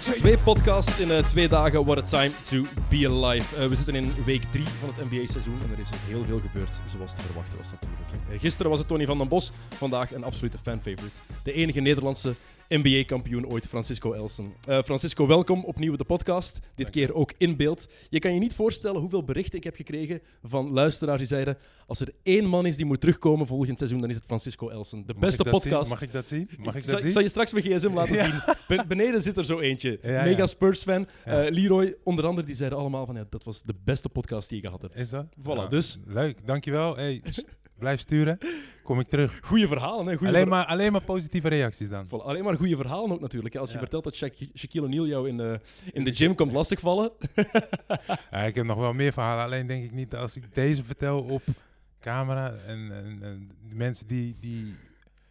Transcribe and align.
Twee 0.00 0.38
podcasts 0.38 0.98
in 0.98 1.10
eh, 1.10 1.24
twee 1.24 1.48
dagen. 1.48 1.84
What 1.84 1.98
a 1.98 2.02
time 2.02 2.30
to 2.42 2.64
be 2.88 3.08
alive. 3.08 3.56
Eh, 3.56 3.66
we 3.66 3.76
zitten 3.76 3.94
in 3.94 4.12
week 4.24 4.42
drie 4.50 4.68
van 4.80 4.88
het 4.88 5.10
NBA-seizoen 5.10 5.58
en 5.64 5.72
er 5.72 5.78
is 5.78 5.88
heel 6.06 6.24
veel 6.24 6.40
gebeurd, 6.40 6.80
zoals 6.96 7.14
te 7.14 7.22
verwachten 7.22 7.56
was 7.56 7.66
natuurlijk. 7.70 8.30
Eh, 8.30 8.40
gisteren 8.40 8.70
was 8.70 8.78
het 8.78 8.88
Tony 8.88 9.06
van 9.06 9.18
den 9.18 9.28
Bos, 9.28 9.52
vandaag 9.76 10.12
een 10.12 10.24
absolute 10.24 10.58
fan-favorite. 10.62 11.18
De 11.42 11.52
enige 11.52 11.80
Nederlandse 11.80 12.34
NBA-kampioen 12.68 13.46
ooit, 13.46 13.66
Francisco 13.66 14.12
Elsen. 14.12 14.52
Eh, 14.68 14.82
Francisco, 14.82 15.26
welkom 15.26 15.64
opnieuw 15.64 15.92
op 15.92 15.98
de 15.98 16.04
podcast. 16.04 16.58
Dit 16.74 16.90
keer 16.90 17.14
ook 17.14 17.32
in 17.38 17.56
beeld. 17.56 17.88
Je 18.10 18.18
kan 18.18 18.34
je 18.34 18.38
niet 18.40 18.54
voorstellen 18.54 19.00
hoeveel 19.00 19.24
berichten 19.24 19.58
ik 19.58 19.64
heb 19.64 19.76
gekregen 19.76 20.20
van 20.42 20.70
luisteraars 20.70 21.18
die 21.18 21.26
zeiden: 21.26 21.58
als 21.86 22.00
er 22.00 22.12
één 22.22 22.44
man 22.44 22.66
is 22.66 22.76
die 22.76 22.84
moet 22.84 23.00
terugkomen 23.00 23.46
volgend 23.46 23.78
seizoen, 23.78 23.98
dan 23.98 24.08
is 24.08 24.14
het 24.14 24.24
Francisco 24.24 24.68
Elsen. 24.68 25.06
De 25.06 25.14
beste 25.14 25.42
zien? 25.42 25.52
podcast. 25.52 25.90
Mag 25.90 26.02
ik 26.02 26.12
dat 26.12 26.26
zien? 26.26 26.50
Mag 26.58 26.74
ik 26.74 26.86
dat 26.86 27.00
zien? 27.00 27.10
zal 27.12 27.22
je 27.22 27.28
straks 27.28 27.52
mijn 27.52 27.64
gsm 27.64 27.92
laten 27.94 28.16
zien. 28.16 28.54
Ben- 28.68 28.88
beneden 28.88 29.22
zit 29.22 29.36
er 29.36 29.44
zo 29.44 29.58
eentje. 29.60 29.98
Ja, 30.02 30.10
ja. 30.10 30.22
Mega 30.22 30.46
Spurs-fan. 30.46 31.06
Ja. 31.24 31.42
Eh, 31.44 31.50
Leroy, 31.52 31.94
onder 32.04 32.26
andere, 32.26 32.46
die 32.46 32.56
zeiden 32.56 32.78
allemaal 32.78 33.06
van 33.06 33.14
ja, 33.14 33.24
dat 33.30 33.44
was 33.44 33.62
de 33.62 33.74
beste 33.84 34.08
podcast 34.08 34.48
die 34.48 34.60
je 34.60 34.64
gehad 34.66 34.82
hebt. 34.82 34.98
Is 34.98 35.10
dat? 35.10 35.26
Voilà, 35.40 35.68
dus- 35.68 35.98
Leuk, 36.06 36.46
dankjewel. 36.46 36.96
Hey, 36.96 37.22
blijf 37.78 38.00
sturen. 38.00 38.38
Kom 38.82 39.00
ik 39.00 39.08
terug. 39.08 39.38
Goeie 39.42 39.66
verhalen, 39.66 40.06
hè? 40.06 40.12
Goeie 40.16 40.28
Alleen 40.28 40.40
ver- 40.46 40.50
maar, 40.56 40.64
alleen 40.66 40.92
maar 40.92 41.02
positieve 41.02 41.48
reacties 41.48 41.88
dan. 41.88 42.06
Voilà, 42.06 42.10
alleen 42.24 42.44
maar 42.44 42.56
goede 42.56 42.76
verhalen 42.76 43.10
ook 43.12 43.20
natuurlijk. 43.20 43.54
hè. 43.54 43.60
Als 43.60 43.68
je 43.68 43.74
Ja. 43.74 43.80
vertelt 43.80 44.04
dat 44.04 44.14
Shaq- 44.14 44.54
Shaquille 44.56 44.86
O'Neal 44.86 45.06
jou 45.06 45.28
in 45.28 45.36
de, 45.36 45.60
in 45.92 46.04
de 46.04 46.14
gym 46.14 46.34
komt 46.34 46.52
lastigvallen. 46.52 47.10
Ja, 48.30 48.38
ik 48.44 48.54
heb 48.54 48.64
nog 48.64 48.76
wel 48.78 48.92
meer 48.92 49.12
verhalen. 49.12 49.44
Alleen 49.44 49.66
denk 49.66 49.84
ik 49.84 49.92
niet 49.92 50.14
als 50.14 50.36
ik 50.36 50.54
deze 50.54 50.84
vertel 50.84 51.20
op 51.20 51.42
camera. 52.00 52.54
En, 52.66 52.92
en, 52.92 53.18
en 53.22 53.50
de 53.68 53.74
mensen 53.74 54.06
die, 54.06 54.36
die 54.40 54.74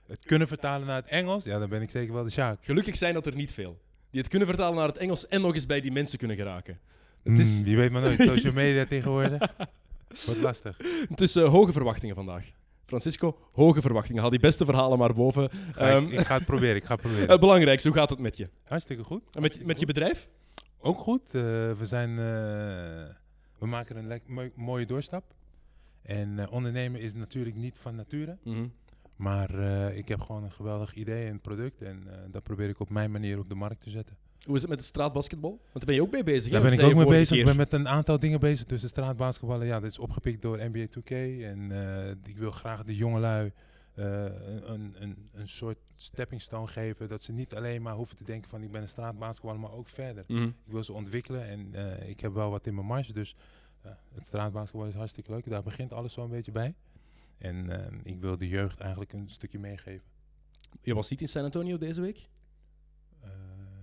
het 0.08 0.26
kunnen 0.26 0.48
vertalen 0.48 0.88
naar 0.88 0.96
het 1.02 1.08
Engels. 1.08 1.44
Ja, 1.44 1.60
dan 1.60 1.70
ben 1.70 1.82
ik 1.82 1.90
zeker 1.90 2.14
wel 2.14 2.24
de 2.24 2.30
Sjaak. 2.30 2.66
Gelukkig 2.66 2.98
zijn 2.98 3.14
dat 3.14 3.26
er 3.26 3.36
niet 3.36 3.54
veel. 3.54 3.78
Die 4.12 4.20
het 4.22 4.30
kunnen 4.30 4.48
vertalen 4.48 4.76
naar 4.78 4.88
het 4.88 4.98
Engels 4.98 5.28
en 5.28 5.42
nog 5.42 5.54
eens 5.54 5.66
bij 5.66 5.82
die 5.82 5.92
mensen 5.92 6.18
kunnen 6.18 6.38
geraken. 6.38 6.80
Het 7.24 7.38
Het 7.38 7.48
is, 7.48 7.62
je 7.66 7.76
weet 7.76 7.92
maar 7.92 8.02
nooit. 8.02 8.22
Social 8.36 8.54
media 8.54 8.86
tegenwoordig. 8.86 9.54
Wordt 10.26 10.42
lastig. 10.42 10.80
is 11.16 11.36
eh, 11.36 11.50
hoge 11.50 11.72
verwachtingen 11.72 12.16
vandaag. 12.16 12.52
Francisco, 12.86 13.38
hoge 13.52 13.82
verwachtingen. 13.82 14.22
Haal 14.22 14.30
die 14.30 14.40
beste 14.40 14.66
verhalen 14.66 14.98
maar 14.98 15.14
boven. 15.14 15.50
Ga 15.72 15.88
ik, 15.90 16.04
Ehm, 16.04 16.12
ik 16.12 16.20
ga 16.26 16.36
het 16.36 16.46
proberen. 16.46 16.76
Ik 16.76 16.84
ga 16.84 16.94
het 16.94 17.02
proberen. 17.06 17.30
Het 17.30 17.40
belangrijkste, 17.40 17.88
hoe 17.88 17.98
gaat 17.98 18.10
het 18.10 18.20
met 18.20 18.38
je? 18.38 18.50
Hartstikke 18.64 19.04
goed. 19.04 19.24
En 19.32 19.42
met, 19.42 19.66
met 19.66 19.80
je 19.80 19.86
bedrijf? 19.86 20.28
Ook 20.80 20.98
goed. 21.00 21.26
Eh, 21.26 21.32
we, 21.32 21.78
zijn, 21.82 22.10
eh, 22.10 23.16
we 23.60 23.66
maken 23.66 23.98
een 24.12 24.22
mooi- 24.26 24.52
mooie 24.56 24.86
doorstap. 24.86 25.24
En 26.02 26.40
eh, 26.40 26.52
ondernemen 26.52 27.02
is 27.02 27.14
natuurlijk 27.14 27.56
niet 27.56 27.78
van 27.80 27.96
nature. 27.96 28.38
Mhm. 28.44 28.68
Maar 29.16 29.50
eh, 29.60 29.98
ik 29.98 30.08
heb 30.08 30.22
gewoon 30.22 30.44
een 30.44 30.52
geweldig 30.52 30.94
idee 30.94 31.28
en 31.28 31.40
product. 31.40 31.82
En 31.82 32.04
eh, 32.08 32.18
dat 32.32 32.44
probeer 32.44 32.70
ik 32.70 32.80
op 32.80 32.90
mijn 32.90 33.12
manier 33.12 33.40
op 33.40 33.50
de 33.50 33.56
markt 33.56 33.82
te 33.82 33.90
zetten. 33.90 34.18
Hoe 34.48 34.56
is 34.56 34.62
het 34.62 34.70
met 34.70 34.80
het 34.80 34.88
straatbasketbal? 34.88 35.50
Want 35.50 35.74
daar 35.74 35.86
ben 35.86 35.96
je 35.96 36.02
ook 36.02 36.12
mee 36.12 36.24
bezig. 36.24 36.46
hè? 36.46 36.52
Daar 36.52 36.70
ben 36.70 36.80
ik 36.80 36.86
ook 36.86 36.96
mee 36.96 37.06
bezig. 37.06 37.38
Ik 37.38 37.46
ben 37.46 37.56
met 37.56 37.74
een 37.74 37.88
aantal 37.88 38.20
dingen 38.20 38.40
bezig. 38.40 38.66
Tussen 38.66 38.90
straatbasketballen. 38.90 39.68
Ja, 39.68 39.80
dit 39.80 39.92
is 39.92 40.00
opgepikt 40.00 40.42
door 40.42 40.58
NBA 40.58 40.86
2K. 40.86 41.12
En 41.44 41.72
eh, 41.72 42.10
ik 42.10 42.38
wil 42.38 42.52
graag 42.52 42.84
de 42.84 42.96
jongelui 42.96 43.52
eh 43.94 44.26
een, 44.64 44.96
een, 45.00 45.30
een, 45.34 45.48
soort 45.48 45.78
stepping 45.96 46.42
stone 46.42 46.68
geven. 46.68 47.08
Dat 47.08 47.24
ze 47.24 47.32
niet 47.32 47.56
alleen 47.56 47.82
maar 47.82 47.94
hoeven 47.94 48.18
te 48.18 48.24
denken 48.24 48.50
van 48.50 48.64
ik 48.64 48.72
ben 48.72 48.82
een 48.82 48.90
straatbasketballer, 48.90 49.60
maar 49.60 49.72
ook 49.72 49.90
verder. 49.90 50.24
Mhm. 50.28 50.44
Ik 50.44 50.72
wil 50.72 50.84
ze 50.84 50.94
ontwikkelen 50.94 51.48
en 51.48 51.70
eh, 51.74 52.10
ik 52.10 52.20
heb 52.20 52.34
wel 52.34 52.50
wat 52.50 52.68
in 52.68 52.76
mijn 52.76 52.88
mars. 52.88 53.08
Dus 53.08 53.36
eh, 53.82 53.92
het 54.14 54.26
straatbasketbal 54.26 54.88
is 54.88 54.96
hartstikke 54.96 55.32
leuk. 55.32 55.50
Daar 55.50 55.64
begint 55.64 55.94
alles 55.94 56.14
zo 56.14 56.24
een 56.24 56.30
beetje 56.30 56.52
bij. 56.52 56.74
En 57.38 57.70
ik 58.04 58.20
wil 58.20 58.38
de 58.38 58.48
jeugd 58.48 58.80
eigenlijk 58.80 59.14
een 59.14 59.30
stukje 59.30 59.60
meegeven. 59.60 60.06
Je 60.82 60.94
was 60.94 61.10
niet 61.10 61.22
in 61.22 61.30
San 61.30 61.44
Antonio 61.44 61.78
deze 61.78 62.02
week? 62.02 62.28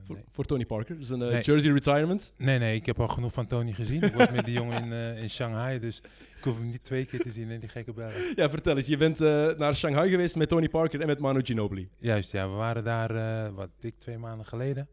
Voor, 0.07 0.15
nee. 0.15 0.25
voor 0.31 0.45
Tony 0.45 0.67
Parker. 0.67 0.99
Dus 0.99 1.09
een 1.09 1.23
eh, 1.23 1.29
Nee. 1.29 1.43
jersey 1.43 1.73
retirement. 1.73 2.33
nee, 2.37 2.59
nee, 2.59 2.75
ik 2.75 2.87
heb 2.87 3.01
al 3.01 3.09
genoeg 3.09 3.33
van 3.33 3.47
Tony 3.47 3.73
gezien. 3.73 4.03
ik 4.03 4.15
was 4.15 4.31
met 4.31 4.45
die 4.45 4.55
jongen 4.55 4.83
in, 4.85 4.93
eh, 4.93 5.23
in 5.23 5.31
Shanghai, 5.31 5.79
dus 5.79 5.99
ik 6.37 6.43
hoef 6.45 6.57
hem 6.57 6.67
niet 6.67 6.85
twee 6.85 7.05
keer 7.05 7.21
te 7.21 7.31
zien 7.31 7.51
in 7.51 7.61
die 7.61 7.69
gekke 7.69 7.93
bellen. 7.93 8.15
Ja, 8.37 8.51
vertel 8.51 8.77
eens. 8.77 8.87
Je 8.87 8.97
bent 8.97 9.21
eh, 9.21 9.49
naar 9.57 9.75
Shanghai 9.75 10.11
geweest 10.11 10.37
met 10.37 10.49
Tony 10.49 10.69
Parker 10.69 11.01
en 11.01 11.07
met 11.07 11.19
Manu 11.19 11.41
Ginobili. 11.45 11.89
Juist, 11.99 12.33
ja, 12.33 12.49
we 12.49 12.55
waren 12.55 12.85
daar, 12.85 13.53
wat 13.55 13.71
dik 13.81 13.95
twee 13.99 14.19
maanden 14.19 14.47
geleden, 14.47 14.89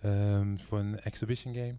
ehm, 0.00 0.56
voor 0.56 0.78
een 0.78 1.00
exhibition 1.00 1.54
game. 1.54 1.74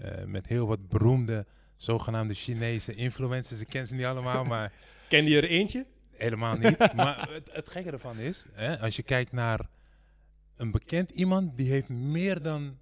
eh, 0.00 0.24
met 0.24 0.46
heel 0.46 0.66
wat 0.66 0.88
beroemde, 0.88 1.46
zogenaamde 1.76 2.34
Chinese 2.34 2.94
influencers. 2.94 3.60
Ik 3.60 3.68
ken 3.68 3.86
ze 3.86 3.94
niet 3.94 4.04
allemaal, 4.04 4.44
maar 4.44 4.72
Ken 5.08 5.24
je 5.24 5.36
er 5.36 5.48
eentje? 5.48 5.86
Helemaal 6.16 6.56
niet. 6.56 6.92
maar 6.94 7.28
het, 7.32 7.48
het 7.52 7.70
gekke 7.70 7.90
ervan 7.90 8.18
is, 8.18 8.46
hè, 8.52 8.78
als 8.78 8.96
je 8.96 9.02
kijkt 9.02 9.32
naar 9.32 9.68
een 10.58 10.70
bekend 10.70 11.10
iemand, 11.10 11.56
die 11.56 11.70
heeft 11.70 11.88
meer 11.88 12.42
dan 12.42 12.78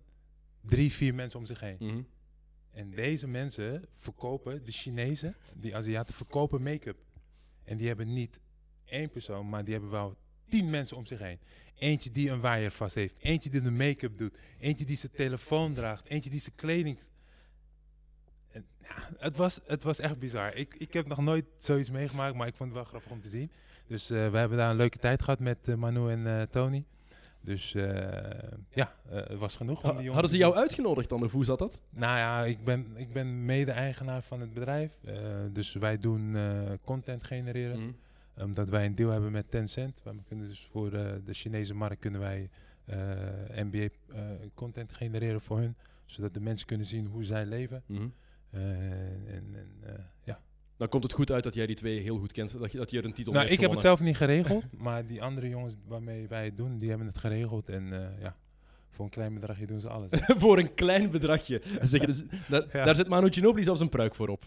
drie, 0.61 0.93
vier 0.93 1.15
mensen 1.15 1.39
om 1.39 1.47
zich 1.47 1.61
heen. 1.61 1.77
Mhm. 1.79 2.03
En 2.71 2.91
deze 2.91 3.29
mensen 3.29 3.85
verkopen, 3.99 4.65
de 4.65 4.73
Chinezen, 4.73 5.37
die 5.55 5.77
Aziaten, 5.77 6.15
verkopen 6.15 6.63
make-up. 6.63 6.99
En 7.65 7.77
die 7.77 7.87
hebben 7.87 8.13
niet 8.13 8.41
één 8.85 9.11
persoon, 9.11 9.49
maar 9.49 9.65
die 9.65 9.73
hebben 9.73 9.91
wel 9.91 10.17
tien 10.49 10.71
mensen 10.71 10.97
om 10.97 11.07
zich 11.07 11.19
heen. 11.19 11.39
Eentje 11.79 12.11
die 12.11 12.31
een 12.31 12.41
waaier 12.41 12.71
vast 12.71 12.95
heeft, 12.95 13.17
eentje 13.19 13.51
die 13.51 13.61
de 13.61 13.71
make-up 13.71 14.19
doet, 14.19 14.37
eentje 14.59 14.85
die 14.85 14.97
zijn 14.97 15.13
telefoon 15.13 15.75
draagt, 15.75 16.07
eentje 16.07 16.31
die 16.31 16.41
zijn 16.41 16.55
kleding... 16.55 16.99
En, 18.49 18.67
ja, 18.81 19.11
het, 19.19 19.37
was, 19.37 19.61
het 19.67 19.83
was 19.83 19.99
echt 19.99 20.19
bizar. 20.19 20.55
Ik, 20.55 20.75
ik 20.75 20.93
heb 20.93 21.07
nog 21.07 21.19
nooit 21.19 21.45
zoiets 21.59 21.91
meegemaakt, 21.91 22.35
maar 22.35 22.47
ik 22.47 22.55
vond 22.55 22.69
het 22.69 22.79
wel 22.79 22.89
grappig 22.89 23.11
om 23.11 23.21
te 23.21 23.29
zien. 23.29 23.51
Dus 23.87 24.11
eh, 24.11 24.31
we 24.31 24.39
hebben 24.39 24.59
daar 24.59 24.71
een 24.71 24.77
leuke 24.77 24.99
tijd 24.99 25.23
gehad 25.23 25.41
met 25.41 25.69
eh, 25.69 25.75
Manu 25.75 26.11
en 26.11 26.27
eh, 26.27 26.43
Tony. 26.43 26.85
Dus 27.47 27.75
eh, 27.75 27.85
ja, 28.71 28.95
eh, 29.09 29.17
het 29.17 29.39
was 29.39 29.57
genoeg 29.57 29.77
om 29.83 29.89
die 29.89 29.97
jongens 29.97 30.13
Hadden 30.13 30.31
ze 30.31 30.37
jou 30.37 30.55
uitgenodigd 30.55 31.09
dan? 31.09 31.23
Of 31.25 31.33
hoe 31.33 31.45
zat 31.45 31.59
dat? 31.59 31.83
Nou 31.91 32.19
ja, 32.19 32.45
ik 32.45 32.65
ben, 32.65 32.87
ik 32.95 33.13
ben 33.13 33.45
mede-eigenaar 33.45 34.23
van 34.23 34.41
het 34.41 34.55
bedrijf. 34.55 34.99
eh, 35.05 35.15
dus 35.53 35.73
wij 35.73 35.99
doen 35.99 36.37
eh, 36.37 36.61
content 36.85 37.25
genereren. 37.25 37.79
Mhm. 37.81 37.91
Omdat 38.45 38.69
wij 38.69 38.87
een 38.87 38.95
deal 38.95 39.11
hebben 39.11 39.33
met 39.33 39.51
Tencent. 39.51 40.01
We 40.03 40.23
kunnen 40.29 40.49
dus 40.49 40.69
voor 40.71 40.91
de, 40.91 41.21
de 41.25 41.35
Chinese 41.35 41.75
markt 41.75 42.01
kunnen 42.01 42.21
wij 42.21 42.51
eh, 42.85 42.97
NBA 43.55 43.79
eh, 43.79 44.21
content 44.55 44.93
genereren 44.93 45.41
voor 45.41 45.59
hun. 45.59 45.77
Zodat 46.05 46.35
de 46.35 46.41
mensen 46.41 46.67
kunnen 46.67 46.87
zien 46.87 47.07
hoe 47.07 47.25
zij 47.25 47.47
leven. 47.47 47.83
Mhm. 47.87 48.09
Eh, 48.51 48.61
en, 49.35 49.55
en, 49.55 49.71
eh, 49.83 49.95
ja. 50.25 50.41
Dan 50.77 50.89
komt 50.89 51.03
het 51.03 51.13
goed 51.13 51.31
uit 51.33 51.45
dat 51.45 51.55
jij 51.55 51.67
die 51.67 51.77
twee 51.77 52.01
heel 52.01 52.19
goed 52.19 52.33
kent. 52.33 52.59
Dat 52.59 52.73
je, 52.73 52.79
dat 52.79 52.91
je 52.91 52.99
er 52.99 53.05
een 53.05 53.13
titel 53.13 53.33
Nou, 53.33 53.45
mee 53.45 53.55
ik 53.55 53.61
hebt 53.61 53.71
heb 53.73 53.81
het 53.81 53.89
zelf 53.89 54.01
niet 54.01 54.17
geregeld. 54.17 54.65
maar 54.79 55.07
die 55.07 55.23
andere 55.23 55.49
jongens 55.49 55.77
waarmee 55.87 56.29
wij 56.29 56.45
het 56.45 56.57
doen, 56.57 56.77
die 56.77 56.89
hebben 56.89 57.07
het 57.07 57.17
geregeld. 57.17 57.69
En 57.69 57.93
eh, 57.93 58.21
ja, 58.23 58.37
voor 58.91 59.05
een 59.05 59.11
klein 59.11 59.35
bedragje 59.35 59.67
doen 59.67 59.81
ze 59.81 59.89
alles. 59.89 60.11
Voor 60.43 60.59
een 60.59 60.75
klein 60.75 61.11
bedragje. 61.11 61.63
Zeg 61.83 62.05
dus- 62.07 62.25
daar, 62.49 62.65
Ja. 62.73 62.85
daar 62.85 62.95
zet 62.95 63.09
Manu 63.09 63.33
Ginobili 63.33 63.65
zelfs 63.65 63.81
een 63.81 63.89
pruik 63.89 64.15
voor 64.15 64.29
op. 64.29 64.45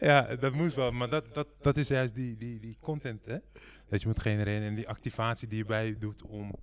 Ja, 0.00 0.36
dat 0.36 0.52
moest 0.52 0.74
wel. 0.74 0.90
Maar 0.90 1.08
dat, 1.10 1.34
dat, 1.34 1.46
dat 1.60 1.76
is 1.76 1.88
juist 1.88 2.14
die, 2.14 2.36
die, 2.36 2.60
die 2.60 2.76
content, 2.80 3.26
hè? 3.26 3.36
Dat 3.88 4.00
je 4.00 4.06
moet 4.06 4.20
genereren 4.20 4.62
en 4.62 4.74
die 4.74 4.88
activatie 4.88 5.48
die 5.48 5.58
je 5.58 5.64
bij 5.64 5.96
doet 5.98 6.22
om 6.22 6.54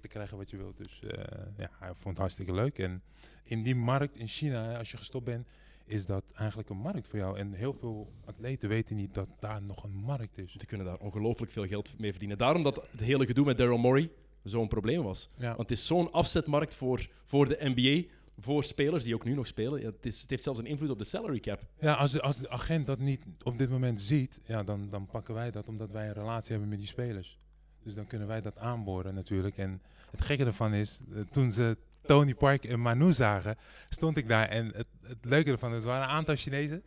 te 0.00 0.08
krijgen 0.08 0.36
wat 0.36 0.50
je 0.50 0.56
wilt. 0.56 0.76
Dus 0.76 1.02
eh, 1.02 1.24
ja, 1.56 1.70
hij 1.78 1.88
vond 1.88 2.04
het 2.04 2.18
hartstikke 2.18 2.52
leuk. 2.54 2.78
En 2.78 3.02
in 3.44 3.62
die 3.62 3.74
markt 3.74 4.16
in 4.16 4.28
China, 4.28 4.78
als 4.78 4.90
je 4.90 4.96
gestopt 4.96 5.24
bent, 5.24 5.46
is 5.84 6.06
dat 6.06 6.24
eigenlijk 6.36 6.70
een 6.70 6.76
markt 6.76 7.08
voor 7.08 7.18
jou. 7.18 7.38
En 7.38 7.52
heel 7.52 7.72
veel 7.72 8.12
atleten 8.24 8.68
weten 8.68 8.96
niet 8.96 9.14
dat 9.14 9.28
daar 9.38 9.62
nog 9.62 9.84
een 9.84 9.94
markt 9.94 10.38
is. 10.38 10.52
Ze 10.52 10.66
kunnen 10.66 10.86
daar 10.86 10.98
ongelooflijk 10.98 11.52
veel 11.52 11.66
geld 11.66 11.98
mee 11.98 12.10
verdienen. 12.10 12.38
Daarom 12.38 12.62
dat 12.62 12.82
het 12.90 13.00
hele 13.00 13.26
gedoe 13.26 13.44
met 13.44 13.58
Daryl 13.58 13.78
Morey 13.78 14.10
zo'n 14.42 14.68
probleem 14.68 15.02
was. 15.02 15.28
Ja. 15.38 15.46
Want 15.46 15.68
het 15.68 15.78
is 15.78 15.86
zo'n 15.86 16.12
afzetmarkt 16.12 16.74
voor, 16.74 17.08
voor 17.24 17.48
de 17.48 17.58
NBA, 17.60 18.14
voor 18.38 18.64
spelers 18.64 19.04
die 19.04 19.14
ook 19.14 19.24
nu 19.24 19.34
nog 19.34 19.46
spelen. 19.46 19.80
Ja, 19.80 19.86
het, 19.86 20.06
is, 20.06 20.20
het 20.20 20.30
heeft 20.30 20.42
zelfs 20.42 20.58
een 20.58 20.66
invloed 20.66 20.90
op 20.90 20.98
de 20.98 21.04
salary 21.04 21.40
cap. 21.40 21.62
Ja, 21.80 21.94
als 21.94 22.10
de, 22.10 22.22
als 22.22 22.36
de 22.36 22.50
agent 22.50 22.86
dat 22.86 22.98
niet 22.98 23.26
op 23.42 23.58
dit 23.58 23.70
moment 23.70 24.00
ziet, 24.00 24.40
ja, 24.44 24.62
dan, 24.62 24.88
dan 24.90 25.06
pakken 25.06 25.34
wij 25.34 25.50
dat 25.50 25.68
omdat 25.68 25.90
wij 25.90 26.06
een 26.06 26.12
relatie 26.12 26.50
hebben 26.50 26.68
met 26.68 26.78
die 26.78 26.86
spelers. 26.86 27.38
Dus 27.82 27.94
dan 27.94 28.06
kunnen 28.06 28.28
wij 28.28 28.40
dat 28.40 28.58
aanboren 28.58 29.14
natuurlijk. 29.14 29.58
En 29.58 29.82
het 30.10 30.24
gekke 30.24 30.44
ervan 30.44 30.74
is, 30.74 31.00
eh, 31.12 31.20
toen 31.20 31.52
ze 31.52 31.76
Tony 32.06 32.34
Park 32.34 32.64
en 32.64 32.80
Manu 32.80 33.12
zagen, 33.12 33.56
stond 33.88 34.16
ik 34.16 34.28
daar. 34.28 34.48
En 34.48 34.72
het, 34.74 34.86
het 35.02 35.24
leuke 35.24 35.50
ervan 35.50 35.74
is, 35.74 35.82
er 35.82 35.88
waren 35.88 36.04
een 36.04 36.14
aantal 36.14 36.36
Chinezen. 36.36 36.82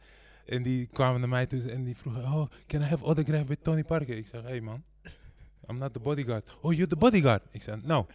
En 0.45 0.63
die 0.63 0.87
kwamen 0.91 1.19
naar 1.19 1.29
mij 1.29 1.45
toe 1.45 1.71
en 1.71 1.83
die 1.83 1.97
vroegen, 1.97 2.23
oh, 2.23 2.49
can 2.67 2.81
I 2.81 2.83
have 2.83 3.05
autograph 3.05 3.47
with 3.47 3.63
Tony 3.63 3.83
Parker? 3.83 4.17
Ik 4.17 4.27
zeg, 4.27 4.41
hey 4.41 4.61
man, 4.61 4.83
I'm 5.67 5.77
not 5.77 5.93
the 5.93 5.99
bodyguard. 5.99 6.57
Oh, 6.61 6.71
you're 6.73 6.87
the 6.87 6.95
bodyguard? 6.95 7.41
Ik 7.51 7.61
zeg, 7.61 7.75
no, 7.83 8.07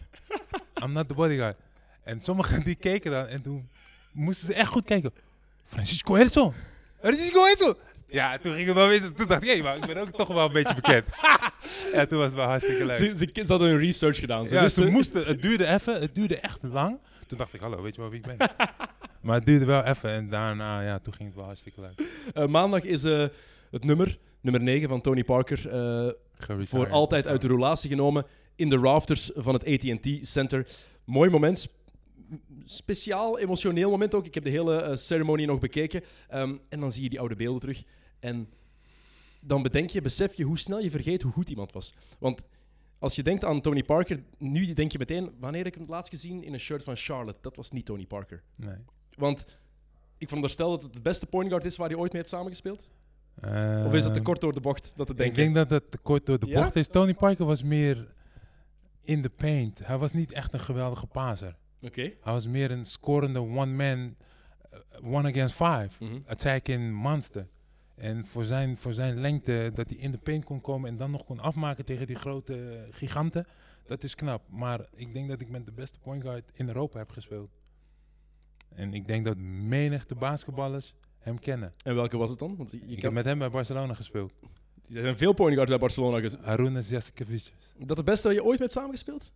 I'm 0.83 0.91
not 0.91 1.07
the 1.07 1.13
bodyguard. 1.13 1.57
En 2.03 2.21
sommigen 2.21 2.63
die 2.63 2.75
keken 2.75 3.11
dan 3.11 3.27
en 3.27 3.41
toen 3.41 3.69
moesten 4.11 4.47
ze 4.47 4.53
echt 4.53 4.69
goed 4.69 4.85
kijken. 4.85 5.11
Francisco 5.63 6.15
Edson! 6.15 6.53
Francisco 6.99 7.45
Edson! 7.45 7.75
Ja, 8.07 8.37
toen 8.37 8.53
ging 8.53 8.65
het 8.67 8.75
wel 8.75 8.87
weer. 8.87 9.13
Toen 9.13 9.27
dacht 9.27 9.43
ik, 9.43 9.49
hé, 9.49 9.61
maar 9.63 9.75
ik 9.77 9.85
ben 9.85 9.97
ook 9.97 10.11
toch 10.11 10.27
wel 10.27 10.45
een 10.45 10.51
beetje 10.53 10.75
bekend. 10.75 11.05
ja, 11.93 12.05
toen 12.05 12.17
was 12.17 12.27
het 12.27 12.35
wel 12.35 12.45
hartstikke 12.47 12.85
leuk. 12.85 12.97
Ze, 12.97 13.13
ze, 13.17 13.29
ze 13.33 13.43
hadden 13.47 13.67
hun 13.69 13.77
research 13.79 14.19
gedaan. 14.19 14.47
Ze 14.47 14.53
Ja, 14.55 14.61
wisten- 14.61 14.83
ze 14.83 14.89
moesten, 14.89 15.25
het 15.25 15.41
duurde 15.41 15.65
even, 15.67 16.01
het 16.01 16.15
duurde 16.15 16.39
echt 16.39 16.63
lang. 16.63 16.97
Toen 17.27 17.37
dacht 17.37 17.53
ik, 17.53 17.59
hallo, 17.59 17.81
weet 17.81 17.95
je 17.95 18.01
wel 18.01 18.09
wie 18.09 18.19
ik 18.19 18.37
ben? 18.37 18.49
maar 19.21 19.35
het 19.35 19.45
duurde 19.45 19.65
wel 19.65 19.83
even 19.83 20.09
en 20.09 20.29
daarna, 20.29 20.81
ja, 20.81 20.99
toen 20.99 21.13
ging 21.13 21.27
het 21.27 21.37
wel 21.37 21.45
hartstikke 21.45 21.81
leuk. 21.81 22.07
Eh, 22.33 22.45
maandag 22.47 22.83
is 22.83 23.03
eh, 23.03 23.25
het 23.71 23.83
nummer, 23.83 24.17
nummer 24.41 24.61
9 24.61 24.89
van 24.89 25.01
Tony 25.01 25.23
Parker, 25.23 25.69
eh, 25.69 26.09
voor 26.65 26.89
altijd 26.89 27.27
uit 27.27 27.41
de 27.41 27.47
roulatie 27.47 27.89
genomen 27.89 28.25
in 28.55 28.69
de 28.69 28.77
rafters 28.77 29.31
van 29.35 29.53
het 29.53 29.65
AT&T 29.65 30.07
Center. 30.21 30.67
Mooi 31.05 31.29
moment. 31.29 31.67
Sp- 32.29 32.39
Speciaal, 32.65 33.39
emotioneel 33.39 33.89
moment 33.89 34.13
ook. 34.15 34.25
Ik 34.25 34.33
heb 34.33 34.43
de 34.43 34.49
hele 34.49 34.81
eh, 34.81 34.95
ceremonie 34.95 35.45
nog 35.47 35.59
bekeken. 35.59 36.03
Ehm, 36.29 36.55
en 36.69 36.79
dan 36.79 36.91
zie 36.91 37.03
je 37.03 37.09
die 37.09 37.19
oude 37.19 37.35
beelden 37.35 37.61
terug. 37.61 37.83
En 38.19 38.49
dan 39.41 39.61
bedenk 39.63 39.89
je, 39.89 40.01
besef 40.01 40.33
je 40.33 40.43
hoe 40.43 40.57
snel 40.57 40.79
je 40.79 40.91
vergeet 40.91 41.21
hoe 41.21 41.31
goed 41.31 41.49
iemand 41.49 41.71
was. 41.71 41.93
Want 42.19 42.43
als 42.99 43.15
je 43.15 43.23
denkt 43.23 43.43
aan 43.45 43.61
Tony 43.61 43.83
Parker, 43.83 44.23
nu 44.37 44.73
denk 44.73 44.91
je 44.91 44.97
meteen, 44.97 45.31
wanneer 45.39 45.57
heb 45.63 45.67
ik 45.67 45.73
hem 45.73 45.83
het 45.83 45.91
laatst 45.91 46.11
gezien 46.11 46.43
in 46.43 46.53
een 46.53 46.59
shirt 46.59 46.83
van 46.83 46.95
Charlotte? 46.95 47.39
Dat 47.41 47.55
was 47.55 47.71
niet 47.71 47.85
Tony 47.85 48.05
Parker. 48.05 48.43
Nee. 48.55 48.75
Want 49.17 49.45
ik 50.17 50.27
veronderstel 50.27 50.69
dat 50.69 50.81
het 50.81 50.93
de 50.93 51.01
beste 51.01 51.25
point 51.25 51.49
guard 51.49 51.65
is 51.65 51.75
waar 51.77 51.89
hij 51.89 51.97
ooit 51.97 52.11
mee 52.11 52.21
heeft 52.21 52.33
samengespeeld. 52.33 52.89
Of 53.85 53.93
is 53.93 54.03
het 54.03 54.13
te 54.13 54.19
Ehm, 54.19 54.23
kort 54.23 54.41
door 54.41 54.53
de 54.53 54.59
bocht 54.61 54.93
dat 54.95 55.05
te 55.07 55.11
Ik 55.13 55.17
denken? 55.17 55.35
denk 55.35 55.55
dat 55.55 55.69
dat 55.69 55.91
te 55.91 55.97
kort 55.97 56.25
door 56.25 56.39
de 56.39 56.45
Ja? 56.47 56.61
bocht 56.61 56.75
is. 56.75 56.87
Tony 56.87 57.13
Parker 57.13 57.45
was 57.45 57.63
meer 57.63 58.13
in 59.03 59.21
the 59.21 59.29
paint. 59.29 59.79
Hij 59.83 59.97
was 59.97 60.13
niet 60.13 60.31
echt 60.31 60.53
een 60.53 60.59
geweldige 60.59 61.07
paser. 61.07 61.55
Oké. 61.85 62.01
Hij 62.01 62.33
was 62.33 62.47
meer 62.47 62.71
een 62.71 62.85
scorende 62.85 63.39
one-man, 63.39 64.15
eh, 64.71 64.79
one 65.13 65.29
against 65.29 65.55
five. 65.55 65.89
Mhm. 65.99 66.17
attacking 66.27 66.93
monster. 66.93 67.47
En 67.95 68.27
voor 68.27 68.43
zijn, 68.45 68.77
voor 68.77 68.93
zijn 68.93 69.19
lengte, 69.21 69.71
dat 69.73 69.89
hij 69.89 69.97
in 69.99 70.11
de 70.11 70.17
paint 70.17 70.45
kon 70.45 70.61
komen 70.61 70.89
en 70.89 70.97
dan 70.97 71.11
nog 71.11 71.25
kon 71.25 71.39
afmaken 71.39 71.85
tegen 71.85 72.07
die 72.07 72.15
grote 72.15 72.53
eh, 72.69 72.95
giganten, 72.95 73.45
dat 73.85 74.03
is 74.03 74.15
knap. 74.15 74.41
Maar 74.49 74.85
ik 74.95 75.13
denk 75.13 75.29
dat 75.29 75.41
ik 75.41 75.49
met 75.49 75.65
de 75.65 75.71
beste 75.71 75.99
point 75.99 76.21
guard 76.23 76.51
in 76.53 76.67
Europa 76.67 76.97
heb 76.97 77.09
gespeeld. 77.09 77.49
En 78.75 78.93
ik 78.93 79.07
denk 79.07 79.25
dat 79.25 79.37
menigte 79.37 80.15
basketballers 80.15 80.93
hem 81.19 81.39
kennen. 81.39 81.73
En 81.83 81.95
welke 81.95 82.17
was 82.17 82.29
het 82.29 82.39
dan? 82.39 82.55
Want 82.55 82.71
je 82.71 82.79
ik 82.85 83.01
heb 83.01 83.11
met 83.11 83.25
hem 83.25 83.39
bij 83.39 83.49
Barcelona 83.49 83.93
gespeeld. 83.93 84.33
er 84.93 85.01
zijn 85.01 85.17
veel 85.17 85.33
point 85.33 85.53
guards 85.53 85.71
bij 85.71 85.79
Barcelona. 85.79 86.19
gez- 86.19 86.35
Arunas 86.41 86.89
Jasikevičius. 86.89 87.73
Dat 87.77 87.97
de 87.97 88.03
beste 88.03 88.27
dat 88.27 88.35
je 88.35 88.43
ooit 88.43 88.59
mee 88.59 88.67
hebt 88.67 88.73
samengespeeld? 88.79 89.31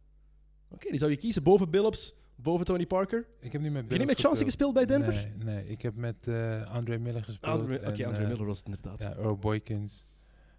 Oké, 0.70 0.90
die 0.90 1.00
zou 1.00 1.12
je 1.12 1.18
kiezen 1.18 1.44
boven 1.44 1.70
Billups, 1.70 2.14
boven 2.42 2.66
Tony 2.66 2.86
Parker. 2.86 3.26
Ik 3.40 3.52
heb 3.52 3.62
niet 3.62 3.72
met 3.72 3.82
Heb 3.82 3.92
je 3.92 3.98
niet 3.98 4.08
met 4.08 4.20
Chauncey 4.20 4.46
gespeeld 4.46 4.74
bij 4.74 4.86
Denver? 4.86 5.14
Nee, 5.14 5.32
nee, 5.44 5.68
ik 5.68 5.82
heb 5.82 5.96
met 5.96 6.28
eh 6.28 6.72
André 6.72 6.98
Miller 6.98 7.24
gespeeld. 7.24 7.60
Andre- 7.60 7.76
Oké, 7.78 8.06
Andre 8.06 8.24
eh, 8.24 8.28
Miller 8.30 8.46
was 8.46 8.58
het 8.58 8.66
inderdaad. 8.66 9.00
Ja, 9.02 9.14
Earl 9.16 9.38
Boykins. 9.38 10.06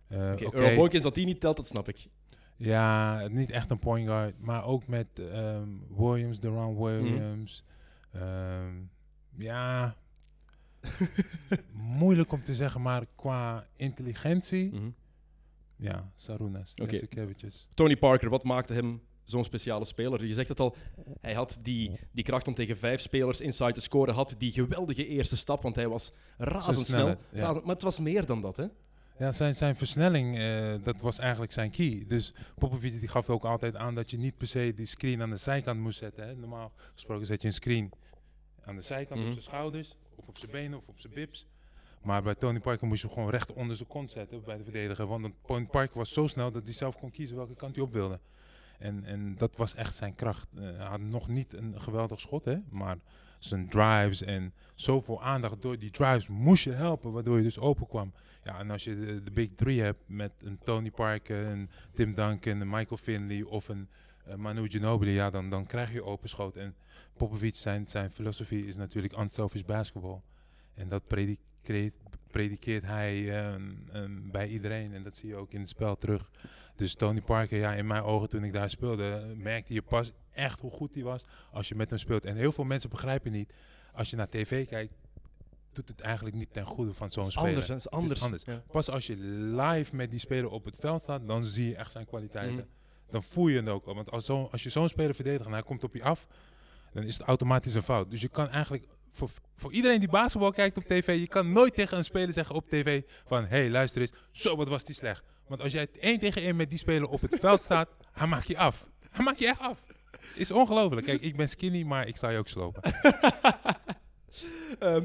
Eh, 0.08 0.30
Oké, 0.32 0.44
oké, 0.46 0.56
Earl 0.58 0.76
Boykins 0.76 1.02
dat 1.02 1.14
die 1.14 1.26
niet 1.26 1.40
telt, 1.40 1.56
dat 1.56 1.66
snap 1.66 1.88
ik. 1.88 2.06
Ja, 2.56 3.26
niet 3.28 3.50
echt 3.50 3.70
een 3.70 3.78
point 3.78 4.06
guard, 4.06 4.34
maar 4.40 4.64
ook 4.64 4.86
met 4.86 5.06
ehm, 5.18 5.68
Williams, 5.96 6.40
Deron 6.40 6.76
Williams. 6.82 7.64
Ehm, 8.12 8.74
ja, 9.36 9.96
moeilijk 11.72 12.32
om 12.32 12.42
te 12.42 12.54
zeggen, 12.54 12.82
maar 12.82 13.06
qua 13.16 13.66
intelligentie, 13.76 14.72
Mhm. 14.74 14.90
ja, 15.76 16.10
Sarunas, 16.14 16.72
Oké. 16.82 16.90
Jasikevičius. 16.92 17.68
Tony 17.74 17.96
Parker, 17.96 18.28
wat 18.30 18.44
maakte 18.44 18.74
hem 18.74 19.00
zo'n 19.30 19.44
speciale 19.44 19.84
speler? 19.84 20.24
Je 20.24 20.34
zegt 20.34 20.48
het 20.48 20.60
al, 20.60 20.74
hij 21.20 21.34
had 21.34 21.58
die, 21.62 21.90
die 22.12 22.24
kracht 22.24 22.48
om 22.48 22.54
tegen 22.54 22.76
vijf 22.76 23.00
spelers 23.00 23.40
inside 23.40 23.72
te 23.72 23.80
scoren, 23.80 24.14
had 24.14 24.34
die 24.38 24.52
geweldige 24.52 25.06
eerste 25.06 25.36
stap, 25.36 25.62
want 25.62 25.74
hij 25.74 25.88
was 25.88 26.12
razendsnel. 26.38 27.06
ja. 27.08 27.16
Razend- 27.32 27.64
maar 27.64 27.74
het 27.74 27.82
was 27.82 27.98
meer 27.98 28.26
dan 28.26 28.40
dat, 28.40 28.56
hè? 28.56 28.66
Ja, 29.18 29.32
zijn, 29.32 29.54
zijn 29.54 29.76
versnelling, 29.76 30.38
eh, 30.38 30.74
dat 30.82 31.00
was 31.00 31.18
eigenlijk 31.18 31.52
zijn 31.52 31.70
key. 31.70 32.04
Dus 32.08 32.34
Popovic 32.58 33.00
die 33.00 33.08
gaf 33.08 33.30
ook 33.30 33.44
altijd 33.44 33.76
aan 33.76 33.94
dat 33.94 34.10
je 34.10 34.16
niet 34.18 34.36
per 34.36 34.46
se 34.46 34.72
die 34.76 34.86
screen 34.86 35.22
aan 35.22 35.30
de 35.30 35.36
zijkant 35.36 35.80
moest 35.80 35.98
zetten. 35.98 36.26
Hè. 36.26 36.34
Normaal 36.34 36.72
gesproken 36.94 37.26
zet 37.26 37.42
je 37.42 37.48
een 37.48 37.54
screen 37.54 37.92
aan 38.64 38.76
de 38.76 38.82
zijkant 38.82 39.18
Mhm. 39.20 39.28
op 39.28 39.32
zijn 39.34 39.44
schouders, 39.44 39.96
of 40.14 40.28
op 40.28 40.38
zijn 40.38 40.50
benen, 40.50 40.78
of 40.78 40.88
op 40.88 41.00
zijn 41.00 41.12
bips. 41.12 41.46
Maar 42.02 42.22
bij 42.22 42.34
Tony 42.34 42.60
Parker 42.60 42.86
moest 42.86 43.00
je 43.00 43.06
hem 43.06 43.16
gewoon 43.16 43.30
recht 43.30 43.52
onder 43.52 43.76
zijn 43.76 43.88
kont 43.88 44.10
zetten 44.10 44.42
bij 44.44 44.56
de 44.56 44.62
verdediger. 44.64 45.06
Want 45.06 45.28
Tony 45.46 45.66
Parker 45.66 45.96
was 45.98 46.12
zo 46.12 46.26
snel 46.26 46.50
dat 46.50 46.64
hij 46.64 46.72
zelf 46.72 46.96
kon 46.98 47.10
kiezen 47.10 47.36
welke 47.36 47.54
kant 47.54 47.74
hij 47.74 47.84
op 47.84 47.92
wilde. 47.92 48.18
En, 48.80 49.04
en 49.04 49.34
dat 49.36 49.56
was 49.56 49.74
echt 49.74 49.94
zijn 49.94 50.14
kracht. 50.14 50.48
Eh, 50.54 50.62
hij 50.62 50.86
had 50.86 51.00
nog 51.00 51.28
niet 51.28 51.54
een 51.54 51.80
geweldig 51.80 52.20
schot, 52.20 52.44
hè, 52.44 52.56
maar 52.68 52.98
zijn 53.38 53.68
drives 53.68 54.22
en 54.22 54.52
zoveel 54.74 55.22
aandacht 55.22 55.62
door 55.62 55.78
die 55.78 55.90
drives 55.90 56.28
moest 56.28 56.64
je 56.64 56.72
helpen, 56.72 57.12
waardoor 57.12 57.36
je 57.36 57.42
dus 57.42 57.58
open 57.58 57.86
kwam. 57.86 58.12
Ja, 58.44 58.58
en 58.58 58.70
als 58.70 58.84
je 58.84 59.20
de, 59.24 59.30
big 59.30 59.48
three 59.56 59.80
hebt 59.80 60.02
met 60.06 60.32
een 60.38 60.58
Tony 60.58 60.90
Parker, 60.90 61.46
een 61.46 61.70
Tim 61.94 62.14
Duncan, 62.14 62.60
een 62.60 62.68
Michael 62.68 62.96
Finley 62.96 63.42
of 63.42 63.68
een 63.68 63.88
eh, 64.24 64.34
Manu 64.34 64.68
Ginobili, 64.68 65.12
ja, 65.12 65.30
dan, 65.30 65.50
dan 65.50 65.66
krijg 65.66 65.92
je 65.92 66.04
open 66.04 66.28
schoot. 66.28 66.56
En 66.56 66.74
Popovic, 67.16 67.56
zijn, 67.56 67.86
zijn 67.86 68.10
filosofie 68.10 68.66
is 68.66 68.76
natuurlijk 68.76 69.18
unselfish 69.18 69.62
basketball. 69.62 70.20
En 70.74 70.88
dat 70.88 71.06
predikeert, 71.06 71.94
predikeert 72.30 72.84
hij 72.84 73.38
ehm, 73.38 73.62
ehm, 73.92 74.30
bij 74.30 74.48
iedereen 74.48 74.94
en 74.94 75.02
dat 75.02 75.16
zie 75.16 75.28
je 75.28 75.36
ook 75.36 75.52
in 75.52 75.60
het 75.60 75.68
spel 75.68 75.96
terug. 75.96 76.30
Dus 76.76 76.94
Tony 76.94 77.20
Parker, 77.20 77.58
ja, 77.58 77.74
in 77.74 77.86
mijn 77.86 78.02
ogen 78.02 78.28
toen 78.28 78.44
ik 78.44 78.52
daar 78.52 78.70
speelde, 78.70 79.34
merkte 79.36 79.74
je 79.74 79.82
pas 79.82 80.12
echt 80.30 80.60
hoe 80.60 80.70
goed 80.70 80.94
hij 80.94 81.02
was 81.02 81.24
als 81.52 81.68
je 81.68 81.74
met 81.74 81.90
hem 81.90 81.98
speelt. 81.98 82.24
En 82.24 82.36
heel 82.36 82.52
veel 82.52 82.64
mensen 82.64 82.90
begrijpen 82.90 83.32
niet, 83.32 83.52
als 83.92 84.10
je 84.10 84.16
naar 84.16 84.28
tv 84.28 84.68
kijkt, 84.68 84.94
doet 85.72 85.88
het 85.88 86.00
eigenlijk 86.00 86.36
niet 86.36 86.52
ten 86.52 86.64
goede 86.64 86.94
van 86.94 87.10
zo'n 87.10 87.30
speler. 87.30 87.48
anders, 87.48 87.68
is 87.70 87.90
anders. 87.90 88.22
anders. 88.22 88.44
Ja. 88.44 88.62
Pas 88.70 88.90
als 88.90 89.06
je 89.06 89.16
live 89.16 89.96
met 89.96 90.10
die 90.10 90.18
speler 90.18 90.50
op 90.50 90.64
het 90.64 90.76
veld 90.76 91.02
staat, 91.02 91.26
dan 91.26 91.44
zie 91.44 91.68
je 91.68 91.76
echt 91.76 91.92
zijn 91.92 92.06
kwaliteiten. 92.06 92.54
Mhm. 92.54 92.64
Dan 93.10 93.22
voel 93.22 93.48
je 93.48 93.56
het 93.56 93.68
ook. 93.68 93.84
Want 93.84 94.10
als, 94.10 94.24
zo, 94.24 94.48
als 94.52 94.62
je 94.62 94.70
zo'n 94.70 94.88
speler 94.88 95.14
verdedigt 95.14 95.44
en 95.44 95.52
hij 95.52 95.62
komt 95.62 95.84
op 95.84 95.94
je 95.94 96.02
af, 96.02 96.26
dan 96.92 97.02
is 97.02 97.18
het 97.18 97.26
automatisch 97.26 97.74
een 97.74 97.82
fout. 97.82 98.10
Dus 98.10 98.20
je 98.20 98.28
kan 98.28 98.48
eigenlijk, 98.48 98.86
voor, 99.12 99.30
voor 99.56 99.72
iedereen 99.72 100.00
die 100.00 100.08
basketbal 100.08 100.52
kijkt 100.52 100.76
op 100.76 100.84
tv, 100.84 101.18
je 101.18 101.28
kan 101.28 101.52
nooit 101.52 101.74
tegen 101.74 101.96
een 101.96 102.04
speler 102.04 102.32
zeggen 102.32 102.54
op 102.54 102.68
tv 102.68 103.02
van, 103.26 103.42
hé 103.42 103.48
hey, 103.48 103.70
luister 103.70 104.00
eens, 104.00 104.12
zo 104.32 104.56
wat 104.56 104.68
was 104.68 104.84
die 104.84 104.94
slecht. 104.94 105.22
Want 105.46 105.62
als 105.62 105.72
jij 105.72 105.88
één 105.92 106.18
tegen 106.18 106.42
één 106.42 106.56
met 106.56 106.70
die 106.70 106.78
speler 106.78 107.08
op 107.08 107.20
het 107.20 107.36
veld 107.40 107.62
staat, 107.62 107.88
hij 108.12 108.26
maakt 108.26 108.48
je 108.48 108.58
af. 108.58 108.86
Hij 109.10 109.24
maakt 109.24 109.38
je 109.38 109.46
echt 109.46 109.60
af. 109.60 109.78
Is 110.34 110.50
ongelooflijk. 110.50 111.06
Kijk, 111.06 111.20
ik 111.20 111.36
ben 111.36 111.48
skinny, 111.48 111.82
maar 111.82 112.06
ik 112.06 112.16
sta 112.16 112.28
je 112.28 112.38
ook 112.38 112.48
slopen. 112.48 112.82
Ehm, 114.78 115.04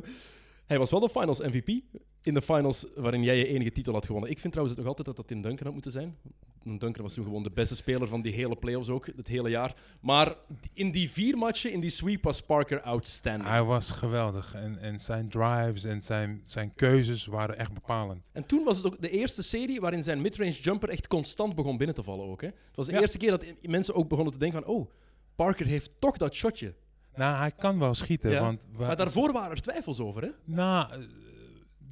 hij 0.66 0.78
was 0.78 0.92
wel 0.92 1.00
de 1.00 1.10
finals 1.10 1.40
MVP. 1.40 1.82
In 2.26 2.34
de 2.34 2.42
finals 2.42 2.86
waarin 2.96 3.24
jij 3.24 3.38
je 3.38 3.48
enige 3.48 3.72
titel 3.72 3.94
had 3.94 4.06
gewonnen. 4.06 4.30
Ik 4.32 4.40
vind 4.40 4.54
trouwens 4.54 4.80
nog 4.80 4.88
altijd 4.88 5.08
dat 5.08 5.16
dat 5.16 5.28
Tim 5.28 5.42
Duncan 5.42 5.64
had 5.66 5.74
moeten 5.74 5.92
zijn. 5.92 6.18
Tim 6.64 6.78
Duncan 6.78 7.04
was 7.04 7.14
toen 7.14 7.24
gewoon 7.24 7.44
de 7.44 7.52
beste 7.52 7.76
speler 7.76 8.08
van 8.08 8.22
die 8.22 8.32
hele 8.34 8.56
playoffs 8.56 8.90
ook, 8.90 9.06
het 9.16 9.28
hele 9.28 9.50
jaar. 9.50 9.76
Maar 10.02 10.36
in 10.74 10.92
die 10.92 11.10
vier 11.12 11.38
matchen, 11.38 11.72
in 11.72 11.80
die 11.80 11.90
sweep, 11.90 12.24
was 12.24 12.42
Parker 12.42 12.82
outstanding. 12.82 13.50
Hij 13.50 13.64
was 13.64 13.92
geweldig. 13.92 14.54
En, 14.54 14.80
en 14.80 15.00
zijn 15.00 15.30
drives 15.30 15.84
en 15.84 16.02
zijn, 16.02 16.42
zijn 16.46 16.74
keuzes 16.76 17.26
waren 17.26 17.58
echt 17.58 17.74
bepalend. 17.74 18.30
En 18.34 18.46
toen 18.46 18.64
was 18.64 18.78
het 18.78 18.86
ook 18.86 19.02
de 19.02 19.10
eerste 19.10 19.44
serie 19.44 19.80
waarin 19.82 20.04
zijn 20.04 20.22
midrange 20.22 20.52
jumper 20.52 20.90
echt 20.90 21.08
constant 21.08 21.56
begon 21.56 21.78
binnen 21.78 21.96
te 21.96 22.04
vallen 22.04 22.26
ook. 22.26 22.42
Hè? 22.42 22.48
Het 22.48 22.76
was 22.76 22.86
de 22.86 22.92
Ja. 22.94 23.00
eerste 23.02 23.18
keer 23.18 23.30
dat 23.32 23.44
mensen 23.62 23.96
ook 23.96 24.08
begonnen 24.10 24.34
te 24.34 24.40
denken 24.40 24.64
van... 24.64 24.74
Oh, 24.74 24.90
Parker 25.36 25.66
heeft 25.66 25.92
toch 26.00 26.18
dat 26.18 26.34
shotje. 26.34 26.74
Nou, 27.16 27.38
hij 27.38 27.52
kan 27.52 27.80
wel 27.80 27.94
schieten. 27.94 28.32
Ja, 28.32 28.40
Want 28.42 28.66
wa- 28.72 28.88
Maar 28.88 28.96
daarvoor 28.96 29.32
waren 29.32 29.52
er 29.52 29.62
twijfels 29.62 30.00
over, 30.00 30.22
hè? 30.22 30.30
Nou, 30.46 30.88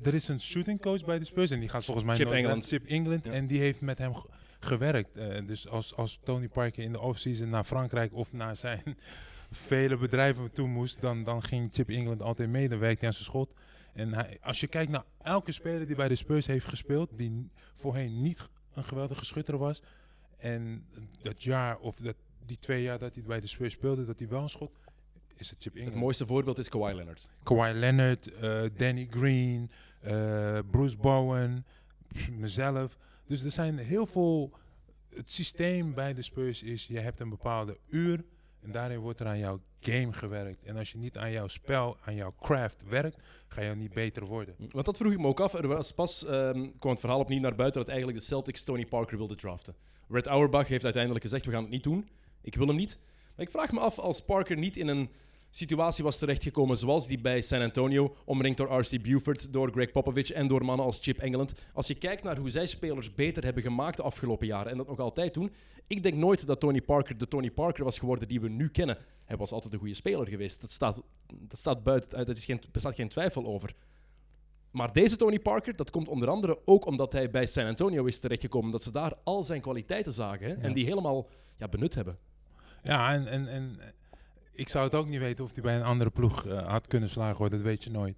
er 0.01 0.13
is 0.13 0.27
een 0.27 0.39
shooting 0.39 0.81
coach 0.81 1.05
bij 1.05 1.19
de 1.19 1.25
Spurs 1.25 1.51
en 1.51 1.59
die 1.59 1.69
gaat 1.69 1.85
volgens 1.85 2.05
mij 2.05 2.15
Chip 2.15 2.25
nooit 2.25 2.37
England. 2.37 2.59
naar 2.59 2.69
Chip 2.69 2.85
England 2.89 3.25
Ja. 3.25 3.31
en 3.31 3.47
die 3.47 3.59
heeft 3.59 3.81
met 3.81 3.97
hem 3.97 4.15
ge- 4.15 4.27
gewerkt. 4.59 5.17
Eh, 5.17 5.47
dus 5.47 5.67
als, 5.67 5.95
als 5.95 6.19
Tony 6.23 6.47
Parker 6.47 6.83
in 6.83 6.91
de 6.91 6.99
offseason 6.99 7.49
naar 7.49 7.63
Frankrijk 7.63 8.13
of 8.13 8.33
naar 8.33 8.55
zijn 8.55 8.83
vele 9.51 9.97
bedrijven 9.97 10.51
toe 10.51 10.67
moest, 10.67 11.01
dan, 11.01 11.23
dan 11.23 11.43
ging 11.43 11.69
Chip 11.73 11.89
England 11.89 12.21
altijd 12.21 12.49
mee. 12.49 12.69
Dan 12.69 12.79
werkte 12.79 12.99
hij 12.99 13.07
aan 13.07 13.13
zijn 13.13 13.25
schot. 13.25 13.53
En 13.93 14.13
hij, 14.13 14.37
als 14.41 14.59
je 14.59 14.67
kijkt 14.67 14.91
naar 14.91 15.03
elke 15.21 15.51
speler 15.51 15.87
die 15.87 15.95
bij 15.95 16.07
de 16.07 16.15
Spurs 16.15 16.45
heeft 16.45 16.65
gespeeld, 16.65 17.09
die 17.17 17.49
voorheen 17.75 18.21
niet 18.21 18.47
een 18.73 18.83
geweldige 18.83 19.25
schutter 19.25 19.57
was, 19.57 19.81
en 20.37 20.85
dat 21.21 21.43
jaar 21.43 21.77
of 21.77 21.95
dat, 21.97 22.15
die 22.45 22.57
twee 22.59 22.83
jaar 22.83 22.99
dat 22.99 23.13
hij 23.15 23.23
bij 23.23 23.39
de 23.39 23.47
Spurs 23.47 23.73
speelde, 23.73 24.05
dat 24.05 24.19
hij 24.19 24.27
wel 24.27 24.41
een 24.41 24.49
schot, 24.49 24.71
is 25.35 25.49
het 25.49 25.61
Chip 25.61 25.75
Het 25.75 25.95
mooiste 25.95 26.25
voorbeeld 26.25 26.57
is 26.57 26.69
Kawhi 26.69 26.93
Leonard. 26.93 27.29
Kawhi 27.43 27.73
Leonard, 27.73 28.33
eh, 28.33 28.63
Danny 28.77 29.07
Green, 29.09 29.71
eh, 30.01 30.59
Bruce 30.71 30.97
Bowen, 30.97 31.65
pff, 32.07 32.31
mezelf. 32.31 32.97
Dus 33.27 33.43
er 33.43 33.51
zijn 33.51 33.77
heel 33.77 34.05
veel. 34.05 34.51
Het 35.09 35.31
systeem 35.31 35.93
bij 35.93 36.13
de 36.13 36.21
Spurs 36.21 36.63
is: 36.63 36.87
je 36.87 36.99
hebt 36.99 37.19
een 37.19 37.29
bepaalde 37.29 37.77
uur 37.89 38.23
en 38.61 38.71
daarin 38.71 38.99
wordt 38.99 39.19
er 39.19 39.27
aan 39.27 39.39
jouw 39.39 39.59
game 39.79 40.13
gewerkt. 40.13 40.63
En 40.63 40.77
als 40.77 40.91
je 40.91 40.97
niet 40.97 41.17
aan 41.17 41.31
jouw 41.31 41.47
spel, 41.47 41.97
aan 42.05 42.15
jouw 42.15 42.33
craft 42.39 42.77
werkt, 42.87 43.17
ga 43.47 43.61
je 43.61 43.75
niet 43.75 43.93
beter 43.93 44.25
worden. 44.25 44.55
Want 44.57 44.85
dat 44.85 44.97
vroeg 44.97 45.11
ik 45.11 45.19
me 45.19 45.27
ook 45.27 45.39
af. 45.39 45.53
Er 45.53 45.67
was 45.67 45.91
pas 45.91 46.25
ehm, 46.25 46.69
kwam 46.79 46.91
het 46.91 46.99
verhaal 46.99 47.19
opnieuw 47.19 47.39
naar 47.39 47.55
buiten 47.55 47.81
dat 47.81 47.89
eigenlijk 47.89 48.19
de 48.19 48.25
Celtics 48.25 48.63
Tony 48.63 48.85
Parker 48.85 49.17
wilden 49.17 49.37
draften. 49.37 49.75
Red 50.09 50.27
Auerbach 50.27 50.67
heeft 50.67 50.83
uiteindelijk 50.83 51.23
gezegd, 51.23 51.45
we 51.45 51.51
gaan 51.51 51.61
het 51.61 51.71
niet 51.71 51.83
doen. 51.83 52.09
Ik 52.41 52.55
wil 52.55 52.67
hem 52.67 52.75
niet. 52.75 52.99
Maar 53.35 53.45
ik 53.45 53.51
vraag 53.51 53.71
me 53.71 53.79
af, 53.79 53.99
als 53.99 54.21
Parker 54.21 54.57
niet 54.57 54.77
in 54.77 54.87
een 54.87 55.09
situatie 55.49 56.03
was 56.03 56.17
terechtgekomen 56.17 56.77
zoals 56.77 57.07
die 57.07 57.21
bij 57.21 57.41
San 57.41 57.61
Antonio, 57.61 58.15
omringd 58.25 58.57
door 58.57 58.79
R.C. 58.79 59.01
Buford, 59.01 59.53
door 59.53 59.71
Greg 59.71 59.91
Popovich 59.91 60.31
en 60.31 60.47
door 60.47 60.65
mannen 60.65 60.85
als 60.85 60.99
Chip 61.01 61.17
Engeland. 61.17 61.53
Als 61.73 61.87
je 61.87 61.95
kijkt 61.95 62.23
naar 62.23 62.37
hoe 62.37 62.49
zij 62.49 62.65
spelers 62.65 63.13
beter 63.15 63.43
hebben 63.43 63.63
gemaakt 63.63 63.97
de 63.97 64.03
afgelopen 64.03 64.47
jaren, 64.47 64.71
en 64.71 64.77
dat 64.77 64.87
nog 64.87 64.99
altijd 64.99 65.33
doen, 65.33 65.51
ik 65.87 66.03
denk 66.03 66.15
nooit 66.15 66.45
dat 66.45 66.59
Tony 66.59 66.81
Parker 66.81 67.17
de 67.17 67.27
Tony 67.27 67.51
Parker 67.51 67.83
was 67.83 67.99
geworden 67.99 68.27
die 68.27 68.41
we 68.41 68.49
nu 68.49 68.69
kennen. 68.69 68.97
Hij 69.25 69.37
was 69.37 69.51
altijd 69.51 69.73
een 69.73 69.79
goede 69.79 69.93
speler 69.93 70.27
geweest. 70.27 70.61
Dat 70.61 70.71
staat, 70.71 71.01
dat 71.39 71.59
staat 71.59 71.83
buiten, 71.83 72.19
eh, 72.19 72.25
daar 72.25 72.35
is 72.35 72.45
geen, 72.45 72.61
bestaat 72.71 72.95
geen 72.95 73.09
twijfel 73.09 73.45
over. 73.45 73.75
Maar 74.71 74.93
deze 74.93 75.15
Tony 75.15 75.39
Parker, 75.39 75.75
dat 75.75 75.89
komt 75.89 76.07
onder 76.07 76.29
andere 76.29 76.59
ook 76.65 76.85
omdat 76.85 77.11
hij 77.11 77.29
bij 77.29 77.45
San 77.45 77.65
Antonio 77.65 78.05
is 78.05 78.19
terechtgekomen. 78.19 78.71
Dat 78.71 78.83
ze 78.83 78.91
daar 78.91 79.13
al 79.23 79.43
zijn 79.43 79.61
kwaliteiten 79.61 80.13
zagen 80.13 80.47
hè, 80.47 80.53
en 80.53 80.73
die 80.73 80.85
helemaal 80.85 81.29
ja, 81.57 81.67
benut 81.67 81.95
hebben. 81.95 82.17
Ja, 82.83 83.13
en, 83.13 83.27
en, 83.27 83.47
en 83.47 83.79
ik 84.51 84.69
zou 84.69 84.83
het 84.85 84.95
ook 84.95 85.07
niet 85.07 85.19
weten 85.19 85.43
of 85.43 85.53
hij 85.53 85.63
bij 85.63 85.75
een 85.75 85.83
andere 85.83 86.09
ploeg 86.09 86.45
eh, 86.45 86.67
had 86.67 86.87
kunnen 86.87 87.09
slagen, 87.09 87.37
hoor. 87.37 87.49
dat 87.49 87.61
weet 87.61 87.83
je 87.83 87.91
nooit. 87.91 88.15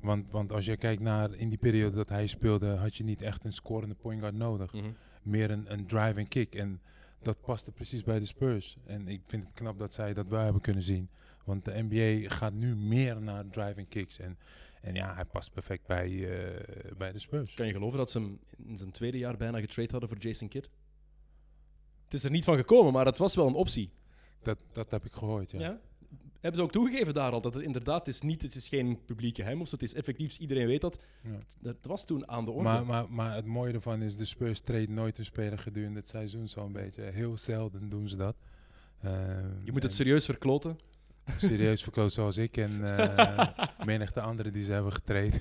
Want, 0.00 0.30
want 0.30 0.52
als 0.52 0.64
je 0.64 0.76
kijkt 0.76 1.02
naar 1.02 1.34
in 1.34 1.48
die 1.48 1.58
periode 1.58 1.96
dat 1.96 2.08
hij 2.08 2.26
speelde, 2.26 2.66
had 2.66 2.96
je 2.96 3.04
niet 3.04 3.22
echt 3.22 3.44
een 3.44 3.52
scorende 3.52 3.94
point 3.94 4.20
guard 4.20 4.34
nodig. 4.34 4.72
Mhm. 4.72 4.90
Meer 5.22 5.50
een, 5.50 5.72
een 5.72 5.86
drive 5.86 6.18
en 6.18 6.28
kick. 6.28 6.54
En 6.54 6.80
dat 7.22 7.40
paste 7.40 7.72
precies 7.72 8.02
bij 8.02 8.18
de 8.18 8.26
Spurs. 8.26 8.76
En 8.86 9.08
ik 9.08 9.20
vind 9.26 9.44
het 9.44 9.54
knap 9.54 9.78
dat 9.78 9.94
zij 9.94 10.14
dat 10.14 10.28
wel 10.28 10.40
hebben 10.40 10.62
kunnen 10.62 10.82
zien. 10.82 11.08
Want 11.44 11.64
de 11.64 11.86
NBA 11.88 12.34
gaat 12.34 12.52
nu 12.52 12.76
meer 12.76 13.20
naar 13.20 13.44
drive 13.50 13.74
en 13.74 13.88
kicks. 13.88 14.18
En, 14.18 14.38
en 14.80 14.94
ja, 14.94 15.14
hij 15.14 15.24
past 15.24 15.52
perfect 15.52 15.86
bij, 15.86 16.08
eh, 16.08 16.96
bij 16.96 17.12
de 17.12 17.18
Spurs. 17.18 17.54
Kan 17.54 17.66
je 17.66 17.72
geloven 17.72 17.98
dat 17.98 18.10
ze 18.10 18.18
hem 18.18 18.38
in 18.66 18.76
zijn 18.76 18.90
tweede 18.90 19.18
jaar 19.18 19.36
bijna 19.36 19.60
getrade 19.60 19.90
hadden 19.90 20.08
voor 20.08 20.18
Jason 20.18 20.48
Kidd? 20.48 20.70
Het 22.12 22.20
is 22.20 22.26
er 22.26 22.34
niet 22.34 22.44
van 22.44 22.56
gekomen, 22.56 22.92
maar 22.92 23.06
het 23.06 23.18
was 23.18 23.34
wel 23.34 23.46
een 23.46 23.54
optie. 23.54 23.90
Dat, 24.42 24.64
dat 24.72 24.90
heb 24.90 25.04
ik 25.04 25.12
gehoord, 25.12 25.50
ja. 25.50 25.60
Ja? 25.60 25.80
Hebben 26.32 26.60
ze 26.60 26.62
ook 26.62 26.72
toegegeven 26.72 27.14
daar 27.14 27.32
al, 27.32 27.40
dat 27.40 27.54
het 27.54 27.62
inderdaad 27.62 28.08
is 28.08 28.20
niet, 28.20 28.42
het 28.42 28.54
is 28.54 28.68
geen 28.68 29.04
publiek 29.04 29.36
geheim 29.36 29.60
of 29.60 29.68
zo, 29.68 29.74
het 29.74 29.84
is 29.84 29.94
effectief, 29.94 30.38
iedereen 30.38 30.66
weet 30.66 30.80
dat. 30.80 30.98
Ja. 31.22 31.38
Dat 31.60 31.76
was 31.82 32.04
toen 32.04 32.28
aan 32.28 32.44
de 32.44 32.50
orde. 32.50 32.62
Maar, 32.62 32.86
maar, 32.86 33.10
maar 33.10 33.34
het 33.34 33.44
mooie 33.44 33.72
ervan 33.72 34.02
is, 34.02 34.16
de 34.16 34.24
Spurs 34.24 34.60
trade 34.60 34.88
nooit 34.88 35.18
een 35.18 35.24
speler 35.24 35.58
gedurende 35.58 35.98
het 35.98 36.08
seizoen 36.08 36.48
zo'n 36.48 36.72
beetje. 36.72 37.02
Heel 37.02 37.36
zelden 37.36 37.88
doen 37.88 38.08
ze 38.08 38.16
dat. 38.16 38.36
Ehm, 39.02 39.64
je 39.64 39.72
moet 39.72 39.82
het 39.82 39.94
serieus 39.94 40.24
verkloten. 40.24 40.78
serieus 41.36 41.82
verkloot 41.82 42.12
zoals 42.12 42.36
ik 42.36 42.56
en 42.56 42.80
uh, 42.80 43.46
menigte 43.84 44.20
anderen 44.20 44.52
die 44.52 44.64
ze 44.64 44.72
hebben 44.72 44.92
getraind. 44.92 45.40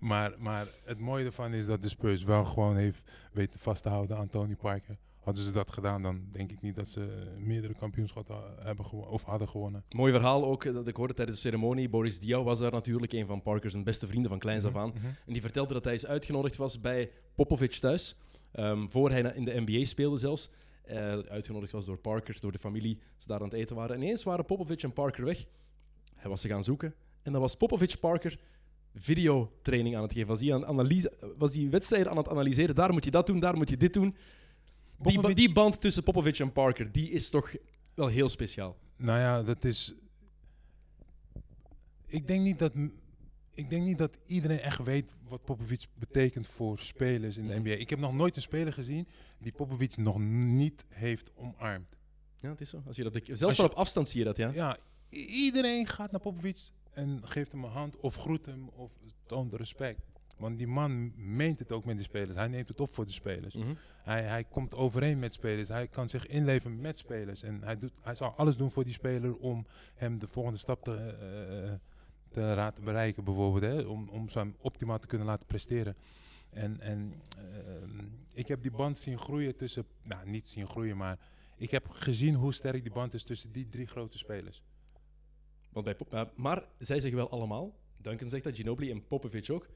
Maar, 0.00 0.34
maar 0.38 0.66
het 0.84 0.98
mooie 0.98 1.24
ervan 1.24 1.54
is 1.54 1.66
dat 1.66 1.82
de 1.82 1.88
Spurs 1.88 2.22
wel 2.22 2.44
gewoon 2.44 2.76
heeft 2.76 3.10
weten 3.32 3.60
vast 3.60 3.82
te 3.82 3.88
houden 3.88 4.16
aan 4.16 4.28
Tony 4.28 4.54
Parker. 4.56 4.96
Hadden 5.20 5.44
ze 5.44 5.50
dat 5.52 5.72
gedaan, 5.72 6.02
dan 6.02 6.20
denk 6.32 6.50
ik 6.52 6.60
niet 6.60 6.74
dat 6.74 6.88
ze 6.88 7.32
meerdere 7.38 7.74
kampioenschappen 7.74 8.34
ha- 8.34 8.54
hebben 8.64 8.90
of 8.90 9.22
hadden 9.22 9.48
gewonnen. 9.48 9.84
Mooi 9.90 10.12
verhaal 10.12 10.44
ook, 10.44 10.64
eh, 10.64 10.72
dat 10.72 10.86
ik 10.88 10.96
hoorde 10.96 11.14
tijdens 11.14 11.36
de 11.42 11.48
ceremonie. 11.48 11.88
Boris 11.88 12.20
Diaw 12.20 12.44
was 12.44 12.58
daar 12.58 12.72
natuurlijk, 12.72 13.12
een 13.12 13.26
van 13.26 13.42
Parker's 13.42 13.82
beste 13.82 14.06
vrienden 14.06 14.30
van 14.30 14.38
kleins 14.38 14.64
af 14.64 14.76
aan. 14.76 14.88
Mhm. 14.88 15.06
En 15.26 15.32
die 15.32 15.40
vertelde 15.42 15.72
dat 15.72 15.84
hij 15.84 15.92
eens 15.92 16.06
uitgenodigd 16.06 16.56
was 16.56 16.80
bij 16.80 17.10
Popovic 17.34 17.72
thuis. 17.72 18.16
ehm, 18.52 18.86
voor 18.88 19.10
hij 19.10 19.20
in 19.34 19.44
de 19.44 19.62
NBA 19.66 19.84
speelde 19.84 20.16
zelfs. 20.18 20.50
Eh, 20.82 21.18
uitgenodigd 21.18 21.72
was 21.72 21.86
door 21.86 21.98
Parker, 21.98 22.36
door 22.40 22.52
de 22.52 22.58
familie. 22.58 23.00
Ze 23.16 23.26
daar 23.28 23.38
aan 23.38 23.44
het 23.48 23.52
eten 23.54 23.76
waren. 23.76 23.96
En 23.96 24.02
ineens 24.02 24.22
waren 24.22 24.44
Popovic 24.44 24.82
en 24.82 24.92
Parker 24.92 25.24
weg. 25.24 25.44
Hij 26.14 26.30
was 26.30 26.40
ze 26.40 26.48
gaan 26.48 26.64
zoeken. 26.64 26.94
En 27.22 27.32
dan 27.32 27.40
was 27.40 27.56
Popovic 27.56 27.96
Parker 28.00 28.38
videotraining 28.98 29.96
aan 29.96 30.02
het 30.02 30.12
geven. 30.12 30.28
Was 30.28 30.40
hij, 30.40 30.54
aan 30.54 30.66
analyse, 30.66 31.12
was 31.38 31.54
hij 31.54 31.70
wedstrijden 31.70 32.10
aan 32.10 32.16
het 32.16 32.28
analyseren. 32.28 32.74
Daar 32.74 32.92
moet 32.92 33.04
je 33.04 33.10
dat 33.10 33.26
doen, 33.26 33.38
daar 33.40 33.56
moet 33.56 33.68
je 33.68 33.76
dit 33.76 33.92
doen. 33.94 34.16
Die, 35.34 35.52
band 35.52 35.80
tussen 35.80 36.02
Popovic 36.02 36.38
en 36.38 36.52
Parker, 36.52 36.92
die 36.92 37.10
is 37.10 37.30
toch 37.30 37.54
wel 37.94 38.06
heel 38.06 38.28
speciaal. 38.28 38.76
Nou 38.96 39.18
ja, 39.18 39.42
dat 39.42 39.64
is. 39.64 39.94
Ik 42.06 42.26
denk 42.26 42.42
niet 42.42 42.58
dat. 42.58 42.72
Ik 43.54 43.70
denk 43.70 43.84
niet 43.84 43.98
dat 43.98 44.18
iedereen 44.26 44.60
echt 44.60 44.82
weet 44.82 45.14
wat 45.28 45.44
Popovic 45.44 45.86
betekent 45.94 46.46
voor 46.46 46.78
spelers 46.78 47.36
in 47.36 47.46
de. 47.46 47.54
NBA. 47.54 47.70
Ik 47.70 47.90
heb 47.90 47.98
nog 47.98 48.14
nooit 48.14 48.36
een 48.36 48.42
speler 48.42 48.72
gezien 48.72 49.08
die 49.38 49.52
Popovic 49.52 49.96
nog 49.96 50.18
niet 50.18 50.84
heeft 50.88 51.30
omarmd. 51.34 51.96
Ja, 52.40 52.50
het 52.50 52.60
is 52.60 52.70
zo. 52.70 52.82
Als 52.86 52.96
je 52.96 53.02
dat, 53.02 53.20
zelfs 53.32 53.56
je- 53.56 53.62
op 53.62 53.72
afstand 53.72 54.08
zie 54.08 54.18
je 54.18 54.24
dat, 54.24 54.36
ja. 54.36 54.50
Ja, 54.52 54.76
iedereen 55.28 55.86
gaat 55.86 56.10
naar 56.10 56.20
Popovic 56.20 56.58
en 56.96 57.20
geeft 57.22 57.52
hem 57.52 57.64
een 57.64 57.70
hand 57.70 57.96
of 57.96 58.16
groet 58.16 58.46
hem 58.46 58.68
of 58.68 58.92
toont 59.26 59.52
respect. 59.52 60.00
Want 60.36 60.58
die 60.58 60.66
man 60.66 61.12
meent 61.16 61.58
het 61.58 61.72
ook 61.72 61.84
met 61.84 61.96
de 61.96 62.02
spelers. 62.02 62.36
Hij 62.36 62.48
neemt 62.48 62.68
het 62.68 62.80
op 62.80 62.94
voor 62.94 63.04
de 63.04 63.12
spelers. 63.12 63.54
Mhm. 63.54 63.74
Hij, 64.02 64.22
hij 64.22 64.44
komt 64.44 64.74
overeen 64.74 65.18
met 65.18 65.34
spelers. 65.34 65.68
Hij 65.68 65.88
kan 65.88 66.08
zich 66.08 66.26
inleven 66.26 66.80
met 66.80 66.98
spelers. 66.98 67.42
En 67.42 67.62
hij, 67.62 67.76
doet, 67.76 67.92
hij 68.00 68.14
zal 68.14 68.30
alles 68.30 68.56
doen 68.56 68.70
voor 68.70 68.84
die 68.84 68.92
speler 68.92 69.36
om 69.36 69.66
hem 69.94 70.18
de 70.18 70.28
volgende 70.28 70.58
stap 70.58 70.84
te, 70.84 70.94
eh, 70.94 71.72
te 72.28 72.40
laten 72.40 72.84
bereiken, 72.84 73.24
bijvoorbeeld. 73.24 73.62
Hè? 73.62 73.80
Om, 73.80 74.08
om 74.08 74.26
hem 74.32 74.54
optimaal 74.58 74.98
te 74.98 75.06
kunnen 75.06 75.26
laten 75.26 75.46
presteren. 75.46 75.96
En, 76.50 76.80
en 76.80 77.14
ehm, 77.36 78.04
ik 78.32 78.48
heb 78.48 78.62
die 78.62 78.70
band 78.70 78.98
zien 78.98 79.18
groeien 79.18 79.56
tussen. 79.56 79.84
Nou, 80.02 80.28
niet 80.28 80.48
zien 80.48 80.66
groeien, 80.66 80.96
maar 80.96 81.18
ik 81.56 81.70
heb 81.70 81.88
gezien 81.88 82.34
hoe 82.34 82.52
sterk 82.52 82.82
die 82.82 82.92
band 82.92 83.14
is 83.14 83.22
tussen 83.22 83.52
die 83.52 83.68
drie 83.68 83.86
grote 83.86 84.18
spelers. 84.18 84.62
Want 85.76 85.88
bij 85.88 85.94
Pop- 85.96 86.12
ja, 86.12 86.30
maar 86.36 86.62
zij 86.78 87.00
zeggen 87.00 87.18
wel 87.18 87.30
allemaal, 87.30 87.74
Duncan 87.96 88.28
zegt 88.28 88.44
dat, 88.44 88.56
Ginobili 88.56 88.90
en 88.90 89.06
Popovic 89.06 89.50
ook, 89.50 89.66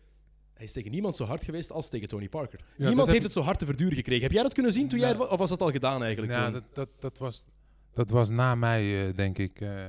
hij 0.54 0.64
is 0.64 0.72
tegen 0.72 0.90
niemand 0.90 1.16
zo 1.16 1.24
hard 1.24 1.44
geweest 1.44 1.70
als 1.72 1.88
tegen 1.88 2.08
Tony 2.08 2.28
Parker. 2.28 2.60
niemand 2.76 3.10
heeft 3.10 3.22
het 3.22 3.32
zo 3.32 3.40
hard 3.40 3.58
te 3.58 3.64
verduren 3.66 3.94
gekregen. 3.94 4.22
Heb 4.22 4.32
jij 4.32 4.42
dat 4.42 4.54
kunnen 4.54 4.72
zien 4.72 4.88
toen 4.88 4.98
jij 4.98 5.12
Nou, 5.12 5.30
of 5.30 5.38
was 5.38 5.48
dat 5.48 5.60
al 5.60 5.70
gedaan 5.70 6.02
eigenlijk? 6.02 6.32
Ja, 6.32 6.44
toen? 6.44 6.52
dat, 6.52 6.64
dat, 6.72 6.88
dat, 6.98 7.18
was, 7.18 7.44
dat 7.94 8.10
was 8.10 8.30
na 8.30 8.54
mij, 8.54 9.08
eh, 9.08 9.14
denk 9.16 9.38
ik. 9.38 9.60
eh. 9.60 9.68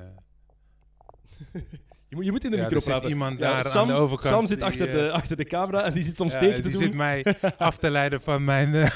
je, 2.10 2.16
moet, 2.16 2.26
je 2.26 2.32
moet 2.32 2.44
in 2.44 2.52
de 2.52 2.58
Ja, 2.58 2.64
micro 2.64 2.80
praten. 2.80 3.10
iemand 3.10 3.40
Ja, 3.40 3.46
daar 3.54 3.66
aan 3.66 3.72
Sam, 3.72 3.88
de 3.88 3.94
overkant 3.94 4.34
Sam 4.34 4.46
zit 4.48 4.58
die, 4.58 4.66
achter, 4.68 4.88
eh, 4.90 4.94
de, 4.94 5.12
achter 5.12 5.38
de 5.38 5.46
camera 5.46 5.84
en 5.84 5.94
die 5.94 6.04
zit 6.04 6.16
soms 6.16 6.34
steken 6.34 6.56
te 6.56 6.62
die 6.62 6.72
doen. 6.72 6.82
zit 6.82 6.94
mij 6.94 7.26
af 7.58 7.78
te 7.78 7.90
leiden 7.90 8.22
van 8.22 8.44
mijn... 8.44 8.92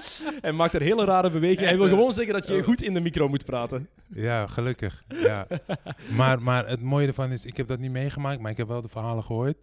Hij 0.40 0.52
maakt 0.52 0.74
er 0.74 0.82
hele 0.82 1.04
rare 1.04 1.30
bewegingen. 1.30 1.68
Hij 1.68 1.78
wil 1.78 1.88
gewoon 1.88 2.12
zeggen 2.12 2.32
dat 2.32 2.46
je 2.46 2.62
goed 2.62 2.82
in 2.82 2.94
de 2.94 3.00
micro 3.00 3.28
moet 3.28 3.44
praten. 3.44 3.88
Ja, 4.08 4.46
gelukkig. 4.46 5.04
Ja. 5.08 5.46
maar, 6.16 6.42
maar 6.42 6.68
het 6.68 6.82
mooie 6.82 7.06
ervan 7.06 7.32
is, 7.32 7.44
ik 7.44 7.56
heb 7.56 7.66
dat 7.66 7.78
niet 7.78 7.90
meegemaakt, 7.90 8.40
maar 8.40 8.50
ik 8.50 8.56
heb 8.56 8.68
wel 8.68 8.82
de 8.82 8.88
verhalen 8.88 9.24
gehoord. 9.24 9.56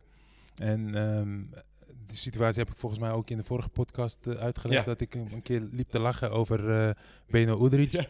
En 0.55 0.95
ehm, 0.95 1.61
die 2.05 2.17
situatie 2.17 2.63
heb 2.63 2.71
ik 2.71 2.77
volgens 2.77 3.01
mij 3.01 3.11
ook 3.11 3.29
in 3.29 3.37
de 3.37 3.43
vorige 3.43 3.69
podcast 3.69 4.27
eh, 4.27 4.33
uitgelegd. 4.33 4.79
Ja. 4.79 4.85
Dat 4.85 5.01
ik 5.01 5.15
een, 5.15 5.29
een 5.31 5.41
keer 5.41 5.67
liep 5.71 5.89
te 5.89 5.99
lachen 5.99 6.31
over 6.31 6.69
eh 6.69 6.89
Beno 7.27 7.65
Udrich. 7.65 7.91
Ja. 7.91 8.05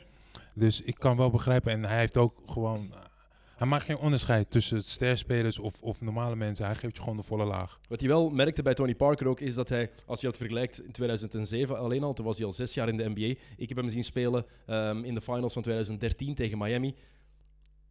Dus 0.54 0.82
ik 0.82 0.96
kan 0.96 1.18
wel 1.18 1.30
begrijpen. 1.30 1.72
En 1.72 1.86
hij 1.86 2.00
heeft 2.00 2.18
ook 2.18 2.42
gewoon... 2.48 2.94
Hij 3.60 3.68
maakt 3.68 3.86
geen 3.86 3.98
onderscheid 3.98 4.52
tussen 4.52 4.82
sterspelers 4.82 5.60
of, 5.60 5.82
of 5.82 6.02
normale 6.02 6.36
mensen. 6.36 6.66
Hij 6.66 6.76
geeft 6.76 6.96
je 6.96 7.02
gewoon 7.02 7.18
de 7.18 7.24
volle 7.24 7.46
laag. 7.46 7.80
Wat 7.88 8.02
je 8.02 8.08
wel 8.08 8.30
merkte 8.30 8.62
bij 8.62 8.74
Tony 8.74 8.96
Parker 8.96 9.28
ook, 9.28 9.40
is 9.40 9.54
dat 9.54 9.70
hij, 9.70 9.90
als 10.06 10.22
je 10.22 10.28
dat 10.28 10.38
vergelijkt 10.38 10.84
in 10.84 10.92
2007 10.92 11.78
alleen 11.78 12.04
al, 12.04 12.14
toen 12.14 12.26
was 12.26 12.38
hij 12.38 12.46
al 12.46 12.52
zes 12.52 12.74
jaar 12.74 12.90
in 12.90 12.98
de 12.98 13.10
NBA. 13.10 13.40
Ik 13.58 13.70
heb 13.70 13.78
hem 13.78 13.90
zien 13.90 14.04
spelen 14.04 14.46
ehm, 14.66 15.04
in 15.04 15.14
de 15.14 15.22
finals 15.22 15.54
van 15.54 15.62
2013 15.62 16.36
tegen 16.36 16.58
Miami. 16.58 16.96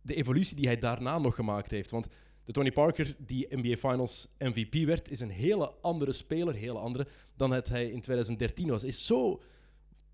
De 0.02 0.14
evolutie 0.14 0.56
die 0.56 0.66
hij 0.66 0.78
daarna 0.78 1.18
nog 1.18 1.34
gemaakt 1.34 1.70
heeft. 1.70 1.90
Want 1.90 2.08
de 2.44 2.52
Tony 2.52 2.72
Parker 2.72 3.14
die 3.18 3.46
NBA 3.50 3.76
Finals 3.76 4.28
MVP 4.38 4.86
werd, 4.86 5.10
is 5.10 5.20
een 5.20 5.30
hele 5.30 5.72
andere 5.80 6.12
speler, 6.12 6.54
hele 6.54 6.78
andere, 6.78 7.06
dan 7.36 7.50
het 7.50 7.68
hij 7.68 7.86
in 7.86 8.00
2013 8.00 8.68
was. 8.68 8.84
Is 8.84 9.06
zo, 9.06 9.42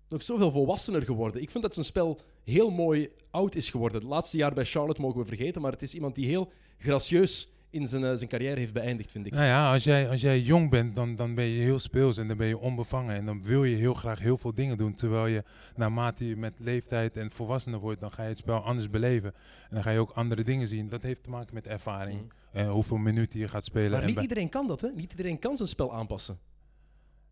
nog 0.09 0.23
zoveel 0.23 0.51
volwassener 0.51 1.01
geworden. 1.01 1.41
Ik 1.41 1.49
vind 1.49 1.63
dat 1.63 1.73
zijn 1.73 1.85
spel 1.85 2.19
heel 2.43 2.69
mooi 2.69 3.09
oud 3.31 3.55
is 3.55 3.69
geworden. 3.69 3.99
Het 4.01 4.09
laatste 4.09 4.37
jaar 4.37 4.53
bij 4.53 4.65
Charlotte 4.65 5.01
mogen 5.01 5.19
we 5.19 5.25
vergeten, 5.25 5.61
maar 5.61 5.71
het 5.71 5.81
is 5.81 5.93
iemand 5.93 6.15
die 6.15 6.25
heel 6.25 6.51
gracieus 6.77 7.49
in 7.75 7.87
zijn, 7.87 8.03
eh, 8.03 8.13
zijn 8.15 8.29
carrière 8.29 8.59
heeft 8.59 8.73
beëindigd, 8.73 9.11
vind 9.11 9.25
ik. 9.25 9.33
Nou 9.33 9.45
ja, 9.45 9.71
als 9.71 9.83
jij, 9.83 10.09
als 10.09 10.21
jij 10.21 10.39
jong 10.39 10.69
bent, 10.69 10.95
dan, 10.95 11.15
dan 11.15 11.35
ben 11.35 11.45
je 11.45 11.61
heel 11.61 11.79
speels 11.79 12.17
en 12.17 12.27
dan 12.27 12.37
ben 12.37 12.47
je 12.47 12.57
onbevangen. 12.57 13.15
En 13.15 13.25
dan 13.25 13.43
wil 13.43 13.63
je 13.63 13.75
heel 13.75 13.93
graag 13.93 14.19
heel 14.19 14.37
veel 14.37 14.53
dingen 14.53 14.77
doen. 14.77 14.95
Terwijl 14.95 15.27
je, 15.27 15.43
naarmate 15.75 16.27
je 16.27 16.35
met 16.35 16.53
leeftijd 16.57 17.17
en 17.17 17.31
volwassener 17.31 17.79
wordt, 17.79 17.99
dan 17.99 18.11
ga 18.11 18.23
je 18.23 18.29
het 18.29 18.37
spel 18.37 18.59
anders 18.59 18.89
beleven. 18.89 19.33
En 19.69 19.69
dan 19.75 19.83
ga 19.83 19.91
je 19.91 19.99
ook 19.99 20.11
andere 20.11 20.43
dingen 20.43 20.67
zien. 20.67 20.89
Dat 20.89 21.01
heeft 21.01 21.23
te 21.23 21.29
maken 21.29 21.53
met 21.53 21.67
ervaring. 21.67 22.17
Mhm. 22.19 22.57
En 22.57 22.67
hoeveel 22.67 22.97
minuten 22.97 23.39
je 23.39 23.47
gaat 23.47 23.65
spelen. 23.65 23.91
Maar 23.91 24.01
en 24.01 24.07
niet 24.07 24.21
iedereen 24.21 24.49
kan 24.49 24.67
dat, 24.67 24.81
hè? 24.81 24.89
Niet 24.95 25.11
iedereen 25.11 25.39
kan 25.39 25.57
zijn 25.57 25.69
spel 25.69 25.93
aanpassen. 25.93 26.39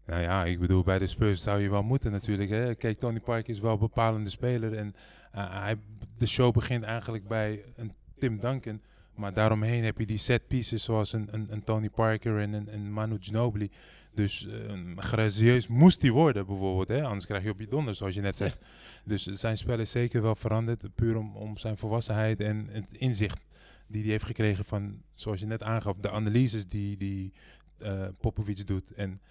Nou 0.06 0.22
ja, 0.22 0.46
ik 0.46 0.60
bedoel, 0.60 0.84
bij 0.84 1.00
de 1.00 1.08
Spurs 1.08 1.42
zou 1.42 1.62
je 1.62 1.70
wel 1.70 1.84
moeten 1.84 2.12
natuurlijk. 2.12 2.50
Hè. 2.50 2.76
Kijk, 2.76 3.00
Tony 3.00 3.20
Parker 3.20 3.50
is 3.50 3.60
wel 3.60 3.74
een 3.74 3.80
bepalende 3.80 4.30
speler. 4.30 4.78
En 4.78 4.96
eh, 5.32 5.62
hij, 5.62 5.78
de 6.18 6.26
show 6.26 6.54
begint 6.54 6.84
eigenlijk 6.84 7.28
bij 7.28 7.64
een 7.76 7.94
Tim 8.18 8.40
Duncan. 8.40 8.82
Maar 9.16 9.34
daaromheen 9.34 9.84
heb 9.84 9.98
je 9.98 10.06
die 10.06 10.18
set 10.18 10.48
pieces 10.48 10.84
zoals 10.84 11.14
een, 11.14 11.28
een, 11.32 11.48
een 11.50 11.64
Tony 11.64 11.90
Parker 11.90 12.40
en 12.40 12.54
een, 12.54 12.74
een 12.74 12.94
Manu 12.94 13.18
Ginobili. 13.20 13.72
Dus 14.14 14.48
eh, 14.48 14.74
gracieus 14.96 15.68
moest 15.68 16.02
hij 16.02 16.12
worden 16.12 16.46
bijvoorbeeld. 16.46 16.88
Hè? 16.88 17.04
Anders 17.04 17.26
krijg 17.26 17.44
je 17.44 17.50
op 17.50 17.60
je 17.60 17.68
donder, 17.68 17.96
zoals 17.96 18.16
je 18.16 18.22
net 18.22 18.38
zegt. 18.38 18.58
Dus 19.06 19.24
zijn 19.24 19.58
spel 19.58 19.80
is 19.80 19.92
zeker 19.92 20.22
wel 20.22 20.36
veranderd. 20.36 20.96
Puur 20.96 21.18
om, 21.18 21.36
om 21.36 21.58
zijn 21.58 21.78
volwassenheid 21.78 22.40
en 22.40 22.68
het 22.72 22.88
inzicht 22.92 23.46
die 23.88 24.02
hij 24.02 24.12
heeft 24.12 24.26
gekregen 24.26 24.66
van, 24.66 25.02
zoals 25.14 25.40
je 25.40 25.46
net 25.46 25.64
aangaf, 25.64 25.98
de 25.98 26.12
analyses 26.12 26.68
die, 26.68 26.98
die 26.98 27.34
eh 27.78 28.08
Popovic 28.20 28.68
doet. 28.68 28.92
En 28.92 29.22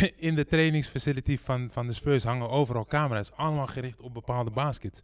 in 0.28 0.34
de 0.34 0.46
trainingsfacility 0.46 1.38
van, 1.38 1.68
van 1.70 1.86
de 1.86 1.92
Spurs 1.92 2.24
hangen 2.24 2.48
overal 2.48 2.86
camera's, 2.86 3.32
allemaal 3.32 3.66
gericht 3.66 4.00
op 4.00 4.14
bepaalde 4.14 4.50
baskets. 4.50 5.00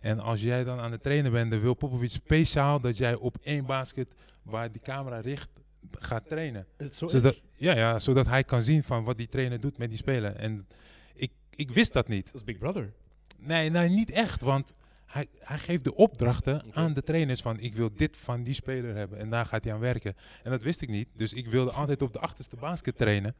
En 0.00 0.20
als 0.20 0.42
jij 0.42 0.64
dan 0.64 0.80
aan 0.80 0.92
het 0.92 1.02
trainen 1.02 1.32
bent, 1.32 1.50
dan 1.50 1.60
wil 1.60 1.74
Popovic 1.74 2.10
speciaal 2.10 2.80
dat 2.80 2.96
jij 2.96 3.14
op 3.14 3.36
één 3.42 3.66
basket 3.66 4.08
waar 4.42 4.72
die 4.72 4.80
camera 4.80 5.20
richt 5.20 5.48
gaat 5.90 6.28
trainen. 6.28 6.66
Zo 6.92 7.08
Zodat, 7.08 7.40
ja, 7.56 7.76
ja, 7.76 7.98
zodat 7.98 8.26
hij 8.26 8.44
kan 8.44 8.62
zien 8.62 8.82
van 8.82 9.04
wat 9.04 9.16
die 9.16 9.28
trainer 9.28 9.60
doet 9.60 9.78
met 9.78 9.88
die 9.88 9.98
speler. 9.98 10.36
En 10.36 10.66
ik, 11.14 11.30
ik 11.50 11.70
wist 11.70 11.92
dat 11.92 12.08
niet. 12.08 12.26
Dat 12.26 12.34
is 12.34 12.44
Big 12.44 12.58
Brother. 12.58 12.92
Nee, 13.38 13.70
nee, 13.70 13.88
niet 13.88 14.10
echt. 14.10 14.40
Want 14.40 14.70
hij, 15.06 15.26
hij 15.38 15.58
geeft 15.58 15.84
de 15.84 15.94
opdrachten 15.94 16.64
aan 16.72 16.92
de 16.92 17.02
trainers 17.02 17.42
van 17.42 17.60
ik 17.60 17.74
wil 17.74 17.90
dit 17.94 18.16
van 18.16 18.42
die 18.42 18.54
speler 18.54 18.94
hebben. 18.94 19.18
En 19.18 19.30
daar 19.30 19.46
gaat 19.46 19.64
hij 19.64 19.72
aan 19.72 19.80
werken. 19.80 20.16
En 20.42 20.50
dat 20.50 20.62
wist 20.62 20.80
ik 20.80 20.88
niet. 20.88 21.08
Dus 21.16 21.32
ik 21.32 21.46
wilde 21.46 21.70
altijd 21.70 22.02
op 22.02 22.12
de 22.12 22.18
achterste 22.18 22.56
basket 22.56 22.96
trainen. 22.96 23.34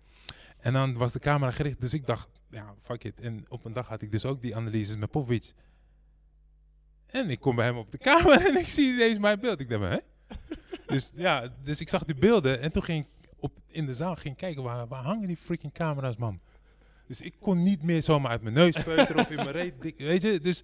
En 0.62 0.73
dan 0.73 0.95
was 0.97 1.12
de 1.12 1.19
camera 1.19 1.50
gericht. 1.50 1.81
Dus 1.81 1.95
ik 1.95 2.07
dacht, 2.07 2.28
ja, 2.50 2.75
fuck 2.83 3.04
it. 3.04 3.21
En 3.21 3.45
op 3.49 3.64
een 3.64 3.73
dag 3.73 3.88
had 3.88 4.02
ik 4.02 4.11
dus 4.11 4.25
ook 4.25 4.42
die 4.42 4.57
analyses 4.57 4.97
met 4.97 5.11
Popovic. 5.11 5.52
En 7.07 7.31
ik 7.31 7.40
kom 7.40 7.57
bij 7.57 7.64
hem 7.66 7.76
op 7.76 7.90
de 7.90 7.99
kamer 7.99 8.40
en 8.47 8.57
ik 8.59 8.69
zie 8.69 8.92
ineens 8.95 9.19
mijn 9.19 9.40
beeld. 9.40 9.61
Ik 9.61 9.69
dacht, 9.69 9.85
hè? 9.92 9.99
dus 10.95 11.12
ja, 11.14 11.49
dus 11.62 11.81
ik 11.81 11.88
zag 11.88 12.04
die 12.04 12.14
beelden. 12.14 12.61
En 12.61 12.73
toen 12.73 12.83
ging 12.83 13.04
ik 13.04 13.28
op, 13.37 13.52
in 13.66 13.87
de 13.87 13.95
zaal 13.95 14.16
ging 14.16 14.37
kijken, 14.37 14.62
waar, 14.62 14.87
waar 14.88 15.02
hangen 15.02 15.26
die 15.26 15.37
freaking 15.37 15.73
camera's, 15.73 16.16
man? 16.16 16.40
Dus 17.07 17.21
ik 17.21 17.35
kon 17.40 17.62
niet 17.62 17.83
meer 17.83 18.02
zomaar 18.02 18.31
uit 18.31 18.42
mijn 18.42 18.54
neus 18.54 18.83
peuteren 18.83 19.16
of 19.25 19.31
in 19.31 19.37
mijn 19.37 19.50
reet. 19.50 19.83
dik- 19.83 19.99
Weet 19.99 20.23
je, 20.23 20.40
dus... 20.40 20.62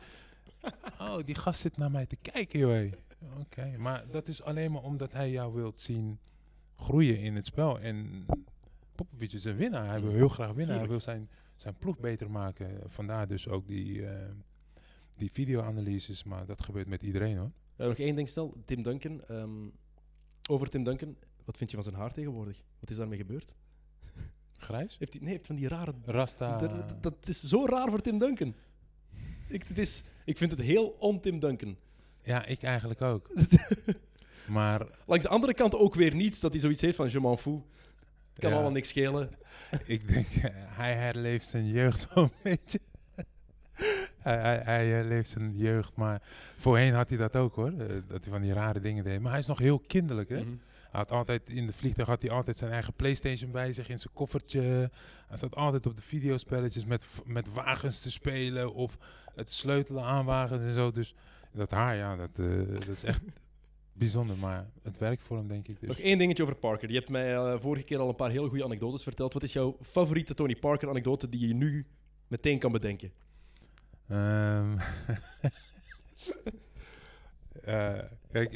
Oh, 1.01 1.17
die 1.25 1.35
gast 1.35 1.61
zit 1.61 1.77
naar 1.77 1.91
mij 1.91 2.07
te 2.07 2.17
kijken, 2.17 2.59
joh. 2.59 2.93
Oké, 3.41 3.75
maar 3.79 4.05
dat 4.11 4.29
is 4.29 4.43
alleen 4.43 4.73
maar 4.73 4.83
omdat 4.83 5.13
hij 5.13 5.31
jou 5.31 5.55
wilt 5.55 5.81
zien 5.81 6.19
groeien 6.77 7.19
in 7.21 7.35
het 7.37 7.47
spel. 7.47 7.79
En 7.81 8.27
Popovic 8.99 9.33
is 9.33 9.45
een 9.45 9.57
winnaar. 9.57 9.89
Hij 9.89 10.01
wil 10.01 10.13
heel 10.13 10.29
graag 10.29 10.53
winnen. 10.53 10.79
Hij 10.79 10.89
wil 10.89 11.01
zijn, 11.01 11.29
zijn 11.57 11.75
ploeg 11.79 11.99
beter 11.99 12.31
maken. 12.31 12.81
Vandaar 12.87 13.29
dus 13.29 13.49
ook 13.49 13.67
die, 13.67 14.07
eh, 14.07 14.29
die 15.17 15.31
video-analyses. 15.33 16.25
Maar 16.25 16.47
dat 16.47 16.63
gebeurt 16.63 16.87
met 16.89 17.03
iedereen, 17.03 17.37
hoor. 17.37 17.51
Eh, 17.77 17.87
nog 17.87 17.97
één 17.99 18.17
ding 18.17 18.29
stel, 18.29 18.55
Tim 18.65 18.83
Duncan. 18.83 19.25
ehm, 19.29 19.51
over 20.51 20.69
Tim 20.69 20.85
Duncan, 20.85 21.17
wat 21.45 21.57
vind 21.57 21.71
je 21.71 21.77
van 21.77 21.85
zijn 21.85 21.97
haar 21.97 22.13
tegenwoordig? 22.13 22.63
Wat 22.81 22.91
is 22.91 22.97
daarmee 22.97 23.19
gebeurd? 23.19 23.55
Grijs? 24.57 24.97
Heeft 24.99 25.13
hij, 25.13 25.23
nee, 25.23 25.33
heeft 25.33 25.47
van 25.47 25.57
die 25.57 25.69
rare... 25.69 25.95
Rasta. 26.05 26.59
Dat, 26.59 26.71
dat- 26.89 27.03
dat 27.03 27.29
is 27.29 27.43
zo 27.43 27.67
raar 27.67 27.89
voor 27.89 28.01
Tim 28.01 28.19
Duncan. 28.19 28.55
Ik, 29.49 29.63
het 29.67 29.79
is, 29.79 30.03
ik 30.25 30.37
vind 30.37 30.51
het 30.51 30.61
heel 30.61 30.89
on-Tim 30.99 31.39
Duncan. 31.39 31.77
Ja, 32.23 32.45
ik 32.47 32.63
eigenlijk 32.63 33.03
ook. 33.03 33.31
maar 34.57 34.87
Langs 35.07 35.25
de 35.25 35.31
andere 35.31 35.55
kant 35.55 35.75
ook 35.75 35.95
weer 35.95 36.15
niets 36.15 36.41
dat 36.41 36.53
hij 36.53 36.61
zoiets 36.61 36.81
heeft 36.81 36.97
van 36.97 37.11
je 37.11 37.21
m'en 37.21 37.39
fous. 37.39 37.61
Kan 38.39 38.49
Ja. 38.51 38.55
allemaal 38.55 38.73
niks 38.75 38.89
schelen. 38.89 39.31
ik 39.85 40.09
denk, 40.09 40.27
eh, 40.29 40.51
hij 40.55 40.95
herleeft 40.95 41.47
zijn 41.49 41.67
jeugd 41.69 42.09
zo'n 42.15 42.31
beetje. 42.43 42.81
hij, 44.19 44.37
hij, 44.39 44.61
hij 44.65 44.87
herleeft 44.87 45.31
zijn 45.31 45.57
jeugd, 45.57 45.95
maar 45.97 46.23
voorheen 46.59 46.95
had 46.95 47.09
hij 47.09 47.19
dat 47.19 47.37
ook 47.37 47.55
hoor. 47.55 47.73
eh, 47.79 47.87
dat 48.09 48.25
hij 48.25 48.33
van 48.33 48.43
die 48.43 48.53
rare 48.53 48.81
dingen 48.81 49.05
deed. 49.05 49.21
Maar 49.21 49.31
hij 49.31 49.41
is 49.41 49.47
nog 49.47 49.59
heel 49.59 49.79
kinderlijk 49.79 50.29
hè. 50.29 50.41
Mhm. 50.41 50.49
Hij 50.91 51.01
had 51.01 51.11
altijd 51.11 51.49
in 51.49 51.67
de 51.67 51.73
vliegtuig 51.73 52.09
had 52.09 52.23
hij 52.23 52.31
altijd 52.31 52.57
zijn 52.59 52.71
eigen 52.73 52.93
Playstation 52.95 53.51
bij 53.51 53.73
zich 53.73 53.89
in 53.89 53.99
zijn 53.99 54.15
koffertje. 54.15 54.91
Hij 55.29 55.37
zat 55.37 55.57
altijd 55.57 55.87
op 55.87 55.97
de 55.97 56.03
videospelletjes 56.03 56.85
met, 56.85 57.05
met 57.25 57.53
wagens 57.53 58.01
te 58.01 58.11
spelen 58.11 58.75
of 58.75 58.99
het 59.35 59.53
sleutelen 59.53 60.03
aan 60.05 60.25
wagens 60.25 60.63
en 60.63 60.73
zo. 60.75 60.91
Dus 60.91 61.15
dat 61.53 61.71
haar, 61.71 61.97
ja, 61.97 62.17
dat, 62.17 62.31
eh, 62.37 62.47
dat 62.75 62.89
is 62.89 63.05
echt 63.05 63.21
bijzonder. 63.99 64.37
Maar 64.37 64.71
het 64.83 64.99
werkt 64.99 65.23
voor 65.23 65.37
hem, 65.37 65.49
denk 65.49 65.69
ik. 65.69 65.81
Dus. 65.81 65.89
Nog 65.89 65.99
één 65.99 66.19
dingetje 66.19 66.43
over 66.43 66.55
Parker. 66.55 66.89
Je 66.89 66.95
hebt 66.95 67.09
mij 67.09 67.35
eh, 67.35 67.61
vorige 67.61 67.85
keer 67.85 67.99
al 67.99 68.09
een 68.09 68.15
paar 68.15 68.31
heel 68.31 68.49
goede 68.49 68.65
anekdotes 68.65 69.03
verteld. 69.03 69.33
Wat 69.33 69.43
is 69.43 69.53
jouw 69.53 69.77
favoriete 69.83 70.35
Tony 70.35 70.57
Parker 70.57 70.89
anekdote 70.89 71.29
die 71.29 71.49
je 71.49 71.55
nu 71.55 71.87
meteen 72.29 72.59
kan 72.59 72.73
bedenken? 72.73 73.13
Ehm, 74.09 74.77
eh, 77.63 77.99
kijk, 78.33 78.53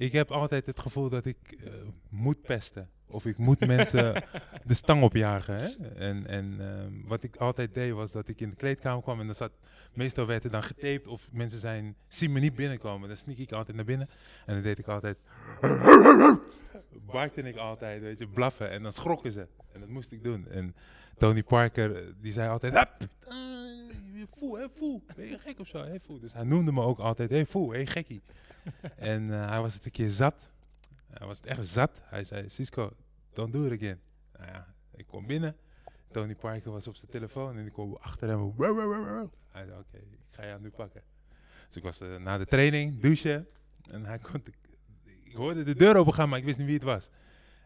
ik 0.00 0.12
heb 0.12 0.30
altijd 0.30 0.66
het 0.66 0.78
gevoel 0.78 1.08
dat 1.08 1.24
ik 1.24 1.36
eh, 1.64 1.72
moet 2.08 2.42
pesten. 2.42 2.88
Of 3.06 3.26
ik 3.26 3.38
moet 3.38 3.66
mensen 3.66 4.24
de 4.64 4.74
stang 4.74 5.02
opjagen. 5.02 5.56
Hè? 5.56 5.88
En, 5.94 6.26
en 6.26 6.56
ehm, 6.60 7.08
wat 7.08 7.22
ik 7.22 7.36
altijd 7.36 7.74
deed 7.74 7.92
was 7.92 8.12
dat 8.12 8.28
ik 8.28 8.40
in 8.40 8.50
de 8.50 8.56
kleedkamer 8.56 9.02
kwam 9.02 9.20
en 9.20 9.26
dan 9.26 9.34
zat... 9.34 9.52
Meestal 9.92 10.26
werd 10.26 10.44
er 10.44 10.50
dan 10.50 10.62
getaped 10.62 11.06
of 11.06 11.28
mensen 11.32 11.60
zijn, 11.60 11.96
zien 12.08 12.32
me 12.32 12.40
niet 12.40 12.54
binnenkomen. 12.54 13.08
Dan 13.08 13.16
sneak 13.16 13.38
ik 13.38 13.52
altijd 13.52 13.76
naar 13.76 13.84
binnen 13.84 14.08
en 14.46 14.54
dan 14.54 14.62
deed 14.62 14.78
ik 14.78 14.88
altijd... 14.88 15.18
Barkte 17.06 17.42
ik 17.42 17.56
altijd, 17.56 18.00
weet 18.00 18.18
je, 18.18 18.26
blaffen. 18.26 18.70
En 18.70 18.82
dan 18.82 18.92
schrokken 18.92 19.32
ze. 19.32 19.46
En 19.72 19.80
dat 19.80 19.88
moest 19.88 20.12
ik 20.12 20.22
doen. 20.22 20.48
En 20.50 20.74
Tony 21.18 21.42
Parker, 21.42 21.96
eh, 21.96 22.02
die 22.20 22.32
zei 22.32 22.48
altijd... 22.48 22.74
Hup, 22.74 23.08
Foe, 24.36 24.58
hé, 24.58 24.68
foe. 24.68 25.00
Ben 25.16 25.26
je 25.26 25.38
gek 25.38 25.58
of 25.58 25.66
zo? 25.66 25.84
Hé, 25.84 26.00
foe. 26.00 26.18
Dus 26.18 26.32
hij 26.32 26.44
noemde 26.44 26.72
me 26.72 26.82
ook 26.82 26.98
altijd, 26.98 27.30
hé, 27.30 27.46
foe, 27.46 27.76
hé, 27.76 27.86
gekkie. 27.86 28.22
en 28.96 29.32
eh, 29.32 29.48
hij 29.48 29.60
was 29.60 29.74
het 29.74 29.84
een 29.84 29.90
keer 29.90 30.10
zat. 30.10 30.50
Hij 31.10 31.26
was 31.26 31.36
het 31.36 31.46
echt 31.46 31.66
zat. 31.66 32.00
Hij 32.02 32.24
zei, 32.24 32.48
Cisco, 32.48 32.92
don't 33.32 33.52
do 33.52 33.64
it 33.64 33.72
again. 33.72 34.00
Nou 34.38 34.50
ja, 34.50 34.74
ik 34.96 35.06
kom 35.06 35.26
binnen. 35.26 35.56
Tony 36.10 36.34
Parker 36.34 36.72
was 36.72 36.86
op 36.86 36.96
zijn 36.96 37.10
telefoon 37.10 37.56
en 37.56 37.66
ik 37.66 37.72
kwam 37.72 37.96
achter 38.00 38.28
hem. 38.28 38.54
Hij 38.56 39.64
zei, 39.66 39.78
oké, 39.78 39.96
ik 39.96 40.18
ga 40.30 40.46
jou 40.46 40.60
nu 40.60 40.70
pakken. 40.70 41.02
Dus 41.66 41.76
ik 41.76 41.82
was 41.82 42.00
eh, 42.00 42.16
na 42.16 42.38
de 42.38 42.46
training, 42.46 43.00
douchen. 43.00 43.46
En 43.90 44.04
hij 44.04 44.18
kon, 44.18 44.42
ik 45.22 45.34
hoorde 45.34 45.62
de 45.62 45.74
deur 45.74 45.96
open 45.96 46.14
gaan, 46.14 46.28
maar 46.28 46.38
ik 46.38 46.44
wist 46.44 46.58
niet 46.58 46.66
wie 46.66 46.76
het 46.76 46.84
was. 46.84 47.10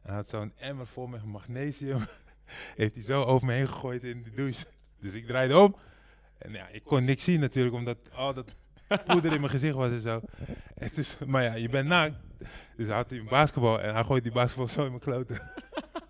En 0.02 0.08
hij 0.08 0.14
had 0.14 0.28
zo'n 0.28 0.52
emmer 0.56 0.86
vol 0.86 1.06
met 1.06 1.24
magnesium. 1.24 2.06
Heeft 2.76 2.94
hij 2.94 3.02
zo 3.02 3.22
over 3.22 3.46
me 3.46 3.52
heen 3.52 3.68
gegooid 3.68 4.04
in 4.04 4.22
de 4.22 4.30
douche. 4.30 4.66
Dus 5.00 5.14
ik 5.14 5.26
draaide 5.26 5.58
om. 5.58 5.76
En 6.38 6.52
ja, 6.52 6.68
ik 6.68 6.84
kon 6.84 7.04
niks 7.04 7.24
zien 7.24 7.40
natuurlijk, 7.40 7.74
omdat 7.74 7.98
al 8.12 8.34
dat 8.34 8.54
poeder 9.06 9.32
in 9.32 9.40
mijn 9.40 9.52
gezicht 9.52 9.74
was 9.74 9.92
en 9.92 10.00
zo. 10.00 10.20
En 10.74 10.90
dus, 10.94 11.16
maar 11.26 11.42
ja, 11.42 11.54
je 11.54 11.68
bent 11.68 11.88
naakt. 11.88 12.16
Dus 12.76 12.86
hij 12.86 12.96
had 12.96 13.10
een 13.10 13.26
basketbal 13.28 13.80
en 13.80 13.94
hij 13.94 14.04
gooit 14.04 14.22
die 14.22 14.32
basketbal 14.32 14.66
zo 14.66 14.82
in 14.84 14.88
mijn 14.88 15.00
kloten. 15.00 15.40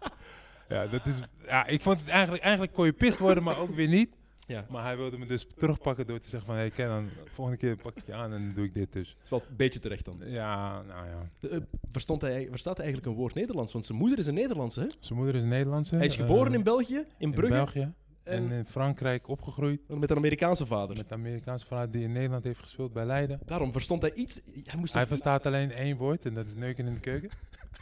ja, 0.69 0.87
dat 0.87 1.07
is, 1.07 1.21
ja, 1.47 1.67
ik 1.67 1.81
vond 1.81 2.01
het 2.01 2.09
eigenlijk, 2.09 2.43
eigenlijk 2.43 2.73
kon 2.73 2.85
je 2.85 2.93
pist 2.93 3.19
worden, 3.19 3.43
maar 3.43 3.59
ook 3.59 3.75
weer 3.75 3.89
niet. 3.89 4.11
Ja. 4.47 4.67
Maar 4.69 4.85
hij 4.85 4.97
wilde 4.97 5.19
me 5.19 5.27
dus 5.27 5.47
terugpakken 5.57 6.07
door 6.07 6.21
te 6.21 6.29
zeggen 6.29 6.47
van, 6.49 6.55
hé 6.55 6.61
hey, 6.61 6.71
Ken, 6.71 6.89
dan 6.89 7.09
volgende 7.33 7.61
keer 7.61 7.77
pak 7.77 7.97
ik 7.97 8.07
je 8.07 8.15
aan 8.15 8.33
en 8.33 8.43
dan 8.43 8.53
doe 8.55 8.65
ik 8.65 8.75
dit 8.75 8.93
dus. 8.93 9.09
Dat 9.09 9.23
is 9.25 9.31
wel 9.31 9.41
een 9.49 9.57
beetje 9.57 9.79
terecht 9.79 10.05
dan. 10.05 10.21
Ja, 10.25 10.83
nou 10.83 11.09
ja. 11.09 11.29
De, 11.41 11.49
eh, 11.49 11.61
verstond 11.93 12.23
hij, 12.23 12.47
verstaat 12.51 12.77
hij 12.77 12.85
eigenlijk 12.85 13.15
een 13.15 13.21
woord 13.21 13.35
Nederlands? 13.35 13.73
Want 13.73 13.87
zijn 13.87 13.99
moeder 13.99 14.19
is 14.19 14.27
een 14.27 14.35
Nederlandse, 14.35 14.81
hè? 14.81 14.87
Zijn 15.01 15.19
moeder 15.19 15.35
is 15.35 15.43
een 15.43 15.49
Nederlandse. 15.49 15.97
Hij 15.97 16.07
is 16.07 16.17
geboren 16.17 16.53
eh, 16.53 16.59
in 16.59 16.63
België, 16.63 16.97
in 16.97 17.07
in 17.19 17.31
Brugge. 17.31 17.55
België. 17.55 17.93
En 18.25 18.51
en 18.51 18.51
in 18.51 18.67
Frankrijk 18.67 19.29
opgegroeid. 19.29 19.81
met 19.89 20.11
een 20.11 20.17
Amerikaanse 20.17 20.67
vader. 20.67 20.97
Met 20.97 21.11
een 21.11 21.17
Amerikaanse 21.17 21.67
vader 21.67 21.91
die 21.91 22.03
in 22.03 22.13
Nederland 22.13 22.45
heeft 22.45 22.61
gespeeld 22.61 22.93
bij 22.93 23.05
Leiden. 23.05 23.41
Daarom 23.45 23.73
verstond 23.73 24.03
hij 24.03 24.13
iets. 24.13 24.41
Hij, 24.65 24.79
moest 24.79 24.95
Hij 24.95 25.07
verstaat 25.07 25.47
alleen 25.47 25.73
één 25.73 25.97
woord 25.97 26.25
en 26.27 26.35
dat 26.35 26.47
is 26.47 26.55
neuken 26.55 26.87
in 26.87 26.95
de 26.95 27.01
keuken. 27.01 27.31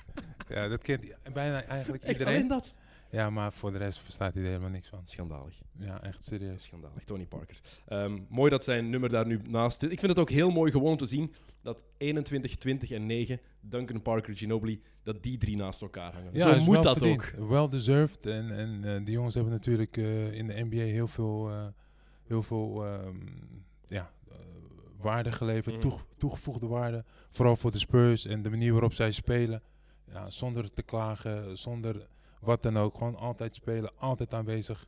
ja, 0.49 0.69
dat 0.69 0.83
kent 0.83 1.07
bijna 1.33 1.65
eigenlijk 1.65 2.09
iedereen. 2.09 2.35
alleen 2.35 2.49
dat? 2.49 2.75
Ja, 3.13 3.31
maar 3.31 3.53
voor 3.53 3.73
de 3.73 3.79
rest 3.79 3.99
verstaat 3.99 4.35
hij 4.35 4.43
er 4.43 4.49
helemaal 4.49 4.71
niks 4.71 4.89
van. 4.89 5.01
Schandalig. 5.05 5.61
Ja, 5.79 6.03
echt 6.03 6.25
serieus. 6.25 6.63
Schandalig. 6.65 7.05
Tony 7.05 7.27
Parker. 7.27 7.61
Ehm, 7.87 8.19
mooi 8.29 8.51
dat 8.51 8.65
zijn 8.65 8.91
nummer 8.91 9.09
daar 9.11 9.27
nu 9.27 9.41
naast 9.49 9.81
zit. 9.81 9.91
Ik 9.93 9.99
vind 9.99 10.11
het 10.11 10.21
ook 10.21 10.31
heel 10.31 10.51
mooi 10.51 10.71
gewoon 10.73 10.91
om 10.91 10.97
te 10.97 11.07
zien 11.07 11.33
dat 11.63 11.85
21, 11.97 12.55
20 12.57 12.91
en 12.91 13.07
9, 13.07 13.41
Duncan 13.61 14.03
Parker, 14.03 14.37
Ginobili, 14.37 14.83
dat 15.03 15.23
die 15.23 15.39
drie 15.39 15.57
naast 15.57 15.83
elkaar 15.83 16.13
hangen. 16.13 16.41
Zo 16.41 16.49
is 16.51 16.65
moet 16.65 16.75
wel 16.75 16.83
dat 16.83 16.99
verdiend. 16.99 17.33
ook. 17.39 17.49
Well 17.49 17.69
deserved. 17.69 18.27
En, 18.27 18.51
en 18.57 18.85
eh, 18.85 19.05
die 19.05 19.15
jongens 19.15 19.35
hebben 19.35 19.53
natuurlijk 19.53 19.97
eh, 19.97 20.33
in 20.33 20.47
de 20.47 20.65
NBA 20.71 20.77
heel 20.77 21.09
veel, 21.09 21.51
eh, 21.51 21.67
heel 22.27 22.43
veel 22.43 22.85
ehm, 22.87 23.17
ja, 23.89 24.11
waarde 25.01 25.33
geleverd, 25.33 25.81
toege- 25.81 26.05
toegevoegde 26.17 26.67
waarde. 26.67 27.05
Vooral 27.31 27.57
voor 27.57 27.71
de 27.71 27.79
Spurs 27.79 28.25
en 28.27 28.43
de 28.43 28.51
manier 28.51 28.73
waarop 28.73 28.93
zij 28.93 29.13
spelen. 29.13 29.63
Ja, 30.13 30.31
zonder 30.31 30.73
te 30.73 30.83
klagen, 30.83 31.59
zonder 31.59 32.07
wat 32.43 32.63
dan 32.63 32.77
ook. 32.79 32.97
Gewoon 32.97 33.17
altijd 33.17 33.55
spelen, 33.55 33.93
altijd 33.99 34.35
aanwezig. 34.35 34.87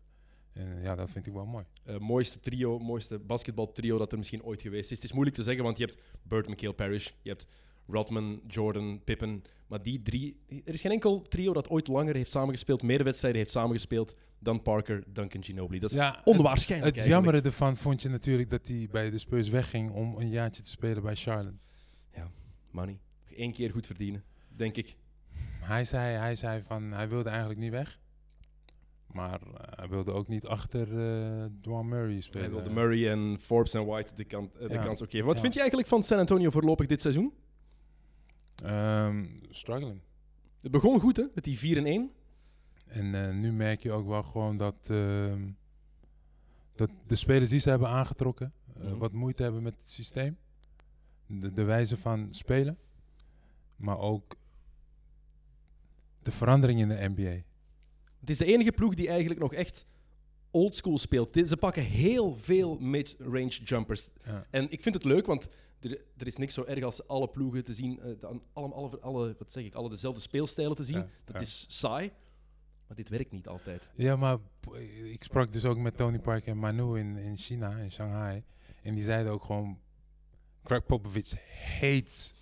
En 0.53 0.81
ja, 0.83 0.95
dat 0.95 1.11
vind 1.11 1.27
ik 1.27 1.33
wel 1.33 1.47
mooi. 1.47 1.64
Eh, 1.85 1.99
mooiste 1.99 2.40
trio, 2.40 2.79
mooiste 2.79 3.19
basketbaltrio 3.19 3.99
dat 3.99 4.12
er 4.12 4.19
misschien 4.19 4.43
ooit 4.45 4.62
geweest 4.62 4.90
is. 4.90 4.97
Het 4.97 5.05
is 5.07 5.12
moeilijk 5.12 5.37
te 5.37 5.43
zeggen, 5.43 5.64
want 5.64 5.79
je 5.79 5.85
hebt 5.85 5.99
Bird, 6.23 6.49
McHale, 6.49 6.73
Parrish, 6.73 7.11
je 7.23 7.29
hebt 7.31 7.47
Rodman, 7.87 8.40
Jordan, 8.47 9.01
Pippen. 9.05 9.43
Maar 9.67 9.83
die 9.83 10.03
drie, 10.03 10.40
er 10.64 10.75
is 10.75 10.81
geen 10.81 10.90
enkel 10.93 11.23
trio 11.23 11.53
dat 11.53 11.69
ooit 11.69 11.88
langer 11.88 12.14
heeft 12.14 12.31
samengespeeld, 12.31 12.83
meer 12.83 13.05
wedstrijden 13.05 13.40
heeft 13.40 13.53
samengespeeld 13.53 14.17
dan 14.38 14.62
Parker, 14.62 15.05
Duncan, 15.12 15.45
Ginobili. 15.45 15.81
Dat 15.81 15.90
is 15.90 15.97
ja, 15.97 16.14
het- 16.17 16.27
onwaarschijnlijk 16.27 16.97
Het 16.97 17.05
eigenlijk. 17.05 17.27
jammere 17.35 17.49
ervan 17.49 17.77
vond 17.77 18.03
je 18.03 18.09
natuurlijk 18.09 18.51
dat 18.51 18.67
hij 18.67 18.88
bij 18.90 19.11
de 19.11 19.19
Spurs 19.19 19.49
wegging 19.49 19.90
om 19.90 20.17
een 20.19 20.29
jaartje 20.29 20.62
te 20.62 20.71
spelen 20.71 21.03
bij 21.03 21.14
Charlotte. 21.17 21.59
Money. 22.71 22.99
Nog 23.29 23.38
één 23.38 23.53
keer 23.53 23.71
goed 23.71 23.87
verdienen, 23.87 24.25
denk 24.49 24.77
ik. 24.77 24.97
Hij 25.64 25.85
zei, 25.85 26.16
hij 26.16 26.35
zei 26.37 26.62
van 26.62 26.92
hij 26.92 27.09
wilde 27.09 27.29
eigenlijk 27.29 27.61
niet 27.61 27.70
weg. 27.70 27.98
Maar 29.07 29.40
eh, 29.42 29.48
hij 29.79 29.88
wilde 29.88 30.12
ook 30.12 30.29
niet 30.29 30.46
achter 30.46 30.98
eh 30.98 31.44
Dwan 31.61 31.88
Murray 31.88 32.20
spelen. 32.20 32.42
Hij 32.50 32.55
wilde 32.55 32.70
Murray 32.74 33.11
en 33.11 33.38
Forbes 33.40 33.74
en 33.74 33.87
White 33.87 34.14
de, 34.14 34.24
eh, 34.27 34.68
de 34.68 34.74
Ja. 34.74 34.83
kans 34.83 35.03
ook 35.03 35.11
geven. 35.11 35.27
Wat 35.27 35.35
Ja. 35.37 35.40
vind 35.42 35.53
je 35.55 35.59
eigenlijk 35.61 35.88
van 35.90 36.03
San 36.03 36.18
Antonio 36.18 36.50
voorlopig 36.50 36.87
dit 36.87 37.00
seizoen? 37.00 37.33
Ehm, 38.64 39.24
struggling. 39.50 40.00
Het 40.61 40.70
begon 40.70 41.00
goed, 41.00 41.16
hè, 41.16 41.24
met 41.35 41.44
die 41.44 41.59
4 41.59 41.77
en 41.77 41.87
1. 41.87 42.11
En 42.87 43.40
nu 43.40 43.53
merk 43.53 43.83
je 43.83 43.92
ook 43.92 44.07
wel 44.07 44.22
gewoon 44.22 44.57
dat, 44.57 44.87
ehm, 44.90 45.48
dat 46.74 46.90
de 47.07 47.14
spelers 47.16 47.50
die 47.50 47.61
ze 47.61 47.68
hebben 47.68 47.88
aangetrokken 47.88 48.53
Mhm. 48.79 48.96
wat 48.96 49.12
moeite 49.12 49.42
hebben 49.42 49.62
met 49.62 49.74
het 49.79 49.90
systeem. 49.90 50.37
De, 51.27 51.53
de 51.53 51.64
wijze 51.64 51.96
van 51.96 52.29
spelen. 52.31 52.79
Maar 53.77 53.98
ook 53.98 54.37
de 56.25 56.33
verandering 56.33 56.81
in 56.81 56.89
de 56.89 57.09
NBA. 57.15 57.43
Het 58.21 58.31
is 58.31 58.39
de 58.39 58.45
enige 58.45 58.73
ploeg 58.73 58.95
die 58.95 59.09
eigenlijk 59.09 59.41
nog 59.41 59.53
echt 59.53 59.87
oldschool 60.51 60.99
speelt. 60.99 61.49
Ze 61.49 61.57
pakken 61.57 61.83
heel 61.83 62.37
veel 62.37 62.79
mid-range 62.79 63.63
jumpers. 63.65 64.11
Ja. 64.25 64.47
En 64.51 64.71
ik 64.71 64.83
vind 64.83 64.95
het 64.95 65.05
leuk, 65.05 65.27
want 65.27 65.49
er, 65.81 66.01
er 66.17 66.27
is 66.27 66.37
niks 66.37 66.55
zo 66.55 66.65
erg 66.65 66.85
als 66.85 67.07
alle 67.09 67.29
ploegen 67.29 67.65
te 67.65 67.73
zien, 67.73 68.01
dan 68.21 68.43
alle, 68.53 68.75
alle, 68.75 69.01
alle, 69.01 69.35
wat 69.39 69.53
zeg 69.53 69.65
ik, 69.65 69.75
alle 69.75 69.89
dezelfde 69.89 70.21
speelstijlen 70.21 70.77
te 70.77 70.85
zien. 70.85 70.99
Ja, 70.99 71.09
dat 71.25 71.35
ja. 71.35 71.41
is 71.41 71.65
saai, 71.69 72.13
maar 72.87 72.97
dit 72.97 73.09
werkt 73.09 73.33
niet 73.33 73.49
altijd. 73.49 73.91
Ja, 73.95 74.17
maar 74.17 74.39
ik 75.05 75.25
sprak 75.25 75.53
dus 75.53 75.65
ook 75.65 75.79
met 75.79 75.97
Tony 75.97 76.19
Park 76.19 76.47
en 76.47 76.59
Manu 76.59 76.99
in, 76.99 77.17
in 77.17 77.37
China, 77.37 77.77
in 77.77 77.91
Shanghai. 77.91 78.43
En 78.83 78.95
die 78.95 79.03
zeiden 79.03 79.33
ook 79.33 79.45
gewoon, 79.45 79.79
Greg 80.63 80.85
Popovich 80.87 81.35
hates 81.81 82.35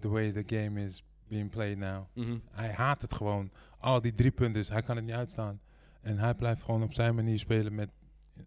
the 0.00 0.08
way 0.08 0.32
the 0.32 0.56
game 0.56 0.84
is 0.84 1.02
being 1.32 1.50
played 1.50 1.78
now. 1.78 2.04
Mhm. 2.14 2.36
Hij 2.50 2.72
haat 2.72 3.02
het 3.02 3.14
gewoon. 3.14 3.50
Al 3.78 4.00
die 4.00 4.14
drie 4.14 4.30
punten, 4.30 4.72
hij 4.72 4.82
kan 4.82 4.96
het 4.96 5.04
niet 5.04 5.14
uitstaan. 5.14 5.60
En 6.00 6.18
hij 6.18 6.34
blijft 6.34 6.62
gewoon 6.62 6.82
op 6.82 6.94
zijn 6.94 7.14
manier 7.14 7.38
spelen 7.38 7.74
met 7.74 7.90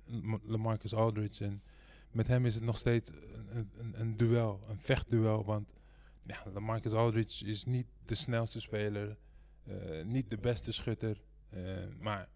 Lam- 0.06 0.42
Lamarcus 0.44 0.94
Aldridge. 0.94 1.46
En 1.46 1.62
met 2.12 2.28
hem 2.28 2.46
is 2.46 2.56
het 2.56 2.64
nog 2.64 2.78
steeds 2.78 3.12
een, 3.50 3.70
een, 3.78 3.94
een 4.02 4.18
duel, 4.18 4.62
een 4.70 4.80
vechtduel. 4.80 5.46
Want 5.46 5.74
ja, 6.24 6.44
Lamarcus 6.54 6.92
Aldridge 6.94 7.46
is 7.46 7.66
niet 7.66 7.88
de 8.06 8.16
snelste 8.16 8.60
speler, 8.62 9.18
eh, 9.64 10.06
niet 10.06 10.30
de 10.30 10.38
beste 10.38 10.72
schutter. 10.72 11.22
eh, 11.50 11.62
maar 12.00 12.28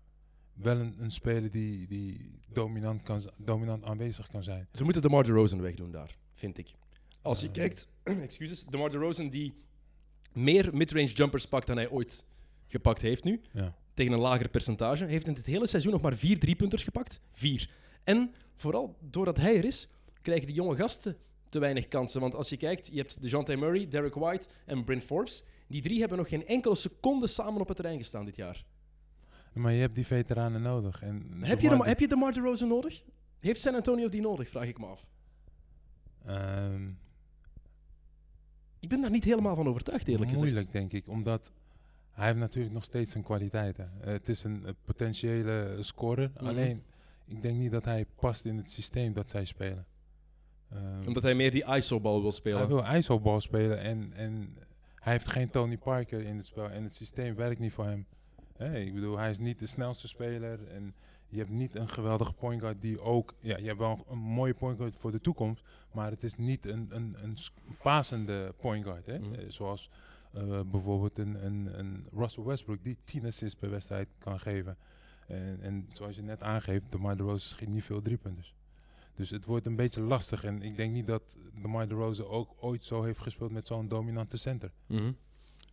wel 0.53 0.77
een, 0.79 0.95
een 0.99 1.11
speler 1.11 1.49
die, 1.49 1.87
die 1.87 2.39
dominant, 2.47 3.01
kan, 3.03 3.21
dominant 3.37 3.83
aanwezig 3.83 4.27
kan 4.27 4.43
zijn. 4.43 4.67
Ze 4.71 4.83
moeten 4.83 5.01
DeMar 5.01 5.23
DeRozan 5.23 5.61
wegdoen 5.61 5.91
daar, 5.91 6.17
vind 6.33 6.57
ik. 6.57 6.71
Als 7.21 7.41
je 7.41 7.47
Eh. 7.47 7.53
kijkt, 7.53 7.87
excuses, 8.27 8.65
DeMar 8.65 8.89
DeRozan 8.89 9.29
die 9.29 9.53
meer 10.33 10.69
midrange 10.75 11.07
jumpers 11.13 11.45
pakt 11.45 11.67
dan 11.67 11.77
hij 11.77 11.89
ooit 11.89 12.25
gepakt 12.67 13.01
heeft 13.01 13.23
nu, 13.23 13.41
Ja. 13.53 13.75
tegen 13.93 14.13
een 14.13 14.19
lager 14.19 14.49
percentage, 14.49 15.05
heeft 15.05 15.27
in 15.27 15.33
het 15.33 15.45
hele 15.45 15.67
seizoen 15.67 15.91
nog 15.91 16.01
maar 16.01 16.15
vier 16.15 16.39
driepunters 16.39 16.83
gepakt. 16.83 17.21
Vier. 17.31 17.69
En 18.03 18.33
vooral 18.55 18.97
doordat 19.01 19.37
hij 19.37 19.57
er 19.57 19.65
is, 19.65 19.87
krijgen 20.21 20.45
die 20.47 20.55
jonge 20.55 20.75
gasten 20.75 21.17
te 21.49 21.59
weinig 21.59 21.87
kansen. 21.87 22.21
Want 22.21 22.35
als 22.35 22.49
je 22.49 22.57
kijkt, 22.57 22.87
je 22.91 22.97
hebt 22.97 23.21
DeJounte 23.21 23.55
Murray, 23.55 23.87
Derek 23.87 24.15
White 24.15 24.47
en 24.65 24.83
Bryn 24.83 25.01
Forbes. 25.01 25.43
Die 25.67 25.81
drie 25.81 25.99
hebben 25.99 26.17
nog 26.17 26.29
geen 26.29 26.47
enkele 26.47 26.75
seconde 26.75 27.27
samen 27.27 27.61
op 27.61 27.67
het 27.67 27.75
terrein 27.77 27.97
gestaan 27.97 28.25
dit 28.25 28.35
jaar. 28.35 28.65
Maar 29.53 29.73
je 29.73 29.79
hebt 29.81 29.95
die 29.95 30.05
veteranen 30.05 30.61
nodig. 30.61 31.01
En 31.01 31.31
Heb 31.41 31.59
je, 31.61 31.69
de, 31.69 31.83
heb 31.83 31.99
je 31.99 32.07
DeMar 32.07 32.33
DeRozan 32.33 32.67
nodig? 32.67 33.03
Heeft 33.39 33.61
San 33.61 33.75
Antonio 33.75 34.09
die 34.09 34.21
nodig, 34.21 34.49
vraag 34.49 34.67
ik 34.67 34.79
me 34.79 34.85
af. 34.85 35.05
Ehm, 36.25 36.89
Ik 38.79 38.89
ben 38.89 39.01
daar 39.01 39.11
niet 39.11 39.23
helemaal 39.23 39.55
van 39.55 39.67
overtuigd, 39.67 40.07
eerlijk 40.07 40.29
gezegd. 40.29 40.51
Moeilijk, 40.51 40.71
denk 40.71 40.91
ik, 40.93 41.07
omdat 41.07 41.51
hij 42.11 42.25
heeft 42.27 42.39
natuurlijk 42.39 42.73
nog 42.73 42.83
steeds 42.83 43.11
zijn 43.11 43.23
kwaliteiten. 43.23 43.91
Eh, 44.01 44.07
het 44.11 44.29
is 44.29 44.43
een, 44.43 44.65
eh, 44.65 44.71
potentiële 44.85 45.77
scorer, 45.79 46.31
Mhm. 46.35 46.45
alleen 46.45 46.83
ik 47.25 47.41
denk 47.41 47.57
niet 47.57 47.71
dat 47.71 47.85
hij 47.85 48.05
past 48.15 48.45
in 48.45 48.57
het 48.57 48.71
systeem 48.71 49.13
dat 49.13 49.29
zij 49.29 49.45
spelen. 49.45 49.85
Ehm, 50.71 51.07
Omdat 51.07 51.23
hij 51.23 51.35
meer 51.35 51.51
die 51.51 51.65
ISO-bal 51.75 52.21
wil 52.21 52.31
spelen. 52.31 52.57
hij 52.57 52.67
wil 52.67 52.95
ISO-bal 52.95 53.41
spelen 53.41 53.79
en, 53.79 54.13
en 54.13 54.57
hij 54.95 55.13
heeft 55.13 55.27
geen 55.27 55.49
Tony 55.49 55.77
Parker 55.77 56.21
in 56.21 56.37
het 56.37 56.45
spel 56.45 56.69
en 56.69 56.83
het 56.83 56.95
systeem 56.95 57.35
werkt 57.35 57.59
niet 57.59 57.73
voor 57.73 57.85
hem. 57.85 58.05
Hè, 58.57 58.79
ik 58.79 58.93
bedoel, 58.93 59.17
hij 59.17 59.29
is 59.29 59.37
niet 59.39 59.59
de 59.59 59.65
snelste 59.65 60.07
speler 60.07 60.67
en 60.67 60.95
je 61.29 61.37
hebt 61.37 61.49
niet 61.49 61.75
een 61.75 61.89
geweldige 61.89 62.33
point 62.33 62.61
guard 62.61 62.81
die 62.81 63.01
ook... 63.01 63.33
Ja, 63.39 63.57
je 63.57 63.65
hebt 63.65 63.79
wel 63.79 64.05
een 64.09 64.17
mooie 64.17 64.53
point 64.53 64.77
guard 64.77 64.97
voor 64.97 65.11
de 65.11 65.21
toekomst, 65.21 65.63
maar 65.91 66.11
het 66.11 66.23
is 66.23 66.35
niet 66.35 66.65
een, 66.65 66.87
een, 66.89 67.15
een 67.21 67.37
pasende 67.81 68.53
point 68.57 68.83
guard. 68.83 69.05
Hè? 69.05 69.19
Mhm. 69.19 69.33
Eh, 69.33 69.45
zoals 69.47 69.89
eh, 70.33 70.61
bijvoorbeeld 70.71 71.17
een, 71.17 71.45
een, 71.45 71.79
een 71.79 72.07
Russell 72.13 72.43
Westbrook 72.43 72.83
die 72.83 72.97
10 73.05 73.25
assists 73.25 73.59
per 73.59 73.69
wedstrijd 73.69 74.07
kan 74.17 74.39
geven. 74.39 74.77
En, 75.27 75.59
en 75.61 75.87
zoals 75.91 76.15
je 76.15 76.21
net 76.21 76.41
aangeeft, 76.41 76.91
DeMar 76.91 77.17
DeRozan 77.17 77.39
schiet 77.39 77.69
niet 77.69 77.83
veel 77.83 78.01
driepunters. 78.01 78.53
Dus 79.15 79.29
het 79.29 79.45
wordt 79.45 79.65
een 79.65 79.75
beetje 79.75 80.01
lastig. 80.01 80.43
En 80.43 80.61
ik 80.61 80.77
denk 80.77 80.93
niet 80.93 81.07
dat 81.07 81.37
DeMar 81.61 81.87
DeRozan 81.87 82.27
ook 82.27 82.55
ooit 82.59 82.83
zo 82.83 83.03
heeft 83.03 83.19
gespeeld 83.19 83.51
met 83.51 83.67
zo'n 83.67 83.87
dominante 83.87 84.37
center. 84.37 84.71
Mhm. 84.85 85.11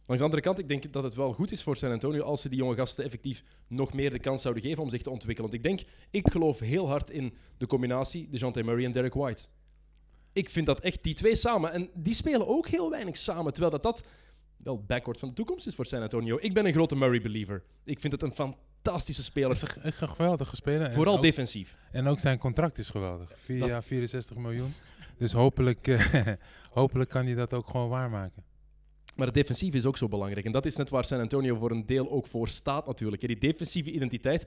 Langs 0.06 0.22
de 0.22 0.24
andere 0.24 0.42
kant, 0.42 0.58
ik 0.58 0.68
denk 0.68 0.92
dat 0.92 1.02
het 1.02 1.14
wel 1.14 1.32
goed 1.32 1.52
is 1.52 1.62
voor 1.62 1.76
San 1.76 1.90
Antonio 1.92 2.22
als 2.22 2.40
ze 2.40 2.48
die 2.48 2.58
jonge 2.58 2.74
gasten 2.74 3.04
effectief 3.04 3.44
nog 3.66 3.92
meer 3.92 4.10
de 4.10 4.18
kans 4.18 4.42
zouden 4.42 4.62
geven 4.62 4.82
om 4.82 4.88
zich 4.88 5.02
te 5.02 5.10
ontwikkelen. 5.10 5.50
Want 5.50 5.64
ik 5.64 5.68
denk, 5.68 5.88
ik 6.10 6.30
geloof 6.30 6.58
heel 6.58 6.88
hard 6.88 7.10
in 7.10 7.34
de 7.58 7.66
combinatie 7.66 8.28
DeJounte 8.30 8.62
Murray 8.62 8.84
en 8.84 8.92
Derek 8.92 9.14
White. 9.14 9.46
Ik 10.32 10.48
vind 10.50 10.66
dat 10.66 10.80
echt 10.80 11.02
die 11.02 11.14
twee 11.14 11.36
samen. 11.36 11.72
En 11.72 11.90
die 11.94 12.14
spelen 12.14 12.48
ook 12.48 12.68
heel 12.68 12.90
weinig 12.90 13.16
samen, 13.16 13.52
terwijl 13.52 13.72
dat, 13.72 13.82
dat 13.82 14.04
wel 14.56 14.76
het 14.76 14.86
backcourt 14.86 15.18
van 15.18 15.28
de 15.28 15.34
toekomst 15.34 15.66
is 15.66 15.74
voor 15.74 15.86
San 15.86 16.02
Antonio. 16.02 16.38
Ik 16.40 16.54
ben 16.54 16.66
een 16.66 16.72
grote 16.72 16.96
Murray-believer. 16.96 17.62
Ik 17.84 18.00
vind 18.00 18.12
het 18.12 18.22
een 18.22 18.32
fantastische 18.34 19.22
speler. 19.22 19.50
is 19.50 19.62
geweldige 19.96 20.56
speler. 20.56 20.86
En 20.86 20.92
Vooral 20.92 21.16
ook, 21.16 21.22
defensief. 21.22 21.76
En 21.92 22.06
ook 22.06 22.18
zijn 22.18 22.38
contract 22.38 22.78
is 22.78 22.90
geweldig. 22.90 23.32
Vier 23.34 23.58
Dat- 23.58 23.68
jaar 23.68 23.82
64 23.82 24.36
miljoen. 24.36 24.74
Dus 25.18 25.32
hopelijk, 25.32 25.88
eh, 25.88 26.26
hopelijk 26.70 27.10
kan 27.10 27.24
hij 27.26 27.34
dat 27.34 27.54
ook 27.54 27.70
gewoon 27.70 27.88
waarmaken. 27.88 28.44
Maar 29.16 29.26
het 29.26 29.34
defensief 29.34 29.74
is 29.74 29.86
ook 29.86 29.96
zo 29.96 30.08
belangrijk. 30.08 30.46
En 30.46 30.52
dat 30.52 30.66
is 30.66 30.76
net 30.76 30.90
waar 30.90 31.04
San 31.04 31.20
Antonio 31.20 31.56
voor 31.56 31.70
een 31.70 31.86
deel 31.86 32.10
ook 32.10 32.26
voor 32.26 32.48
staat 32.48 32.86
natuurlijk. 32.86 33.26
Die 33.26 33.38
defensieve 33.38 33.90
identiteit. 33.90 34.46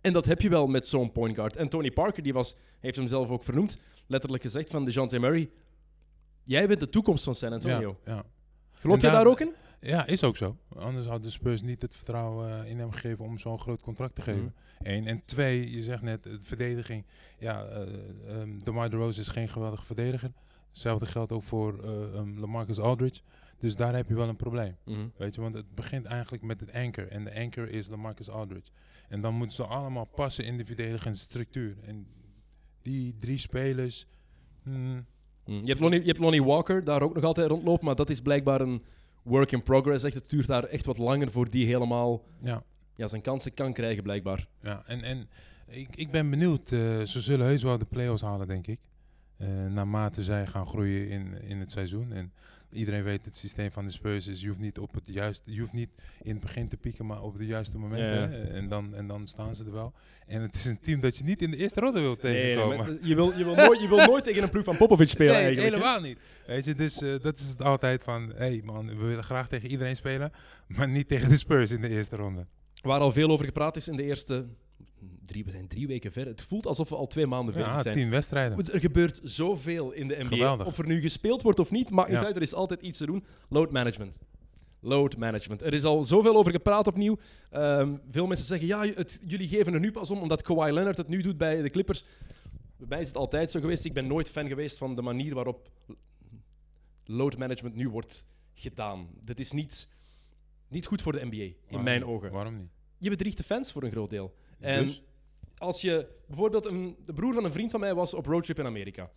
En 0.00 0.12
dat 0.12 0.24
heb 0.24 0.40
je 0.40 0.48
wel 0.48 0.66
met 0.66 0.88
zo'n 0.88 1.12
point 1.12 1.34
guard. 1.34 1.56
En 1.56 1.68
Tony 1.68 1.90
Parker 1.90 2.22
die 2.22 2.32
was, 2.32 2.56
heeft 2.80 2.96
hem 2.96 3.06
zelf 3.06 3.28
ook 3.28 3.44
vernoemd. 3.44 3.76
Letterlijk 4.06 4.42
gezegd 4.42 4.70
van 4.70 4.84
DeJounte 4.84 5.18
Murray. 5.18 5.50
Jij 6.44 6.66
bent 6.66 6.80
de 6.80 6.88
toekomst 6.88 7.24
van 7.24 7.34
San 7.34 7.52
Antonio. 7.52 7.98
Ja, 8.04 8.14
ja. 8.14 8.24
Geloof 8.72 9.00
je 9.00 9.10
daar- 9.10 9.26
ook 9.26 9.40
in? 9.40 9.52
ja, 9.80 10.06
is 10.06 10.22
ook 10.22 10.36
zo. 10.36 10.56
Anders 10.76 11.06
had 11.06 11.22
de 11.22 11.30
Spurs 11.30 11.62
niet 11.62 11.82
het 11.82 11.94
vertrouwen 11.96 12.62
eh, 12.64 12.70
in 12.70 12.78
hem 12.78 12.90
gegeven 12.90 13.24
om 13.24 13.38
zo'n 13.38 13.58
groot 13.58 13.80
contract 13.80 14.14
te 14.14 14.22
geven. 14.22 14.54
Eén. 14.82 15.06
En 15.06 15.22
twee, 15.24 15.70
je 15.70 15.82
zegt 15.82 16.02
net, 16.02 16.22
de 16.22 16.38
verdediging. 16.40 17.04
Ja, 17.38 17.64
eh 17.64 18.40
um, 18.40 18.62
DeMar 18.64 18.90
DeRozan 18.90 19.20
is 19.22 19.28
geen 19.28 19.48
geweldige 19.48 19.84
verdediger. 19.84 20.30
Hetzelfde 20.68 21.06
geldt 21.06 21.32
ook 21.32 21.42
voor 21.42 21.84
eh 21.84 21.90
um, 22.20 22.38
LaMarcus 22.40 22.78
Aldridge. 22.78 23.20
Dus 23.58 23.76
daar 23.76 23.94
heb 23.94 24.08
je 24.08 24.14
wel 24.14 24.28
een 24.28 24.36
probleem. 24.36 24.76
Mhm. 24.84 25.06
Weet 25.16 25.34
je, 25.34 25.40
want 25.40 25.54
het 25.54 25.74
begint 25.74 26.04
eigenlijk 26.04 26.42
met 26.42 26.60
het 26.60 26.72
anchor. 26.72 27.08
En 27.08 27.24
de 27.24 27.34
anchor 27.34 27.68
is 27.68 27.88
LaMarcus 27.88 28.28
Aldridge. 28.30 28.70
En 29.08 29.20
dan 29.20 29.34
moeten 29.34 29.56
ze 29.56 29.64
allemaal 29.64 30.04
passen 30.04 30.44
in 30.44 30.56
de 30.56 30.64
verdedigende 30.64 31.18
structuur. 31.18 31.76
En 31.82 32.06
die 32.82 33.16
drie 33.18 33.38
spelers... 33.38 34.06
hmm, 34.62 35.06
Mm. 35.48 35.60
Je, 35.60 35.66
hebt 35.66 35.80
Lonnie, 35.80 36.00
je 36.00 36.06
hebt 36.06 36.18
Lonnie 36.18 36.44
Walker 36.44 36.84
daar 36.84 37.02
ook 37.02 37.14
nog 37.14 37.24
altijd 37.24 37.48
rondlopen. 37.48 37.84
Maar 37.84 37.94
dat 37.94 38.10
is 38.10 38.20
blijkbaar 38.20 38.60
een 38.60 38.82
work 39.22 39.52
in 39.52 39.62
progress. 39.62 40.04
Echt, 40.04 40.14
het 40.14 40.30
duurt 40.30 40.46
daar 40.46 40.64
echt 40.64 40.84
wat 40.86 40.98
langer 40.98 41.30
voor 41.30 41.50
die 41.50 41.66
helemaal 41.66 42.24
ja, 42.42 42.62
ja, 42.94 43.08
zijn 43.08 43.22
kansen 43.22 43.54
kan 43.54 43.72
krijgen, 43.72 44.02
blijkbaar. 44.02 44.48
ja, 44.62 44.82
en, 44.86 45.02
en 45.02 45.28
ik, 45.66 45.96
ik 45.96 46.10
ben 46.10 46.30
benieuwd. 46.30 46.72
eh, 46.72 47.02
ze 47.02 47.20
zullen 47.20 47.46
heus 47.46 47.62
wel 47.62 47.78
de 47.78 47.84
play-offs 47.84 48.22
halen, 48.22 48.46
denk 48.48 48.66
ik. 48.66 48.80
Eh, 49.36 49.48
naarmate 49.66 50.24
zij 50.24 50.46
gaan 50.46 50.66
groeien 50.66 51.08
in, 51.08 51.42
in 51.42 51.58
het 51.60 51.70
seizoen. 51.70 52.12
En 52.12 52.32
iedereen 52.72 53.02
weet 53.02 53.24
het 53.24 53.36
systeem 53.36 53.72
van 53.72 53.84
de 53.84 53.90
Spurs 53.90 54.26
is... 54.26 54.40
je 54.40 54.48
hoeft 54.48 54.60
niet, 54.60 54.78
op 54.78 54.94
het 54.94 55.06
juiste, 55.06 55.52
je 55.52 55.60
hoeft 55.60 55.72
niet 55.72 55.90
in 56.22 56.30
het 56.30 56.40
begin 56.40 56.68
te 56.68 56.76
pieken, 56.76 57.06
maar 57.06 57.22
op 57.22 57.38
de 57.38 57.46
juiste 57.46 57.78
momenten. 57.78 58.14
Ja, 58.14 58.22
ja. 58.22 58.28
hè. 58.28 58.42
En, 58.42 58.68
dan, 58.68 58.94
en 58.94 59.06
dan 59.06 59.26
staan 59.26 59.54
ze 59.54 59.64
er 59.64 59.72
wel. 59.72 59.92
En 60.26 60.42
het 60.42 60.54
is 60.54 60.64
een 60.64 60.80
team 60.80 61.00
dat 61.00 61.16
je 61.16 61.24
niet 61.24 61.42
in 61.42 61.50
de 61.50 61.56
eerste 61.56 61.80
ronde 61.80 62.00
wilt 62.00 62.22
Nee, 62.22 62.32
nee, 62.32 62.42
tegenkomen. 62.42 62.76
maar 62.76 62.96
je, 63.02 63.14
wil, 63.14 63.38
je, 63.38 63.44
wil 63.44 63.54
nooit, 63.54 63.80
je 63.80 63.88
wil 63.88 64.06
nooit 64.06 64.24
tegen 64.24 64.42
een 64.42 64.50
ploeg 64.50 64.64
van 64.64 64.76
Popovic 64.76 65.08
spelen 65.08 65.32
nee, 65.32 65.42
eigenlijk. 65.42 65.74
helemaal 65.74 66.00
niet. 66.00 66.18
Weet 66.46 66.64
je, 66.64 66.74
dus 66.74 67.02
eh, 67.02 67.20
dat 67.22 67.38
is 67.38 67.48
het 67.48 67.62
altijd 67.62 68.04
van... 68.04 68.28
hé 68.28 68.36
hey 68.36 68.60
man, 68.64 68.86
we 68.86 69.06
willen 69.06 69.24
graag 69.24 69.48
tegen 69.48 69.70
iedereen 69.70 69.96
spelen... 69.96 70.32
maar 70.66 70.88
niet 70.88 71.08
tegen 71.08 71.30
de 71.30 71.38
Spurs 71.38 71.70
in 71.70 71.80
de 71.80 71.88
eerste 71.88 72.16
ronde. 72.16 72.46
Waar 72.82 73.00
al 73.00 73.12
veel 73.12 73.30
over 73.30 73.44
gepraat 73.44 73.76
is 73.76 73.88
in 73.88 73.96
de 73.96 74.02
eerste 74.02 74.46
drie, 75.26 75.44
we 75.44 75.50
zijn 75.50 75.68
drie 75.68 75.86
weken 75.86 76.12
ver. 76.12 76.26
Het 76.26 76.42
voelt 76.42 76.66
alsof 76.66 76.88
we 76.88 76.96
al 76.96 77.06
twee 77.06 77.26
maanden 77.26 77.54
bezig 77.54 77.70
Ja, 77.72 77.82
zijn. 77.82 77.94
tien 77.94 78.10
wedstrijden. 78.10 78.72
Er 78.72 78.80
gebeurt 78.80 79.20
zoveel 79.22 79.92
in 79.92 80.08
de 80.08 80.16
NBA. 80.16 80.28
Geweldig. 80.28 80.66
Of 80.66 80.78
er 80.78 80.86
nu 80.86 81.00
gespeeld 81.00 81.42
wordt 81.42 81.58
of 81.58 81.70
niet, 81.70 81.90
maakt 81.90 82.08
niet 82.08 82.18
Ja. 82.20 82.24
uit. 82.26 82.36
Er 82.36 82.42
is 82.42 82.54
altijd 82.54 82.80
iets 82.80 82.98
te 82.98 83.06
doen. 83.06 83.24
Load 83.48 83.70
management. 83.70 84.18
Load 84.80 85.16
management. 85.16 85.62
Er 85.62 85.74
is 85.74 85.84
al 85.84 86.04
zoveel 86.04 86.36
over 86.36 86.52
gepraat 86.52 86.86
opnieuw. 86.86 87.18
Ehm, 87.50 87.96
veel 88.10 88.26
mensen 88.26 88.46
zeggen, 88.46 88.66
ja, 88.66 88.84
het, 88.94 89.18
jullie 89.26 89.48
geven 89.48 89.74
er 89.74 89.80
nu 89.80 89.92
pas 89.92 90.10
om, 90.10 90.18
omdat 90.18 90.42
Kawhi 90.42 90.72
Leonard 90.72 90.96
het 90.96 91.08
nu 91.08 91.22
doet 91.22 91.36
bij 91.38 91.62
de 91.62 91.70
Clippers. 91.70 92.04
Bij 92.76 92.86
mij 92.88 93.00
is 93.00 93.08
het 93.08 93.16
altijd 93.16 93.50
zo 93.50 93.60
geweest. 93.60 93.84
Ik 93.84 93.92
ben 93.92 94.06
nooit 94.06 94.30
fan 94.30 94.48
geweest 94.48 94.78
van 94.78 94.94
de 94.94 95.02
manier 95.02 95.34
waarop 95.34 95.70
load 97.04 97.36
management 97.36 97.74
nu 97.74 97.88
wordt 97.88 98.24
gedaan. 98.54 99.08
Dat 99.24 99.38
is 99.38 99.52
niet, 99.52 99.88
niet 100.68 100.86
goed 100.86 101.02
voor 101.02 101.12
de 101.12 101.24
NBA, 101.30 101.54
in 101.76 101.82
mijn 101.82 102.04
ogen. 102.04 102.30
Waarom 102.30 102.56
niet? 102.56 102.68
Je 102.98 103.10
bedriegt 103.10 103.36
de 103.36 103.42
fans 103.42 103.72
voor 103.72 103.82
een 103.82 103.90
groot 103.90 104.10
deel. 104.10 104.34
En 104.58 104.84
Dus? 104.84 105.02
als 105.58 105.80
je 105.80 106.08
bijvoorbeeld 106.26 106.66
een, 106.66 106.96
de 107.06 107.12
broer 107.12 107.34
van 107.34 107.44
een 107.44 107.52
vriend 107.52 107.70
van 107.70 107.80
mij 107.80 107.94
was 107.94 108.14
op 108.14 108.26
roadtrip 108.26 108.58
in 108.58 108.66
Amerika. 108.66 109.10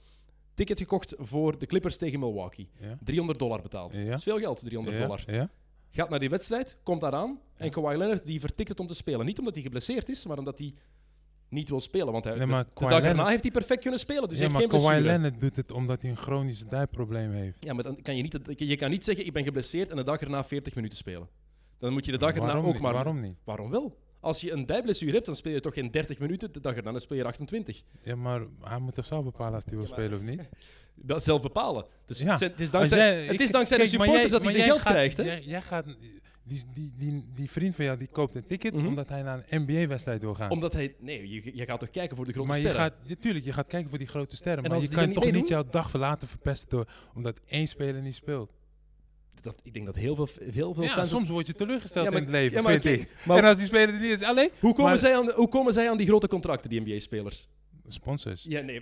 Ticket 0.54 0.80
gekocht 0.80 1.14
voor 1.18 1.58
de 1.60 1.66
Clippers 1.66 1.98
tegen 1.98 2.20
Milwaukee. 2.20 2.70
Ja? 2.80 2.98
300 3.04 3.40
dollar 3.40 3.62
betaald. 3.62 3.96
Ja. 3.96 4.06
Dat 4.06 4.18
is 4.18 4.24
veel 4.24 4.40
geld, 4.40 4.60
300 4.60 4.98
ja? 4.98 5.04
dollar. 5.04 5.24
Ja? 5.28 5.50
gaat 5.92 6.10
naar 6.10 6.20
die 6.20 6.30
wedstrijd, 6.30 6.78
komt 6.84 7.02
daaraan. 7.02 7.40
En 7.56 7.70
Kawhi 7.70 7.98
Leonard 7.98 8.26
die 8.26 8.40
vertikt 8.40 8.70
het 8.70 8.80
om 8.80 8.88
te 8.88 8.94
spelen. 8.94 9.26
Niet 9.26 9.40
omdat 9.40 9.54
hij 9.54 9.64
geblesseerd 9.64 10.10
is, 10.10 10.26
maar 10.26 10.38
omdat 10.38 10.60
hij 10.60 10.74
niet 11.50 11.70
wil 11.70 11.80
spelen. 11.80 12.12
Want 12.12 12.24
hij, 12.24 12.36
Nee, 12.36 12.46
maar 12.46 12.66
de, 12.74 12.88
dag 12.88 13.02
erna 13.02 13.28
heeft 13.28 13.42
hij 13.42 13.52
perfect 13.52 13.82
kunnen 13.82 14.00
spelen. 14.00 14.30
Dus 14.30 14.40
ja, 14.40 14.48
maar 14.48 14.62
heeft 14.62 14.72
geen 14.72 14.82
Kawhi. 14.82 15.02
Leonard 15.02 15.40
doet 15.40 15.56
het 15.56 15.72
omdat 15.72 16.02
hij 16.02 16.12
een 16.12 16.18
chronisch 16.18 16.64
dijprobleem 16.64 17.32
heeft. 17.32 17.64
Ja, 17.64 17.74
maar 17.74 17.84
dan 17.84 18.02
kan 18.02 18.16
je, 18.16 18.22
niet, 18.22 18.40
je 18.56 18.76
kan 18.76 18.90
niet 18.90 19.04
zeggen, 19.04 19.26
ik 19.26 19.34
ben 19.34 19.44
geblesseerd 19.44 19.90
en 19.90 19.96
de 19.96 20.04
dag 20.04 20.22
erna 20.22 20.44
40 20.44 20.76
minuten 20.76 20.98
spelen. 20.98 21.30
Dan 21.78 21.94
moet 21.94 22.06
je 22.06 22.12
de 22.12 22.18
dag 22.18 22.36
erna 22.36 22.54
ook 22.54 22.66
niet? 22.66 22.80
maar... 22.80 22.94
Waarom 22.94 23.20
niet? 23.20 23.38
Waarom 23.44 23.70
wel? 23.70 23.98
Als 24.22 24.42
je 24.42 24.52
een 24.52 24.66
dijblessure 24.66 25.12
hebt, 25.14 25.26
dan 25.26 25.36
speel 25.36 25.54
je 25.54 25.60
toch 25.60 25.74
geen 25.74 25.92
30 25.92 26.20
minuten. 26.20 26.52
De 26.52 26.60
dag 26.62 26.76
erna 26.76 26.92
dan 26.92 27.00
speel 27.02 27.18
je 27.18 27.24
er 27.24 27.30
28. 27.30 27.82
Ja, 28.04 28.16
maar 28.16 28.42
hij 28.62 28.80
moet 28.80 28.96
toch 28.96 29.06
zelf 29.06 29.24
bepalen 29.24 29.54
als 29.54 29.64
hij 29.66 29.76
wil 29.78 29.88
spelen 29.88 30.14
of 30.14 30.22
niet? 30.22 30.42
Dat 30.96 31.24
zelf 31.24 31.42
bepalen. 31.42 31.86
Dus 32.06 32.20
Ja, 32.22 32.38
het, 32.38 32.60
is 32.60 32.72
dankzij, 32.72 32.98
jij- 32.98 33.26
het 33.26 33.40
is 33.40 33.52
dankzij 33.52 33.78
de 33.78 33.84
kijk, 33.84 33.96
supporters 33.96 34.22
jij- 34.22 34.32
dat 34.40 34.44
hij 34.44 34.52
zijn 34.52 34.64
geld 34.64 34.80
krijgt. 34.82 35.18
Hè? 35.18 35.24
Jij, 35.24 35.42
jij 35.42 35.62
gaat, 35.62 35.86
die, 36.44 36.64
die, 36.74 36.92
die, 36.98 37.30
die 37.36 37.50
vriend 37.52 37.76
van 37.76 37.86
jou 37.86 37.98
die 37.98 38.08
koopt 38.12 38.36
een 38.36 38.46
ticket 38.48 38.74
Mhm. 38.74 38.86
omdat 38.88 39.10
hij 39.10 39.22
naar 39.22 39.46
een 39.50 39.62
NBA-wedstrijd 39.66 40.22
wil 40.22 40.34
gaan. 40.34 40.50
Omdat 40.52 40.74
hij... 40.74 40.96
Nee, 41.00 41.30
je, 41.30 41.56
je 41.58 41.66
gaat 41.66 41.80
toch 41.80 41.90
kijken 41.90 42.16
voor 42.16 42.26
de 42.26 42.32
grote 42.32 42.48
maar 42.48 42.58
je 42.58 42.64
sterren. 42.70 42.82
gaat, 42.92 43.08
natuurlijk, 43.08 43.46
je 43.46 43.54
gaat 43.54 43.68
kijken 43.68 43.90
voor 43.90 43.98
die 43.98 44.08
grote 44.08 44.36
sterren. 44.36 44.64
En 44.64 44.70
maar 44.70 44.82
je 44.82 44.88
kan 44.90 45.14
toch 45.14 45.32
niet 45.32 45.48
jouw 45.48 45.64
dag 45.70 45.94
laten 45.94 46.28
verpesten 46.28 46.70
door, 46.70 46.88
omdat 47.16 47.40
één 47.48 47.68
speler 47.68 48.02
niet 48.02 48.16
speelt. 48.16 48.52
Dat, 49.42 49.56
ik 49.64 49.74
denk 49.74 49.86
dat 49.86 49.96
heel 49.96 50.16
veel, 50.16 50.28
heel 50.52 50.74
veel 50.74 50.84
Ja, 50.84 50.90
fans... 50.94 51.10
soms 51.10 51.30
word 51.30 51.48
je 51.48 51.54
teleurgesteld 51.54 52.06
Ja, 52.06 52.12
maar- 52.12 52.20
in 52.22 52.26
het 52.26 52.36
leven, 52.36 52.56
ja, 52.58 52.62
maar 52.62 52.82
vind 52.82 53.00
ik. 53.02 53.10
maar- 53.26 53.38
en 53.38 53.44
als 53.44 53.58
die 53.58 53.66
speler 53.66 53.94
er 53.94 54.00
niet 54.02 54.12
is, 54.12 54.22
alleen 54.22 54.50
hoe, 54.60 54.72
komen 54.74 54.92
maar- 54.92 54.98
zij 55.00 55.16
aan, 55.18 55.32
hoe 55.32 55.48
komen 55.48 55.74
zij 55.74 55.90
aan 55.90 55.98
die 55.98 56.08
grote 56.08 56.28
contracten, 56.28 56.70
die 56.70 56.82
NBA-spelers? 56.82 57.50
sponsors. 57.88 58.44
Ja, 58.48 58.62
nee. 58.62 58.82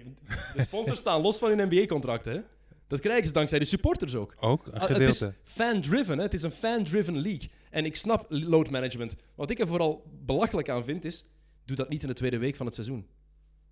De 0.56 0.62
sponsors 0.62 1.00
staan 1.00 1.22
los 1.22 1.38
van 1.38 1.50
hun 1.58 1.67
NBA-contracten. 1.67 2.34
hè. 2.34 2.39
Dat 2.88 3.00
krijgen 3.00 3.26
ze 3.28 3.32
dankzij 3.34 3.60
de 3.60 3.65
supporters 3.65 4.15
ook. 4.15 4.36
Ook 4.39 4.67
een 4.67 4.74
Ah, 4.74 4.82
Het 4.82 4.89
is 4.89 4.95
gedeelte. 4.95 5.34
fan-driven, 5.43 6.17
hè. 6.17 6.24
het 6.24 6.34
is 6.34 6.41
een 6.41 6.52
fan-driven 6.52 7.17
league. 7.22 7.50
En 7.69 7.86
ik 7.86 7.95
snap 7.95 8.26
load 8.30 8.69
management. 8.69 9.15
Wat 9.36 9.50
ik 9.50 9.60
er 9.60 9.67
vooral 9.67 10.04
belachelijk 10.26 10.69
aan 10.69 10.84
vind 10.84 11.06
is, 11.06 11.26
doe 11.65 11.76
dat 11.76 11.89
niet 11.89 12.02
in 12.02 12.08
de 12.08 12.13
tweede 12.13 12.38
week 12.38 12.56
van 12.56 12.65
het 12.65 12.76
seizoen. 12.76 13.08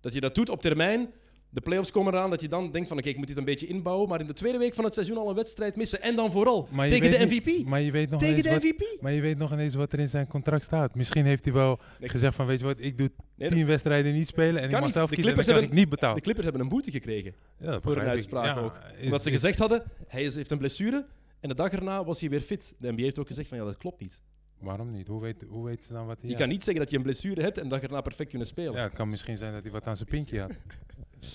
Dat 0.00 0.12
je 0.12 0.20
dat 0.20 0.34
doet 0.34 0.48
op 0.48 0.60
termijn, 0.62 1.10
de 1.50 1.60
playoffs 1.60 1.90
komen 1.90 2.12
eraan, 2.12 2.30
dat 2.30 2.40
je 2.40 2.48
dan 2.48 2.70
denkt 2.72 2.88
van 2.88 2.98
oké, 2.98 3.08
ik 3.08 3.16
moet 3.16 3.26
dit 3.26 3.36
een 3.36 3.44
beetje 3.44 3.66
inbouwen, 3.66 4.08
maar 4.08 4.20
in 4.20 4.26
de 4.26 4.32
tweede 4.32 4.58
week 4.58 4.74
van 4.74 4.84
het 4.84 4.94
seizoen 4.94 5.16
al 5.16 5.28
een 5.28 5.34
wedstrijd 5.34 5.76
missen. 5.76 6.02
En 6.02 6.16
dan 6.16 6.30
vooral 6.32 6.68
je 6.72 6.88
tegen 6.88 7.10
de 7.10 7.26
MVP. 7.26 7.46
niet- 7.46 7.66
maar 7.66 7.80
je 7.80 7.90
weet 7.90 8.10
nog 8.10 8.20
tegen 8.20 8.42
de 8.42 8.48
wat, 8.50 8.62
MVP. 8.62 8.98
Maar 9.00 9.12
je 9.12 9.20
weet 9.20 9.38
nog 9.38 9.52
ineens 9.52 9.74
wat 9.74 9.92
er 9.92 9.98
in 10.00 10.08
zijn 10.08 10.26
contract 10.26 10.64
staat. 10.64 10.94
Misschien 10.94 11.24
heeft 11.24 11.44
hij 11.44 11.54
wel 11.54 11.78
Nee. 12.00 12.08
gezegd 12.08 12.34
van, 12.34 12.46
weet 12.46 12.58
je 12.58 12.64
wat, 12.64 12.76
ik 12.80 12.98
doe 12.98 13.10
Nee, 13.34 13.48
tien 13.48 13.66
wedstrijden 13.66 14.12
niet 14.12 14.26
spelen 14.26 14.60
en 14.62 14.70
ik 14.70 14.80
mag 14.80 14.92
zelf 14.92 15.10
kiezen 15.10 15.36
en 15.36 15.44
dan 15.44 15.62
ik 15.62 15.72
niet 15.72 15.88
betaald. 15.88 16.14
De 16.14 16.20
Clippers 16.20 16.46
hebben 16.46 16.62
een 16.64 16.70
boete 16.72 16.90
gekregen 16.90 17.34
Ja, 17.60 17.70
dat 17.70 17.82
voor 17.82 17.96
een 17.96 18.08
uitspraak 18.08 18.44
Ja, 18.44 18.56
ook. 18.60 18.78
is- 18.98 19.04
Omdat 19.04 19.22
ze 19.22 19.28
is- 19.30 19.34
gezegd 19.34 19.58
hadden, 19.58 19.82
hij 20.06 20.22
is- 20.22 20.34
heeft 20.34 20.50
een 20.50 20.58
blessure 20.58 21.06
en 21.40 21.48
de 21.48 21.54
dag 21.54 21.72
erna 21.72 22.04
was 22.04 22.20
hij 22.20 22.30
weer 22.30 22.40
fit. 22.40 22.74
De 22.78 22.92
NBA 22.92 23.02
heeft 23.02 23.18
ook 23.18 23.26
gezegd 23.26 23.48
van 23.48 23.58
ja, 23.58 23.64
dat 23.64 23.76
klopt 23.76 24.00
niet. 24.00 24.20
Waarom 24.60 24.90
niet? 24.90 25.06
Hoe 25.06 25.20
weet, 25.20 25.44
hoe 25.48 25.64
weet 25.64 25.84
ze 25.84 25.92
dan 25.92 26.06
wat 26.06 26.16
hij 26.20 26.30
Je 26.30 26.36
kan 26.36 26.48
niet 26.48 26.64
zeggen 26.64 26.82
dat 26.82 26.90
je 26.90 26.96
een 26.96 27.02
blessure 27.02 27.42
hebt 27.42 27.56
en 27.58 27.62
de 27.62 27.68
dag 27.68 27.80
erna 27.82 28.00
perfect 28.00 28.28
kunnen 28.28 28.48
spelen. 28.48 28.72
Ja, 28.72 28.82
het 28.82 28.92
kan 28.92 29.08
misschien 29.08 29.36
zijn 29.36 29.52
dat 29.52 29.62
hij 29.62 29.72
wat 29.72 29.86
aan 29.86 29.96
zijn 29.96 30.08
pinkje 30.08 30.40
had. 30.40 30.50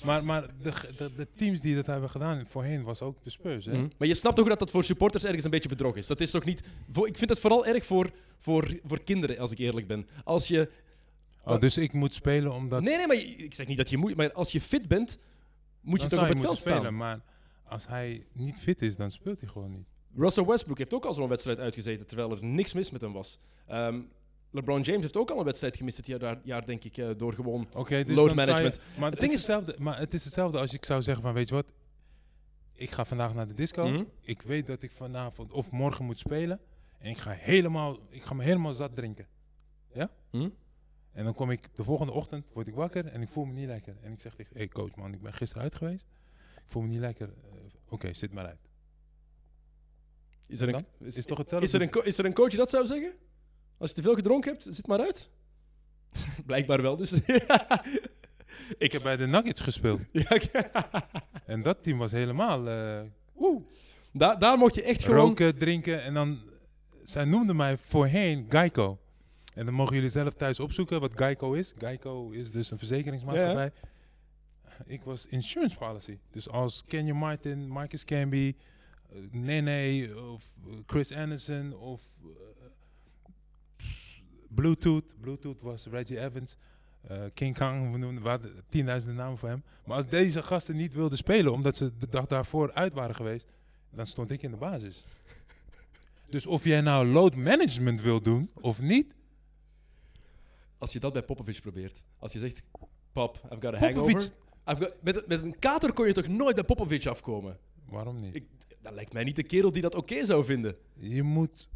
maar 0.03 0.23
maar 0.25 0.47
de, 0.61 0.73
de, 0.97 1.15
de 1.15 1.27
teams 1.35 1.61
die 1.61 1.75
dat 1.75 1.85
hebben 1.85 2.09
gedaan 2.09 2.45
voorheen 2.47 2.83
was 2.83 3.01
ook 3.01 3.23
de 3.23 3.29
Spurs. 3.29 3.65
Hè? 3.65 3.71
Mhm. 3.71 3.87
Maar 3.97 4.07
je 4.07 4.13
snapt 4.15 4.35
toch 4.35 4.47
dat 4.47 4.59
dat 4.59 4.71
voor 4.71 4.83
supporters 4.83 5.23
ergens 5.23 5.43
een 5.43 5.51
beetje 5.51 5.69
bedrog 5.69 5.95
is. 5.95 6.07
Dat 6.07 6.21
is 6.21 6.31
toch 6.31 6.45
niet... 6.45 6.63
Voor, 6.91 7.07
ik 7.07 7.17
vind 7.17 7.29
het 7.29 7.39
vooral 7.39 7.65
erg 7.65 7.85
voor, 7.85 8.11
voor, 8.39 8.79
voor 8.83 9.03
kinderen, 9.03 9.37
als 9.37 9.51
ik 9.51 9.57
eerlijk 9.57 9.87
ben. 9.87 10.07
Als 10.23 10.47
je... 10.47 10.69
Oh, 11.45 11.59
dus 11.59 11.77
ik 11.77 11.93
moet 11.93 12.13
spelen 12.13 12.53
omdat... 12.53 12.81
Nee, 12.81 12.97
nee, 12.97 13.07
maar 13.07 13.15
ik 13.15 13.53
zeg 13.53 13.67
niet 13.67 13.77
dat 13.77 13.89
je 13.89 13.97
moet... 13.97 14.15
Maar 14.15 14.31
als 14.31 14.51
je 14.51 14.61
fit 14.61 14.87
bent, 14.87 15.17
moet 15.81 16.01
je 16.01 16.07
toch 16.07 16.21
op 16.21 16.27
het 16.27 16.39
veld 16.39 16.49
moeten 16.49 16.61
staan. 16.61 16.75
spelen, 16.77 16.97
Maar 16.97 17.21
als 17.63 17.87
hij 17.87 18.25
niet 18.31 18.59
fit 18.59 18.81
is, 18.81 18.95
dan 18.95 19.11
speelt 19.11 19.39
hij 19.39 19.49
gewoon 19.49 19.71
niet. 19.71 19.87
Russell 20.15 20.45
Westbrook 20.45 20.77
heeft 20.77 20.93
ook 20.93 21.05
al 21.05 21.13
zo'n 21.13 21.29
wedstrijd 21.29 21.59
uitgezeten, 21.59 22.07
terwijl 22.07 22.31
er 22.31 22.43
niks 22.45 22.73
mis 22.73 22.91
met 22.91 23.01
hem 23.01 23.13
was. 23.13 23.39
Ehm, 23.67 23.99
LeBron 24.53 24.81
James 24.81 25.01
heeft 25.01 25.17
ook 25.17 25.31
al 25.31 25.39
een 25.39 25.45
wedstrijd 25.45 25.77
gemist 25.77 26.05
dit 26.05 26.19
jaar, 26.19 26.39
jaar 26.43 26.65
denk 26.65 26.83
ik, 26.83 26.97
eh, 26.97 27.09
door 27.17 27.33
gewoon... 27.33 27.67
Dus 28.05 28.15
Load 28.15 28.35
management. 28.35 28.75
Je, 28.75 28.99
maar, 28.99 29.11
Het 29.11 29.11
het 29.11 29.19
ding 29.19 29.31
is 29.31 29.37
hetzelfde, 29.37 29.75
maar 29.79 29.99
het 29.99 30.13
is 30.13 30.23
hetzelfde 30.23 30.59
als 30.59 30.73
ik 30.73 30.85
zou 30.85 31.01
zeggen 31.01 31.23
van, 31.23 31.33
weet 31.33 31.47
je 31.47 31.53
wat, 31.53 31.65
ik 32.73 32.91
ga 32.91 33.05
vandaag 33.05 33.33
naar 33.33 33.47
de 33.47 33.53
disco. 33.53 33.87
Mhm. 33.87 34.03
Ik 34.21 34.41
weet 34.41 34.67
dat 34.67 34.81
ik 34.81 34.91
vanavond 34.91 35.51
of 35.51 35.71
morgen 35.71 36.05
moet 36.05 36.19
spelen. 36.19 36.59
En 36.99 37.09
ik 37.09 37.17
ga, 37.17 37.31
helemaal, 37.31 37.99
ik 38.09 38.23
ga 38.23 38.33
me 38.33 38.43
helemaal 38.43 38.73
zat 38.73 38.95
drinken. 38.95 39.27
Ja? 39.93 40.11
Hm? 40.31 40.49
En 41.11 41.23
dan 41.23 41.33
kom 41.33 41.51
ik 41.51 41.75
de 41.75 41.83
volgende 41.83 42.11
ochtend, 42.11 42.45
word 42.53 42.67
ik 42.67 42.73
wakker 42.73 43.05
en 43.05 43.21
ik 43.21 43.27
voel 43.27 43.45
me 43.45 43.53
niet 43.53 43.67
lekker. 43.67 43.95
En 44.01 44.11
ik 44.11 44.21
zeg 44.21 44.35
tegen, 44.35 44.55
hey 44.55 44.67
coach 44.67 44.95
man, 44.95 45.13
ik 45.13 45.21
ben 45.21 45.33
gisteren 45.33 45.63
uit 45.63 45.75
geweest. 45.75 46.07
Ik 46.55 46.69
voel 46.69 46.81
me 46.81 46.87
niet 46.87 46.99
lekker. 46.99 47.27
Eh, 47.27 47.59
Oké, 47.89 48.13
zit 48.13 48.33
maar 48.33 48.45
uit. 48.45 48.69
Is 50.47 50.61
er, 50.61 50.73
een, 50.73 50.85
is, 50.99 51.17
Is 51.17 51.25
toch 51.25 51.37
hetzelfde? 51.37 51.67
is, 51.67 51.73
er 51.73 51.81
een, 51.81 52.05
is 52.05 52.17
er 52.17 52.25
een 52.25 52.33
coach 52.33 52.49
die 52.49 52.57
dat 52.57 52.69
zou 52.69 52.85
zeggen? 52.85 53.13
Als 53.77 53.89
je 53.89 53.95
te 53.95 54.01
veel 54.01 54.15
gedronken 54.15 54.51
hebt, 54.51 54.67
zit 54.69 54.87
maar 54.87 54.99
uit. 54.99 55.29
Blijkbaar 56.45 56.81
wel, 56.81 56.95
dus... 56.97 57.13
Ik 58.77 58.91
heb 58.91 59.01
bij 59.01 59.15
de 59.15 59.27
Nuggets 59.27 59.61
gespeeld. 59.61 60.01
Ja, 60.11 60.39
En 61.45 61.61
dat 61.61 61.83
team 61.83 61.97
was 61.97 62.11
helemaal... 62.11 62.67
eh, 62.67 63.01
woe. 63.33 63.61
daar, 64.13 64.39
daar 64.39 64.57
mocht 64.57 64.75
je 64.75 64.83
echt 64.83 65.03
gewoon... 65.03 65.27
roken, 65.27 65.57
drinken 65.57 66.03
en 66.03 66.13
dan... 66.13 66.39
Zij 67.03 67.25
noemden 67.25 67.55
mij 67.55 67.77
voorheen 67.77 68.45
Geico. 68.49 68.99
En 69.53 69.65
dan 69.65 69.73
mogen 69.73 69.95
jullie 69.95 70.09
zelf 70.09 70.33
thuis 70.33 70.59
opzoeken 70.59 70.99
wat 70.99 71.11
Geico 71.15 71.53
is. 71.53 71.73
Geico 71.77 72.29
is 72.29 72.51
dus 72.51 72.71
een 72.71 72.77
verzekeringsmaatschappij. 72.77 73.71
Ik 74.85 75.03
was 75.03 75.25
insurance 75.25 75.77
policy. 75.77 76.17
Dus 76.31 76.49
als 76.49 76.83
Kenya 76.85 77.13
Martin, 77.13 77.67
Marcus 77.67 78.05
Camby, 78.05 78.55
eh, 79.09 79.17
Nene 79.31 80.21
of 80.21 80.53
eh, 80.67 80.73
Chris 80.85 81.11
Anderson 81.11 81.73
of 81.73 82.01
Bluetooth. 84.55 85.03
Bluetooth 85.19 85.61
was 85.61 85.85
Reggie 85.85 86.19
Evans. 86.19 86.57
eh, 87.07 87.21
King 87.33 87.57
Kong, 87.57 87.91
we 87.91 87.97
noemden 87.97 88.41
tienduizenden 88.69 89.17
namen 89.17 89.37
voor 89.37 89.49
hem. 89.49 89.63
Maar 89.85 89.95
als 89.97 90.07
deze 90.07 90.43
gasten 90.43 90.75
niet 90.75 90.93
wilden 90.93 91.17
spelen 91.17 91.51
omdat 91.53 91.75
ze 91.75 91.91
de 91.97 92.07
dag 92.09 92.25
daarvoor 92.25 92.73
uit 92.73 92.93
waren 92.93 93.15
geweest, 93.15 93.47
dan 93.89 94.05
stond 94.05 94.31
ik 94.31 94.41
in 94.41 94.51
de 94.51 94.57
basis. 94.57 95.05
Dus 96.29 96.45
of 96.45 96.63
jij 96.63 96.81
nou 96.81 97.07
load 97.07 97.35
management 97.35 98.01
wil 98.01 98.21
doen 98.21 98.49
of 98.61 98.81
niet, 98.81 99.13
Als 100.77 100.93
je 100.93 100.99
dat 100.99 101.13
bij 101.13 101.23
Popovic 101.23 101.61
probeert. 101.61 102.03
Als 102.19 102.33
je 102.33 102.39
zegt, 102.39 102.63
pap, 103.11 103.35
I've 103.35 103.47
got 103.61 103.63
a 103.65 103.69
Popovic- 103.69 103.81
hangover. 103.95 104.21
I've 104.67 104.83
got, 104.83 104.93
met, 105.01 105.27
met 105.27 105.43
een 105.43 105.59
kater 105.59 105.93
kon 105.93 106.07
je 106.07 106.13
toch 106.13 106.27
nooit 106.27 106.55
bij 106.55 106.63
Popovic 106.63 107.05
afkomen? 107.05 107.57
waarom 107.89 108.19
niet? 108.19 108.35
Ik, 108.35 108.43
dat 108.81 108.93
lijkt 108.93 109.13
mij 109.13 109.23
niet 109.23 109.35
de 109.35 109.43
kerel 109.43 109.71
die 109.71 109.81
dat 109.81 109.95
oké 109.95 110.25
zou 110.25 110.45
vinden. 110.45 110.75
Je 110.93 111.23
moet 111.23 111.69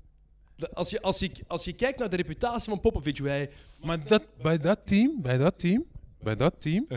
Als 0.73 0.89
je, 0.89 1.01
als, 1.01 1.19
je, 1.19 1.31
als 1.47 1.65
je 1.65 1.73
kijkt 1.73 1.99
naar 1.99 2.09
de 2.09 2.15
reputatie 2.15 2.69
van 2.69 2.79
Popovic, 2.79 3.17
hoe 3.17 3.27
hij... 3.27 3.49
Maar 3.83 4.07
dat, 4.07 4.23
bij 4.41 4.57
dat 4.57 4.79
team, 4.85 5.21
bij 5.21 5.37
dat 5.37 5.59
team, 5.59 5.85
bij 6.19 6.35
dat 6.35 6.61
team, 6.61 6.87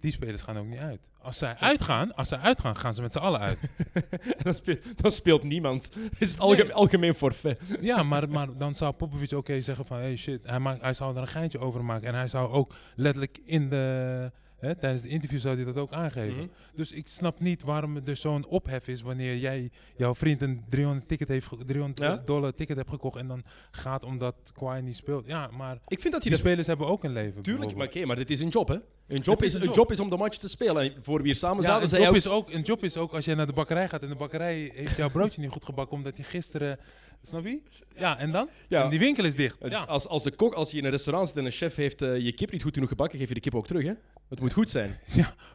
die 0.00 0.12
spelers 0.12 0.42
gaan 0.42 0.58
ook 0.58 0.66
niet 0.66 0.78
uit. 0.78 1.00
Als 1.22 1.38
zij 1.38 1.56
uitgaan, 1.56 2.14
als 2.14 2.28
zij 2.28 2.38
uitgaan, 2.38 2.76
gaan 2.76 2.94
ze 2.94 3.02
met 3.02 3.12
z'n 3.12 3.18
allen 3.18 3.40
uit. 3.40 3.58
dan, 4.42 4.54
speelt, 4.54 5.02
dan 5.02 5.12
speelt 5.12 5.42
niemand. 5.42 5.90
is 6.18 6.30
het 6.30 6.40
algemeen, 6.40 6.66
Nee. 6.66 6.74
algemeen 6.74 7.14
forfait. 7.14 7.58
ja, 7.80 8.02
maar, 8.02 8.28
maar 8.28 8.56
dan 8.56 8.74
zou 8.74 8.92
Popovic 8.92 9.32
ook 9.32 9.48
eens 9.48 9.64
zeggen 9.64 9.84
van, 9.84 9.98
hey 9.98 10.16
shit, 10.16 10.40
hij, 10.46 10.58
maakt, 10.58 10.82
hij 10.82 10.94
zou 10.94 11.16
er 11.16 11.22
een 11.22 11.28
geintje 11.28 11.58
over 11.58 11.84
maken. 11.84 12.08
En 12.08 12.14
hij 12.14 12.28
zou 12.28 12.50
ook 12.50 12.74
letterlijk 12.96 13.38
in 13.44 13.68
de, 13.68 14.32
hè, 14.60 14.74
tijdens 14.74 15.02
de 15.02 15.08
interview 15.08 15.38
zou 15.38 15.56
hij 15.56 15.64
dat 15.64 15.76
ook 15.76 15.92
aangeven. 15.92 16.36
Mhm. 16.36 16.46
Dus 16.74 16.92
ik 16.92 17.06
snap 17.06 17.40
niet 17.40 17.62
waarom 17.62 17.96
er 18.04 18.16
zo'n 18.16 18.46
ophef 18.46 18.88
is 18.88 19.02
wanneer 19.02 19.36
jij, 19.36 19.70
jouw 19.96 20.14
vriend 20.14 20.42
een 20.42 20.64
300, 20.68 21.08
ticket 21.08 21.28
heeft, 21.28 21.46
ge- 21.46 21.64
300 21.64 21.98
Ja? 21.98 22.22
dollar 22.24 22.54
ticket 22.54 22.76
hebt 22.76 22.90
gekocht 22.90 23.16
en 23.16 23.26
dan 23.28 23.42
gaat 23.70 24.04
omdat 24.04 24.34
Kawhi 24.58 24.80
niet 24.82 24.96
speelt. 24.96 25.26
Ja, 25.26 25.50
maar 25.56 25.78
Ik 25.88 26.00
vind 26.00 26.12
dat 26.12 26.22
die 26.22 26.34
spelers 26.34 26.66
hebben 26.66 26.86
ook 26.86 27.04
een 27.04 27.12
leven. 27.12 27.42
Tuurlijk, 27.42 27.74
maar, 27.76 27.86
oké, 27.86 28.04
maar 28.04 28.16
dit 28.16 28.30
is 28.30 28.40
een 28.40 28.48
job, 28.48 28.68
hè? 28.68 28.76
Een 29.10 29.20
job, 29.22 29.42
is, 29.42 29.54
een 29.54 29.60
job. 29.60 29.74
job 29.74 29.90
is 29.90 30.00
om 30.00 30.10
de 30.10 30.16
match 30.16 30.38
te 30.38 30.48
spelen. 30.48 30.82
En 30.82 31.02
voor 31.02 31.16
wie 31.16 31.26
hier 31.26 31.36
samen 31.36 31.62
Ja, 31.62 31.68
zaten, 31.68 31.98
een 31.98 32.04
job, 32.04 32.14
is 32.14 32.26
ook, 32.26 32.50
een 32.50 32.62
job 32.62 32.84
is 32.84 32.96
ook 32.96 33.12
als 33.12 33.24
jij 33.24 33.34
naar 33.34 33.46
de 33.46 33.52
bakkerij 33.52 33.88
gaat 33.88 34.02
en 34.02 34.08
de 34.08 34.14
bakkerij 34.14 34.70
heeft 34.74 34.96
jouw 34.96 35.10
broodje 35.10 35.40
niet 35.40 35.50
goed 35.50 35.64
gebakken 35.64 35.96
omdat 35.96 36.16
hij 36.16 36.24
gisteren... 36.24 36.78
Snap 37.22 37.44
je? 37.44 37.60
Ja, 37.96 38.18
en 38.18 38.32
dan? 38.32 38.48
Ja. 38.68 38.84
En 38.84 38.90
die 38.90 38.98
winkel 38.98 39.24
is 39.24 39.34
dicht. 39.34 39.56
Ja. 39.68 39.78
Als, 39.78 40.08
als, 40.08 40.22
de 40.22 40.30
kok, 40.30 40.54
als 40.54 40.70
je 40.70 40.78
in 40.78 40.84
een 40.84 40.90
restaurant 40.90 41.28
zit 41.28 41.36
en 41.36 41.44
een 41.44 41.50
chef 41.50 41.74
heeft 41.74 42.02
eh, 42.02 42.18
je 42.18 42.32
kip 42.32 42.50
niet 42.50 42.62
goed 42.62 42.74
genoeg 42.74 42.88
gebakken, 42.88 43.18
geef 43.18 43.28
je 43.28 43.34
de 43.34 43.40
kip 43.40 43.54
ook 43.54 43.66
terug, 43.66 43.84
hè? 43.84 43.92
Het 44.28 44.40
moet 44.40 44.52
goed 44.52 44.70
zijn. 44.70 44.98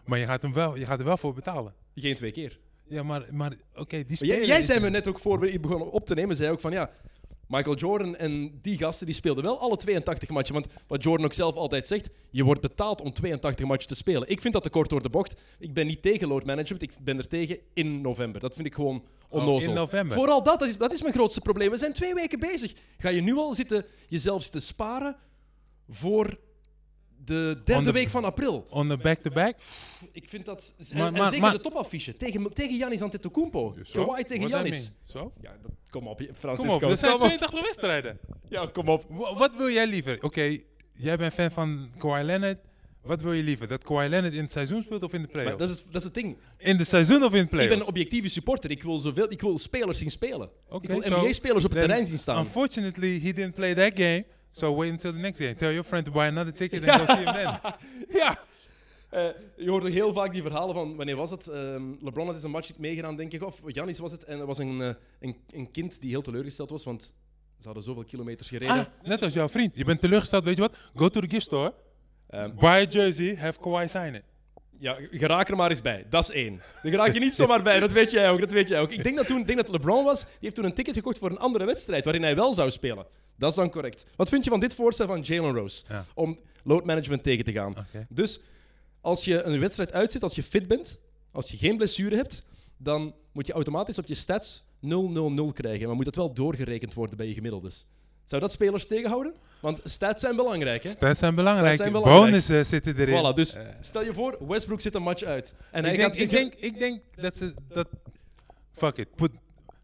Maar 0.06 0.20
je 0.20 0.26
gaat, 0.26 0.41
hem 0.41 0.54
wel, 0.54 0.78
je 0.78 0.86
gaat 0.86 1.00
er 1.00 1.06
wel 1.06 1.18
voor 1.18 1.34
betalen. 1.34 1.74
Geen 1.96 2.15
twee 2.15 2.32
keer. 2.32 2.60
Ja, 2.88 3.04
maar, 3.04 3.26
maar 3.32 3.54
oké, 3.76 4.04
die 4.06 4.15
speler 4.15 4.38
jij, 4.38 4.46
jij 4.46 4.62
zei 4.62 4.80
me 4.80 4.89
net 4.89 5.08
ook 5.08 5.20
voor 5.20 5.39
we 5.39 5.60
begonnen 5.60 5.91
op 5.91 6.06
te 6.06 6.13
nemen, 6.13 6.36
zei 6.36 6.52
ook 6.52 6.60
van 6.60 6.72
ja, 6.72 6.89
Michael 7.47 7.75
Jordan 7.75 8.15
en 8.15 8.60
die 8.62 8.77
gasten 8.77 9.05
die 9.05 9.15
speelden 9.15 9.43
wel 9.43 9.60
alle 9.60 9.77
82 9.77 10.29
matchen. 10.29 10.53
Want 10.53 10.67
wat 10.88 11.03
Jordan 11.03 11.25
ook 11.25 11.34
zelf 11.34 11.55
altijd 11.55 11.88
zegt, 11.88 12.10
je 12.29 12.43
wordt 12.43 12.62
betaald 12.62 13.01
om 13.01 13.13
82 13.13 13.65
matchen 13.65 13.88
te 13.88 13.95
spelen. 13.95 14.29
Ik 14.29 14.41
vind 14.41 14.53
dat 14.53 14.63
te 14.63 14.69
kort 14.69 14.89
door 14.89 15.01
de 15.01 15.10
bocht. 15.10 15.36
Ik 15.60 15.73
ben 15.73 15.88
niet 15.88 16.01
tegen 16.01 16.27
load 16.27 16.45
management, 16.45 16.84
ik 16.84 16.91
ben 16.99 17.17
er 17.17 17.27
tegen 17.27 17.58
in 17.73 18.01
november. 18.01 18.41
Dat 18.41 18.53
vind 18.53 18.67
ik 18.67 18.73
gewoon 18.73 19.03
onnozel. 19.29 19.55
Oh, 19.55 19.63
in 19.63 19.73
november. 19.73 20.17
Vooral 20.17 20.43
dat, 20.43 20.60
dat 20.60 20.69
is, 20.69 20.77
dat 20.77 20.93
is 20.93 21.01
mijn 21.01 21.13
grootste 21.13 21.41
probleem. 21.41 21.69
We 21.69 21.77
zijn 21.77 21.93
twee 21.93 22.13
weken 22.13 22.39
bezig. 22.39 22.73
Ga 22.97 23.10
je 23.10 23.21
nu 23.21 23.36
al 23.36 23.53
zitten, 23.53 23.86
jezelf 24.08 24.43
zitten 24.43 24.62
sparen 24.62 25.15
voor 25.89 26.38
de 27.26 27.62
derde 27.66 27.84
the- 27.84 27.92
week 27.92 28.10
van 28.10 28.24
april. 28.24 28.66
On 28.70 28.88
the 28.88 28.98
back-to-back. 28.98 29.56
Ik 30.12 30.30
vind 30.30 30.46
dat... 30.46 30.74
En, 30.78 30.98
Maar- 30.98 31.08
en 31.08 31.14
maar- 31.14 31.26
zeker 31.26 31.42
maar- 31.42 31.52
de 31.52 31.60
topaffiche. 31.62 32.18
Tegen, 32.18 32.54
tegen 32.54 32.76
Giannis 32.76 33.02
Antetokounmpo. 33.02 33.76
Zo, 33.84 34.06
Kawhi 34.06 34.24
tegen 34.24 34.50
mean. 34.50 34.74
Zo? 35.04 35.32
Ja, 35.42 35.56
dat, 35.62 35.72
kom 35.90 36.08
op, 36.08 36.22
Francisco. 36.38 36.74
Kom 36.78 36.84
op, 36.84 36.92
er 36.92 36.98
zijn 36.98 37.12
kom 37.12 37.22
op. 37.22 37.28
82 37.28 37.62
wedstrijden. 37.62 38.20
Ja, 38.50 38.66
kom 38.66 38.90
op. 38.90 39.06
Wa- 39.10 39.36
Wat 39.36 39.56
wil 39.56 39.70
jij 39.70 39.88
liever? 39.88 40.18
Oké, 40.24 40.58
jij 40.94 41.18
bent 41.18 41.34
fan 41.34 41.52
van 41.52 41.90
Kawhi 41.98 42.24
Leonard. 42.24 42.58
Wat 43.02 43.22
wil 43.22 43.34
je 43.34 43.44
liever? 43.44 43.68
Dat 43.68 43.84
Kawhi 43.84 44.08
Leonard 44.08 44.34
in 44.34 44.42
het 44.42 44.52
seizoen 44.52 44.82
speelt 44.82 45.04
of 45.04 45.14
in 45.14 45.22
de 45.22 45.28
playoffs? 45.28 45.58
dat 45.58 45.70
is, 45.70 45.76
het- 45.76 45.86
dat 45.86 45.96
is 45.96 46.04
het 46.04 46.14
ding. 46.14 46.38
In 46.58 46.78
het 46.78 46.88
seizoen 46.88 47.24
of 47.24 47.34
in 47.34 47.48
de 47.52 47.62
Ik 47.62 47.70
ben 47.70 47.80
een 47.80 47.86
objectieve 47.86 48.28
supporter. 48.30 48.72
Ik 48.72 48.84
wil, 48.84 48.98
zoveel, 48.98 49.32
ik 49.32 49.42
wil 49.42 49.58
spelers 49.58 49.98
zien 49.98 50.12
spelen. 50.12 50.50
Ik 50.82 50.88
wil 50.90 51.02
so 51.04 51.22
NBA-spelers 51.22 51.66
op 51.66 51.72
het 51.72 51.80
terrein 51.80 52.08
zien 52.08 52.20
staan. 52.20 52.40
Unfortunately, 52.40 53.10
he 53.20 53.34
didn't 53.34 53.54
play 53.54 53.74
that 53.76 53.92
game. 53.96 54.26
So 54.56 54.72
wait 54.72 54.91
until 54.91 55.12
the 55.12 55.20
next 55.20 55.39
game. 55.39 55.56
Tell 55.56 55.72
your 55.72 55.84
friend 55.84 56.06
to 56.06 56.12
buy 56.12 56.28
another 56.28 56.54
ticket 56.54 56.84
and 56.84 56.98
go 57.00 57.13
see 57.13 57.24
him 57.24 57.34
then. 57.34 57.60
Ja. 58.22 58.38
Eh, 59.10 59.28
je 59.56 59.70
hoort 59.70 59.84
ook 59.84 59.89
heel 59.91 60.13
vaak 60.13 60.34
die 60.34 60.41
verhalen 60.41 60.76
van, 60.76 60.96
wanneer 60.96 61.15
was 61.15 61.32
het? 61.32 61.48
Ehm, 61.48 61.84
LeBron 62.02 62.26
had 62.26 62.36
eens 62.36 62.44
een 62.44 62.52
match 62.52 62.78
meegedaan, 62.78 63.15
denk 63.15 63.32
ik, 63.32 63.44
of 63.44 63.62
Giannis 63.65 64.00
was 64.00 64.12
het. 64.12 64.24
En 64.24 64.39
er 64.39 64.46
was 64.46 64.58
een, 64.58 64.82
eh, 64.82 64.94
een, 65.20 65.36
een 65.52 65.72
kind 65.72 66.02
die 66.02 66.10
heel 66.10 66.22
teleurgesteld 66.22 66.70
was, 66.70 66.84
want 66.84 67.13
ze 67.60 67.65
hadden 67.65 67.84
zoveel 67.84 68.04
kilometers 68.04 68.50
gereden. 68.50 68.76
Ah, 68.76 68.86
net 69.04 69.22
als 69.22 69.34
jouw 69.34 69.50
vriend. 69.50 69.76
Je 69.76 69.86
bent 69.86 70.02
teleurgesteld, 70.02 70.44
weet 70.44 70.56
je 70.56 70.62
wat? 70.62 70.78
Go 70.96 71.10
to 71.10 71.20
the 71.20 71.30
gift 71.30 71.46
store. 71.46 71.74
Ehm, 72.28 72.56
Buy 72.56 72.68
a 72.68 72.84
jersey, 72.89 73.36
have 73.36 73.60
Kawhi 73.60 73.88
sign 73.88 74.13
it. 74.13 74.24
Ja, 74.78 74.98
geraak 75.12 75.50
er 75.50 75.56
maar 75.56 75.70
eens 75.70 75.82
bij. 75.82 76.06
Dat 76.10 76.24
is 76.24 76.36
één. 76.36 76.58
Daar 76.58 76.92
geraak 76.92 77.14
je 77.14 77.20
niet 77.20 77.36
zomaar 77.36 77.64
bij, 77.64 77.80
dat 77.80 77.92
weet 77.92 78.12
jij 78.12 78.30
ook. 78.30 78.40
Dat 78.40 78.52
weet 78.52 78.68
jij 78.68 78.82
ook. 78.82 78.92
Ik 78.92 79.04
denk 79.04 79.16
dat 79.16 79.28
toen 79.28 79.44
denk 79.44 79.58
dat 79.58 79.70
LeBron 79.70 80.04
was, 80.04 80.20
die 80.24 80.32
heeft 80.40 80.56
toen 80.56 80.66
een 80.66 80.74
ticket 80.74 80.96
gekocht 80.96 81.18
voor 81.18 81.30
een 81.30 81.38
andere 81.38 81.66
wedstrijd, 81.66 82.04
waarin 82.04 82.24
hij 82.24 82.36
wel 82.36 82.54
zou 82.54 82.72
spelen. 82.72 83.06
Dat 83.38 83.50
is 83.50 83.56
dan 83.56 83.70
correct. 83.70 84.06
Wat 84.16 84.30
vind 84.30 84.44
je 84.44 84.50
van 84.50 84.60
dit 84.60 84.74
voorstel 84.74 85.08
van 85.08 85.22
Jalen 85.22 85.56
Rose? 85.56 85.84
Ja. 85.88 86.06
Om 86.14 86.40
load 86.64 86.86
management 86.86 87.24
tegen 87.24 87.46
te 87.46 87.52
gaan. 87.52 87.88
Dus 88.10 88.40
als 89.02 89.26
je 89.26 89.44
een 89.44 89.60
wedstrijd 89.60 89.92
uitzit, 89.92 90.24
als 90.24 90.36
je 90.36 90.44
fit 90.44 90.68
bent, 90.68 91.00
als 91.32 91.52
je 91.52 91.58
geen 91.58 91.78
blessure 91.78 92.16
hebt, 92.16 92.44
dan 92.78 93.16
moet 93.32 93.48
je 93.48 93.54
automatisch 93.54 93.98
op 93.98 94.06
je 94.06 94.16
stats 94.16 94.64
0-0-0 94.64 95.54
krijgen. 95.54 95.88
Maar 95.88 95.96
moet 95.96 96.06
dat 96.06 96.16
wel 96.16 96.34
doorgerekend 96.34 96.94
worden 96.94 97.18
bij 97.18 97.28
je 97.28 97.34
gemiddeldes. 97.34 97.86
Zou 98.26 98.42
dat 98.42 98.52
spelers 98.52 98.88
tegenhouden? 98.88 99.34
Want 99.60 99.82
stats 99.84 100.22
zijn 100.22 100.36
belangrijk, 100.36 100.84
hè? 100.84 100.90
Stats 100.90 101.20
zijn 101.20 101.36
belangrijk. 101.36 101.74
Stats 101.74 101.82
zijn 101.90 101.92
belangrijk. 102.04 102.26
Bonussen 102.32 102.66
zitten 102.66 102.98
erin. 102.98 103.32
Voilà, 103.32 103.36
dus 103.36 103.54
Eh, 103.56 103.62
stel 103.82 104.04
je 104.04 104.14
voor, 104.14 104.38
Westbrook 104.48 104.82
zit 104.82 104.96
een 104.96 105.02
match 105.02 105.24
uit. 105.24 105.54
En 105.72 105.84
hij 105.84 105.94
ik, 105.94 106.00
denk, 106.00 106.12
gaat... 106.12 106.22
ik, 106.22 106.30
denk, 106.30 106.54
ik 106.56 106.80
denk 106.80 107.02
dat 107.16 107.36
ze 107.36 107.54
dat. 107.68 107.88
Fuck 108.74 108.98
it. 108.98 109.16
Put, 109.16 109.32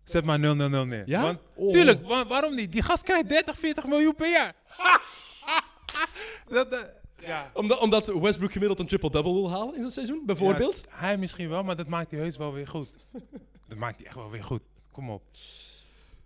zet 0.03 0.23
maar 0.23 0.37
0-0-0 0.39 0.41
neer. 0.41 1.03
Ja? 1.05 1.21
Want, 1.21 1.39
Oh. 1.55 1.73
Tuurlijk, 1.73 2.05
wa- 2.07 2.27
waarom 2.27 2.55
niet? 2.55 2.71
Die 2.71 2.81
gast 2.83 3.03
krijgt 3.03 3.29
30, 3.29 3.57
40 3.59 3.85
miljoen 3.87 4.15
per 4.15 4.29
jaar. 4.29 4.53
dat, 6.49 6.71
dat- 6.71 6.89
ja. 7.25 7.51
Omdat, 7.53 7.79
omdat 7.79 8.07
Westbrook 8.07 8.51
gemiddeld 8.51 8.79
een 8.79 8.87
triple-double 8.87 9.33
wil 9.33 9.49
halen 9.51 9.73
in 9.73 9.79
zijn 9.79 9.91
seizoen, 9.91 10.23
bijvoorbeeld. 10.25 10.81
Ja, 10.89 10.95
hij 10.97 11.17
misschien 11.17 11.49
wel, 11.49 11.63
maar 11.63 11.75
dat 11.75 11.87
maakt 11.87 12.11
hij 12.11 12.19
heus 12.19 12.37
wel 12.37 12.53
weer 12.53 12.67
goed. 12.67 12.89
dat 13.69 13.77
maakt 13.77 13.97
hij 13.97 14.05
echt 14.05 14.15
wel 14.15 14.29
weer 14.29 14.43
goed. 14.43 14.61
Kom 14.91 15.09
op. 15.09 15.21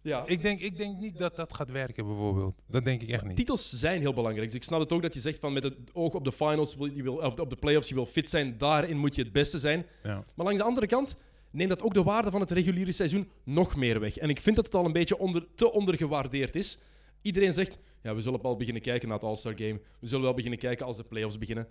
Ja. 0.05 0.23
Ik 0.25 0.41
denk, 0.41 0.59
ik 0.61 0.77
denk 0.77 0.97
niet 0.97 1.17
dat 1.17 1.35
dat 1.35 1.53
gaat 1.53 1.71
werken, 1.71 2.05
bijvoorbeeld. 2.05 2.55
Dat 2.67 2.85
denk 2.85 3.01
ik 3.01 3.09
echt 3.09 3.23
niet. 3.23 3.35
Titels 3.35 3.69
zijn 3.69 4.01
heel 4.01 4.13
belangrijk. 4.13 4.47
Dus 4.47 4.55
ik 4.55 4.63
snap 4.63 4.79
het 4.79 4.93
ook 4.93 5.01
dat 5.01 5.13
je 5.13 5.19
zegt 5.19 5.39
van 5.39 5.53
met 5.53 5.63
het 5.63 5.75
oog 5.93 6.13
op 6.13 6.23
de 6.23 6.31
finals, 6.31 6.75
je 6.93 7.03
wil, 7.03 7.15
of 7.15 7.39
op 7.39 7.49
de 7.49 7.55
playoffs, 7.55 7.89
je 7.89 7.95
wil 7.95 8.05
fit 8.05 8.29
zijn. 8.29 8.57
Daarin 8.57 8.97
moet 8.97 9.15
je 9.15 9.21
het 9.21 9.31
beste 9.31 9.59
zijn. 9.59 9.85
Ja. 10.03 10.23
Maar 10.33 10.45
langs 10.45 10.59
de 10.59 10.65
andere 10.65 10.87
kant 10.87 11.17
neemt 11.51 11.69
dat 11.69 11.83
ook 11.83 11.93
de 11.93 12.03
waarde 12.03 12.31
van 12.31 12.39
het 12.39 12.51
reguliere 12.51 12.91
seizoen 12.91 13.29
nog 13.43 13.75
meer 13.75 13.99
weg. 13.99 14.17
En 14.17 14.29
ik 14.29 14.39
vind 14.39 14.55
dat 14.55 14.65
het 14.65 14.75
al 14.75 14.85
een 14.85 14.91
beetje 14.91 15.17
onder, 15.17 15.45
te 15.55 15.71
ondergewaardeerd 15.71 16.55
is. 16.55 16.79
Iedereen 17.21 17.53
zegt, 17.53 17.77
ja, 18.01 18.15
we 18.15 18.21
zullen 18.21 18.41
al 18.41 18.55
beginnen 18.55 18.81
kijken 18.81 19.07
naar 19.07 19.17
het 19.17 19.27
All-Star 19.27 19.53
Game. 19.55 19.79
We 19.99 20.07
zullen 20.07 20.23
wel 20.23 20.33
beginnen 20.33 20.59
kijken 20.59 20.85
als 20.85 20.97
de 20.97 21.03
playoffs 21.03 21.37
beginnen. 21.37 21.67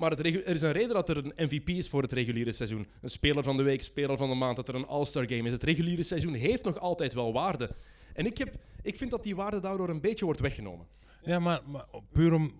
Maar 0.00 0.10
het 0.10 0.18
er 0.18 0.46
is 0.46 0.62
een 0.62 0.72
reden 0.72 0.94
dat 0.94 1.08
er 1.08 1.16
een 1.16 1.32
MVP 1.36 1.68
is 1.68 1.88
voor 1.88 2.02
het 2.02 2.12
reguliere 2.12 2.52
seizoen. 2.52 2.86
Een 3.00 3.10
speler 3.10 3.44
van 3.44 3.56
de 3.56 3.62
week, 3.62 3.82
speler 3.82 4.16
van 4.16 4.28
de 4.28 4.34
maand, 4.34 4.56
dat 4.56 4.68
er 4.68 4.74
een 4.74 4.86
All-Star 4.86 5.24
Game 5.28 5.42
is. 5.42 5.52
Het 5.52 5.62
reguliere 5.62 6.02
seizoen 6.02 6.34
heeft 6.34 6.64
nog 6.64 6.78
altijd 6.78 7.14
wel 7.14 7.32
waarde. 7.32 7.70
En 8.14 8.26
ik, 8.26 8.38
heb, 8.38 8.54
ik 8.82 8.96
vind 8.96 9.10
dat 9.10 9.22
die 9.22 9.36
waarde 9.36 9.60
daardoor 9.60 9.88
een 9.88 10.00
beetje 10.00 10.24
wordt 10.24 10.40
weggenomen. 10.40 10.86
Ja, 11.22 11.38
maar, 11.38 11.60
maar 11.66 11.84
puur 12.12 12.32
om 12.32 12.52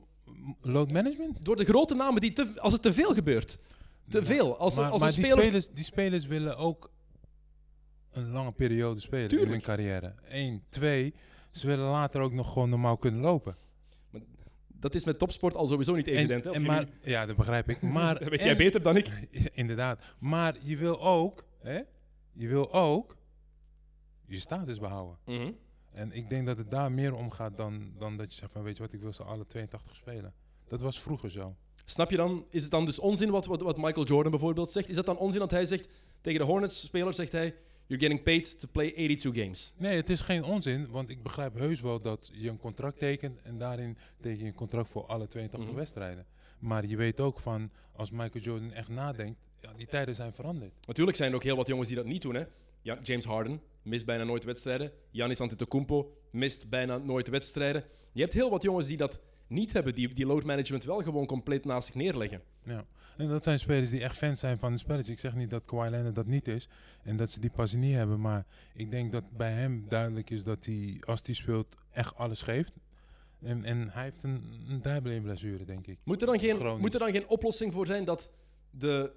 load 0.60 0.92
management? 0.92 1.44
Door 1.44 1.56
de 1.56 1.64
grote 1.64 1.94
namen, 1.94 2.20
die 2.20 2.32
te, 2.32 2.52
als 2.60 2.72
het 2.72 2.82
te 2.82 2.92
veel 2.92 3.14
gebeurt. 3.14 3.58
Te 4.08 4.24
veel. 4.24 4.56
Als, 4.56 4.76
maar 4.76 4.90
als 4.90 5.00
maar 5.00 5.12
die, 5.12 5.24
speler... 5.24 5.44
spelers, 5.44 5.68
die 5.68 5.84
spelers 5.84 6.26
willen 6.26 6.56
ook 6.56 6.90
een 8.10 8.30
lange 8.30 8.52
periode 8.52 9.00
spelen 9.00 9.28
Tuurlijk. 9.28 9.50
in 9.50 9.56
hun 9.56 9.64
carrière. 9.64 10.14
Eén, 10.28 10.62
twee, 10.68 11.14
ze 11.52 11.66
willen 11.66 11.86
later 11.86 12.20
ook 12.20 12.32
nog 12.32 12.52
gewoon 12.52 12.70
normaal 12.70 12.96
kunnen 12.96 13.20
lopen. 13.20 13.56
Dat 14.80 14.94
is 14.94 15.04
met 15.04 15.18
topsport 15.18 15.54
al 15.54 15.66
sowieso 15.66 15.94
niet 15.94 16.06
evident. 16.06 16.44
hè? 16.44 16.50
en 16.52 16.60
Of 16.60 16.66
maar, 16.66 16.88
ja, 17.02 17.26
dat 17.26 17.36
begrijp 17.36 17.68
ik. 17.68 17.82
Maar, 17.98 18.18
dat 18.18 18.28
weet 18.28 18.38
en- 18.38 18.46
jij 18.46 18.56
beter 18.56 18.82
dan 18.82 18.96
ik. 18.96 19.28
Inderdaad. 19.52 20.02
Maar 20.18 20.56
je 20.62 20.76
wil 20.76 21.00
ook, 21.00 21.44
hè, 21.58 21.80
je 22.32 22.48
wil 22.48 22.72
ook 22.72 23.16
je 24.26 24.38
status 24.40 24.78
behouden. 24.78 25.16
Mhm. 25.24 25.52
En 25.92 26.12
ik 26.12 26.28
denk 26.28 26.46
dat 26.46 26.56
het 26.56 26.70
daar 26.70 26.92
meer 26.92 27.14
om 27.14 27.30
gaat 27.30 27.56
dan, 27.56 27.92
dan 27.98 28.16
dat 28.16 28.32
je 28.32 28.38
zegt 28.40 28.52
van 28.52 28.62
weet 28.62 28.76
je 28.76 28.82
wat, 28.82 28.92
ik 28.92 29.00
wil 29.00 29.12
ze 29.12 29.22
alle 29.22 29.46
82 29.46 29.96
spelen. 29.96 30.32
Dat 30.68 30.80
was 30.80 31.00
vroeger 31.00 31.30
zo. 31.30 31.56
Snap 31.84 32.10
je 32.10 32.16
dan? 32.16 32.46
Is 32.50 32.62
het 32.62 32.70
dan 32.70 32.84
dus 32.84 32.98
onzin 32.98 33.30
wat, 33.30 33.46
wat, 33.46 33.60
wat 33.62 33.76
Michael 33.76 34.06
Jordan 34.06 34.30
bijvoorbeeld 34.30 34.72
zegt? 34.72 34.88
Is 34.88 34.96
dat 34.96 35.06
dan 35.06 35.18
onzin 35.18 35.40
dat 35.40 35.50
hij 35.50 35.64
zegt 35.64 35.88
tegen 36.20 36.40
de 36.40 36.46
Hornets-speler 36.46 37.14
zegt 37.14 37.32
hij 37.32 37.54
You're 37.90 38.02
getting 38.06 38.22
paid 38.22 38.58
to 38.60 38.68
play 38.72 38.90
82 38.92 39.34
games. 39.42 39.72
Nee, 39.76 39.96
het 39.96 40.10
is 40.10 40.20
geen 40.20 40.44
onzin, 40.44 40.90
want 40.90 41.10
ik 41.10 41.22
begrijp 41.22 41.54
heus 41.54 41.80
wel 41.80 42.00
dat 42.00 42.30
je 42.34 42.48
een 42.48 42.58
contract 42.58 42.98
tekent 42.98 43.42
en 43.42 43.58
daarin 43.58 43.96
teken 44.20 44.38
je 44.38 44.44
een 44.44 44.54
contract 44.54 44.88
voor 44.90 45.06
alle 45.06 45.28
82 45.28 45.68
Mhm. 45.68 45.78
wedstrijden. 45.78 46.26
Maar 46.58 46.86
je 46.86 46.96
weet 46.96 47.20
ook 47.20 47.38
van, 47.40 47.70
als 47.92 48.10
Michael 48.10 48.44
Jordan 48.44 48.72
echt 48.72 48.88
nadenkt, 48.88 49.38
ja, 49.60 49.72
die 49.76 49.86
tijden 49.86 50.14
zijn 50.14 50.32
veranderd. 50.32 50.72
Natuurlijk 50.86 51.16
zijn 51.16 51.30
er 51.30 51.36
ook 51.36 51.42
heel 51.42 51.56
wat 51.56 51.66
jongens 51.66 51.88
die 51.88 51.96
dat 51.96 52.06
niet 52.06 52.22
doen. 52.22 52.34
Hè? 52.34 52.44
Ja, 52.82 52.98
James 53.02 53.24
Harden 53.24 53.60
mist 53.82 54.06
bijna 54.06 54.24
nooit 54.24 54.44
wedstrijden. 54.44 54.92
Giannis 55.12 55.40
Antetokounmpo 55.40 56.12
mist 56.30 56.68
bijna 56.68 56.98
nooit 56.98 57.28
wedstrijden. 57.28 57.84
Je 58.12 58.20
hebt 58.20 58.32
heel 58.34 58.50
wat 58.50 58.62
jongens 58.62 58.86
die 58.86 58.96
dat 58.96 59.20
niet 59.50 59.72
hebben, 59.72 59.94
die, 59.94 60.14
die 60.14 60.26
load 60.26 60.44
management 60.44 60.84
wel 60.84 61.02
gewoon 61.02 61.26
compleet 61.26 61.64
naast 61.64 61.86
zich 61.86 61.94
neerleggen. 61.94 62.42
Ja. 62.64 62.84
En 63.16 63.28
dat 63.28 63.42
zijn 63.42 63.58
spelers 63.58 63.90
die 63.90 64.02
echt 64.02 64.16
fans 64.16 64.40
zijn 64.40 64.58
van 64.58 64.72
de 64.72 64.78
spelletje. 64.78 65.12
Ik 65.12 65.18
zeg 65.18 65.34
niet 65.34 65.50
dat 65.50 65.64
Kawhi 65.64 65.90
Leonard 65.90 66.14
dat 66.14 66.26
niet 66.26 66.48
is 66.48 66.68
en 67.02 67.16
dat 67.16 67.30
ze 67.30 67.40
die 67.40 67.50
passie 67.50 67.78
niet 67.78 67.94
hebben, 67.94 68.20
maar 68.20 68.46
ik 68.74 68.90
denk 68.90 69.12
dat 69.12 69.30
bij 69.36 69.52
hem 69.52 69.84
duidelijk 69.88 70.30
is 70.30 70.44
dat 70.44 70.64
hij, 70.64 71.00
als 71.06 71.20
hij 71.24 71.34
speelt, 71.34 71.76
echt 71.90 72.16
alles 72.16 72.42
geeft. 72.42 72.72
En, 73.42 73.64
en 73.64 73.90
hij 73.90 74.02
heeft 74.02 74.22
een, 74.22 74.42
een 74.68 74.82
dijbeenblessure, 74.82 75.64
denk 75.64 75.86
ik. 75.86 75.98
Moet 76.04 76.20
er, 76.20 76.26
dan 76.26 76.38
geen, 76.38 76.56
Chronisch. 76.56 76.80
moet 76.80 76.94
er 76.94 77.00
dan 77.00 77.12
geen 77.12 77.28
oplossing 77.28 77.72
voor 77.72 77.86
zijn 77.86 78.04
dat 78.04 78.30
de, 78.70 79.12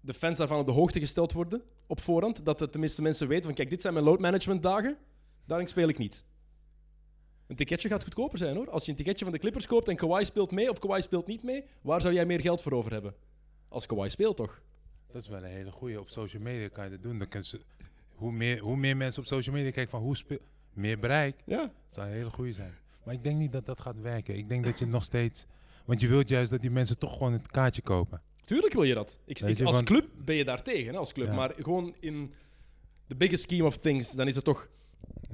de 0.00 0.14
fans 0.14 0.38
daarvan 0.38 0.58
op 0.58 0.66
de 0.66 0.72
hoogte 0.72 1.00
gesteld 1.00 1.32
worden 1.32 1.62
op 1.86 2.00
voorhand? 2.00 2.44
Dat 2.44 2.58
de 2.58 2.70
tenminste 2.70 3.02
mensen 3.02 3.28
weten 3.28 3.44
van 3.44 3.54
kijk, 3.54 3.70
dit 3.70 3.80
zijn 3.80 3.92
mijn 3.92 4.04
load 4.04 4.20
management 4.20 4.62
dagen, 4.62 4.96
daarin 5.44 5.68
speel 5.68 5.88
ik 5.88 5.98
niet. 5.98 6.24
Een 7.46 7.56
ticketje 7.56 7.88
gaat 7.88 8.02
goedkoper 8.02 8.38
zijn 8.38 8.56
hoor. 8.56 8.70
Als 8.70 8.84
je 8.84 8.90
een 8.90 8.96
ticketje 8.96 9.24
van 9.24 9.34
de 9.34 9.40
Clippers 9.40 9.66
koopt 9.66 9.88
en 9.88 9.96
Kawhi 9.96 10.24
speelt 10.24 10.50
mee 10.50 10.70
of 10.70 10.78
Kawhi 10.78 11.02
speelt 11.02 11.26
niet 11.26 11.42
mee, 11.42 11.64
waar 11.80 12.00
zou 12.00 12.14
jij 12.14 12.26
meer 12.26 12.40
geld 12.40 12.62
voor 12.62 12.72
over 12.72 12.92
hebben? 12.92 13.14
Als 13.68 13.86
Kawhi 13.86 14.08
speelt 14.08 14.36
toch? 14.36 14.62
Dat 15.12 15.22
is 15.22 15.28
wel 15.28 15.44
een 15.44 15.50
hele 15.50 15.72
goeie. 15.72 16.00
Op 16.00 16.10
social 16.10 16.42
media 16.42 16.68
kan 16.68 16.84
je 16.84 16.90
dat 16.90 17.02
doen. 17.02 17.18
Dan 17.18 17.44
ze, 17.44 17.60
hoe, 18.14 18.32
meer, 18.32 18.58
hoe 18.58 18.76
meer 18.76 18.96
mensen 18.96 19.22
op 19.22 19.28
social 19.28 19.54
media 19.54 19.70
kijken 19.70 19.90
van 19.90 20.00
hoe. 20.00 20.40
Meer 20.72 20.98
bereik. 20.98 21.36
Ja. 21.44 21.62
Dat 21.62 21.72
zou 21.88 22.06
een 22.06 22.12
hele 22.12 22.30
goeie 22.30 22.52
zijn. 22.52 22.74
Maar 23.02 23.14
ik 23.14 23.22
denk 23.22 23.38
niet 23.38 23.52
dat 23.52 23.66
dat 23.66 23.80
gaat 23.80 24.00
werken. 24.00 24.36
Ik 24.36 24.48
denk 24.48 24.64
dat 24.64 24.78
je 24.78 24.86
nog 24.86 25.04
steeds... 25.04 25.46
Want 25.84 26.00
je 26.00 26.08
wilt 26.08 26.28
juist 26.28 26.50
dat 26.50 26.60
die 26.60 26.70
mensen 26.70 26.98
toch 26.98 27.12
gewoon 27.12 27.32
het 27.32 27.50
kaartje 27.50 27.82
kopen. 27.82 28.22
Tuurlijk 28.44 28.72
wil 28.72 28.82
je 28.82 28.94
dat. 28.94 29.18
Ik, 29.24 29.60
als 29.62 29.82
club 29.82 30.08
ben 30.24 30.34
je 30.34 30.44
daar 30.44 30.62
tegen, 30.62 30.92
hè, 30.92 30.98
als 30.98 31.12
club. 31.12 31.26
Ja. 31.26 31.34
Maar 31.34 31.54
gewoon 31.56 31.94
in 32.00 32.32
the 33.06 33.16
biggest 33.16 33.42
scheme 33.42 33.64
of 33.64 33.76
things, 33.76 34.10
dan 34.10 34.28
is 34.28 34.34
het 34.34 34.44
toch... 34.44 34.68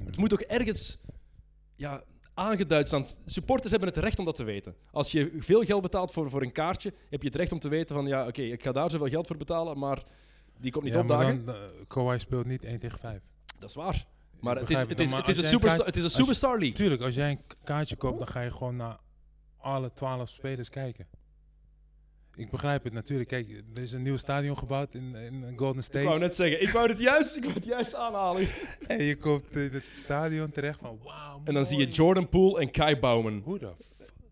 Het 0.05 0.17
moet 0.17 0.29
toch 0.29 0.41
ergens 0.41 0.99
ja, 1.75 2.03
aangeduid 2.33 2.87
staan. 2.87 3.05
Supporters 3.25 3.71
hebben 3.71 3.89
het 3.89 3.97
recht 3.97 4.19
om 4.19 4.25
dat 4.25 4.35
te 4.35 4.43
weten. 4.43 4.75
Als 4.91 5.11
je 5.11 5.31
veel 5.37 5.63
geld 5.63 5.81
betaalt 5.81 6.11
voor, 6.11 6.29
voor 6.29 6.41
een 6.41 6.51
kaartje, 6.51 6.93
heb 7.09 7.21
je 7.21 7.27
het 7.27 7.37
recht 7.37 7.51
om 7.51 7.59
te 7.59 7.69
weten 7.69 7.95
van... 7.95 8.07
Ja, 8.07 8.27
oké, 8.27 8.41
ik 8.41 8.63
ga 8.63 8.71
daar 8.71 8.91
zoveel 8.91 9.07
geld 9.07 9.27
voor 9.27 9.37
betalen, 9.37 9.79
maar 9.79 10.03
die 10.59 10.71
komt 10.71 10.83
niet 10.83 10.93
Ja, 10.93 10.99
opdagen. 10.99 11.45
dan, 11.45 11.55
eh, 11.55 11.61
Kawhi 11.87 12.19
speelt 12.19 12.45
niet 12.45 12.63
1 12.63 12.79
tegen 12.79 12.99
5. 12.99 13.21
Dat 13.59 13.69
is 13.69 13.75
waar. 13.75 14.05
Maar 14.39 14.55
het 14.55 14.69
is, 14.69 14.79
het 14.79 14.99
is, 14.99 15.11
het 15.11 15.27
is, 15.27 15.37
een, 15.37 15.43
superstar, 15.43 15.85
het 15.85 15.95
is 15.95 16.03
een 16.03 16.09
superstar 16.09 16.57
league. 16.57 16.75
Tuurlijk, 16.75 17.01
als 17.01 17.15
jij 17.15 17.29
een 17.29 17.41
kaartje 17.63 17.95
koopt, 17.95 18.17
dan 18.17 18.27
ga 18.27 18.41
je 18.41 18.51
gewoon 18.51 18.75
naar 18.75 18.97
alle 19.57 19.91
12 19.93 20.29
spelers 20.29 20.69
kijken. 20.69 21.07
Ik 22.35 22.49
begrijp 22.49 22.83
het 22.83 22.93
natuurlijk. 22.93 23.29
Kijk, 23.29 23.49
er 23.75 23.81
is 23.81 23.93
een 23.93 24.01
nieuw 24.01 24.17
stadion 24.17 24.57
gebouwd 24.57 24.93
in, 24.93 25.15
in 25.15 25.53
Golden 25.57 25.77
Ik 25.77 25.83
State. 25.83 26.05
wou 26.05 26.19
net 26.19 26.35
zeggen, 26.35 26.61
ik 26.61 26.69
wou 26.69 26.89
het 26.89 26.99
juist, 26.99 27.35
ik 27.35 27.43
wou 27.43 27.55
het 27.55 27.65
juist 27.65 27.95
aanhalen. 27.95 28.47
En 28.87 29.03
je 29.03 29.15
komt 29.15 29.55
in 29.55 29.69
het 29.73 29.83
stadion 29.95 30.51
terecht 30.51 30.79
van 30.79 30.99
wauw. 31.03 31.41
En 31.43 31.53
dan 31.53 31.65
zie 31.65 31.77
je. 31.79 31.87
Jordan 31.87 32.29
Poole 32.29 32.59
en 32.59 32.71
Kai 32.71 32.95
Bouwman. 32.95 33.41
Hoe 33.43 33.57
f- 33.59 33.63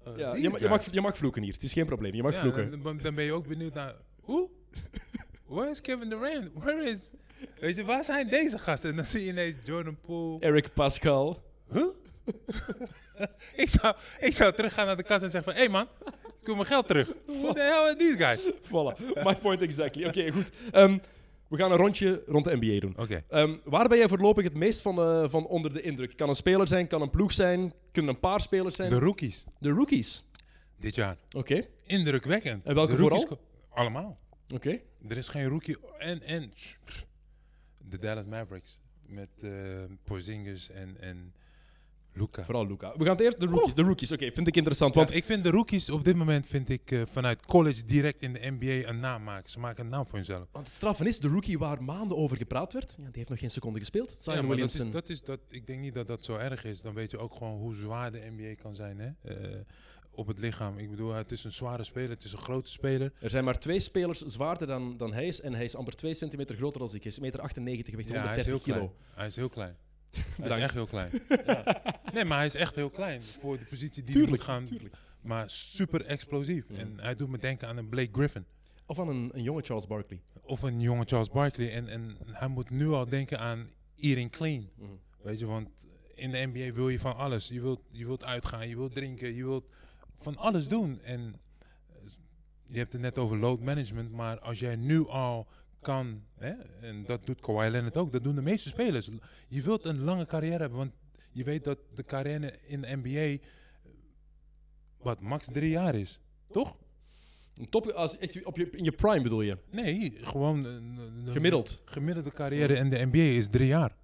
eh, 0.06 0.18
Ja, 0.18 0.36
je, 0.36 0.50
mag, 0.70 0.92
je 0.92 1.02
mag 1.02 1.18
vloeken 1.18 1.44
hier, 1.44 1.54
het 1.54 1.64
is 1.64 1.74
geen 1.74 1.86
probleem. 1.86 2.14
Je 2.16 2.24
mag 2.24 2.34
Ja, 2.34 2.40
vloeken. 2.40 2.84
Dan, 2.84 2.98
dan 2.98 3.16
ben 3.16 3.24
je 3.24 3.32
ook 3.34 3.48
benieuwd 3.48 3.74
naar. 3.74 3.96
Hoe? 4.22 4.50
Where 5.48 5.70
is 5.70 5.82
Kevin 5.82 6.10
Durant? 6.10 6.50
Where 6.54 6.84
is. 6.90 7.12
Weet 7.60 7.76
je, 7.76 7.84
waar 7.84 8.04
zijn 8.04 8.28
deze 8.28 8.58
gasten? 8.58 8.90
En 8.90 8.96
dan 8.96 9.06
zie 9.06 9.24
je 9.24 9.32
ineens 9.32 9.56
Jordan 9.64 9.98
Poole. 10.02 10.40
Eric 10.40 10.74
Pascal. 10.74 11.44
Huh? 11.74 11.86
ik, 13.64 13.70
zou, 13.70 13.96
ik 14.20 14.34
zou 14.34 14.54
teruggaan 14.54 14.86
naar 14.86 14.98
de 14.98 15.04
kast 15.04 15.24
en 15.24 15.30
zeggen 15.32 15.44
van... 15.44 15.62
Hé 15.62 15.68
hey 15.70 15.70
man, 15.70 15.88
Ik 16.42 16.48
wil 16.48 16.56
mijn 16.56 16.68
geld 16.68 16.88
terug. 16.88 17.14
What 17.26 17.56
the 17.56 17.62
hell 17.62 17.72
are 17.88 17.96
these 17.96 18.18
guys? 18.18 18.52
Voilà, 18.64 19.24
my 19.24 19.36
point 19.36 19.62
exactly. 19.62 20.06
Oké, 20.06 20.32
goed. 20.32 20.52
Ehm, 20.72 20.98
we 21.48 21.58
gaan 21.58 21.72
een 21.72 21.78
rondje 21.78 22.24
rond 22.28 22.46
de 22.46 22.56
NBA 22.60 22.80
doen. 22.80 22.94
Oké. 22.98 23.24
Ehm, 23.30 23.56
waar 23.64 23.88
ben 23.88 23.98
jij 23.98 24.08
voorlopig 24.08 24.44
het 24.44 24.54
meest 24.54 24.82
van, 24.82 25.00
eh, 25.00 25.30
van 25.30 25.46
onder 25.48 25.74
de 25.74 25.82
indruk? 25.82 26.16
Kan 26.18 26.30
een 26.30 26.36
speler 26.36 26.68
zijn, 26.68 26.88
kan 26.88 27.02
een 27.02 27.10
ploeg 27.10 27.32
zijn, 27.32 27.74
kunnen 27.92 28.14
een 28.14 28.20
paar 28.20 28.42
spelers 28.42 28.76
zijn. 28.76 28.90
De 28.90 29.00
rookies 29.00 29.46
De 29.60 29.70
rookies. 29.70 30.26
dit 30.78 30.96
jaar. 30.96 31.18
Oké, 31.38 31.66
Indrukwekkend. 31.86 32.66
En 32.66 32.76
welke 32.76 32.98
vooral? 32.98 33.40
Allemaal. 33.70 34.20
oké. 34.54 34.80
Er 35.08 35.18
is 35.18 35.28
geen 35.28 35.48
rookie. 35.48 35.78
En, 35.98 36.24
en 36.24 36.50
pff, 36.86 37.06
de 37.78 38.00
Dallas 38.00 38.26
Mavericks. 38.26 38.80
Met 39.06 39.30
eh 39.44 39.50
Porzingis 40.04 40.70
en, 40.70 40.96
en 41.00 41.34
Luca. 42.14 42.44
Vooral 42.44 42.68
Luca. 42.68 42.94
We 42.98 43.04
gaan 43.04 43.16
het 43.16 43.22
eerst 43.22 43.40
de 43.40 43.46
rookies. 43.46 43.74
De 43.74 43.82
rookies, 43.82 44.12
oké, 44.12 44.32
vind 44.32 44.48
ik 44.48 44.56
interessant. 44.56 44.96
Want 44.96 45.14
ik 45.14 45.24
vind 45.24 45.44
de 45.44 45.50
rookies 45.50 45.90
op 45.90 46.04
dit 46.04 46.16
moment 46.16 46.46
vind 46.48 46.70
ik, 46.70 46.92
eh, 46.92 47.02
vanuit 47.06 47.46
college 47.46 47.86
direct 47.86 48.22
in 48.22 48.34
de 48.34 48.40
NBA 48.60 48.90
een 48.90 49.00
naam 49.00 49.24
maken. 49.24 49.50
Ze 49.50 49.60
maken 49.60 49.84
een 49.84 49.90
naam 49.90 50.06
voor 50.06 50.16
hunzelf. 50.16 50.48
Want 50.52 50.66
het 50.66 50.76
straffen 50.76 51.08
is, 51.08 51.20
de 51.20 51.28
rookie 51.28 51.58
waar 51.58 51.84
maanden 51.84 52.18
over 52.18 52.38
gepraat 52.38 52.74
werd, 52.74 52.92
ja, 52.98 53.04
die 53.04 53.12
heeft 53.14 53.30
nog 53.30 53.40
geen 53.40 53.52
seconde 53.52 53.80
gespeeld. 53.80 54.16
Zion 54.20 54.36
Ja, 54.38 54.48
Williamson. 54.48 54.92
Dat 54.92 55.10
is, 55.10 55.22
dat 55.22 55.38
is, 55.38 55.42
dat, 55.48 55.56
ik 55.60 55.68
denk 55.68 55.80
niet 55.80 55.94
dat 55.94 56.08
dat 56.08 56.26
zo 56.26 56.36
erg 56.36 56.64
is. 56.64 56.82
Dan 56.82 56.94
weet 56.94 57.12
je 57.12 57.18
ook 57.18 57.34
gewoon 57.36 57.60
hoe 57.60 57.76
zwaar 57.76 58.12
de 58.12 58.28
NBA 58.38 58.56
kan 58.62 58.76
zijn 58.76 59.00
hè? 59.00 59.10
Eh, 59.34 59.60
op 60.14 60.28
het 60.28 60.38
lichaam. 60.40 60.78
Ik 60.78 60.90
bedoel, 60.90 61.14
het 61.14 61.32
is 61.32 61.44
een 61.44 61.52
zware 61.52 61.84
speler, 61.84 62.10
het 62.10 62.24
is 62.24 62.32
een 62.32 62.38
grote 62.38 62.72
speler. 62.72 63.12
Er 63.22 63.30
zijn 63.30 63.44
maar 63.44 63.60
twee 63.60 63.80
spelers 63.80 64.20
zwaarder 64.22 64.68
dan, 64.68 64.98
dan 64.98 65.14
hij 65.14 65.28
is. 65.28 65.42
En 65.42 65.54
hij 65.54 65.64
is 65.66 65.76
amper 65.76 65.96
2 65.96 66.14
centimeter 66.14 66.56
groter 66.56 66.80
dan 66.80 66.90
ik. 66.94 67.04
Hij 67.04 67.12
is 67.12 67.18
1,98 67.20 67.62
meter, 67.62 67.96
weegt 67.96 68.10
Ja, 68.10 68.28
hij 68.28 68.38
is 68.38 68.46
heel 68.46 68.58
130 68.58 68.62
kilo. 68.64 68.78
klein. 68.78 68.92
Hij 69.14 69.28
is 69.28 69.36
heel 69.36 69.50
klein. 69.50 69.76
Hij 70.42 70.50
is 70.50 70.56
echt 70.56 70.74
heel 70.74 70.88
klein. 70.88 71.12
ja. 71.46 71.82
Nee, 72.14 72.26
maar 72.26 72.38
hij 72.38 72.46
is 72.46 72.56
echt 72.56 72.76
heel 72.76 72.90
klein 72.90 73.22
voor 73.24 73.58
de 73.58 73.66
positie 73.66 74.04
die 74.04 74.04
hij 74.04 74.14
Tuurlijk, 74.14 74.32
moet 74.32 74.42
gaan. 74.42 74.66
tuurlijk. 74.66 74.96
Maar 75.22 75.50
super 75.50 76.06
explosief. 76.06 76.66
Ja. 76.70 76.78
En 76.78 76.94
hij 77.00 77.16
doet 77.16 77.30
me 77.30 77.38
denken 77.38 77.68
aan 77.68 77.78
een 77.78 77.90
Blake 77.90 78.10
Griffin. 78.12 78.46
Of 78.86 79.00
aan 79.00 79.08
een, 79.10 79.30
een 79.34 79.44
jonge 79.44 79.62
Charles 79.62 79.88
Barkley. 79.88 80.22
Of 80.42 80.62
een 80.62 80.80
jonge 80.80 81.04
Charles 81.06 81.30
Barkley. 81.30 81.74
En, 81.74 81.88
en 81.90 82.18
hij 82.26 82.48
moet 82.48 82.70
nu 82.70 82.88
al 82.90 83.06
denken 83.10 83.40
aan 83.40 83.70
eating 83.96 84.32
clean. 84.32 84.70
Mhm. 84.76 84.90
Weet 85.22 85.40
je, 85.40 85.46
want 85.46 85.70
in 86.16 86.32
de 86.32 86.50
NBA 86.54 86.74
wil 86.74 86.90
je 86.90 87.00
van 87.00 87.16
alles. 87.16 87.48
Je 87.48 87.62
wilt, 87.62 87.82
je 87.92 88.06
wilt 88.06 88.24
uitgaan, 88.24 88.70
je 88.70 88.76
wilt 88.76 88.94
drinken, 88.94 89.36
je 89.36 89.44
wilt 89.46 89.66
van 90.18 90.38
alles 90.38 90.68
doen. 90.68 91.02
En 91.02 91.36
eh, 91.88 91.96
je 92.68 92.78
hebt 92.78 92.92
het 92.94 93.02
net 93.02 93.18
over 93.18 93.38
load 93.38 93.60
management, 93.60 94.12
maar 94.12 94.40
als 94.40 94.60
jij 94.60 94.76
nu 94.76 95.08
al 95.08 95.48
kan, 95.82 96.24
hè, 96.38 96.52
en 96.82 97.04
dat 97.06 97.26
doet 97.26 97.42
Kawhi 97.42 97.70
Leonard 97.70 97.98
ook, 97.98 98.12
dat 98.12 98.24
doen 98.24 98.36
de 98.36 98.42
meeste 98.42 98.70
spelers. 98.70 99.10
Je 99.48 99.62
wilt 99.62 99.86
een 99.86 100.00
lange 100.04 100.26
carrière 100.26 100.58
hebben, 100.58 100.78
want 100.78 100.92
je 101.32 101.44
weet 101.44 101.64
dat 101.64 101.78
de 101.96 102.04
carrière 102.04 102.60
in 102.68 102.82
de 102.82 102.96
NBA 103.02 103.10
eh, 103.20 103.38
wat 104.98 105.22
max 105.22 105.48
drie 105.52 105.70
jaar 105.70 105.96
is, 105.96 106.20
toch? 106.52 106.78
Top, 107.70 107.86
als, 107.88 108.18
echt 108.18 108.44
op 108.46 108.58
je, 108.58 108.70
in 108.70 108.84
je 108.84 108.92
prime 108.92 109.22
bedoel 109.22 109.42
je? 109.42 109.58
Nee, 109.72 110.14
gewoon 110.22 110.64
de- 110.64 111.32
Gemiddeld. 111.32 111.82
gemiddelde 111.86 112.32
carrière 112.32 112.76
in 112.76 112.90
de 112.90 113.06
NBA 113.06 113.18
is 113.38 113.48
drie 113.48 113.68
jaar. 113.68 113.96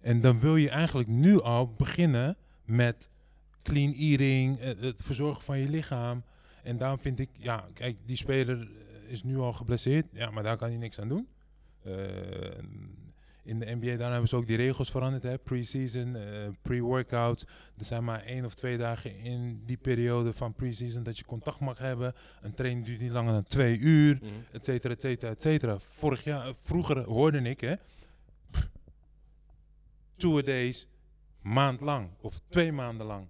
En 0.00 0.20
dan 0.20 0.40
wil 0.40 0.56
je 0.56 0.70
eigenlijk 0.70 1.08
nu 1.08 1.40
al 1.40 1.72
beginnen 1.74 2.36
met 2.64 3.10
clean 3.62 3.92
eating, 3.92 4.58
eh, 4.58 4.80
het 4.80 4.96
verzorgen 5.02 5.42
van 5.44 5.58
je 5.58 5.68
lichaam. 5.68 6.22
En 6.62 6.76
daarom 6.76 6.98
vind 6.98 7.18
ik, 7.18 7.28
ja, 7.38 7.68
kijk, 7.74 7.98
die 8.06 8.16
speler 8.16 8.68
is 9.12 9.22
nu 9.22 9.38
al 9.38 9.52
geblesseerd. 9.52 10.06
Ja, 10.12 10.30
maar 10.30 10.42
daar 10.42 10.56
kan 10.56 10.68
hij 10.68 10.78
niks 10.78 11.00
aan 11.00 11.08
doen. 11.08 11.28
Eh, 11.82 11.94
in 13.44 13.58
de 13.58 13.74
NBA 13.74 13.96
dan 13.96 14.10
hebben 14.10 14.28
ze 14.28 14.36
ook 14.36 14.46
die 14.46 14.56
regels 14.56 14.90
veranderd, 14.90 15.22
hè. 15.22 15.38
Pre-season, 15.38 16.16
eh, 16.16 16.48
pre-workout. 16.62 17.46
Er 17.78 17.84
zijn 17.84 18.04
maar 18.04 18.22
één 18.22 18.44
of 18.44 18.54
twee 18.54 18.78
dagen 18.78 19.18
in 19.18 19.62
die 19.66 19.76
periode 19.76 20.32
van 20.32 20.52
pre-season 20.52 21.02
dat 21.02 21.18
je 21.18 21.24
contact 21.24 21.60
mag 21.60 21.78
hebben. 21.78 22.14
Een 22.42 22.54
training 22.54 22.86
duurt 22.86 23.00
niet 23.00 23.10
langer 23.10 23.32
dan 23.32 23.42
twee 23.42 23.78
uur 23.78 24.20
et 24.52 24.64
cetera, 24.64 24.94
et 24.94 25.00
cetera, 25.00 25.30
et 25.30 25.42
cetera. 25.42 25.78
Vorig 25.78 26.24
jaar, 26.24 26.46
eh, 26.46 26.54
vroeger 26.60 27.04
hoorde 27.04 27.42
ik, 27.42 27.60
hè, 27.60 27.74
two 30.16 30.42
days, 30.42 30.86
maand 31.40 31.80
lang 31.80 32.10
of 32.20 32.40
twee 32.48 32.72
maanden 32.72 33.06
lang. 33.06 33.26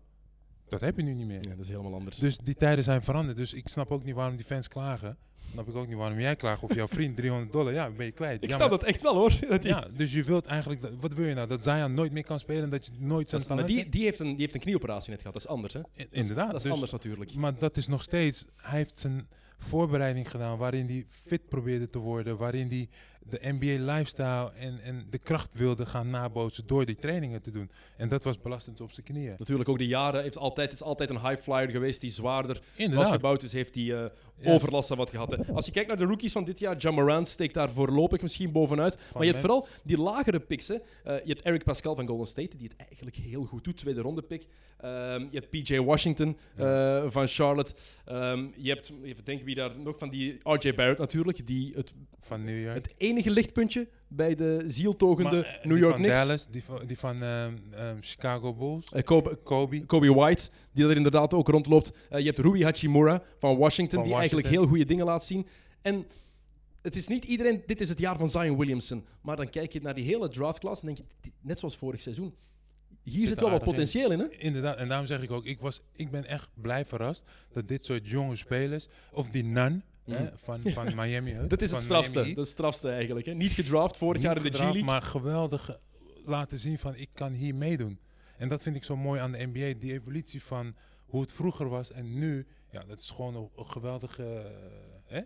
Dat 0.68 0.80
heb 0.80 0.97
je 0.97 1.03
nu 1.03 1.14
niet 1.14 1.26
meer. 1.26 1.41
Ja, 1.41 1.51
dat 1.51 1.59
is 1.59 1.68
helemaal 1.68 1.95
anders. 1.95 2.16
Dus 2.18 2.39
die 2.39 2.55
tijden 2.55 2.85
zijn 2.85 3.03
veranderd. 3.03 3.37
Dus 3.37 3.53
ik 3.55 3.68
snap 3.68 3.91
ook 3.91 4.05
niet 4.05 4.14
waarom 4.14 4.37
die 4.37 4.45
fans 4.45 4.68
klagen. 4.68 5.16
Snap 5.53 5.69
ik 5.69 5.75
ook 5.75 5.87
niet 5.89 5.97
waarom 5.97 6.21
jij 6.21 6.37
klaagt 6.37 6.63
of 6.63 6.75
jouw 6.75 6.89
vriend 6.89 7.17
300 7.17 7.53
dollar, 7.53 7.73
ja, 7.73 7.91
ben 7.91 8.07
je 8.07 8.13
kwijt. 8.13 8.43
ik 8.43 8.49
ja, 8.49 8.57
snap 8.57 8.71
maar- 8.71 8.79
dat 8.79 8.89
echt 8.89 9.03
wel 9.03 9.15
hoor. 9.15 9.33
Dat 9.49 9.65
Ja, 9.65 9.89
dus 9.97 10.13
je 10.13 10.23
wilt 10.23 10.47
eigenlijk, 10.47 10.81
dat- 10.81 10.93
wat 11.01 11.13
wil 11.13 11.27
je 11.27 11.35
nou? 11.35 11.49
Dat 11.49 11.63
Zion 11.63 11.95
nooit 11.95 12.13
meer 12.13 12.25
kan 12.25 12.39
spelen 12.39 12.63
en 12.63 12.71
dat 12.71 12.87
je 12.87 12.93
nooit 12.99 13.31
dat 13.31 13.43
zijn 13.43 13.57
maar 13.57 13.67
talent 13.67 13.83
die, 13.85 13.93
die, 13.93 14.05
heeft 14.05 14.21
een, 14.21 14.29
die 14.31 14.41
heeft 14.41 14.55
een 14.55 14.61
knieoperatie 14.61 15.11
net 15.11 15.19
gehad, 15.21 15.35
dat 15.35 15.43
is 15.43 15.49
anders 15.49 15.75
hè? 15.75 15.81
Inderdaad. 16.11 16.47
Dat 16.47 16.57
is 16.57 16.63
dus- 16.63 16.73
anders 16.73 16.93
natuurlijk. 16.93 17.35
Maar 17.35 17.59
dat 17.59 17.77
is 17.77 17.87
nog 17.87 18.03
steeds, 18.03 18.47
hij 18.57 18.79
heeft 18.79 19.01
zijn 19.01 19.29
voorbereiding 19.59 20.31
gedaan 20.31 20.59
waarin 20.59 20.87
hij 20.87 21.07
fit 21.11 21.49
probeerde 21.49 21.91
te 21.91 21.99
worden, 21.99 22.37
waarin 22.37 22.69
hij 22.69 22.89
de 23.29 23.39
NBA 23.43 23.93
lifestyle 23.93 24.53
en, 24.59 24.81
en 24.83 25.07
de 25.11 25.18
kracht 25.18 25.49
wilde 25.53 25.87
gaan 25.87 26.11
nabootsen 26.11 26.66
door 26.66 26.87
die 26.87 26.97
trainingen 26.97 27.43
te 27.43 27.51
doen. 27.51 27.70
En 27.97 28.09
dat 28.09 28.25
was 28.25 28.41
belastend 28.41 28.81
op 28.81 28.93
zijn 28.93 29.07
knieën. 29.07 29.35
Natuurlijk 29.39 29.68
ook 29.68 29.79
de 29.79 29.87
jaren, 29.87 30.23
heeft 30.23 30.37
altijd, 30.39 30.73
is 30.73 30.83
altijd 30.83 31.11
een 31.11 31.20
high 31.29 31.43
flyer 31.43 31.70
geweest 31.70 32.01
die 32.01 32.11
zwaarder 32.11 32.61
was 32.91 33.11
gebouwd, 33.11 33.41
dus 33.41 33.53
heeft 33.53 33.75
hij 33.75 33.85
eh, 33.85 34.05
Ja. 34.37 34.53
overlast 34.53 34.89
wat 34.89 35.11
gehad. 35.11 35.31
Hè. 35.31 35.53
Als 35.55 35.66
je 35.66 35.73
kijkt 35.73 35.89
naar 35.89 35.97
de 35.99 36.05
rookies 36.05 36.33
van 36.33 36.45
dit 36.45 36.59
jaar, 36.59 36.77
John 36.77 36.95
Morant 36.95 37.29
steekt 37.29 37.55
daar 37.55 37.70
voorlopig 37.70 38.23
misschien 38.23 38.53
bovenuit. 38.53 38.99
maar 39.12 39.23
je 39.23 39.29
hebt 39.29 39.41
vooral 39.41 39.66
die 39.83 39.99
lagere 39.99 40.41
picks. 40.41 40.68
Hè. 40.68 40.75
Eh, 40.75 40.81
je 41.05 41.29
hebt 41.33 41.43
Eric 41.43 41.64
Pascal 41.64 41.95
van 41.95 42.07
Golden 42.07 42.27
State, 42.27 42.57
die 42.57 42.68
het 42.68 42.87
eigenlijk 42.87 43.16
heel 43.16 43.45
goed 43.45 43.64
doet, 43.64 43.77
tweede 43.77 44.01
ronde 44.01 44.23
pick. 44.23 44.47
Ehm, 44.81 45.20
je 45.31 45.39
hebt 45.39 45.51
PJ 45.51 45.79
Washington 45.79 46.37
eh, 46.57 47.05
van 47.11 47.27
Charlotte. 47.27 47.75
Ehm, 48.05 48.47
je 48.57 48.68
hebt, 48.70 48.93
even 49.05 49.25
denken 49.25 49.47
wie 49.47 49.55
daar 49.55 49.79
nog 49.79 49.99
van 49.99 50.09
die 50.09 50.39
RJ 50.43 50.75
Barrett 50.75 50.99
natuurlijk, 50.99 51.47
die 51.47 51.73
het, 51.75 51.95
Van 52.20 52.45
New 52.45 52.62
York. 52.62 52.75
het 52.75 52.95
enige 53.13 53.31
lichtpuntje 53.31 53.89
bij 54.09 54.35
de 54.35 54.63
zieltogende 54.67 55.37
Maar, 55.37 55.45
eh, 55.45 55.65
New 55.65 55.79
York 55.79 55.93
van 55.93 56.03
Knicks. 56.03 56.19
Dallas, 56.19 56.47
die 56.51 56.65
van, 56.65 56.87
die 56.87 56.99
van 56.99 57.23
ehm, 57.23 57.55
ehm, 57.71 57.97
Chicago 58.01 58.55
Bulls. 58.55 58.89
Eh, 58.93 59.03
Kobe, 59.03 59.37
Kobe. 59.37 59.87
Kobe 59.87 60.15
White, 60.15 60.51
die 60.73 60.85
er 60.85 60.97
inderdaad 60.97 61.35
ook 61.35 61.49
rondloopt. 61.49 61.93
Eh, 62.09 62.19
je 62.19 62.27
hebt 62.27 62.39
Rui 62.39 62.65
Hachimura 62.65 63.23
van 63.39 63.57
Washington, 63.57 63.99
Van 63.99 64.09
die 64.09 64.17
eigenlijk 64.17 64.49
heel 64.49 64.67
goede 64.67 64.85
dingen 64.85 65.05
laat 65.05 65.25
zien. 65.25 65.47
En 65.83 66.07
het 66.83 66.97
is 66.97 67.09
niet 67.09 67.25
iedereen, 67.25 67.63
dit 67.67 67.81
is 67.81 67.89
het 67.89 67.99
jaar 67.99 68.17
van 68.17 68.31
Zion 68.31 68.59
Williamson. 68.59 69.05
Maar 69.23 69.37
dan 69.37 69.51
kijk 69.51 69.73
je 69.73 69.81
naar 69.81 69.95
die 69.95 70.05
hele 70.05 70.29
draftklasse 70.29 70.87
en 70.87 70.95
denk 70.95 71.09
je, 71.23 71.31
net 71.41 71.59
zoals 71.59 71.77
vorig 71.77 72.01
seizoen. 72.01 72.35
Hier 73.03 73.19
Zit 73.19 73.29
zit 73.29 73.41
wel 73.41 73.51
wat 73.51 73.61
aardig 73.61 73.75
in. 73.75 73.75
potentieel 73.75 74.11
in, 74.11 74.19
hè? 74.19 74.37
Inderdaad, 74.39 74.77
en 74.77 74.89
daarom 74.89 75.07
zeg 75.07 75.23
ik 75.23 75.31
ook, 75.31 75.45
ik, 75.45 75.61
was, 75.61 75.81
ik 75.93 76.11
ben 76.11 76.27
echt 76.27 76.49
blij 76.55 76.85
verrast 76.85 77.31
dat 77.53 77.69
dit 77.69 77.87
soort 77.87 78.07
jonge 78.07 78.37
spelers, 78.37 78.89
of 79.13 79.31
die 79.31 79.45
Hè, 80.05 80.23
Mhm. 80.23 80.37
van, 80.37 80.63
van 80.63 80.95
Miami. 81.01 81.31
hè, 81.33 81.47
Dat 81.47 81.61
is 81.63 81.69
van 81.69 81.77
het 81.79 81.87
strafste. 81.87 82.15
Miami. 82.19 82.35
Dat 82.35 82.45
is 82.45 82.51
het 82.51 82.59
strafste 82.59 82.91
eigenlijk. 82.91 83.27
Hè? 83.27 83.33
Niet 83.35 83.53
gedraft 83.53 83.97
vorig 83.97 84.17
Niet 84.17 84.25
jaar 84.25 84.37
in 84.37 84.43
de 84.53 84.59
G-League. 84.59 84.85
Maar 84.85 85.03
geweldig 85.03 85.69
eh, 85.71 85.77
laten 86.25 86.59
zien 86.59 86.79
van 86.79 86.95
ik 86.95 87.09
kan 87.13 87.33
hier 87.33 87.55
meedoen. 87.55 87.99
En 88.37 88.49
dat 88.49 88.63
vind 88.63 88.77
ik 88.77 88.85
zo 88.85 88.97
mooi 88.97 89.21
aan 89.21 89.33
de 89.33 89.47
NBA. 89.53 89.79
Die 89.79 89.93
evolutie 89.93 90.43
van 90.43 90.75
hoe 91.07 91.21
het 91.21 91.33
vroeger 91.33 91.69
was 91.69 91.93
en 91.93 92.19
nu. 92.19 92.47
Ja, 92.71 92.85
dat 92.85 92.99
is 92.99 93.11
gewoon 93.11 93.35
een, 93.35 93.49
een 93.57 93.67
geweldige 93.71 94.25
eh, 94.25 94.51
hè, 95.05 95.19
eh, 95.19 95.25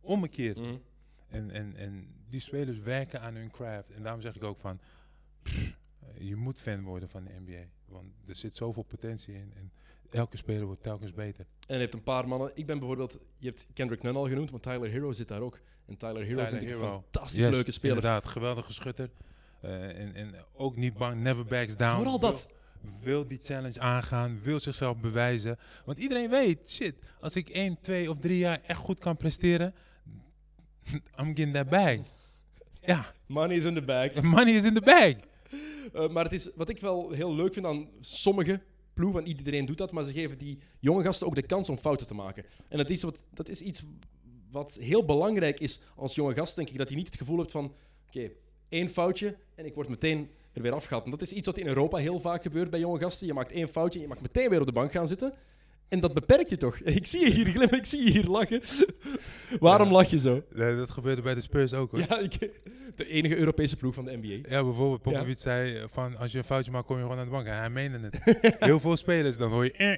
ommekeer. 0.00 0.58
Mhm. 0.60 0.76
En, 1.28 1.50
en, 1.50 1.76
en 1.76 2.08
die 2.28 2.40
spelers 2.40 2.78
werken 2.78 3.20
aan 3.20 3.34
hun 3.34 3.50
craft. 3.50 3.90
En 3.90 4.02
daarom 4.02 4.20
zeg 4.20 4.34
ik 4.36 4.44
ook 4.44 4.58
van 4.60 4.80
pff, 5.42 5.76
je 6.18 6.36
moet 6.36 6.58
fan 6.58 6.82
worden 6.82 7.08
van 7.08 7.24
de 7.24 7.30
NBA. 7.44 7.64
Want 7.84 8.12
er 8.28 8.34
zit 8.34 8.56
zoveel 8.56 8.82
potentie 8.82 9.34
in. 9.34 9.52
En 9.56 9.72
elke 10.16 10.36
speler 10.36 10.66
wordt 10.66 10.82
telkens 10.82 11.12
beter. 11.12 11.46
En 11.66 11.74
je 11.74 11.80
hebt 11.80 11.94
een 11.94 12.02
paar 12.02 12.28
mannen. 12.28 12.50
Ik 12.54 12.66
ben 12.66 12.78
bijvoorbeeld, 12.78 13.18
je 13.38 13.46
hebt 13.46 13.66
Kendrick 13.74 14.02
Nunn 14.02 14.16
al 14.16 14.28
genoemd, 14.28 14.50
maar 14.50 14.60
Tyler 14.60 14.90
Hero 14.90 15.12
zit 15.12 15.28
daar 15.28 15.40
ook. 15.40 15.60
En 15.86 15.96
Tyler 15.96 16.24
Hero 16.24 16.44
Tyler 16.44 16.48
vind 16.48 16.62
ik 16.62 16.70
een 16.70 16.78
fantastisch 16.78 17.44
Yes, 17.44 17.54
leuke 17.54 17.70
speler. 17.70 17.96
Inderdaad, 17.96 18.26
geweldige 18.26 18.72
schutter. 18.72 19.10
Eh, 19.60 20.00
en, 20.00 20.14
en 20.14 20.34
ook 20.52 20.76
niet 20.76 20.94
bang, 20.94 21.20
never 21.20 21.44
backs 21.44 21.76
down. 21.76 21.96
Vooral 21.96 22.18
dat. 22.18 22.48
Wil 23.00 23.26
die 23.26 23.40
challenge 23.42 23.80
aangaan, 23.80 24.40
wil 24.42 24.60
zichzelf 24.60 24.96
bewijzen. 24.96 25.58
Want 25.84 25.98
iedereen 25.98 26.30
weet, 26.30 26.70
shit, 26.70 26.94
als 27.20 27.36
ik 27.36 27.48
1, 27.48 27.80
2 27.80 28.10
of 28.10 28.18
3 28.18 28.38
jaar 28.38 28.60
echt 28.66 28.78
goed 28.78 28.98
kan 28.98 29.16
presteren, 29.16 29.74
I'm 31.20 31.26
getting 31.26 31.54
that 31.54 31.68
bag. 31.68 31.98
Ja, 32.80 33.12
Money 33.26 33.56
is 33.56 33.64
in 33.64 33.74
the 33.74 33.82
bag. 33.82 34.22
money 34.22 34.54
is 34.54 34.64
in 34.64 34.74
the 34.74 34.80
bag. 34.80 35.14
Eh, 35.92 36.08
maar 36.08 36.24
het 36.24 36.32
is, 36.32 36.50
wat 36.54 36.68
ik 36.68 36.80
wel 36.80 37.10
heel 37.10 37.34
leuk 37.34 37.52
vind 37.52 37.66
aan 37.66 37.88
sommige 38.00 38.60
ploegen, 38.96 39.24
want 39.24 39.36
iedereen 39.36 39.66
doet 39.66 39.78
dat, 39.78 39.92
maar 39.92 40.04
ze 40.04 40.12
geven 40.12 40.38
die 40.38 40.58
jonge 40.80 41.02
gasten 41.02 41.26
ook 41.26 41.34
de 41.34 41.46
kans 41.46 41.68
om 41.68 41.78
fouten 41.78 42.06
te 42.06 42.14
maken. 42.14 42.44
En 42.68 42.78
dat 42.78 42.90
is, 42.90 43.02
wat, 43.02 43.22
dat 43.34 43.48
is 43.48 43.60
iets 43.60 43.82
wat 44.50 44.76
heel 44.80 45.04
belangrijk 45.04 45.60
is 45.60 45.80
als 45.96 46.14
jonge 46.14 46.34
gast, 46.34 46.56
denk 46.56 46.68
ik, 46.68 46.78
dat 46.78 46.88
je 46.88 46.96
niet 46.96 47.06
het 47.06 47.16
gevoel 47.16 47.38
hebt 47.38 47.50
van, 47.50 47.72
oké, 48.06 48.30
één 48.68 48.88
foutje 48.88 49.36
en 49.54 49.64
ik 49.64 49.74
word 49.74 49.88
meteen 49.88 50.30
er 50.52 50.62
weer 50.62 50.72
afgehaald. 50.72 51.04
En 51.04 51.10
dat 51.10 51.22
is 51.22 51.32
iets 51.32 51.46
wat 51.46 51.58
in 51.58 51.66
Europa 51.66 51.96
heel 51.96 52.20
vaak 52.20 52.42
gebeurt 52.42 52.70
bij 52.70 52.80
jonge 52.80 52.98
gasten. 52.98 53.26
Je 53.26 53.34
maakt 53.34 53.52
één 53.52 53.68
foutje 53.68 53.98
en 53.98 54.04
je 54.04 54.10
mag 54.10 54.20
meteen 54.20 54.48
weer 54.50 54.60
op 54.60 54.66
de 54.66 54.72
bank 54.72 54.90
gaan 54.90 55.08
zitten. 55.08 55.34
En 55.88 56.00
dat 56.00 56.14
beperkt 56.14 56.50
je 56.50 56.56
toch? 56.56 56.76
Ik 57.00 57.06
zie 57.06 57.20
je 57.20 57.30
hier 57.30 57.46
glimmen, 57.46 57.78
ik 57.78 57.84
zie 57.86 58.04
je 58.04 58.10
hier 58.10 58.24
lachen. 58.24 58.60
Waarom 59.60 59.86
Ja. 59.86 59.92
lach 59.92 60.10
je 60.10 60.18
zo? 60.18 60.42
Nee, 60.54 60.76
dat 60.76 60.90
gebeurde 60.90 61.22
bij 61.22 61.34
de 61.34 61.40
Spurs 61.40 61.72
ook 61.74 61.90
hoor. 61.90 62.00
Ja, 62.00 62.06
Ja, 62.08 62.18
ik, 62.18 62.38
de 62.96 63.08
enige 63.08 63.36
Europese 63.36 63.76
ploeg 63.76 63.94
van 63.94 64.04
de 64.04 64.16
NBA. 64.22 64.48
bijvoorbeeld 64.62 65.02
Popovic 65.02 65.38
zei 65.38 65.76
eh, 65.76 65.84
van 65.90 66.16
als 66.16 66.32
je 66.32 66.38
een 66.38 66.44
foutje 66.44 66.70
maakt 66.70 66.86
kom 66.86 66.96
je 66.96 67.02
gewoon 67.02 67.18
aan 67.18 67.24
de 67.24 67.30
bank. 67.30 67.46
En 67.46 67.56
hij 67.56 67.70
meende 67.70 68.10
het. 68.10 68.40
Heel 68.58 68.80
veel 68.80 68.96
spelers, 68.96 69.36
dan 69.36 69.50
hoor 69.50 69.64
je... 69.64 69.72
eh, 69.72 69.96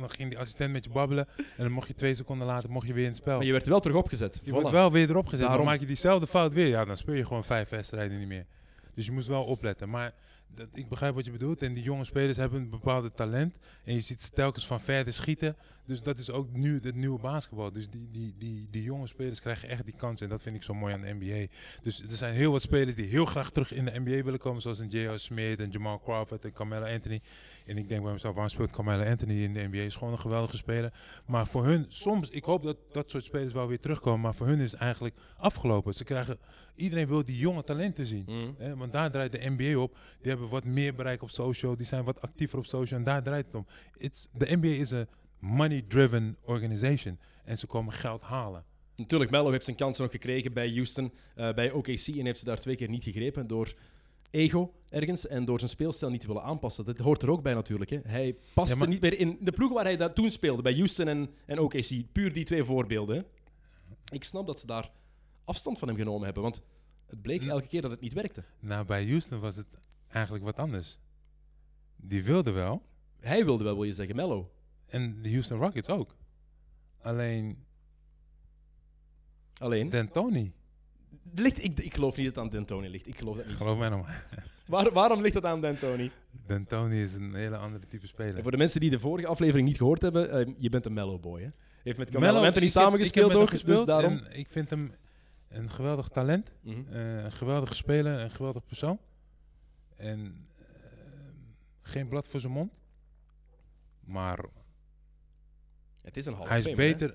dan 0.00 0.10
ging 0.10 0.28
die 0.28 0.38
assistent 0.38 0.72
met 0.72 0.84
je 0.84 0.90
babbelen. 0.90 1.28
En 1.36 1.44
dan 1.56 1.70
mocht 1.72 1.88
je 1.88 1.94
twee 1.94 2.14
seconden 2.14 2.46
later 2.46 2.70
mocht 2.70 2.86
je 2.86 2.92
weer 2.92 3.02
in 3.02 3.08
het 3.08 3.18
spel. 3.18 3.36
Maar 3.36 3.46
je 3.46 3.52
werd 3.52 3.66
wel 3.66 3.80
terug 3.80 3.96
opgezet. 3.96 4.40
Je 4.42 4.50
Voilà. 4.50 4.52
wordt 4.54 4.70
wel 4.70 4.92
weer 4.92 5.10
erop 5.10 5.24
gezet. 5.26 5.40
Daarom. 5.46 5.56
Dan 5.56 5.66
maak 5.72 5.80
je 5.80 5.86
diezelfde 5.86 6.26
fout 6.26 6.52
weer. 6.54 6.66
Ja, 6.66 6.84
dan 6.84 6.96
speel 6.96 7.14
je 7.14 7.26
gewoon 7.26 7.44
vijf 7.44 7.68
wedstrijden 7.68 8.18
niet 8.18 8.28
meer. 8.28 8.46
Dus 8.94 9.06
je 9.06 9.12
moest 9.12 9.28
wel 9.28 9.44
opletten. 9.44 9.88
Maar 9.88 10.12
dat, 10.54 10.68
ik 10.72 10.88
begrijp 10.88 11.14
wat 11.14 11.24
je 11.24 11.30
bedoelt. 11.30 11.62
En 11.62 11.74
die 11.74 11.82
jonge 11.82 12.04
spelers 12.04 12.36
hebben 12.36 12.60
een 12.60 12.70
bepaalde 12.70 13.12
talent. 13.12 13.54
En 13.84 13.94
je 13.94 14.00
ziet 14.00 14.30
telkens 14.34 14.66
van 14.66 14.80
verder 14.80 15.12
schieten. 15.12 15.56
Dus 15.84 16.02
dat 16.02 16.18
is 16.18 16.30
ook 16.30 16.52
nu 16.52 16.80
het 16.82 16.94
nieuwe 16.94 17.20
basketbal. 17.20 17.72
Dus 17.72 17.88
die, 17.90 18.34
die, 18.38 18.66
die, 18.70 18.82
jonge 18.82 19.06
spelers 19.06 19.40
krijgen 19.40 19.68
echt 19.68 19.84
die 19.84 19.94
kansen. 19.96 20.26
En 20.26 20.32
dat 20.32 20.42
vind 20.42 20.56
ik 20.56 20.62
zo 20.62 20.74
mooi 20.74 20.94
aan 20.94 21.00
de 21.00 21.16
NBA. 21.18 21.52
Dus 21.82 22.02
er 22.02 22.12
zijn 22.12 22.34
heel 22.34 22.52
wat 22.52 22.62
spelers 22.62 22.94
die 22.94 23.06
heel 23.06 23.24
graag 23.24 23.50
terug 23.50 23.72
in 23.72 23.84
de 23.84 24.00
NBA 24.00 24.22
willen 24.22 24.38
komen. 24.38 24.62
Zoals 24.62 24.78
een 24.78 24.88
J.O. 24.88 25.16
Smith 25.16 25.60
en 25.60 25.70
Jamal 25.70 26.00
Crawford 26.00 26.44
en 26.44 26.52
Carmelo 26.52 26.86
Anthony. 26.86 27.20
En 27.66 27.78
ik 27.78 27.88
denk 27.88 28.02
bij 28.02 28.12
mezelf, 28.12 28.32
waarom 28.34 28.52
speelt 28.52 28.70
Carmelo 28.70 29.04
Anthony 29.04 29.42
in 29.42 29.52
de 29.52 29.68
NBA? 29.70 29.78
Is 29.78 29.94
gewoon 29.94 30.12
een 30.12 30.18
geweldige 30.18 30.56
speler. 30.56 30.92
Maar 31.26 31.46
voor 31.46 31.64
hun, 31.64 31.86
soms, 31.88 32.30
ik 32.30 32.44
hoop 32.44 32.62
dat 32.62 32.76
dat 32.92 33.10
soort 33.10 33.24
spelers 33.24 33.52
wel 33.52 33.66
weer 33.66 33.80
terugkomen. 33.80 34.20
Maar 34.20 34.34
voor 34.34 34.46
hun 34.46 34.60
is 34.60 34.70
het 34.70 34.80
eigenlijk 34.80 35.14
afgelopen. 35.36 35.94
Ze 35.94 36.04
krijgen, 36.04 36.38
iedereen 36.74 37.06
wil 37.06 37.24
die 37.24 37.38
jonge 37.38 37.64
talenten 37.64 38.06
zien. 38.06 38.24
Mm. 38.26 38.54
Hè, 38.58 38.76
want 38.76 38.92
daar 38.92 39.10
draait 39.10 39.32
de 39.32 39.50
NBA 39.56 39.78
op. 39.78 39.96
Die 40.20 40.30
hebben 40.30 40.48
wat 40.48 40.64
meer 40.64 40.94
bereik 40.94 41.22
op 41.22 41.30
social. 41.30 41.76
Die 41.76 41.86
zijn 41.86 42.04
wat 42.04 42.20
actiever 42.20 42.58
op 42.58 42.66
social. 42.66 42.98
En 42.98 43.04
daar 43.04 43.22
draait 43.22 43.46
het 43.46 43.54
om. 43.54 43.66
It's, 43.96 44.28
de 44.32 44.56
NBA 44.56 44.66
is 44.66 44.90
een 44.90 45.06
money-driven 45.38 46.36
organization. 46.44 47.18
En 47.44 47.58
ze 47.58 47.66
komen 47.66 47.92
geld 47.92 48.22
halen. 48.22 48.64
Natuurlijk, 48.96 49.30
Melo 49.30 49.50
heeft 49.50 49.64
zijn 49.64 49.76
kansen 49.76 50.02
nog 50.02 50.12
gekregen 50.12 50.52
bij 50.52 50.70
Houston, 50.70 51.12
eh, 51.34 51.54
bij 51.54 51.70
OKC 51.70 52.06
en 52.06 52.24
heeft 52.24 52.38
ze 52.38 52.44
daar 52.44 52.60
twee 52.60 52.76
keer 52.76 52.88
niet 52.88 53.04
gegrepen 53.04 53.46
door 53.46 53.74
ego 54.32 54.74
ergens 54.88 55.26
en 55.26 55.44
door 55.44 55.58
zijn 55.58 55.70
speelstijl 55.70 56.10
niet 56.10 56.20
te 56.20 56.26
willen 56.26 56.42
aanpassen. 56.42 56.84
Dat 56.84 56.98
hoort 56.98 57.22
er 57.22 57.30
ook 57.30 57.42
bij 57.42 57.54
natuurlijk. 57.54 57.90
Hè. 57.90 57.98
Hij 58.04 58.36
paste 58.54 58.72
Ja, 58.74 58.78
maar- 58.78 58.88
niet 58.88 59.00
meer 59.00 59.18
in 59.18 59.36
de 59.40 59.52
ploeg 59.52 59.72
waar 59.72 59.84
hij 59.84 59.96
dat 59.96 60.14
toen 60.14 60.30
speelde, 60.30 60.62
bij 60.62 60.74
Houston 60.74 61.08
en, 61.08 61.30
en 61.46 61.58
OKC. 61.58 62.12
Puur 62.12 62.32
die 62.32 62.44
twee 62.44 62.64
voorbeelden. 62.64 63.16
hè. 63.16 63.22
Ik 64.14 64.24
snap 64.24 64.46
dat 64.46 64.60
ze 64.60 64.66
daar 64.66 64.90
afstand 65.44 65.78
van 65.78 65.88
hem 65.88 65.96
genomen 65.96 66.24
hebben, 66.24 66.42
want 66.42 66.62
het 67.06 67.22
bleek 67.22 67.44
elke 67.44 67.66
keer 67.66 67.82
dat 67.82 67.90
het 67.90 68.00
niet 68.00 68.12
werkte. 68.12 68.44
Nou, 68.60 68.84
bij 68.86 69.06
Houston 69.06 69.40
was 69.40 69.56
het 69.56 69.66
eigenlijk 70.08 70.44
wat 70.44 70.56
anders. 70.58 70.98
Die 71.96 72.24
wilden 72.24 72.54
wel. 72.54 72.82
Hij 73.20 73.44
wilde 73.44 73.64
wel, 73.64 73.74
wil 73.74 73.84
je 73.84 73.92
zeggen, 73.92 74.16
Melo. 74.16 74.50
En 74.86 75.22
de 75.22 75.30
Houston 75.30 75.58
Rockets 75.58 75.88
ook. 75.88 76.16
Alleen 77.00 77.64
Alleen, 79.58 79.90
D'Antoni. 79.90 80.52
Ligt, 81.34 81.64
ik, 81.64 81.78
ik 81.78 81.94
geloof 81.94 82.16
niet 82.16 82.26
dat 82.26 82.34
het 82.34 82.44
aan 82.44 82.50
D'Antoni 82.50 82.88
ligt. 82.88 83.06
Ik 83.06 83.18
geloof 83.18 83.36
dat 83.36 83.46
niet. 83.46 83.56
Geloof 83.56 83.78
mij 83.78 83.88
nog 83.88 84.06
maar. 84.06 84.26
Waar, 84.66 84.92
waarom 84.92 85.20
ligt 85.20 85.34
dat 85.34 85.44
aan 85.44 85.60
D'Antoni? 85.60 86.10
D'Antoni 86.46 87.02
is 87.02 87.14
een 87.14 87.34
hele 87.34 87.56
andere 87.56 87.86
type 87.86 88.02
En 88.02 88.08
speler. 88.08 88.42
voor 88.42 88.50
de 88.50 88.56
mensen 88.56 88.80
die 88.80 88.90
de 88.90 89.00
vorige 89.00 89.26
aflevering 89.28 89.68
niet 89.68 89.76
gehoord 89.76 90.02
hebben, 90.02 90.30
eh, 90.30 90.54
je 90.58 90.68
bent 90.68 90.86
een 90.86 90.92
Mellow 90.92 91.20
Boy, 91.20 91.42
hè? 91.42 91.48
Heeft 91.82 91.98
met 91.98 92.10
Carmelo 92.10 92.44
Anthony 92.44 92.68
samengespeeld 92.68 93.34
ook, 93.34 93.40
dus 93.40 93.60
gespeeld 93.60 93.86
daarom... 93.86 94.18
En 94.18 94.38
ik 94.38 94.48
vind 94.48 94.70
hem 94.70 94.92
een 95.48 95.70
geweldig 95.70 96.08
talent. 96.08 96.52
Mhm. 96.60 96.92
eh, 96.92 97.22
een 97.24 97.32
geweldige 97.32 97.74
speler, 97.74 98.20
een 98.20 98.30
geweldig 98.30 98.64
persoon. 98.64 98.98
En 99.96 100.46
eh, 100.58 100.64
geen 101.82 102.08
blad 102.08 102.26
voor 102.26 102.40
zijn 102.40 102.52
mond. 102.52 102.72
Maar 104.04 104.44
Het 106.02 106.16
is 106.16 106.26
een 106.26 106.34
half 106.34 106.48
hij 106.48 106.58
is, 106.58 106.74
beter, 106.74 107.14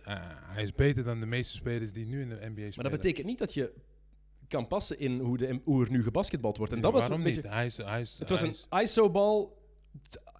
hij 0.54 0.64
is 0.64 0.74
beter 0.74 1.04
dan 1.04 1.20
de 1.20 1.26
meeste 1.26 1.56
spelers 1.56 1.92
die 1.92 2.06
nu 2.06 2.22
in 2.22 2.30
de 2.30 2.36
NBA 2.36 2.42
spelen. 2.52 2.74
Maar 2.76 2.90
dat 2.90 3.00
betekent 3.02 3.28
niet 3.28 3.40
dat 3.40 3.54
je 3.54 3.74
kan 4.48 4.68
passen 4.68 5.00
in 5.00 5.20
hoe, 5.20 5.38
de, 5.38 5.60
hoe 5.64 5.84
er 5.86 5.92
nu 5.92 6.04
gebasketbald 6.04 6.58
wordt. 6.58 6.74
En 6.74 6.82
dat 6.82 6.94
waarom 6.94 7.24
niet? 7.24 7.36
beetje- 7.36 7.50
Hij 7.50 7.66
is, 7.66 7.78
hij 7.78 8.02
is, 8.02 8.20
het 8.20 8.30
was 8.30 8.40
hij 8.40 8.48
een 8.50 8.54
is- 8.86 8.92
ISO-bal, 8.92 9.58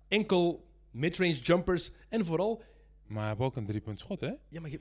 enkel 0.08 0.68
midrange 0.92 1.34
jumpers 1.34 1.92
en 2.10 2.26
vooral... 2.26 2.62
maar 3.08 3.20
hij 3.20 3.28
heeft 3.30 3.42
ook 3.42 3.56
een 3.56 3.66
driepunt 3.66 4.00
schot, 4.00 4.20
hè? 4.20 4.32
Ja, 4.50 4.62
maar 4.62 4.70
je, 4.70 4.80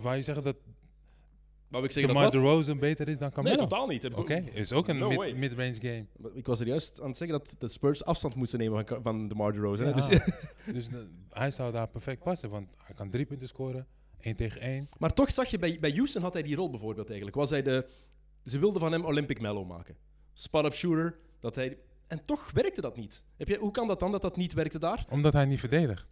wou 0.00 0.16
je 0.16 0.22
zeggen 0.22 0.44
dat 0.44 0.56
wou 1.68 1.84
ik 1.84 1.90
zeggen 1.90 2.14
dat 2.14 2.22
wat? 2.22 2.32
DeRozan 2.32 2.78
beter 2.78 3.08
is 3.08 3.18
dan 3.18 3.26
Nee, 3.34 3.34
Carmelo? 3.44 3.56
totaal 3.68 3.86
niet. 3.86 4.14
Oké, 4.14 4.34
is 4.52 4.72
ook 4.72 4.88
een 4.88 4.98
No 4.98 5.08
mid- 5.08 5.36
mid-range 5.36 5.74
game. 5.80 6.06
Ik 6.34 6.46
was 6.46 6.60
er 6.60 6.66
juist 6.66 7.00
aan 7.00 7.08
het 7.08 7.16
zeggen 7.16 7.38
dat 7.38 7.54
de 7.58 7.68
Spurs 7.68 8.04
afstand 8.04 8.34
moesten 8.34 8.58
nemen 8.58 8.86
van, 9.02 9.28
DeRozan. 9.52 9.86
hè. 9.86 9.90
Ja. 9.92 9.96
Dus, 10.08 10.20
Dus 10.74 10.88
de- 10.88 11.06
hij 11.30 11.50
zou 11.50 11.72
daar 11.72 11.88
perfect 11.88 12.22
passen, 12.22 12.50
want 12.50 12.68
hij 12.76 12.94
kan 12.94 13.10
drie 13.10 13.24
punten 13.26 13.48
scoren, 13.48 13.86
één 14.20 14.36
tegen 14.36 14.60
één. 14.60 14.88
maar 14.98 15.12
toch 15.14 15.30
zag 15.32 15.48
je, 15.48 15.58
bij, 15.58 15.78
bij 15.80 15.90
Houston 15.90 16.22
had 16.22 16.32
hij 16.32 16.42
die 16.42 16.56
rol 16.56 16.70
bijvoorbeeld 16.70 17.06
eigenlijk. 17.06 17.36
Was 17.36 17.50
hij 17.50 17.62
de, 17.62 17.86
ze 18.46 18.58
wilden 18.58 18.80
van 18.80 18.92
hem 18.92 19.04
Olympic 19.04 19.40
Mellow 19.40 19.68
maken. 19.68 19.96
Spot-up 20.32 20.74
shooter, 20.74 21.18
dat 21.40 21.54
hij... 21.54 21.78
En 22.06 22.24
toch 22.24 22.50
werkte 22.50 22.80
dat 22.80 22.96
niet. 22.96 23.24
Heb 23.36 23.48
je, 23.48 23.58
hoe 23.58 23.70
kan 23.70 23.88
dat 23.88 24.00
dan 24.00 24.12
dat 24.12 24.22
dat 24.22 24.36
niet 24.36 24.52
werkte 24.52 24.78
daar? 24.78 25.06
Omdat 25.08 25.32
hij 25.32 25.44
niet 25.44 25.60
verdedigt. 25.60 26.06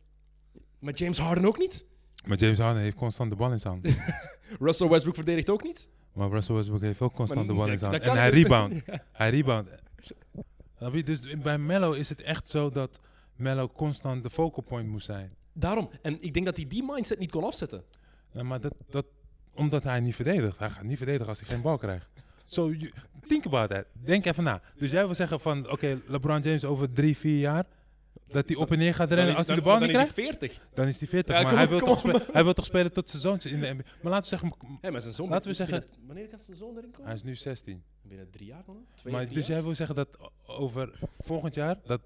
Maar 0.79 0.95
James 0.95 1.19
Harden 1.19 1.45
ook 1.45 1.59
niet? 1.59 1.87
Maar 2.27 2.39
James 2.39 2.59
Harden 2.59 2.83
heeft 2.83 2.97
constant 2.97 3.31
de 3.31 3.37
bal 3.37 3.53
in 3.53 3.59
zijn 3.61 3.73
hand. 3.73 3.97
Russell 4.67 4.89
Westbrook 4.89 5.15
verdedigt 5.15 5.51
ook 5.51 5.63
niet? 5.63 5.89
maar 6.13 6.29
Russell 6.29 6.55
Westbrook 6.55 6.81
heeft 6.81 7.01
ook 7.01 7.15
constant 7.15 7.47
Maar 7.47 7.55
de 7.55 7.61
bal 7.61 7.71
in 7.71 7.79
zijn 7.79 7.91
hand. 7.91 8.03
En 8.03 8.17
hij 8.23 8.31
rebound. 8.31 8.83
Hij 9.13 9.31
rebound. 9.31 9.69
Dus 11.05 11.37
bij 11.43 11.59
Mello 11.59 11.93
is 11.93 12.09
het 12.09 12.23
echt 12.23 12.51
zo 12.51 12.71
dat 12.71 13.01
Mello 13.37 13.69
constant 13.69 14.23
de 14.23 14.31
focal 14.31 14.63
point 14.63 14.89
moest 14.89 15.07
zijn. 15.07 15.35
Daarom. 15.53 15.91
En 16.03 16.23
ik 16.23 16.35
denk 16.35 16.47
dat 16.47 16.57
hij 16.57 16.67
die 16.67 16.85
mindset 16.87 17.19
niet 17.19 17.31
kon 17.31 17.45
afzetten. 17.45 17.85
Ja, 18.33 18.43
maar 18.43 18.61
dat, 18.61 18.75
dat, 18.91 19.07
omdat 19.55 19.83
hij 19.83 20.01
niet 20.01 20.15
verdedigt. 20.15 20.59
Hij 20.59 20.71
gaat 20.71 20.83
niet 20.85 20.97
verdedigen 20.97 21.29
als 21.29 21.39
hij 21.41 21.49
geen 21.49 21.63
bal 21.63 21.79
krijgt. 21.79 22.09
So, 22.47 22.71
you, 22.71 22.93
think 23.29 23.47
about 23.47 23.71
that. 23.71 23.85
Denk 23.93 24.27
even 24.27 24.45
na. 24.45 24.61
Dus 24.77 24.91
jij 24.91 25.05
wil 25.07 25.15
zeggen 25.15 25.41
van, 25.41 25.71
oké, 25.71 26.01
LeBron 26.07 26.41
James 26.41 26.65
over 26.65 26.93
drie, 26.93 27.17
vier 27.17 27.39
jaar... 27.39 27.65
dat 28.29 28.49
hij 28.49 28.57
op 28.57 28.73
en 28.73 28.79
neer 28.79 28.95
gaat 28.95 29.09
Dan 29.09 29.17
rennen 29.19 29.33
is- 29.33 29.39
als 29.39 29.47
hij 29.47 29.57
de 29.57 29.63
dan- 29.63 29.71
bal 29.71 29.81
dan 29.81 29.89
niet 29.89 29.97
is 29.99 30.13
krijgt? 30.13 30.41
hij 30.41 30.49
40. 30.51 30.69
Dan 30.75 30.87
is 30.87 30.99
hij 30.99 31.09
40. 31.09 31.37
Ja, 31.37 31.43
maar 31.43 31.57
hij 31.57 31.69
wil, 31.69 31.79
toch 31.79 32.03
hij 32.33 32.45
wil 32.45 32.53
toch 32.55 32.65
spelen 32.65 32.93
tot 32.93 33.11
zijn 33.11 33.23
zoontje 33.23 33.51
in 33.51 33.61
de 33.61 33.67
NBA. 33.73 33.83
Maar 34.03 34.13
laten 34.13 34.31
we 34.31 34.37
zeggen, 34.39 34.55
Ja, 34.83 34.91
maar 34.91 35.03
zijn 35.03 35.15
zoon... 35.15 35.29
Laten 35.29 35.51
we 35.51 35.57
binnen- 35.57 35.81
zeggen- 35.83 36.07
Wanneer 36.07 36.27
kan 36.27 36.39
zijn 36.39 36.57
zoon 36.57 36.77
erin 36.77 36.91
komen? 36.91 37.07
hij 37.07 37.15
is 37.15 37.23
nu 37.23 37.35
16. 37.35 37.83
Binnen 38.03 38.31
drie 38.31 38.47
jaar 38.47 38.63
dan? 38.67 38.85
Twee, 38.95 39.13
Maar 39.13 39.29
dus 39.29 39.47
jaar? 39.47 39.57
jij 39.57 39.63
wil 39.63 39.75
zeggen 39.75 39.97
dat 39.97 40.09
over 40.47 40.93
volgend 41.21 41.55
jaar... 41.55 41.77
dat 41.85 42.01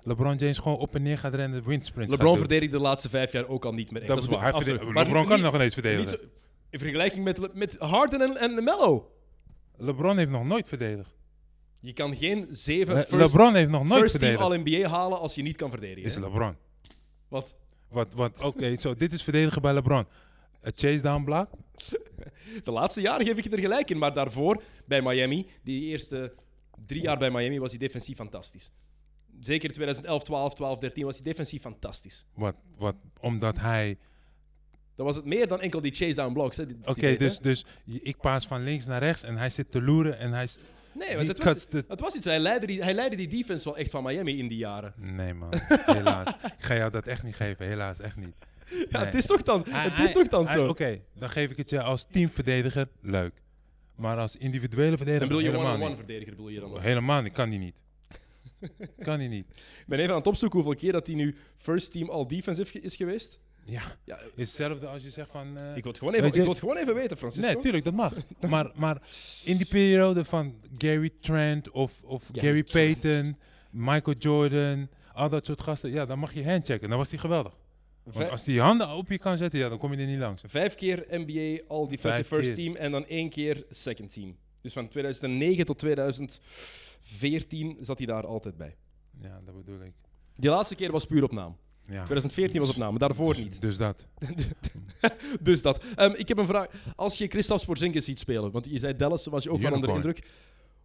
LeBron 0.00 0.36
James 0.36 0.58
gewoon 0.58 0.78
op 0.78 0.94
en 0.94 1.02
neer 1.02 1.18
gaat 1.18 1.34
rennen, 1.34 1.62
windsprints 1.64 2.12
LeBron 2.12 2.30
gaat 2.30 2.38
verdedigde 2.38 2.76
de 2.76 2.82
laatste 2.82 3.08
vijf 3.08 3.32
jaar 3.32 3.48
ook 3.48 3.64
al 3.64 3.72
niet 3.72 3.90
meer. 3.90 4.00
Dat, 4.06 4.08
Dat 4.08 4.18
is 4.18 4.24
hij 4.26 4.52
LeBron 4.94 5.26
kan 5.26 5.34
niet- 5.34 5.44
nog 5.44 5.54
ineens 5.54 5.74
verdedigen. 5.74 6.08
zo- 6.08 6.16
in 6.70 6.78
vergelijking 6.78 7.24
met, 7.24 7.54
met 7.54 7.76
Harden 7.78 8.20
en, 8.20 8.36
en 8.36 8.64
Mello. 8.64 9.10
LeBron 9.78 10.16
heeft 10.18 10.30
nog 10.30 10.44
nooit 10.44 10.68
verdedigd. 10.68 11.14
Je 11.80 11.92
kan 11.92 12.16
geen 12.16 12.46
zeven 12.50 12.94
Le- 12.94 13.04
first, 13.04 13.32
LeBron 13.32 13.54
heeft 13.54 13.70
nog 13.70 13.84
nooit 13.84 14.00
first 14.00 14.18
team. 14.18 14.36
All-NBA 14.36 14.88
halen 14.88 15.18
als 15.18 15.34
je 15.34 15.42
niet 15.42 15.56
kan 15.56 15.70
verdedigen. 15.70 16.02
Is 16.02 16.14
hè? 16.14 16.20
LeBron. 16.20 16.56
Wat? 17.28 17.56
Wat, 17.88 18.12
wat, 18.14 18.32
Oké, 18.40 18.76
zo, 18.76 18.94
dit 18.94 19.12
is 19.12 19.22
verdedigen 19.22 19.62
bij 19.62 19.74
LeBron. 19.74 20.06
Een 20.60 20.72
chase 20.74 21.02
down 21.02 21.24
block. 21.24 21.50
De 22.64 22.70
laatste 22.70 23.00
jaren 23.00 23.26
geef 23.26 23.36
ik 23.36 23.44
je 23.44 23.50
er 23.50 23.58
gelijk 23.58 23.90
in, 23.90 23.98
maar 23.98 24.14
daarvoor 24.14 24.62
bij 24.86 25.02
Miami, 25.02 25.46
die 25.62 25.82
eerste 25.82 26.34
drie 26.86 27.02
jaar 27.02 27.18
bij 27.18 27.30
Miami, 27.30 27.58
was 27.58 27.70
hij 27.70 27.78
defensief 27.78 28.16
fantastisch. 28.16 28.70
Zeker 29.40 29.72
2011, 29.72 30.22
12, 30.22 30.54
12, 30.54 30.78
13 30.78 31.04
was 31.04 31.14
hij 31.14 31.24
defensief 31.24 31.62
fantastisch. 31.62 32.26
Wat, 32.34 32.54
wat, 32.76 32.94
omdat 33.20 33.58
hij... 33.58 33.98
Dan 34.96 35.06
was 35.06 35.16
het 35.16 35.24
meer 35.24 35.48
dan 35.48 35.60
enkel 35.60 35.80
die 35.80 35.94
chase 35.94 36.14
down 36.14 36.32
blocks. 36.32 36.58
Oké, 36.84 37.16
dus, 37.16 37.38
dus 37.38 37.64
ik 37.84 38.16
paas 38.16 38.46
van 38.46 38.62
links 38.62 38.86
naar 38.86 39.02
rechts 39.02 39.22
en 39.22 39.36
hij 39.36 39.50
zit 39.50 39.70
te 39.70 39.82
loeren 39.82 40.18
en 40.18 40.32
hij... 40.32 40.48
Nee, 40.92 41.16
want 41.16 41.28
het 41.28 41.44
was, 41.44 41.66
het 41.88 42.00
was 42.00 42.14
iets. 42.14 42.24
Hij 42.24 42.38
leidde, 42.38 42.66
die, 42.66 42.82
hij 42.82 42.94
leidde 42.94 43.16
die 43.16 43.28
defense 43.28 43.64
wel 43.64 43.76
echt 43.76 43.90
van 43.90 44.02
Miami 44.02 44.38
in 44.38 44.48
die 44.48 44.58
jaren. 44.58 44.94
Nee 44.96 45.34
man, 45.34 45.52
helaas. 45.68 46.28
Ik 46.58 46.64
ga 46.64 46.74
jou 46.74 46.90
dat 46.90 47.06
echt 47.06 47.22
niet 47.22 47.36
geven, 47.36 47.66
helaas, 47.66 48.00
echt 48.00 48.16
niet. 48.16 48.34
Ja, 48.90 49.04
het 49.04 49.14
is 49.14 49.26
toch 49.26 49.42
dan, 49.42 49.64
het 49.68 49.98
is 49.98 50.12
toch 50.12 50.28
dan 50.28 50.46
zo? 50.46 50.68
Oké, 50.68 51.00
dan 51.14 51.30
geef 51.30 51.50
ik 51.50 51.56
het 51.56 51.70
je 51.70 51.82
als 51.82 52.06
teamverdediger, 52.10 52.88
leuk. 53.00 53.42
Maar 53.96 54.18
als 54.18 54.36
individuele 54.36 54.88
Dan 54.88 54.96
verdediger 54.96 55.28
bedoel 55.28 55.42
je 55.42 55.58
one-on-one 55.58 55.88
niet. 55.88 55.96
verdediger, 55.96 56.30
bedoel 56.30 56.48
je 56.48 56.60
dan 56.60 56.70
nog? 56.70 56.82
Helemaal 56.82 57.22
niet, 57.22 57.32
kan 57.32 57.50
die 57.50 57.58
niet. 57.58 57.76
kan 59.06 59.18
die 59.18 59.28
niet. 59.28 59.46
Ik 59.50 59.86
ben 59.86 59.98
even 59.98 60.10
aan 60.10 60.18
het 60.18 60.26
opzoeken 60.26 60.58
hoeveel 60.58 60.78
keer 60.78 60.92
dat 60.92 61.06
hij 61.06 61.16
nu 61.16 61.36
first 61.56 61.92
team 61.92 62.10
all 62.10 62.26
defensive 62.26 62.80
is 62.80 62.96
geweest. 62.96 63.40
Ja, 63.68 63.82
Ja, 64.04 64.18
is 64.20 64.46
hetzelfde 64.48 64.86
als 64.86 65.02
je 65.02 65.10
zegt 65.10 65.30
van... 65.30 65.58
eh, 65.58 65.76
ik 65.76 65.82
wil 65.82 65.92
het 65.92 65.98
gewoon 65.98 66.14
even, 66.14 66.26
je- 66.26 66.32
ik 66.34 66.40
wil 66.40 66.50
het 66.50 66.58
gewoon 66.58 66.76
even 66.76 66.94
weten, 66.94 67.16
Francisco. 67.16 67.46
Nee, 67.46 67.58
tuurlijk, 67.58 67.84
dat 67.84 67.94
mag. 67.94 68.14
maar, 68.50 68.70
maar 68.74 69.02
in 69.44 69.56
die 69.56 69.66
periode 69.66 70.24
van 70.24 70.54
Gary 70.78 71.10
Trent 71.20 71.70
of, 71.70 72.02
of 72.04 72.24
Gary 72.32 72.46
Gary, 72.46 72.62
Trent. 72.62 73.00
Payton, 73.00 73.36
Michael 73.70 74.16
Jordan, 74.18 74.88
al 75.12 75.28
dat 75.28 75.46
soort 75.46 75.60
gasten, 75.60 75.90
ja, 75.90 76.06
dan 76.06 76.18
mag 76.18 76.34
je 76.34 76.44
handchecken. 76.44 76.88
Dan 76.88 76.98
was 76.98 77.08
die 77.08 77.18
geweldig. 77.18 77.52
Want 78.02 78.30
als 78.30 78.44
die 78.44 78.60
handen 78.60 78.88
op 78.88 79.08
je 79.10 79.18
kan 79.18 79.36
zetten, 79.36 79.58
ja, 79.58 79.68
dan 79.68 79.78
kom 79.78 79.92
je 79.92 79.98
er 80.00 80.06
niet 80.06 80.18
langs. 80.18 80.42
Vijf 80.46 80.74
keer 80.74 81.06
NBA 81.10 81.62
all 81.68 81.88
defensive 81.88 81.98
Vijf 81.98 82.26
first 82.26 82.46
keer. 82.46 82.54
team 82.54 82.74
en 82.76 82.90
dan 82.90 83.06
één 83.06 83.28
keer 83.30 83.64
second 83.70 84.12
team. 84.12 84.36
Dus 84.60 84.72
van 84.72 84.88
2009 84.88 85.64
tot 85.66 85.78
2014 85.78 87.76
zat 87.80 87.98
hij 87.98 88.06
daar 88.06 88.26
altijd 88.26 88.56
bij. 88.56 88.76
Ja, 89.20 89.40
dat 89.44 89.56
bedoel 89.56 89.80
ik. 89.82 89.92
Die 90.36 90.50
laatste 90.50 90.74
keer 90.74 90.92
was 90.92 91.06
puur 91.06 91.22
op 91.22 91.32
naam. 91.32 91.56
Ja. 91.88 92.04
2014 92.04 92.60
was 92.60 92.68
op 92.68 92.76
naam, 92.76 92.90
maar 92.90 92.98
daarvoor 92.98 93.34
Dus- 93.34 93.42
niet. 93.42 93.60
Dus 93.60 93.76
dat. 93.76 94.06
Dus 95.40 95.62
dat. 95.62 95.84
Ehm, 95.96 96.12
ik 96.16 96.28
heb 96.28 96.38
een 96.38 96.46
vraag. 96.46 96.66
Als 96.96 97.18
je 97.18 97.26
Christophe 97.28 97.64
Porzingis 97.66 98.04
ziet 98.04 98.18
spelen, 98.18 98.50
want 98.50 98.66
je 98.70 98.78
zei 98.78 98.96
Dallas 98.96 99.26
was 99.26 99.42
je 99.42 99.50
ook 99.50 99.60
van 99.60 99.72
onder 99.72 99.90
indruk. 99.90 100.28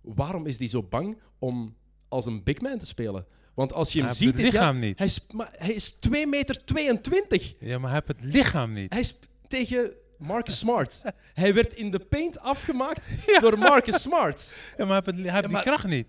Waarom 0.02 0.46
is 0.46 0.58
die 0.58 0.68
zo 0.68 0.84
bang 0.84 1.18
om 1.40 1.76
als 2.08 2.26
een 2.26 2.44
big 2.44 2.62
man 2.62 2.78
te 2.78 2.86
spelen? 2.86 3.26
Want 3.54 3.74
als 3.74 3.92
je 3.92 3.98
hem 3.98 4.08
Hij 4.08 4.16
ziet 4.16 4.54
het 4.54 4.76
niet. 4.76 4.98
Hij, 4.98 5.08
is, 5.08 5.26
maar 5.34 5.50
hij 5.58 5.74
is 5.74 5.92
2 5.92 6.28
meter 6.28 6.66
22. 6.66 7.54
Ja, 7.60 7.78
maar 7.80 7.92
hij 7.92 8.02
heeft 8.06 8.22
het 8.22 8.34
lichaam 8.34 8.74
niet. 8.74 8.92
Hij 8.94 9.02
is 9.02 9.20
tegen 9.48 9.92
Marcus 10.18 10.58
Smart. 10.58 11.02
hij 11.34 11.54
werd 11.54 11.74
in 11.74 11.92
de 11.92 12.00
paint 12.00 12.40
afgemaakt 12.40 13.08
door 13.42 13.58
Marcus 13.58 14.02
Smart. 14.02 14.54
Ja, 14.78 14.86
maar 14.86 15.04
hij 15.04 15.14
heeft, 15.14 15.26
hij 15.26 15.34
heeft 15.34 15.48
maar- 15.48 15.64
die 15.64 15.72
kracht 15.72 15.88
niet. 15.88 16.08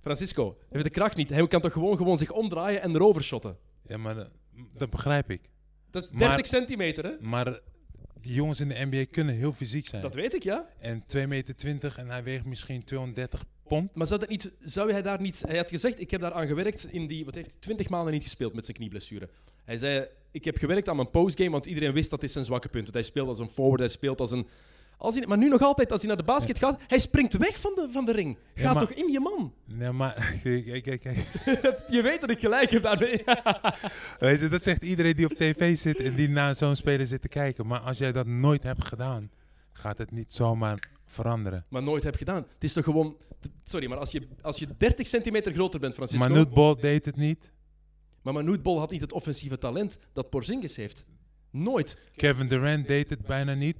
Francisco, 0.00 0.44
hij 0.58 0.66
heeft 0.70 0.84
de 0.84 0.90
kracht 0.90 1.16
niet. 1.16 1.28
Hij 1.28 1.46
kan 1.46 1.60
toch 1.60 1.72
gewoon, 1.72 1.96
gewoon 1.96 2.18
zich 2.18 2.30
omdraaien 2.30 2.82
en 2.82 2.94
erover 2.94 3.22
shotten. 3.22 3.56
Ja, 3.86 3.96
maar 3.96 4.14
dat, 4.14 4.28
dat 4.76 4.90
begrijp 4.90 5.30
ik. 5.30 5.40
Dat 5.90 6.02
is 6.02 6.10
Maar- 6.10 6.28
30 6.28 6.46
centimeter, 6.46 7.04
hè? 7.04 7.12
Maar 7.20 7.60
die 8.20 8.32
jongens 8.34 8.60
in 8.60 8.68
de 8.68 8.86
NBA 8.90 9.04
kunnen 9.10 9.34
heel 9.34 9.52
fysiek 9.52 9.86
zijn. 9.86 10.02
Dat 10.02 10.14
weet 10.14 10.34
ik, 10.34 10.42
ja. 10.42 10.68
En 10.78 11.04
2 11.06 11.26
meter 11.26 11.56
20 11.56 11.98
en 11.98 12.08
hij 12.08 12.22
weegt 12.22 12.44
misschien 12.44 12.84
230 12.84 13.44
pond. 13.68 13.94
Maar 13.94 14.06
zou, 14.06 14.20
dat 14.20 14.28
niet, 14.28 14.52
zou 14.60 14.92
hij 14.92 15.02
daar 15.02 15.20
niet... 15.20 15.42
Hij 15.46 15.56
had 15.56 15.70
gezegd, 15.70 16.00
ik 16.00 16.10
heb 16.10 16.20
daar 16.20 16.32
aan 16.32 16.46
gewerkt 16.46 16.92
in 16.92 17.06
die... 17.06 17.24
Wat 17.24 17.34
heeft 17.34 17.46
hij? 17.46 17.56
20 17.60 17.88
maanden 17.88 18.12
niet 18.12 18.22
gespeeld 18.22 18.54
met 18.54 18.64
zijn 18.64 18.76
knieblessure. 18.76 19.28
Hij 19.64 19.78
zei, 19.78 20.06
ik 20.30 20.44
heb 20.44 20.56
gewerkt 20.56 20.88
aan 20.88 20.96
mijn 20.96 21.10
postgame, 21.10 21.50
want 21.50 21.66
iedereen 21.66 21.92
wist 21.92 22.10
dat 22.10 22.22
is 22.22 22.32
zijn 22.32 22.44
zwakke 22.44 22.68
punt. 22.68 22.82
Want 22.82 22.94
hij 22.94 23.04
speelt 23.04 23.28
als 23.28 23.38
een 23.38 23.50
forward, 23.50 23.80
hij 23.80 23.88
speelt 23.88 24.20
als 24.20 24.30
een... 24.30 24.46
Als 24.98 25.14
hij, 25.14 25.26
maar 25.26 25.38
nu 25.38 25.48
nog 25.48 25.60
altijd, 25.60 25.92
als 25.92 26.00
hij 26.00 26.08
naar 26.08 26.16
de 26.16 26.24
basket 26.32 26.58
gaat, 26.58 26.80
hij 26.86 26.98
springt 26.98 27.36
weg 27.36 27.60
van 27.60 27.72
de, 27.74 27.88
van 27.92 28.04
de 28.04 28.12
ring. 28.12 28.38
Ga 28.54 28.62
Ja, 28.62 28.72
maar- 28.72 28.86
toch 28.86 28.96
in 28.96 29.12
je 29.12 29.20
man. 29.20 29.54
Nee, 29.64 29.90
maar 29.92 30.14
kijk, 30.42 30.82
kijk, 30.82 31.00
kijk. 31.00 31.18
Je 31.96 32.00
weet 32.02 32.20
dat 32.20 32.30
ik 32.30 32.38
gelijk 32.40 32.70
heb 32.70 32.82
daarmee. 32.82 33.22
Weet 34.18 34.40
je, 34.40 34.48
dat 34.48 34.62
zegt 34.62 34.84
iedereen 34.84 35.16
die 35.16 35.26
op 35.26 35.32
tv 35.32 35.76
zit 35.78 35.96
en 35.96 36.14
die 36.14 36.28
naar 36.28 36.54
zo'n 36.54 36.76
speler 36.76 37.06
zit 37.06 37.22
te 37.22 37.28
kijken. 37.28 37.66
Maar 37.66 37.80
als 37.80 37.98
jij 37.98 38.12
dat 38.12 38.26
nooit 38.26 38.62
hebt 38.62 38.84
gedaan, 38.84 39.30
gaat 39.72 39.98
het 39.98 40.10
niet 40.10 40.32
zomaar 40.32 40.88
veranderen. 41.06 41.64
maar 41.68 41.82
nooit 41.82 42.02
heb 42.04 42.14
gedaan. 42.14 42.36
Het 42.54 42.64
is 42.64 42.72
toch 42.72 42.84
gewoon... 42.84 43.16
Sorry, 43.64 43.88
maar 43.88 43.98
als 43.98 44.10
je, 44.10 44.28
als 44.42 44.58
je 44.58 44.66
30 44.78 45.06
centimeter 45.06 45.52
groter 45.52 45.80
bent, 45.80 45.94
Francisco... 45.94 46.28
Maar 46.28 46.48
Ball 46.48 46.74
deed 46.80 47.04
het 47.04 47.16
niet. 47.16 47.52
Maar 48.22 48.32
Manute 48.32 48.60
Bol 48.62 48.78
had 48.78 48.90
niet 48.90 49.00
het 49.00 49.12
offensieve 49.12 49.58
talent 49.58 49.98
dat 50.12 50.30
Porzingis 50.30 50.76
heeft. 50.76 51.04
Nooit. 51.50 52.00
Kevin 52.16 52.48
Durant 52.48 52.86
deed 52.88 53.10
het 53.10 53.22
bijna 53.26 53.54
niet. 53.54 53.76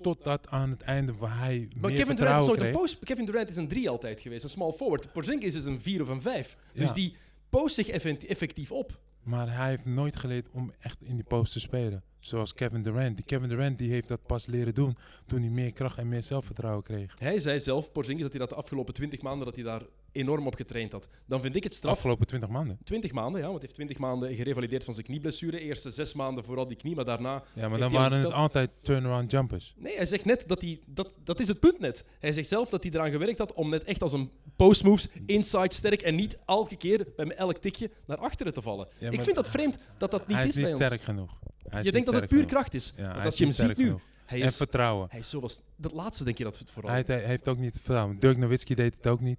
Totdat 0.00 0.48
aan 0.48 0.70
het 0.70 0.82
einde 0.82 1.14
waar 1.14 1.38
hij 1.38 1.68
Maar 1.80 1.90
meer 1.90 2.00
Kevin 2.00 2.16
Durant, 2.16 2.52
is 2.52 2.62
een 2.62 2.70
post, 2.70 3.04
Kevin 3.04 3.24
Durant 3.24 3.48
is 3.48 3.56
een 3.56 3.68
3 3.68 3.88
altijd 3.88 4.20
geweest, 4.20 4.42
een 4.42 4.48
small 4.48 4.72
forward. 4.72 5.12
Porzingis 5.12 5.54
is 5.54 5.64
een 5.64 5.80
4 5.80 6.02
of 6.02 6.08
een 6.08 6.22
5. 6.22 6.56
Dus 6.72 6.92
die 6.92 7.16
post 7.48 7.74
zich 7.74 7.88
effectief 7.88 8.72
op. 8.72 8.98
Maar 9.22 9.56
hij 9.56 9.68
heeft 9.68 9.84
nooit 9.84 10.16
geleerd 10.16 10.48
om 10.52 10.72
echt 10.78 11.02
in 11.02 11.14
die 11.14 11.24
post 11.24 11.52
te 11.52 11.60
spelen. 11.60 12.02
Zoals 12.18 12.54
Kevin 12.54 12.82
Durant. 12.82 13.16
Die 13.16 13.24
Kevin 13.24 13.48
Durant 13.48 13.78
die 13.78 13.90
heeft 13.90 14.08
dat 14.08 14.26
pas 14.26 14.46
leren 14.46 14.74
doen 14.74 14.96
toen 15.26 15.40
hij 15.40 15.50
meer 15.50 15.72
kracht 15.72 15.98
en 15.98 16.08
meer 16.08 16.22
zelfvertrouwen 16.22 16.82
kreeg. 16.82 17.14
Hij 17.18 17.40
zei 17.40 17.60
zelf, 17.60 17.92
Porzingis, 17.92 18.22
dat 18.22 18.30
hij 18.30 18.40
dat 18.40 18.50
de 18.50 18.56
afgelopen 18.56 18.94
20 18.94 19.22
maanden 19.22 19.46
dat 19.46 19.54
hij 19.54 19.64
daar 19.64 19.82
enorm 20.12 20.46
op 20.46 20.54
getraind 20.54 20.92
had. 20.92 21.08
Dan 21.26 21.40
vind 21.40 21.56
ik 21.56 21.64
het 21.64 21.74
straf. 21.74 21.92
afgelopen 21.92 22.26
20 22.26 22.48
maanden. 22.48 22.78
20 22.84 23.12
maanden, 23.12 23.40
ja, 23.40 23.46
want 23.46 23.58
hij 23.58 23.62
heeft 23.66 23.74
20 23.74 23.98
maanden 23.98 24.34
gerevalideerd 24.34 24.84
van 24.84 24.94
zijn 24.94 25.06
knieblessure. 25.06 25.60
Eerste 25.60 25.90
zes 25.90 26.14
maanden 26.14 26.44
vooral 26.44 26.68
die 26.68 26.76
knie, 26.76 26.94
maar 26.94 27.04
daarna... 27.04 27.42
Ja, 27.54 27.68
maar 27.68 27.78
dan 27.78 27.92
waren 27.92 28.20
het 28.20 28.32
altijd 28.32 28.70
turnaround 28.80 29.30
jumpers. 29.30 29.74
Nee, 29.76 29.96
hij 29.96 30.06
zegt 30.06 30.24
net 30.24 30.44
dat 30.46 30.60
hij... 30.60 30.80
Dat, 30.86 31.16
dat 31.24 31.40
is 31.40 31.48
het 31.48 31.60
punt 31.60 31.78
net. 31.78 32.04
Hij 32.18 32.32
zegt 32.32 32.48
zelf 32.48 32.68
dat 32.68 32.82
hij 32.82 32.92
eraan 32.92 33.10
gewerkt 33.10 33.38
had 33.38 33.52
om 33.52 33.68
net 33.70 33.84
echt 33.84 34.02
als 34.02 34.12
een 34.12 34.30
postmoves, 34.56 35.08
inside 35.26 35.74
sterk 35.74 36.02
en 36.02 36.14
niet 36.14 36.36
elke 36.46 36.76
keer 36.76 37.06
bij 37.16 37.26
elk 37.26 37.56
tikje 37.56 37.90
naar 38.06 38.18
achteren 38.18 38.52
te 38.54 38.62
vallen. 38.62 38.88
Ja, 38.98 39.10
ik 39.10 39.20
vind 39.22 39.36
dat 39.36 39.48
vreemd 39.48 39.78
dat 39.98 40.10
dat 40.10 40.26
niet 40.26 40.36
hij 40.36 40.46
is, 40.46 40.54
bij 40.54 40.74
ons. 40.74 40.84
sterk 40.84 41.00
genoeg. 41.00 41.38
Hij 41.68 41.80
is 41.80 41.86
Je 41.86 41.92
niet 41.92 41.92
denkt 41.92 42.06
dat 42.06 42.14
het 42.14 42.24
sterk 42.24 42.28
puur 42.28 42.38
genoeg. 42.38 42.50
kracht 42.52 42.74
is. 42.74 42.92
Ja, 42.96 43.12
Want 43.12 43.24
als 43.24 43.36
je 43.38 43.44
hem 43.44 43.52
ziet 43.52 43.62
sterk 43.64 43.78
nu, 43.78 43.84
genoeg. 43.84 44.02
hij 44.26 44.40
En 44.40 44.46
is, 44.46 44.56
vertrouwen. 44.56 45.06
hij 45.10 45.18
is 45.20 45.30
zoals... 45.30 45.60
Dat 45.76 45.92
laatste 45.92 46.24
denk 46.24 46.38
je 46.38 46.44
dat 46.44 46.58
het 46.58 46.70
vooral 46.70 46.90
Hij, 46.90 47.02
hij 47.06 47.24
heeft 47.24 47.48
ook 47.48 47.58
niet 47.58 47.72
vertrouwen. 47.74 48.18
Dirk 48.18 48.36
Nowitzki 48.36 48.74
deed 48.74 48.94
het 48.96 49.06
ook 49.06 49.20
niet. 49.20 49.38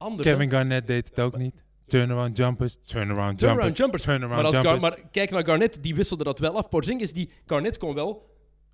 Anders? 0.00 0.28
Kevin 0.28 0.50
Garnett 0.50 0.86
deed 0.86 1.08
het 1.08 1.20
ook 1.20 1.36
niet. 1.36 1.54
Turnaround 1.86 2.36
jumpers, 2.36 2.78
turnaround 2.84 3.38
Turnaround 3.38 3.76
jumpers, 3.76 3.78
jumpers. 3.78 4.02
turnaround 4.02 4.42
Maar, 4.42 4.52
jumpers. 4.52 4.80
maar 4.80 5.08
kijk 5.10 5.30
naar 5.30 5.44
Garnett, 5.44 5.82
die 5.82 5.94
wisselde 5.94 6.24
dat 6.24 6.38
wel 6.38 6.56
af. 6.56 6.68
Porzingis, 6.68 7.12
die 7.12 7.30
Garnett 7.46 7.78
kon 7.78 7.94
wel... 7.94 8.28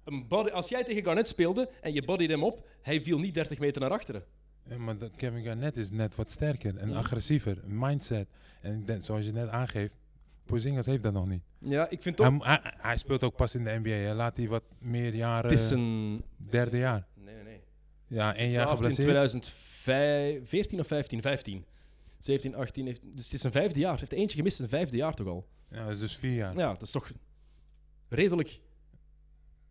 Een 0.04 0.28
body, 0.28 0.50
als 0.50 0.68
jij 0.68 0.84
tegen 0.84 1.04
Garnett 1.04 1.28
speelde 1.28 1.70
en 1.80 1.92
je 1.92 2.02
bodyde 2.02 2.32
hem 2.32 2.42
op, 2.44 2.66
hij 2.82 3.00
viel 3.02 3.18
niet 3.18 3.34
30 3.34 3.58
meter 3.58 3.80
naar 3.80 3.90
achteren. 3.90 4.24
Ja, 4.68 4.78
maar 4.78 4.98
dat 4.98 5.10
Kevin 5.16 5.44
Garnett 5.44 5.76
is 5.76 5.90
net 5.90 6.14
wat 6.14 6.30
sterker 6.30 6.76
en 6.76 6.90
Ja. 6.90 6.96
agressiever. 6.96 7.58
Mindset. 7.66 8.28
En 8.60 8.84
denk, 8.84 9.02
zoals 9.02 9.24
je 9.24 9.32
net 9.32 9.48
aangeeft, 9.48 9.94
Porzingis 10.44 10.86
heeft 10.86 11.02
dat 11.02 11.12
nog 11.12 11.26
niet. 11.28 11.42
Ja, 11.58 11.90
ik 11.90 12.02
vind 12.02 12.16
toch... 12.16 12.26
Hij, 12.26 12.58
hij, 12.62 12.72
hij 12.76 12.96
speelt 12.96 13.22
ook 13.22 13.36
pas 13.36 13.54
in 13.54 13.64
de 13.64 13.78
NBA. 13.82 13.90
Hè. 13.90 14.14
Laat 14.14 14.36
hij 14.36 14.48
wat 14.48 14.62
meer 14.78 15.14
jaren... 15.14 15.50
het 15.50 15.58
is 15.60 15.70
een... 15.70 16.24
Derde 16.36 16.78
jaar. 16.78 17.06
Nee, 17.14 17.34
nee, 17.34 17.44
nee. 17.44 17.60
Ja, 18.06 18.34
één 18.34 18.50
jaar 18.50 18.66
Draft 18.76 18.98
in 18.98 19.42
geblesseerd. 19.87 20.49
2014 20.49 20.80
of 20.80 20.87
15? 20.87 21.22
15. 21.22 21.64
17, 22.18 22.55
18. 22.55 22.87
Heeft, 22.87 23.01
dus 23.03 23.24
het 23.24 23.32
is 23.32 23.43
een 23.43 23.53
vijfde 23.53 23.80
jaar. 23.80 23.99
Heeft 23.99 24.12
eentje 24.12 24.37
gemist, 24.37 24.61
een 24.61 24.68
vijfde 24.68 24.97
jaar 24.97 25.14
toch 25.14 25.26
al. 25.26 25.47
Ja, 25.70 25.84
dat 25.84 25.95
is 25.95 25.99
dus 25.99 26.16
vier 26.16 26.34
jaar. 26.34 26.57
Ja, 26.57 26.72
dat 26.72 26.82
is 26.82 26.91
toch 26.91 27.12
redelijk 28.09 28.61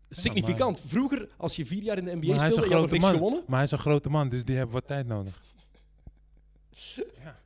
significant. 0.10 0.82
Vroeger, 0.86 1.30
als 1.38 1.56
je 1.56 1.66
vier 1.66 1.84
jaar 1.84 1.98
in 1.98 2.06
de 2.06 2.16
NBA 2.16 2.28
Maar 2.28 2.52
speelde 2.52 2.54
je 2.56 2.60
had 2.60 2.70
grote 2.70 2.92
niks 2.94 3.06
man. 3.06 3.14
gewonnen... 3.14 3.44
Maar 3.48 3.56
hij 3.56 3.64
is 3.64 3.72
een 3.72 3.78
grote 3.78 4.10
man, 4.10 4.30
dus 4.30 4.46
die 4.46 4.56
hebben 4.56 4.74
wat 4.74 4.88
tijd 4.88 5.08
nodig. 5.08 5.42
ja. 7.24 7.40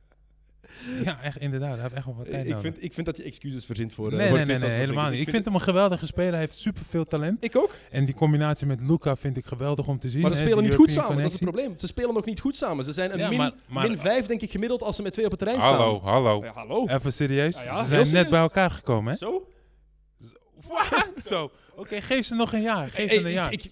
ja, 1.04 1.22
echt 1.22 1.36
inderdaad. 1.38 1.72
Hij 1.72 1.80
heeft 1.82 1.94
echt 1.94 2.04
wel 2.04 2.14
wat 2.16 2.24
tijd 2.30 2.42
Ik 2.44 2.48
nodig. 2.48 2.60
vind, 2.62 2.82
ik 2.82 2.92
vind 2.92 3.06
dat 3.06 3.16
je 3.16 3.22
excuses 3.22 3.64
verzint 3.64 3.92
voor... 3.92 4.10
eh, 4.10 4.16
nee, 4.16 4.26
nee, 4.26 4.34
nee, 4.36 4.44
Kristaps 4.44 4.70
nee, 4.72 4.80
helemaal 4.80 5.10
niet. 5.10 5.20
Ik 5.20 5.28
vind 5.30 5.44
hem 5.44 5.54
een 5.54 5.60
geweldige 5.60 6.06
speler. 6.06 6.30
Hij 6.30 6.40
heeft 6.40 6.54
superveel 6.58 7.04
talent. 7.04 7.44
Ik 7.44 7.56
ook. 7.56 7.74
En 7.90 8.04
die 8.04 8.14
combinatie 8.14 8.66
met 8.66 8.80
Luca 8.80 9.16
vind 9.16 9.36
ik 9.36 9.46
geweldig 9.46 9.86
om 9.88 9.98
te 9.98 10.08
zien. 10.08 10.20
Maar 10.22 10.30
ze 10.30 10.36
spelen 10.36 10.62
niet 10.64 10.74
goed 10.74 10.90
samen, 10.90 11.16
dat 11.16 11.26
is 11.26 11.32
het 11.32 11.42
probleem. 11.42 11.74
Ze 11.78 11.86
spelen 11.86 12.14
nog 12.14 12.24
niet 12.24 12.40
goed 12.40 12.56
samen. 12.56 12.84
Ze 12.84 12.92
zijn 12.92 13.12
een 13.12 13.18
Ja, 13.18 13.28
min, 13.28 13.38
maar- 13.38 13.52
maar- 13.68 13.88
min 13.88 13.98
vijf, 13.98 14.26
denk 14.26 14.40
ik, 14.40 14.50
gemiddeld 14.50 14.82
als 14.82 14.96
ze 14.96 15.02
met 15.02 15.12
twee 15.12 15.24
op 15.24 15.30
het 15.30 15.40
terrein 15.40 15.60
Hallo, 15.60 15.98
staan. 15.98 16.12
hallo. 16.12 16.44
Ja, 16.44 16.52
hallo. 16.52 16.86
Even 16.86 17.12
serieus. 17.12 17.56
Ja, 17.56 17.62
ja, 17.64 17.80
ze 17.84 17.86
zijn 18.04 18.12
net 18.12 18.30
bij 18.30 18.40
elkaar 18.40 18.70
gekomen, 18.70 19.12
hè? 19.12 19.18
Zo? 19.18 19.46
Zo. 21.30 21.50
Oké, 21.74 22.00
geef 22.00 22.26
ze 22.26 22.34
nog 22.34 22.52
een 22.52 22.62
jaar. 22.62 22.90
Geef 22.90 23.08
Hey, 23.08 23.18
ze 23.18 23.24
een 23.24 23.30
jaar. 23.32 23.52
ik, 23.52 23.70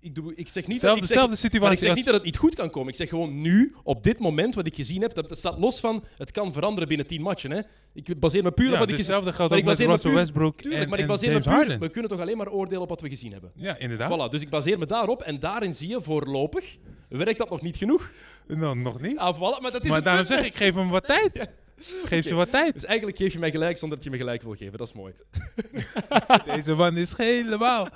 ik, 0.00 0.08
ik, 0.08 0.14
doe, 0.14 0.32
ik 0.34 0.48
zeg 0.48 0.66
niet... 0.66 0.80
Zelfde, 0.80 1.00
ik 1.00 1.06
zeg, 1.06 1.36
situatie 1.36 1.72
ik 1.72 1.78
zeg 1.78 1.88
als- 1.88 1.96
niet 1.96 2.06
dat 2.06 2.14
het 2.14 2.24
niet 2.24 2.36
goed 2.36 2.54
kan 2.54 2.70
komen. 2.70 2.88
Ik 2.88 2.94
zeg 2.94 3.08
gewoon 3.08 3.40
nu, 3.40 3.74
op 3.82 4.02
dit 4.02 4.18
moment, 4.18 4.54
wat 4.54 4.66
ik 4.66 4.74
gezien 4.74 5.02
heb, 5.02 5.14
dat, 5.14 5.28
dat 5.28 5.38
staat 5.38 5.58
los 5.58 5.80
van... 5.80 6.04
Het 6.16 6.30
kan 6.30 6.52
veranderen 6.52 6.88
binnen 6.88 7.06
tien 7.06 7.22
matchen, 7.22 7.50
hè. 7.50 7.60
Ik 7.94 8.20
baseer 8.20 8.42
me 8.42 8.50
puur 8.50 8.72
op 8.72 8.78
wat 8.78 8.82
ik 8.82 8.88
dus 8.88 8.96
gezien 8.96 9.12
hetzelfde 9.14 9.32
geldt 9.32 9.52
ook 9.52 9.58
ik 9.58 9.64
met 9.64 9.78
Russell 9.78 10.10
puur- 10.10 10.14
Westbrook 10.14 10.60
Tuurlijk, 10.60 10.82
en, 10.82 10.88
maar 10.88 10.98
ik 10.98 11.06
baseer 11.06 11.32
me 11.32 11.40
puur... 11.40 11.78
We 11.78 11.88
kunnen 11.88 12.10
toch 12.10 12.20
alleen 12.20 12.36
maar 12.36 12.50
oordelen 12.50 12.82
op 12.82 12.88
wat 12.88 13.00
we 13.00 13.08
gezien 13.08 13.32
hebben. 13.32 13.52
Ja, 13.54 13.78
inderdaad. 13.78 14.28
Voilà, 14.28 14.30
dus 14.30 14.42
ik 14.42 14.50
baseer 14.50 14.78
me 14.78 14.86
daarop 14.86 15.22
en 15.22 15.38
daarin 15.40 15.74
zie 15.74 15.88
je 15.88 16.02
voorlopig... 16.02 16.76
Werkt 17.08 17.38
dat 17.38 17.50
nog 17.50 17.62
niet 17.62 17.76
genoeg? 17.76 18.10
Nou, 18.46 18.76
nog 18.78 19.00
niet. 19.00 19.18
Ah, 19.18 19.36
voilà, 19.36 19.62
maar 19.62 19.70
dat 19.72 19.84
is 19.84 19.90
maar 19.90 20.02
daarom 20.02 20.26
punt 20.26 20.38
zeg 20.38 20.46
ik, 20.48 20.54
geef 20.54 20.74
hem 20.74 20.88
wat 20.88 21.06
tijd. 21.06 21.48
Geef 22.04 22.26
ze 22.26 22.34
wat 22.34 22.50
tijd. 22.50 22.72
Dus 22.74 22.84
eigenlijk 22.84 23.18
geef 23.18 23.32
je 23.32 23.38
mij 23.38 23.50
gelijk 23.50 23.78
zonder 23.78 23.96
dat 23.98 24.06
je 24.06 24.12
me 24.12 24.16
gelijk 24.16 24.42
wil 24.42 24.54
geven. 24.54 24.78
Dat 24.78 24.86
is 24.88 24.92
mooi. 24.92 25.12
Deze 26.54 26.74
man 26.74 26.96
is 26.96 27.16
helemaal... 27.16 27.88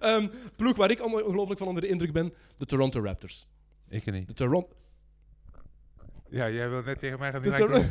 Ehm, 0.00 0.28
ploeg 0.56 0.76
waar 0.76 0.90
ik 0.90 1.04
on- 1.04 1.22
ongelooflijk 1.24 1.58
van 1.58 1.68
onder 1.68 1.82
de 1.82 1.88
indruk 1.88 2.12
ben, 2.12 2.34
de 2.56 2.66
Toronto 2.66 3.00
Raptors. 3.02 3.46
Ik 3.88 4.10
niet. 4.12 4.26
De 4.26 4.34
Toronto... 4.34 4.70
Ja, 6.30 6.50
jij 6.50 6.68
wil 6.70 6.82
net 6.82 6.98
tegen 6.98 7.18
mij 7.18 7.30
gaan 7.32 7.42
doen. 7.42 7.90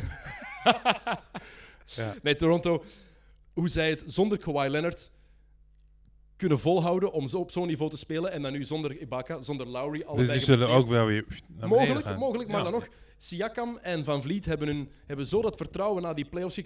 Ja. 1.96 2.14
Nee, 2.22 2.36
Toronto, 2.36 2.84
hoe 3.52 3.68
zij 3.68 3.90
het 3.90 4.02
zonder 4.06 4.38
Kawhi 4.38 4.68
Leonard 4.68 5.10
kunnen 6.38 6.58
volhouden 6.58 7.12
om 7.12 7.28
zo 7.28 7.38
op 7.38 7.50
zo'n 7.50 7.66
niveau 7.66 7.90
te 7.90 7.96
spelen 7.96 8.32
en 8.32 8.42
dan 8.42 8.52
nu 8.52 8.64
zonder 8.64 9.00
Ibaka, 9.00 9.40
zonder 9.42 9.66
Lowry, 9.66 10.02
allebei 10.02 10.26
Dus 10.26 10.36
die 10.44 10.56
zullen 10.56 10.74
ook 10.74 10.88
wel 10.88 11.06
weer 11.06 11.24
naar 11.58 11.68
Mogelijk, 11.68 12.06
gaan. 12.06 12.18
mogelijk, 12.18 12.48
maar 12.48 12.58
Ja. 12.58 12.62
dan 12.64 12.72
nog. 12.72 12.88
Siakam 13.20 13.78
en 13.82 14.04
Van 14.04 14.22
Vliet 14.22 14.44
hebben, 14.44 14.68
hun, 14.68 14.90
hebben 15.06 15.26
zo 15.26 15.42
dat 15.42 15.56
vertrouwen 15.56 16.02
na 16.02 16.14
die 16.14 16.24
playoffs 16.24 16.60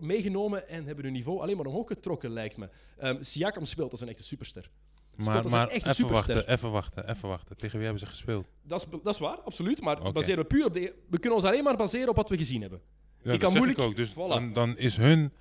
meegenomen 0.00 0.68
en 0.68 0.84
hebben 0.86 1.04
hun 1.04 1.12
niveau 1.12 1.40
alleen 1.40 1.56
maar 1.56 1.66
omhoog 1.66 1.86
getrokken, 1.86 2.30
lijkt 2.30 2.56
me. 2.56 2.68
Ehm, 2.98 3.16
Siakam 3.22 3.64
speelt 3.64 3.90
als 3.92 4.00
een 4.00 4.08
echte 4.08 4.24
superster. 4.24 4.70
Maar, 5.16 5.68
even 5.68 5.94
superster. 5.94 6.34
wachten, 6.34 6.48
even 6.52 6.70
wachten, 6.70 7.08
even 7.10 7.28
wachten. 7.28 7.56
Tegen 7.56 7.72
wie 7.76 7.82
hebben 7.86 8.00
ze 8.06 8.06
gespeeld? 8.06 8.46
Dat 8.62 8.80
is, 8.80 8.98
dat 9.02 9.14
is 9.14 9.20
waar, 9.20 9.36
absoluut. 9.40 9.80
Maar 9.80 10.12
baseren 10.12 10.38
we 10.38 10.44
puur 10.44 10.64
op 10.64 10.74
de. 10.74 10.94
We 11.10 11.18
kunnen 11.18 11.38
ons 11.38 11.48
alleen 11.48 11.64
maar 11.64 11.76
baseren 11.76 12.08
op 12.08 12.16
wat 12.16 12.28
we 12.28 12.36
gezien 12.36 12.60
hebben. 12.60 12.80
Ja, 13.22 13.32
Ik 13.32 13.40
dat 13.40 13.50
kan 13.50 13.52
moeilijk- 13.58 13.78
ik 13.80 13.84
ook. 13.86 13.96
Dus 13.96 14.12
Voilà. 14.12 14.14
dan, 14.28 14.52
dan 14.52 14.78
is 14.78 14.96
hun 14.96 15.32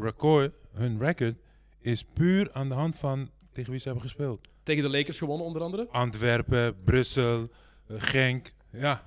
record, 0.00 0.52
hun 0.72 0.98
record, 0.98 1.34
is 1.80 2.04
puur 2.04 2.52
aan 2.52 2.68
de 2.68 2.74
hand 2.74 2.96
van 2.96 3.30
tegen 3.52 3.70
wie 3.70 3.80
ze 3.80 3.88
hebben 3.88 4.04
gespeeld. 4.04 4.48
Tegen 4.62 4.82
de 4.82 4.90
Lakers 4.90 5.18
gewonnen, 5.18 5.46
onder 5.46 5.62
andere. 5.62 5.88
Antwerpen, 5.90 6.82
Brussel, 6.84 7.48
eh, 7.86 7.96
Genk. 7.98 8.52
Ja. 8.72 9.04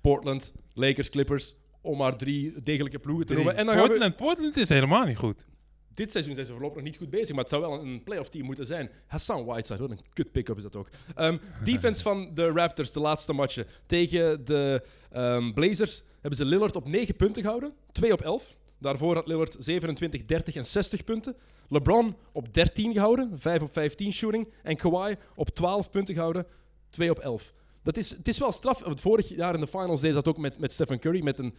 Portland, 0.00 0.52
Lakers, 0.74 1.10
Clippers. 1.10 1.54
Om 1.80 1.98
maar 1.98 2.16
drie 2.16 2.62
degelijke 2.62 2.98
ploegen 2.98 3.26
te 3.26 3.34
noemen. 3.34 3.56
En 3.56 3.66
dan 3.66 3.74
gaan 3.74 3.82
we, 3.82 3.88
Portland, 3.88 4.16
Portland 4.16 4.56
is 4.56 4.68
helemaal 4.68 5.04
niet 5.04 5.16
goed. 5.16 5.46
dit 5.94 6.10
seizoen 6.10 6.34
zijn 6.34 6.46
ze 6.46 6.52
voorlopig 6.52 6.76
nog 6.76 6.86
niet 6.86 6.96
goed 6.96 7.10
bezig, 7.10 7.28
maar 7.28 7.38
het 7.38 7.48
zou 7.48 7.62
wel 7.62 7.80
een 7.80 8.02
playoff 8.02 8.28
team 8.28 8.44
moeten 8.44 8.66
zijn. 8.66 8.90
Hassan 9.06 9.44
Whiteside, 9.44 9.78
wat 9.80 9.90
een 9.90 10.00
kut 10.12 10.32
pick-up 10.32 10.56
is 10.56 10.62
dat 10.62 10.76
ook. 10.76 10.88
Ehm, 11.14 11.38
defense 11.64 12.02
van 12.02 12.30
de 12.34 12.50
Raptors, 12.50 12.92
de 12.92 13.00
laatste 13.00 13.32
matchen. 13.32 13.66
Tegen 13.86 14.44
de 14.44 14.82
ehm, 15.10 15.52
Blazers 15.52 16.02
hebben 16.20 16.38
ze 16.38 16.44
Lillard 16.44 16.76
op 16.76 16.88
9 16.88 17.16
punten 17.16 17.42
gehouden. 17.42 17.72
2 17.92 18.12
op 18.12 18.20
11. 18.20 18.56
Daarvoor 18.80 19.14
had 19.14 19.26
Lillard 19.26 19.56
27, 19.58 20.24
30 20.24 20.54
en 20.54 20.66
60 20.66 21.04
punten. 21.04 21.36
LeBron 21.68 22.16
op 22.32 22.54
13 22.54 22.92
gehouden, 22.92 23.38
5 23.38 23.62
op 23.62 23.72
15 23.72 24.12
shooting. 24.12 24.48
En 24.62 24.76
Kawhi 24.76 25.16
op 25.34 25.48
12 25.48 25.90
punten 25.90 26.14
gehouden, 26.14 26.46
2 26.88 27.10
op 27.10 27.18
11. 27.18 27.52
Dat 27.82 27.96
is, 27.96 28.10
het 28.10 28.28
is 28.28 28.38
wel 28.38 28.52
straf. 28.52 28.82
Vorig 28.84 29.28
jaar 29.28 29.54
in 29.54 29.60
de 29.60 29.66
finals 29.66 30.00
deed 30.00 30.14
dat 30.14 30.28
ook 30.28 30.38
met, 30.38 30.58
met 30.58 30.72
Stephen 30.72 30.98
Curry 30.98 31.22
met 31.22 31.38
een, 31.38 31.54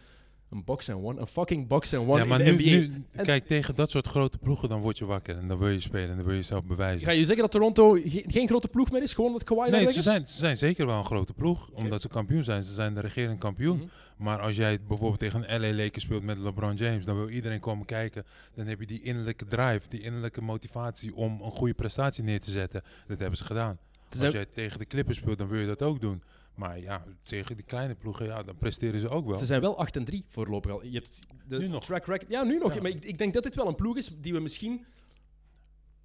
een 0.52 0.64
box 0.64 0.88
and 0.90 1.04
one. 1.04 1.20
Een 1.20 1.26
fucking 1.26 1.66
box 1.66 1.94
and 1.94 2.08
one 2.08 2.18
ja, 2.18 2.24
maar 2.24 2.40
in 2.40 2.56
de 2.56 2.62
nu, 2.62 2.76
NBA. 2.76 2.86
nu 2.94 3.04
En- 3.12 3.24
kijk, 3.24 3.46
tegen 3.46 3.74
dat 3.74 3.90
soort 3.90 4.06
grote 4.06 4.38
ploegen, 4.38 4.68
dan 4.68 4.80
word 4.80 4.98
je 4.98 5.04
wakker. 5.04 5.36
En 5.36 5.48
dan 5.48 5.58
wil 5.58 5.68
je 5.68 5.80
spelen 5.80 6.08
en 6.10 6.14
dan 6.16 6.24
wil 6.24 6.30
je 6.34 6.40
jezelf 6.40 6.64
bewijzen. 6.64 7.06
Ga 7.08 7.12
je 7.12 7.18
zeggen 7.24 7.36
dat 7.42 7.50
Toronto 7.50 7.92
ge- 8.04 8.24
geen 8.26 8.48
grote 8.48 8.68
ploeg 8.68 8.90
meer 8.90 9.02
is? 9.02 9.12
Gewoon 9.12 9.32
dat 9.32 9.44
Kawhi 9.44 9.70
daar 9.70 9.82
Nee, 9.82 9.92
ze 9.92 9.98
is? 9.98 10.04
zijn, 10.04 10.26
ze 10.28 10.36
zijn 10.36 10.56
zeker 10.56 10.86
wel 10.86 10.98
een 10.98 11.04
grote 11.04 11.32
ploeg, 11.32 11.68
omdat 11.72 12.00
ze 12.02 12.08
kampioen 12.08 12.42
zijn. 12.42 12.62
Ze 12.62 12.74
zijn 12.74 12.94
de 12.94 13.00
regerend 13.00 13.38
kampioen. 13.38 13.76
Mhm. 13.76 13.86
Maar 14.16 14.40
als 14.40 14.56
jij 14.56 14.78
bijvoorbeeld 14.88 15.18
tegen 15.20 15.52
een 15.54 15.60
LA 15.60 15.72
Lakers 15.82 16.04
speelt 16.04 16.22
met 16.22 16.38
LeBron 16.38 16.74
James, 16.74 17.04
dan 17.04 17.16
wil 17.16 17.28
iedereen 17.28 17.60
komen 17.60 17.86
kijken. 17.86 18.24
Dan 18.54 18.66
heb 18.66 18.80
je 18.80 18.86
die 18.86 19.02
innerlijke 19.02 19.44
drive, 19.44 19.80
die 19.88 20.00
innerlijke 20.00 20.42
motivatie 20.42 21.14
om 21.14 21.40
een 21.42 21.50
goede 21.50 21.74
prestatie 21.74 22.24
neer 22.24 22.40
te 22.40 22.50
zetten. 22.50 22.82
Dat 23.06 23.18
hebben 23.18 23.38
ze 23.38 23.44
gedaan. 23.44 23.78
Als 24.20 24.32
jij 24.32 24.46
tegen 24.54 24.78
de 24.78 24.86
Clippers 24.86 25.16
speelt, 25.18 25.38
dan 25.38 25.48
wil 25.48 25.60
je 25.60 25.66
dat 25.66 25.82
ook 25.82 26.00
doen. 26.00 26.22
Maar 26.54 26.78
ja, 26.80 27.04
tegen 27.22 27.56
die 27.56 27.64
kleine 27.64 27.94
ploegen, 27.94 28.26
ja, 28.26 28.42
dan 28.42 28.56
presteren 28.56 29.00
ze 29.00 29.08
ook 29.08 29.26
wel. 29.26 29.38
Ze 29.38 29.46
zijn 29.46 29.60
wel 29.60 29.78
8 29.78 29.96
en 29.96 30.04
3 30.04 30.24
voorlopig 30.28 30.70
al. 30.70 30.84
Je 30.84 30.90
hebt 30.92 31.20
de 31.48 31.58
Nu 31.58 31.68
nog. 31.68 31.84
track 31.84 32.06
record. 32.06 32.30
Ja, 32.30 32.42
nu 32.42 32.58
nog. 32.58 32.74
Ja. 32.74 32.80
Maar 32.82 32.90
ik, 32.90 33.04
ik 33.04 33.18
denk 33.18 33.32
dat 33.32 33.42
dit 33.42 33.54
wel 33.54 33.66
een 33.68 33.74
ploeg 33.74 33.96
is 33.96 34.10
die 34.20 34.32
we 34.32 34.40
misschien 34.40 34.84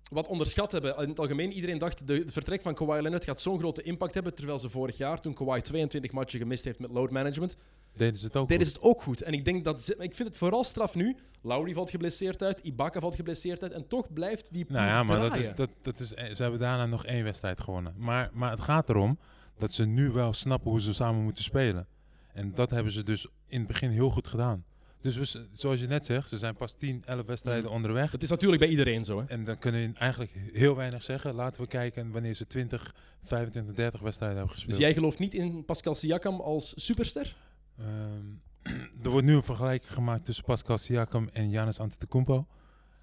wat 0.10 0.28
onderschat 0.28 0.72
hebben. 0.72 0.98
In 0.98 1.10
het 1.10 1.20
algemeen, 1.20 1.52
iedereen 1.52 1.78
dacht 1.78 2.08
de, 2.08 2.14
het 2.14 2.34
vertrek 2.34 2.62
van 2.62 2.74
Kawhi 2.74 3.02
Leonard 3.02 3.24
gaat 3.24 3.42
zo'n 3.42 3.60
grote 3.60 3.82
impact 3.82 4.14
hebben. 4.14 4.34
Terwijl 4.36 4.60
ze 4.60 4.70
vorig 4.70 4.98
jaar, 4.98 5.22
toen 5.22 5.34
Kawhi 5.34 5.62
22 5.62 6.12
matchen 6.12 6.40
gemist 6.40 6.64
heeft 6.64 6.80
met 6.80 6.92
load 6.92 7.12
management, 7.12 7.58
Deden 7.96 8.20
ze 8.20 8.26
het 8.26 8.36
ook 8.36 8.48
deden 8.48 8.64
goed. 8.66 8.74
ze 8.74 8.80
het 8.82 8.90
ook 8.90 9.02
goed. 9.02 9.22
En 9.22 9.34
ik 9.34 9.46
denk 9.46 9.64
dat 9.64 9.82
ze, 9.82 9.96
ik 10.00 10.16
vind 10.16 10.28
het 10.28 10.38
vooral 10.38 10.64
straf 10.64 10.96
nu. 10.96 11.16
Lowry 11.42 11.74
valt 11.74 11.90
geblesseerd 11.90 12.44
uit, 12.44 12.60
Ibaka 12.60 13.00
valt 13.00 13.16
geblesseerd 13.16 13.64
uit. 13.64 13.72
En 13.72 13.88
toch 13.88 14.14
blijft 14.14 14.54
die 14.54 14.66
ploeg 14.66 14.78
Nou 14.80 14.90
ja, 14.90 15.04
maar 15.04 15.20
dat 15.20 15.36
is, 15.38 15.54
dat, 15.56 15.70
dat 15.82 16.00
is, 16.00 16.08
ze 16.10 16.42
hebben 16.42 16.60
daarna 16.60 16.86
nog 16.86 17.06
één 17.06 17.24
wedstrijd 17.24 17.62
gewonnen. 17.62 17.94
Maar, 17.98 18.30
maar 18.34 18.52
het 18.52 18.62
gaat 18.62 18.90
erom 18.90 19.20
dat 19.58 19.72
ze 19.72 19.86
nu 19.86 20.12
wel 20.12 20.34
snappen 20.34 20.72
hoe 20.72 20.82
ze 20.82 20.94
samen 20.94 21.24
moeten 21.24 21.44
spelen. 21.44 21.88
En 22.34 22.54
dat 22.54 22.70
hebben 22.70 22.92
ze 22.92 23.04
dus 23.04 23.28
in 23.48 23.58
het 23.60 23.68
begin 23.68 23.90
heel 23.90 24.10
goed 24.10 24.28
gedaan. 24.28 24.66
Dus 25.02 25.16
we, 25.34 25.48
zoals 25.54 25.80
je 25.80 25.88
net 25.88 26.06
zegt, 26.06 26.30
ze 26.30 26.38
zijn 26.38 26.56
pas 26.56 26.74
10, 26.74 27.04
11 27.06 27.26
wedstrijden 27.26 27.64
Mhm. 27.66 27.74
onderweg. 27.74 28.12
Dat 28.12 28.24
is 28.24 28.30
natuurlijk 28.30 28.62
bij 28.62 28.70
iedereen 28.70 29.06
zo. 29.06 29.20
Hè. 29.20 29.26
En 29.28 29.44
dan 29.44 29.58
kunnen 29.60 29.92
we 29.92 29.98
eigenlijk 30.00 30.32
heel 30.54 30.76
weinig 30.76 31.04
zeggen. 31.04 31.34
Laten 31.34 31.62
we 31.62 31.68
kijken 31.68 32.12
wanneer 32.12 32.34
ze 32.34 32.48
20, 32.48 32.96
25, 33.24 33.76
30 33.76 34.00
wedstrijden 34.00 34.38
hebben 34.38 34.56
gespeeld. 34.56 34.78
Dus 34.78 34.86
jij 34.86 34.96
gelooft 34.96 35.20
niet 35.20 35.34
in 35.34 35.66
Pascal 35.66 35.96
Siakam 35.96 36.40
als 36.40 36.74
superster? 36.76 37.36
Ehm, 37.78 38.26
er 39.04 39.10
wordt 39.10 39.26
nu 39.26 39.36
een 39.36 39.44
vergelijking 39.44 39.94
gemaakt 39.94 40.26
tussen 40.26 40.44
Pascal 40.44 40.78
Siakam 40.78 41.30
en 41.34 41.50
Giannis 41.50 41.80
Antetokounmpo. 41.80 42.48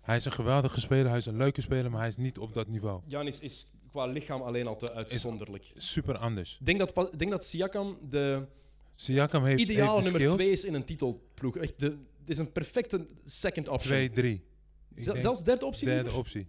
Hij 0.00 0.16
is 0.16 0.24
een 0.24 0.32
geweldige 0.32 0.80
speler, 0.80 1.08
hij 1.08 1.18
is 1.18 1.26
een 1.26 1.36
leuke 1.36 1.60
speler, 1.60 1.90
maar 1.90 2.00
hij 2.00 2.08
is 2.08 2.16
niet 2.16 2.38
op 2.38 2.54
dat 2.54 2.68
niveau. 2.68 3.00
Janis 3.06 3.38
is 3.38 3.72
qua 3.94 4.06
lichaam 4.06 4.42
alleen 4.42 4.66
al 4.66 4.76
te 4.76 4.92
uitzonderlijk. 4.92 5.72
Super 5.76 6.16
anders. 6.16 6.56
Ik 6.60 6.66
denk 6.66 6.78
dat, 6.78 7.18
denk 7.18 7.30
dat 7.30 7.44
Siakam 7.44 7.98
de 8.10 8.46
Siakam 8.94 9.44
heeft, 9.44 9.60
ideale 9.60 9.90
heeft 9.92 10.02
nummer 10.02 10.20
skills. 10.20 10.34
2 10.34 10.50
is 10.50 10.64
in 10.64 10.74
een 10.74 10.84
titelploeg. 10.84 11.56
Echt, 11.56 11.80
de, 11.80 11.86
het 12.20 12.30
is 12.30 12.38
een 12.38 12.52
perfecte 12.52 13.06
second 13.24 13.68
option. 13.68 13.92
2, 13.92 14.10
3. 14.10 14.44
Zel- 14.96 15.20
zelfs 15.20 15.44
derde 15.44 15.66
optie 15.66 15.84
Derde 15.86 16.02
liever? 16.02 16.18
optie. 16.18 16.48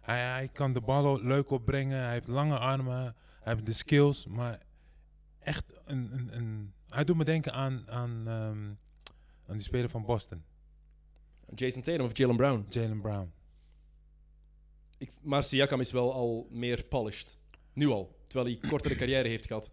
Hij, 0.00 0.20
hij 0.20 0.48
kan 0.48 0.72
de 0.72 0.80
bal 0.80 1.22
leuk 1.22 1.50
opbrengen, 1.50 1.98
hij 2.02 2.12
heeft 2.12 2.26
lange 2.28 2.58
armen, 2.58 3.14
hij 3.40 3.52
heeft 3.52 3.66
de 3.66 3.72
skills, 3.72 4.26
maar 4.26 4.62
echt 5.38 5.64
een... 5.84 6.12
een, 6.12 6.36
een 6.36 6.72
hij 6.88 7.04
doet 7.04 7.16
me 7.16 7.24
denken 7.24 7.52
aan, 7.52 7.84
aan, 7.90 8.22
ehm, 8.26 8.68
aan 9.46 9.56
die 9.56 9.62
speler 9.62 9.88
van 9.88 10.04
Boston, 10.04 10.42
Jason 11.54 11.82
Tatum 11.82 12.04
of 12.06 12.16
Jalen 12.16 12.36
Brown. 12.36 12.66
Jalen 12.68 13.00
Brown. 13.00 13.32
Ik, 14.98 15.10
maar 15.22 15.44
Siakam 15.44 15.80
is 15.80 15.90
wel 15.92 16.12
al 16.12 16.46
meer 16.50 16.84
polished. 16.84 17.38
Nu 17.72 17.88
al. 17.88 18.16
Terwijl 18.26 18.58
hij 18.58 18.68
kortere 18.70 18.96
carrière 19.02 19.28
heeft 19.28 19.46
gehad. 19.46 19.70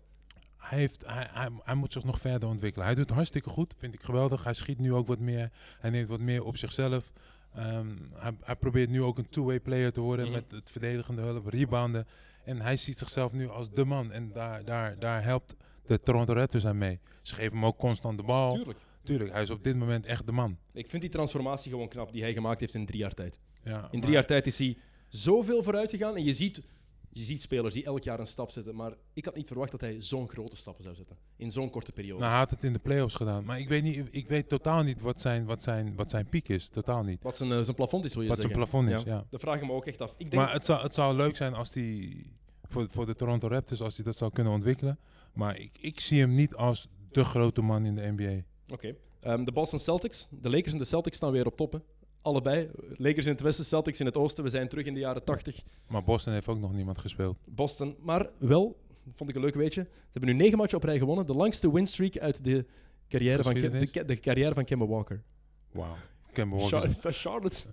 Hij, 0.58 0.78
heeft, 0.80 1.06
hij, 1.06 1.28
hij, 1.32 1.50
hij 1.64 1.76
moet 1.76 1.94
zich 1.94 2.04
nog 2.04 2.20
verder 2.20 2.50
ontwikkelen. 2.50 2.86
Hij 2.88 2.96
doet 2.96 3.06
het 3.06 3.16
hartstikke 3.16 3.50
goed, 3.50 3.74
vind 3.78 3.94
ik 3.94 4.02
geweldig. 4.04 4.44
Hij 4.44 4.54
schiet 4.54 4.80
nu 4.80 4.94
ook 4.94 5.08
wat 5.08 5.20
meer. 5.20 5.52
Hij 5.80 5.90
neemt 5.90 6.10
wat 6.10 6.20
meer 6.20 6.44
op 6.44 6.58
zichzelf. 6.58 7.12
Ehm, 7.54 7.96
hij, 8.14 8.32
hij 8.42 8.56
probeert 8.56 8.90
nu 8.90 9.02
ook 9.02 9.18
een 9.18 9.30
two-way 9.30 9.60
player 9.60 9.92
te 9.94 10.02
worden 10.02 10.26
Mhm. 10.26 10.34
met 10.34 10.52
het 10.52 10.70
verdedigende 10.72 11.22
hulp, 11.22 11.48
rebounden. 11.48 12.08
En 12.44 12.62
hij 12.62 12.78
ziet 12.78 13.00
zichzelf 13.00 13.32
nu 13.32 13.50
als 13.50 13.70
de 13.72 13.86
man. 13.86 14.12
En 14.12 14.32
daar, 14.32 14.66
daar, 14.66 15.00
daar 15.00 15.24
helpt 15.24 15.56
de 15.86 16.00
Toronto 16.00 16.34
Raptors 16.34 16.66
aan 16.66 16.78
mee. 16.78 17.00
Ze 17.22 17.36
geven 17.36 17.54
hem 17.54 17.66
ook 17.66 17.78
constant 17.78 18.18
de 18.18 18.24
bal. 18.24 18.54
Tuurlijk. 18.56 18.80
Tuurlijk, 19.04 19.32
hij 19.32 19.42
is 19.42 19.50
op 19.50 19.64
dit 19.64 19.76
moment 19.76 20.06
echt 20.06 20.26
de 20.26 20.32
man. 20.32 20.58
Ik 20.74 20.90
vind 20.90 21.02
die 21.02 21.12
transformatie 21.12 21.72
gewoon 21.72 21.88
knap 21.88 22.12
die 22.12 22.22
hij 22.22 22.34
gemaakt 22.34 22.60
heeft 22.60 22.76
in 22.76 22.86
drie 22.86 23.00
jaar 23.00 23.14
tijd. 23.14 23.40
Ja, 23.64 23.88
In 23.92 24.00
drie 24.02 24.14
jaar 24.14 24.26
tijd 24.26 24.48
is 24.48 24.58
hij 24.58 24.78
zoveel 25.08 25.64
vooruit 25.64 25.90
gegaan. 25.90 26.16
En 26.16 26.24
je 26.24 26.34
ziet, 26.34 26.62
je 27.10 27.24
ziet 27.24 27.42
spelers 27.42 27.74
die 27.74 27.86
elk 27.86 28.04
jaar 28.04 28.20
een 28.20 28.28
stap 28.28 28.52
zetten. 28.52 28.76
Maar 28.76 28.94
ik 29.14 29.26
had 29.26 29.36
niet 29.36 29.48
verwacht 29.48 29.72
dat 29.72 29.82
hij 29.82 30.02
zo'n 30.02 30.30
grote 30.30 30.56
stappen 30.56 30.84
zou 30.84 30.96
zetten. 30.96 31.18
In 31.36 31.52
zo'n 31.52 31.70
korte 31.70 31.92
periode. 31.92 32.20
Nou, 32.20 32.30
hij 32.32 32.40
had 32.40 32.50
het 32.50 32.64
in 32.64 32.74
de 32.74 32.80
playoffs 32.80 33.16
gedaan. 33.16 33.46
Maar 33.46 33.60
ik 33.60 33.68
weet, 33.68 33.84
niet, 33.84 34.08
ik 34.12 34.28
weet 34.28 34.50
totaal 34.50 34.84
niet 34.84 35.02
wat 35.02 35.22
zijn, 35.22 35.46
wat, 35.46 35.62
zijn, 35.64 35.96
wat 35.96 36.10
zijn 36.10 36.30
piek 36.30 36.50
is. 36.50 36.70
Totaal 36.70 37.04
niet. 37.04 37.24
Wat 37.24 37.38
zijn, 37.38 37.52
eh, 37.52 37.62
zijn 37.62 37.76
plafond 37.76 38.06
is, 38.06 38.14
wil 38.14 38.22
je 38.24 38.30
Wat 38.30 38.38
zijn 38.40 38.52
zeggen. 38.52 38.70
plafond 38.70 38.90
is, 39.00 39.12
ja. 39.12 39.26
Dat 39.30 39.40
vraag 39.40 39.56
ik 39.62 39.68
me 39.68 39.72
ook 39.74 39.86
echt 39.86 40.02
af. 40.02 40.12
Ik 40.18 40.32
denk, 40.32 40.44
Maar 40.44 40.54
het 40.54 40.66
zou, 40.66 40.82
het 40.82 40.94
zou 40.94 41.16
leuk 41.16 41.36
zijn 41.36 41.54
als 41.54 41.74
hij 41.74 42.24
voor, 42.64 42.88
voor 42.90 43.06
de 43.06 43.16
Toronto 43.16 43.48
Raptors, 43.48 43.82
als 43.82 43.96
hij 43.96 44.06
dat 44.06 44.16
zou 44.16 44.32
kunnen 44.32 44.54
ontwikkelen. 44.54 45.00
Maar 45.34 45.60
ik, 45.60 45.78
ik 45.80 46.00
zie 46.00 46.20
hem 46.20 46.34
niet 46.34 46.56
als 46.56 46.88
de 47.12 47.26
grote 47.26 47.62
man 47.62 47.86
in 47.86 47.96
de 47.96 48.12
NBA. 48.16 48.44
Oké. 48.74 48.96
Ehm, 49.20 49.44
de 49.44 49.52
Boston 49.52 49.80
Celtics, 49.80 50.28
de 50.32 50.50
Lakers 50.50 50.74
en 50.74 50.80
de 50.80 50.86
Celtics 50.86 51.18
staan 51.18 51.32
weer 51.32 51.46
op 51.46 51.56
toppen. 51.58 51.84
Allebei. 52.26 52.70
Lakers 52.98 53.26
in 53.26 53.32
het 53.32 53.42
westen, 53.42 53.66
Celtics 53.66 54.00
in 54.00 54.06
het 54.06 54.18
oosten. 54.18 54.44
We 54.44 54.50
zijn 54.50 54.68
terug 54.68 54.86
in 54.86 54.94
de 54.94 55.00
jaren 55.00 55.24
80. 55.24 55.64
Maar 55.88 56.04
Boston 56.04 56.34
heeft 56.34 56.48
ook 56.48 56.60
nog 56.60 56.74
niemand 56.74 56.98
gespeeld. 56.98 57.38
Boston, 57.50 57.96
maar 58.00 58.30
wel, 58.38 58.78
vond 59.14 59.30
ik 59.30 59.36
een 59.36 59.42
leuk 59.42 59.56
weetje. 59.56 59.82
Ze 59.82 60.10
hebben 60.12 60.30
nu 60.36 60.44
negen 60.44 60.58
matchen 60.58 60.78
op 60.78 60.84
rij 60.84 60.98
gewonnen. 60.98 61.26
De 61.26 61.34
langste 61.34 61.72
winstreak 61.72 62.18
uit 62.18 62.44
de 62.44 62.66
carrière, 63.10 63.44
van, 63.44 63.54
Ke- 63.54 64.06
de, 64.06 64.20
carrière 64.20 64.54
van 64.54 64.66
Kemba 64.66 64.86
Walker. 64.86 65.24
Wauw. 65.72 65.96
Kemba 66.32 66.56
Walker, 66.56 66.80
Char- 66.80 67.12
is, 67.12 67.22
Charlotte. 67.22 67.64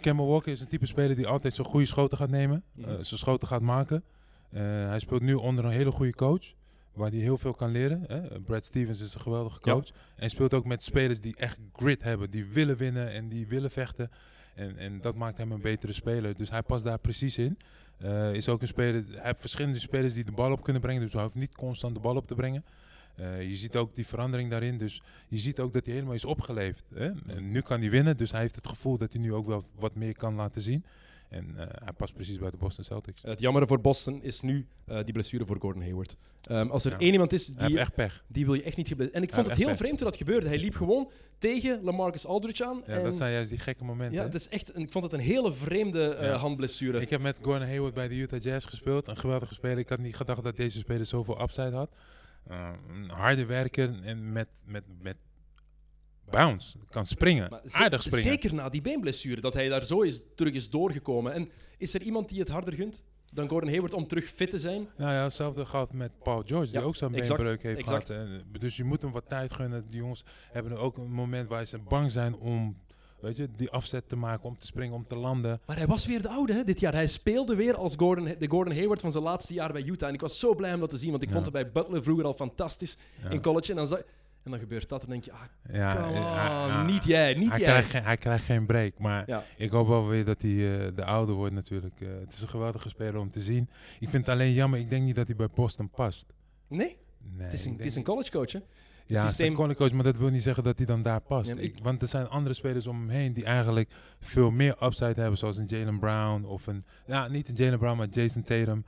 Kemba 0.00 0.24
Walker 0.24 0.52
is 0.52 0.60
een 0.60 0.68
type 0.68 0.86
speler 0.86 1.16
die 1.16 1.26
altijd 1.26 1.54
zijn 1.54 1.66
goede 1.66 1.86
schoten 1.86 2.18
gaat 2.18 2.30
nemen. 2.30 2.64
Eh, 2.78 2.84
zijn 2.86 3.04
schoten 3.04 3.48
gaat 3.48 3.62
maken. 3.62 4.04
Eh, 4.50 4.60
hij 4.62 4.98
speelt 4.98 5.22
nu 5.22 5.34
onder 5.34 5.64
een 5.64 5.70
hele 5.70 5.90
goede 5.90 6.14
coach. 6.14 6.52
Waar 6.94 7.10
hij 7.10 7.18
heel 7.18 7.38
veel 7.38 7.54
kan 7.54 7.70
leren. 7.70 8.04
Hè. 8.08 8.40
Brad 8.40 8.64
Stevens 8.64 9.00
is 9.00 9.14
een 9.14 9.20
geweldige 9.20 9.58
Ja. 9.62 9.72
coach. 9.72 9.88
En 10.16 10.30
speelt 10.30 10.54
ook 10.54 10.64
met 10.64 10.82
spelers 10.82 11.20
die 11.20 11.36
echt 11.36 11.58
grit 11.72 12.02
hebben. 12.02 12.30
Die 12.30 12.44
willen 12.44 12.76
winnen 12.76 13.10
en 13.12 13.28
die 13.28 13.46
willen 13.46 13.70
vechten. 13.70 14.10
En, 14.54 14.76
en 14.76 15.00
dat 15.00 15.14
maakt 15.14 15.38
hem 15.38 15.52
een 15.52 15.60
betere 15.60 15.92
speler. 15.92 16.36
Dus 16.36 16.50
hij 16.50 16.62
past 16.62 16.84
daar 16.84 16.98
precies 16.98 17.38
in. 17.38 17.58
Eh, 17.98 18.34
is 18.34 18.48
ook 18.48 18.60
een 18.60 18.66
speler, 18.66 19.04
hij 19.10 19.20
heeft 19.22 19.40
verschillende 19.40 19.78
spelers 19.78 20.14
die 20.14 20.24
de 20.24 20.32
bal 20.32 20.52
op 20.52 20.62
kunnen 20.62 20.82
brengen. 20.82 21.00
Dus 21.02 21.12
hij 21.12 21.22
hoeft 21.22 21.34
niet 21.34 21.54
constant 21.54 21.94
de 21.94 22.00
bal 22.00 22.16
op 22.16 22.26
te 22.26 22.34
brengen. 22.34 22.64
Eh, 23.16 23.48
je 23.48 23.56
ziet 23.56 23.76
ook 23.76 23.94
die 23.94 24.06
verandering 24.06 24.50
daarin. 24.50 24.78
Dus 24.78 25.02
je 25.28 25.38
ziet 25.38 25.60
ook 25.60 25.72
dat 25.72 25.84
hij 25.84 25.94
helemaal 25.94 26.14
is 26.14 26.24
opgeleefd. 26.24 26.84
Hè? 26.94 27.10
En 27.26 27.50
nu 27.50 27.60
kan 27.60 27.80
hij 27.80 27.90
winnen. 27.90 28.16
Dus 28.16 28.30
hij 28.30 28.40
heeft 28.40 28.56
het 28.56 28.66
gevoel 28.66 28.98
dat 28.98 29.12
hij 29.12 29.22
nu 29.22 29.32
ook 29.32 29.46
wel 29.46 29.64
wat 29.74 29.94
meer 29.94 30.16
kan 30.16 30.34
laten 30.34 30.62
zien. 30.62 30.84
En 31.28 31.54
eh, 31.56 31.66
hij 31.84 31.92
past 31.92 32.14
precies 32.14 32.38
bij 32.38 32.50
de 32.50 32.56
Boston 32.56 32.84
Celtics. 32.84 33.22
Het 33.22 33.40
jammere 33.40 33.66
voor 33.66 33.80
Boston 33.80 34.22
is 34.22 34.40
nu 34.40 34.66
eh, 34.84 34.96
die 35.04 35.12
blessure 35.12 35.46
voor 35.46 35.56
Gordon 35.60 35.82
Hayward. 35.82 36.16
Ehm, 36.42 36.68
als 36.70 36.84
er 36.84 36.90
Ja. 36.92 36.98
één 36.98 37.12
iemand 37.12 37.32
is 37.32 37.46
die, 37.46 37.78
echt 37.78 37.94
pech. 37.94 38.24
die 38.28 38.44
wil 38.44 38.54
je 38.54 38.62
echt 38.62 38.76
niet 38.76 38.88
geblesseerd. 38.88 39.16
En 39.16 39.22
ik 39.22 39.30
Hij 39.34 39.44
vond 39.44 39.56
het 39.56 39.66
heel 39.66 39.76
vreemd 39.76 40.00
hoe 40.00 40.08
dat 40.10 40.16
gebeurde. 40.18 40.46
Hij 40.48 40.58
liep 40.58 40.74
gewoon 40.74 41.10
tegen 41.38 41.82
Lamarcus 41.82 42.26
Aldridge 42.26 42.64
aan. 42.66 42.82
Ja, 42.86 42.92
en 42.94 43.02
dat 43.04 43.14
zijn 43.14 43.32
juist 43.32 43.50
die 43.50 43.58
gekke 43.58 43.84
momenten. 43.84 44.18
ja, 44.18 44.24
het 44.24 44.34
is 44.34 44.48
echt, 44.48 44.74
een- 44.74 44.82
ik 44.82 44.90
vond 44.92 45.04
het 45.04 45.12
een 45.12 45.20
hele 45.20 45.52
vreemde 45.52 46.14
eh, 46.14 46.26
Ja. 46.28 46.36
handblessure. 46.36 47.00
Ik 47.00 47.10
heb 47.10 47.20
met 47.20 47.36
Gordon 47.42 47.66
Hayward 47.68 47.94
bij 47.94 48.08
de 48.08 48.14
Utah 48.14 48.40
Jazz 48.40 48.68
gespeeld. 48.68 49.08
Een 49.08 49.16
geweldige 49.16 49.54
speler. 49.54 49.78
Ik 49.78 49.88
had 49.88 49.98
niet 49.98 50.16
gedacht 50.16 50.42
dat 50.42 50.56
deze 50.56 50.78
speler 50.78 51.06
zoveel 51.06 51.40
upside 51.42 51.70
had. 51.70 51.90
Een 52.46 53.10
harde 53.10 53.44
werker 53.44 54.02
en 54.02 54.32
met, 54.32 54.48
met, 54.66 54.84
met 55.02 55.16
bounce. 56.30 56.78
Kan 56.90 57.06
springen. 57.06 57.50
Maar 57.50 57.60
Aardig 57.70 58.02
springen. 58.02 58.28
Zeker 58.30 58.54
na 58.54 58.68
die 58.68 58.80
beenblessure, 58.80 59.40
dat 59.40 59.54
hij 59.54 59.68
daar 59.68 59.84
zo 59.86 60.00
is, 60.00 60.22
terug 60.34 60.52
is 60.54 60.70
doorgekomen. 60.70 61.32
En 61.32 61.50
is 61.78 61.94
er 61.94 62.02
iemand 62.02 62.28
die 62.28 62.38
het 62.38 62.48
harder 62.48 62.74
gunt 62.74 63.04
dan 63.32 63.48
Gordon 63.48 63.70
Hayward 63.70 63.92
om 63.94 64.06
terug 64.06 64.24
fit 64.24 64.50
te 64.50 64.58
zijn? 64.58 64.88
Nou 64.96 65.12
ja, 65.12 65.22
hetzelfde 65.22 65.66
geldt 65.66 65.92
met 65.92 66.10
Paul 66.22 66.42
George, 66.46 66.70
die 66.70 66.80
Ja, 66.80 66.86
ook 66.86 66.96
zo'n 66.96 67.14
exact, 67.14 67.36
beenbreuk 67.38 67.62
heeft 67.62 67.78
exact. 67.78 68.06
gehad. 68.06 68.26
En, 68.26 68.44
Dus 68.60 68.76
je 68.76 68.84
moet 68.84 69.02
hem 69.02 69.12
wat 69.12 69.28
tijd 69.28 69.52
gunnen. 69.52 69.84
Die 69.88 69.96
jongens 69.96 70.24
hebben 70.52 70.78
ook 70.78 70.96
een 70.96 71.10
moment 71.12 71.48
waar 71.48 71.66
ze 71.66 71.78
bang 71.78 72.12
zijn 72.12 72.34
om 72.36 72.76
weet 73.20 73.36
je, 73.36 73.48
die 73.56 73.70
afzet 73.70 74.08
te 74.08 74.16
maken, 74.16 74.44
om 74.48 74.56
te 74.56 74.66
springen, 74.66 74.94
om 74.94 75.06
te 75.06 75.14
landen. 75.16 75.60
Maar 75.66 75.76
hij 75.76 75.86
was 75.86 76.06
weer 76.06 76.22
de 76.22 76.28
oude 76.28 76.52
hè, 76.52 76.64
dit 76.64 76.80
jaar. 76.80 76.92
Hij 76.92 77.06
speelde 77.06 77.54
weer 77.56 77.74
als 77.76 77.94
Gordon, 77.96 78.34
de 78.38 78.48
Gordon 78.48 78.74
Hayward 78.74 79.00
van 79.00 79.12
zijn 79.12 79.24
laatste 79.24 79.54
jaar 79.54 79.72
bij 79.72 79.82
Utah. 79.82 80.08
En 80.08 80.14
ik 80.14 80.20
was 80.20 80.38
zo 80.38 80.54
blij 80.54 80.74
om 80.74 80.80
dat 80.80 80.90
te 80.90 80.98
zien, 80.98 81.10
want 81.10 81.22
ik 81.22 81.28
Ja. 81.28 81.34
vond 81.34 81.44
het 81.46 81.54
bij 81.54 81.70
Butler 81.72 82.02
vroeger 82.02 82.24
al 82.24 82.34
fantastisch 82.34 82.96
Ja. 83.22 83.28
in 83.30 83.42
college. 83.42 83.70
En 83.70 83.76
dan, 83.76 83.86
zag- 83.86 84.02
en 84.44 84.50
dan 84.50 84.58
gebeurt 84.60 84.88
dat 84.88 85.02
en 85.02 85.08
dan 85.08 85.20
denk 85.20 85.24
je, 85.24 85.32
ah, 85.32 85.74
Ja, 85.76 85.94
come 85.96 86.06
eh, 86.14 86.64
on, 86.64 86.70
hij- 86.70 86.84
niet 86.84 87.04
jij, 87.04 87.34
niet 87.34 87.50
hij 87.50 87.58
jij. 87.58 87.68
Krijgt 87.68 87.90
geen, 87.90 88.02
hij 88.02 88.16
krijgt 88.16 88.44
geen 88.44 88.66
break, 88.66 88.98
maar 88.98 89.22
Ja. 89.26 89.42
ik 89.56 89.70
hoop 89.70 89.88
wel 89.88 90.06
weer 90.08 90.24
dat 90.24 90.42
hij 90.42 90.50
eh, 90.50 90.96
de 90.96 91.04
ouder 91.04 91.34
wordt 91.34 91.54
natuurlijk. 91.54 92.00
Eh, 92.00 92.08
het 92.20 92.32
is 92.32 92.40
een 92.42 92.48
geweldige 92.48 92.88
speler 92.88 93.16
om 93.20 93.30
te 93.30 93.40
zien. 93.40 93.68
Ik 94.00 94.08
vind 94.08 94.26
het 94.26 94.34
alleen 94.34 94.52
jammer, 94.52 94.78
ik 94.78 94.90
denk 94.90 95.04
niet 95.04 95.14
dat 95.14 95.26
hij 95.26 95.36
bij 95.36 95.48
Boston 95.54 95.90
past. 95.90 96.32
Nee, 96.68 96.96
Nee, 97.36 97.44
het 97.44 97.52
is 97.52 97.64
een, 97.64 97.78
het 97.78 97.96
een 97.96 98.02
college 98.04 98.30
coach, 98.30 98.52
hè? 98.52 98.58
ja, 98.58 98.64
systeem- 99.06 99.28
systeem... 99.28 99.54
college 99.54 99.74
coach, 99.78 99.92
maar 99.92 100.04
dat 100.04 100.16
wil 100.16 100.28
niet 100.28 100.42
zeggen 100.42 100.62
dat 100.64 100.76
hij 100.76 100.86
dan 100.86 101.02
daar 101.02 101.20
past. 101.20 101.50
Ja, 101.50 101.56
ik, 101.60 101.78
want 101.82 102.02
er 102.02 102.08
zijn 102.08 102.28
andere 102.28 102.54
spelers 102.54 102.86
om 102.86 102.98
hem 103.00 103.08
heen 103.08 103.32
die 103.32 103.44
eigenlijk 103.44 103.90
veel 104.20 104.50
meer 104.50 104.76
upside 104.84 105.20
hebben, 105.20 105.38
zoals 105.38 105.58
een 105.58 105.66
Jalen 105.66 105.98
Brown 105.98 106.44
of 106.44 106.66
een, 106.66 106.84
ja, 107.06 107.28
niet 107.28 107.48
een 107.48 107.54
Jalen 107.54 107.78
Brown, 107.78 107.96
maar 107.96 108.08
Jason 108.08 108.42
Tatum. 108.42 108.84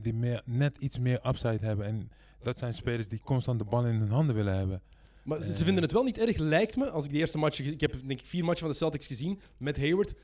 die 0.00 0.14
meer, 0.14 0.42
net 0.44 0.78
iets 0.78 0.98
meer 0.98 1.20
upside 1.26 1.66
hebben. 1.66 1.86
En 1.86 2.10
dat 2.42 2.58
zijn 2.58 2.72
spelers 2.74 3.08
die 3.08 3.20
constant 3.20 3.58
de 3.58 3.64
bal 3.64 3.86
in 3.86 3.94
hun 3.94 4.10
handen 4.10 4.34
willen 4.34 4.54
hebben. 4.56 4.82
Maar 5.22 5.42
ze, 5.42 5.52
ze 5.52 5.58
Eh. 5.58 5.64
vinden 5.64 5.82
het 5.82 5.92
wel 5.92 6.02
niet 6.04 6.18
erg, 6.18 6.36
lijkt 6.36 6.76
me, 6.76 6.90
als 6.90 7.04
ik 7.04 7.10
de 7.10 7.16
eerste 7.18 7.38
match... 7.38 7.60
Ik 7.60 7.80
heb 7.80 7.92
denk 8.06 8.20
ik 8.20 8.26
vier 8.26 8.44
matchen 8.44 8.60
van 8.62 8.70
de 8.70 8.76
Celtics 8.76 9.06
gezien 9.06 9.40
met 9.56 9.76
Hayward. 9.76 10.14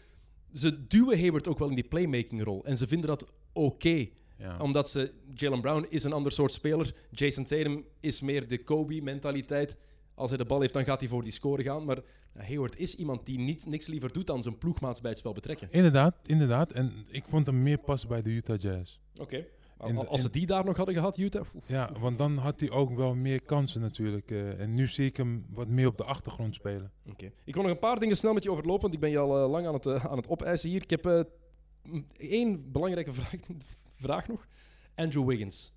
Ze 0.55 0.87
duwen 0.87 1.19
Hayward 1.21 1.49
ook 1.49 1.59
wel 1.59 1.69
in 1.69 1.75
die 1.75 1.89
playmaking 1.89 2.43
rol. 2.43 2.65
En 2.65 2.77
ze 2.77 2.87
vinden 2.87 3.09
dat 3.09 3.33
oké. 3.53 4.07
Ja. 4.39 4.59
Omdat 4.59 4.91
ze... 4.91 5.13
Jalen 5.35 5.61
Brown 5.61 5.87
is 5.89 6.05
een 6.05 6.13
ander 6.13 6.33
soort 6.33 6.53
speler. 6.53 6.95
Jason 7.11 7.45
Tatum 7.45 7.85
is 8.01 8.21
meer 8.21 8.49
de 8.49 8.59
Kobe-mentaliteit. 8.65 9.77
Als 10.15 10.29
hij 10.29 10.39
de 10.39 10.45
bal 10.45 10.61
heeft, 10.61 10.73
dan 10.73 10.85
gaat 10.85 11.01
hij 11.01 11.09
voor 11.09 11.23
die 11.23 11.33
score 11.33 11.63
gaan. 11.63 11.85
Maar 11.85 11.99
Hayward 12.39 12.77
is 12.79 12.95
iemand 12.97 13.27
die 13.27 13.39
niets, 13.39 13.65
niks 13.67 13.87
liever 13.87 14.13
doet 14.13 14.27
dan 14.27 14.43
zijn 14.43 14.59
ploegmaats 14.59 15.01
bij 15.01 15.11
het 15.11 15.19
spel 15.19 15.33
betrekken. 15.33 15.69
Inderdaad, 15.71 16.15
inderdaad. 16.27 16.73
En 16.73 16.93
ik 17.09 17.25
vond 17.25 17.47
hem 17.47 17.63
meer 17.63 17.79
passen 17.79 18.09
bij 18.09 18.23
de 18.23 18.31
Utah 18.31 18.59
Jazz. 18.61 18.99
Oké. 19.21 19.45
In 19.87 20.07
Als 20.07 20.21
ze 20.21 20.31
die 20.31 20.47
daar 20.47 20.65
nog 20.65 20.77
hadden 20.77 20.95
gehad, 20.95 21.17
Utah... 21.17 21.55
oef. 21.55 21.69
Ja, 21.69 21.91
want 22.01 22.19
dan 22.19 22.37
had 22.37 22.61
hij 22.61 22.71
ook 22.71 22.95
wel 22.97 23.15
meer 23.15 23.43
kansen 23.43 23.81
natuurlijk. 23.81 24.31
eh, 24.31 24.61
en 24.61 24.75
nu 24.75 24.87
zie 24.89 25.07
ik 25.07 25.17
hem 25.17 25.47
wat 25.51 25.69
meer 25.69 25.87
op 25.87 25.97
de 25.97 26.05
achtergrond 26.05 26.55
spelen. 26.55 26.93
Oké. 27.11 27.31
Ik 27.45 27.55
wil 27.55 27.63
nog 27.63 27.73
een 27.73 27.79
paar 27.79 27.99
dingen 27.99 28.17
snel 28.17 28.33
met 28.33 28.43
je 28.43 28.51
overlopen, 28.51 28.83
want 28.83 28.95
ik 28.95 29.01
ben 29.01 29.11
je 29.11 29.19
al 29.19 29.43
eh, 29.43 29.51
lang 29.51 29.67
aan 29.67 29.75
het, 29.75 29.87
eh, 29.87 30.05
aan 30.05 30.17
het 30.17 30.29
opeisen 30.29 30.71
hier. 30.71 30.83
Ik 30.83 30.91
heb 30.91 31.27
één 32.17 32.73
belangrijke 32.73 33.13
vraag, 33.23 33.35
vraag 33.97 34.29
nog. 34.29 34.47
Andrew 34.95 35.27
Wiggins. 35.29 35.75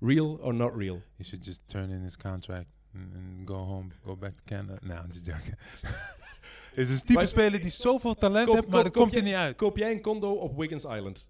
Real 0.00 0.38
or 0.40 0.54
not 0.54 0.76
real? 0.76 1.02
He 1.16 1.24
should 1.24 1.44
just 1.44 1.68
turn 1.68 1.90
in 1.90 2.02
his 2.02 2.16
contract 2.16 2.66
and, 2.94 3.48
go 3.48 3.54
home, 3.54 3.88
go 4.04 4.16
back 4.16 4.36
to 4.36 4.42
Canada. 4.44 4.78
No, 4.82 4.94
I'm 4.94 5.10
just 5.10 5.26
joking. 5.26 5.56
is 6.74 6.90
een 6.90 7.06
type 7.06 7.26
speler 7.26 7.60
die 7.60 7.70
zoveel 7.70 8.14
talent 8.14 8.52
heeft, 8.52 8.68
maar 8.68 8.82
dat 8.82 8.92
komt 8.92 9.12
er 9.12 9.18
je- 9.18 9.24
niet 9.24 9.34
uit. 9.34 9.56
Koop 9.56 9.76
jij 9.76 9.92
een 9.92 10.00
condo 10.00 10.32
op 10.32 10.56
Wiggins 10.56 10.84
Island? 10.84 11.28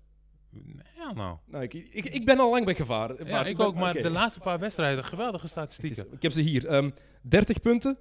Hell 0.84 1.12
no. 1.14 1.40
Nou, 1.46 1.62
ik, 1.64 1.74
ik, 1.74 2.04
ik 2.04 2.24
ben 2.24 2.38
al 2.38 2.50
lang 2.50 2.64
weggevaren. 2.64 3.26
Ja, 3.26 3.44
ik 3.44 3.60
ook, 3.60 3.74
maar 3.74 3.92
de 3.92 4.10
laatste 4.10 4.40
paar 4.40 4.58
wedstrijden, 4.58 5.04
geweldige 5.04 5.48
statistieken. 5.48 6.06
is- 6.06 6.12
ik 6.12 6.22
heb 6.22 6.32
ze 6.32 6.40
hier. 6.40 6.66
Ehm 6.66 6.90
30 7.22 7.60
punten, 7.60 7.98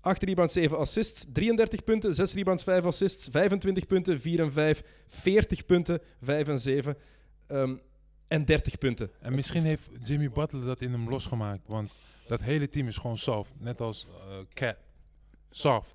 8 0.00 0.22
rebounds, 0.22 0.52
7 0.52 0.78
assists, 0.78 1.24
33 1.32 1.84
punten, 1.84 2.14
6 2.14 2.34
rebounds, 2.34 2.62
5 2.62 2.84
assists, 2.84 3.28
25 3.30 3.86
punten, 3.86 4.20
4 4.20 4.40
en 4.40 4.52
5, 4.52 4.82
40 5.08 5.64
punten, 5.66 6.00
5 6.22 6.48
en 6.48 6.58
7 6.60 6.96
ehm, 7.46 7.76
en 8.28 8.44
30 8.44 8.78
punten. 8.78 9.10
En 9.20 9.34
misschien 9.34 9.62
heeft 9.62 9.88
Jimmy 10.02 10.30
Butler 10.30 10.64
dat 10.64 10.80
in 10.80 10.92
hem 10.92 11.08
losgemaakt, 11.08 11.62
want 11.66 11.92
dat 12.26 12.40
hele 12.40 12.68
team 12.68 12.86
is 12.86 12.96
gewoon 12.96 13.18
soft. 13.18 13.52
Net 13.58 13.80
als 13.80 14.06
eh, 14.28 14.36
Cat. 14.52 14.76
Soft. 15.50 15.94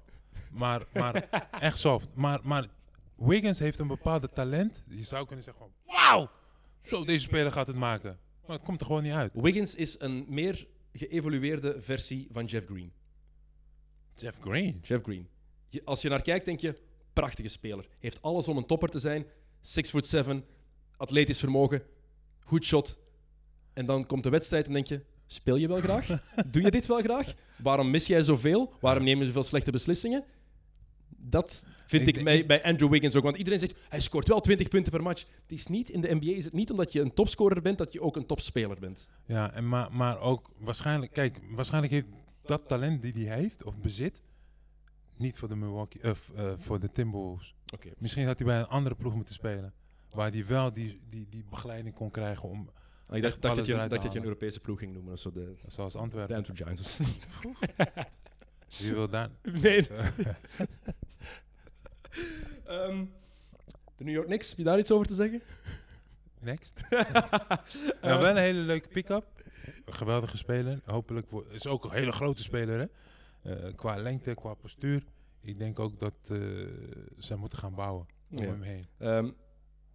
Maar, 0.51 0.81
maar 0.93 1.29
echt 1.59 1.77
soft. 1.77 2.07
Maar, 2.13 2.39
maar 2.43 2.67
Wiggins 3.19 3.59
heeft 3.59 3.79
een 3.79 3.87
bepaalde 3.87 4.29
talent. 4.29 4.83
Je 4.87 5.03
zou 5.03 5.25
kunnen 5.25 5.43
zeggen 5.45 5.63
van, 5.63 5.95
wauw! 5.95 6.29
Zo, 6.81 7.05
deze 7.05 7.19
speler 7.21 7.51
gaat 7.51 7.67
het 7.67 7.75
maken. 7.75 8.19
Maar 8.47 8.55
het 8.57 8.65
komt 8.65 8.79
er 8.79 8.85
gewoon 8.85 9.03
niet 9.03 9.11
uit. 9.13 9.31
Wiggins 9.33 9.75
is 9.75 9.99
een 9.99 10.25
meer 10.27 10.67
geëvolueerde 10.93 11.81
versie 11.81 12.27
van 12.31 12.45
Jeff 12.45 12.65
Green. 12.67 12.91
Jeff 14.15 14.37
Green. 14.41 14.79
Jeff 14.83 15.03
Green. 15.03 15.27
Je- 15.69 15.81
als 15.85 16.01
je 16.01 16.09
naar 16.09 16.21
kijkt, 16.21 16.45
denk 16.45 16.59
je, 16.59 16.75
prachtige 17.13 17.47
speler. 17.47 17.87
Heeft 17.99 18.21
alles 18.21 18.47
om 18.47 18.57
een 18.57 18.65
topper 18.65 18.89
te 18.89 18.99
zijn. 18.99 19.25
6 19.59 19.89
foot 19.89 20.07
7, 20.07 20.45
atletisch 20.97 21.39
vermogen, 21.39 21.81
goed 22.39 22.65
shot. 22.65 22.97
En 23.73 23.85
dan 23.85 24.05
komt 24.05 24.23
de 24.23 24.29
wedstrijd 24.29 24.67
en 24.67 24.73
denk 24.73 24.87
je, 24.87 25.01
speel 25.25 25.55
je 25.55 25.67
wel 25.67 25.79
graag? 25.81 26.07
Doe 26.51 26.61
je 26.61 26.71
dit 26.71 26.85
wel 26.85 27.01
graag? 27.01 27.33
Waarom 27.57 27.89
mis 27.91 28.07
jij 28.07 28.21
zoveel? 28.21 28.73
Waarom 28.79 29.03
neem 29.03 29.19
je 29.19 29.25
zoveel 29.25 29.43
slechte 29.43 29.71
beslissingen? 29.71 30.23
Dat 31.21 31.65
vind 31.85 32.07
Ik 32.07 32.23
bij, 32.23 32.45
bij 32.45 32.63
Andrew 32.63 32.89
Wiggins 32.89 33.15
ook. 33.15 33.23
Want 33.23 33.37
iedereen 33.37 33.59
zegt, 33.59 33.73
hij 33.89 34.01
scoort 34.01 34.27
wel 34.27 34.39
20 34.41 34.67
punten 34.67 34.91
per 34.91 35.01
match. 35.03 35.21
Het 35.41 35.51
is 35.51 35.67
niet, 35.67 35.89
in 35.89 36.01
de 36.01 36.15
NBA 36.15 36.31
is 36.31 36.45
het 36.45 36.53
niet 36.53 36.71
omdat 36.71 36.91
je 36.91 37.01
een 37.01 37.13
topscorer 37.13 37.61
bent, 37.61 37.77
dat 37.77 37.93
je 37.93 38.01
ook 38.01 38.15
een 38.15 38.25
topspeler 38.25 38.79
bent. 38.79 39.07
Ja, 39.25 39.51
en 39.53 39.69
maar, 39.69 39.93
maar 39.93 40.19
ook 40.19 40.49
waarschijnlijk, 40.57 41.13
kijk, 41.13 41.39
waarschijnlijk 41.49 41.93
heeft 41.93 42.07
dat 42.41 42.67
talent 42.67 43.01
die 43.01 43.27
hij 43.27 43.37
heeft 43.39 43.63
of 43.63 43.77
bezit, 43.77 44.21
niet 45.17 45.37
voor 45.37 45.47
de 45.47 45.55
Milwaukee, 45.55 46.01
eh, 46.01 46.11
f- 46.11 46.31
eh, 46.35 46.51
voor 46.57 46.79
de 46.79 46.91
Timberwolves. 46.91 47.55
Oké. 47.73 47.89
Misschien 47.97 48.25
had 48.25 48.37
hij 48.37 48.47
bij 48.47 48.59
een 48.59 48.67
andere 48.67 48.95
ploeg 48.95 49.15
moeten 49.15 49.33
spelen. 49.33 49.73
Waar 50.11 50.31
hij 50.31 50.45
wel 50.45 50.73
die, 50.73 50.99
die, 51.09 51.27
die 51.29 51.43
begeleiding 51.49 51.95
kon 51.95 52.11
krijgen 52.11 52.49
om, 52.49 52.69
Ah, 53.07 53.15
Ik 53.15 53.21
dacht, 53.23 53.41
dacht 53.41 53.55
dat 53.55 53.65
je, 53.65 53.73
dacht 53.73 53.89
dat 53.89 54.11
je 54.13 54.17
een. 54.19 54.23
Europese 54.23 54.59
ploeg 54.59 54.79
ging 54.79 54.93
noemen. 54.93 55.17
Zo 55.17 55.31
de, 55.31 55.53
zoals 55.67 55.93
de 55.93 55.99
Antwerpen. 55.99 56.35
Antwerp 56.35 56.57
Giants. 56.57 56.97
Wie 58.79 58.93
wil 58.93 59.09
daar? 59.09 59.29
nee. 59.61 59.87
Ehm, 62.65 63.05
de 63.97 64.03
New 64.03 64.13
York 64.13 64.25
Knicks, 64.27 64.49
heb 64.49 64.57
je 64.57 64.63
daar 64.63 64.79
iets 64.79 64.91
over 64.91 65.07
te 65.07 65.15
zeggen? 65.15 65.41
Next. 66.41 66.79
nou, 68.01 68.21
wel 68.21 68.27
een 68.29 68.37
hele 68.37 68.59
leuke 68.59 68.87
pick-up. 68.87 69.25
Geweldige 69.85 70.37
speler. 70.37 70.79
Hopelijk 70.85 71.29
wordt, 71.29 71.51
is 71.51 71.67
ook 71.67 71.83
een 71.83 71.91
hele 71.91 72.11
grote 72.11 72.43
speler, 72.43 72.79
hè? 72.79 72.85
Eh, 73.53 73.73
qua 73.75 73.95
lengte, 73.95 74.33
qua 74.33 74.53
postuur. 74.53 75.03
Ik 75.41 75.57
denk 75.57 75.79
ook 75.79 75.99
dat 75.99 76.13
eh, 76.31 76.37
ze 77.19 77.35
moeten 77.35 77.57
gaan 77.59 77.75
bouwen 77.75 78.05
om 78.31 78.37
Ja. 78.43 78.49
hem 78.49 78.61
heen. 78.61 78.85
Ehm, 78.97 79.29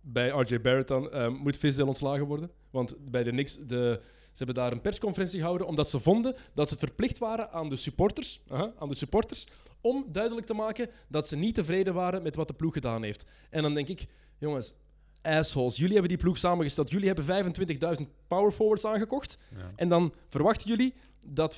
bij 0.01 0.29
RJ 0.29 0.61
Barrett 0.61 0.89
dan 0.89 1.11
ehm, 1.11 1.33
moet 1.33 1.57
Fisdale 1.57 1.89
ontslagen 1.89 2.27
worden. 2.27 2.51
Want 2.71 3.11
bij 3.11 3.23
de 3.23 3.31
Knicks, 3.31 3.57
de, 3.67 4.01
ze 4.03 4.45
hebben 4.45 4.55
daar 4.55 4.73
een 4.73 4.81
persconferentie 4.81 5.39
gehouden 5.39 5.67
omdat 5.67 5.91
ze 5.91 6.01
vonden 6.01 6.37
dat 6.55 6.69
ze 6.69 6.75
het 6.75 6.83
verplicht 6.83 7.19
waren 7.19 7.51
aan 7.51 7.69
de 7.69 7.77
supporters, 7.77 8.43
aan 8.79 8.89
de 8.89 8.95
supporters 8.95 9.47
om 9.85 10.05
duidelijk 10.13 10.47
te 10.47 10.55
maken 10.55 10.91
dat 11.09 11.29
ze 11.29 11.37
niet 11.37 11.55
tevreden 11.55 11.95
waren 11.95 12.23
met 12.23 12.37
wat 12.37 12.49
de 12.49 12.55
ploeg 12.55 12.73
gedaan 12.73 13.03
heeft. 13.03 13.25
En 13.51 13.63
dan 13.63 13.75
denk 13.75 13.89
ik, 13.89 14.07
jongens, 14.39 14.75
assholes, 15.23 15.77
jullie 15.77 15.93
hebben 15.93 16.11
die 16.11 16.19
ploeg 16.19 16.39
samengesteld. 16.39 16.91
Jullie 16.91 17.13
hebben 17.13 17.55
25.000 17.99 18.03
power 18.27 18.53
forwards 18.53 18.85
aangekocht. 18.85 19.39
Ja. 19.57 19.73
En 19.77 19.89
dan 19.89 20.15
verwachten 20.29 20.69
jullie 20.69 20.95
dat. 21.29 21.57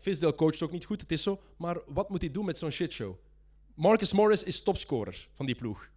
Fisdale 0.00 0.34
coacht 0.34 0.62
ook 0.62 0.70
niet 0.70 0.84
goed, 0.84 1.00
het 1.00 1.12
is 1.12 1.22
zo. 1.22 1.40
Maar 1.56 1.78
wat 1.86 2.08
moet 2.08 2.20
hij 2.20 2.30
doen 2.30 2.44
met 2.44 2.58
zo'n 2.58 2.70
shitshow? 2.70 3.14
Marcus 3.74 4.12
Morris 4.12 4.42
is 4.42 4.62
topscorer 4.62 5.28
van 5.32 5.46
die 5.46 5.54
ploeg. 5.54 5.88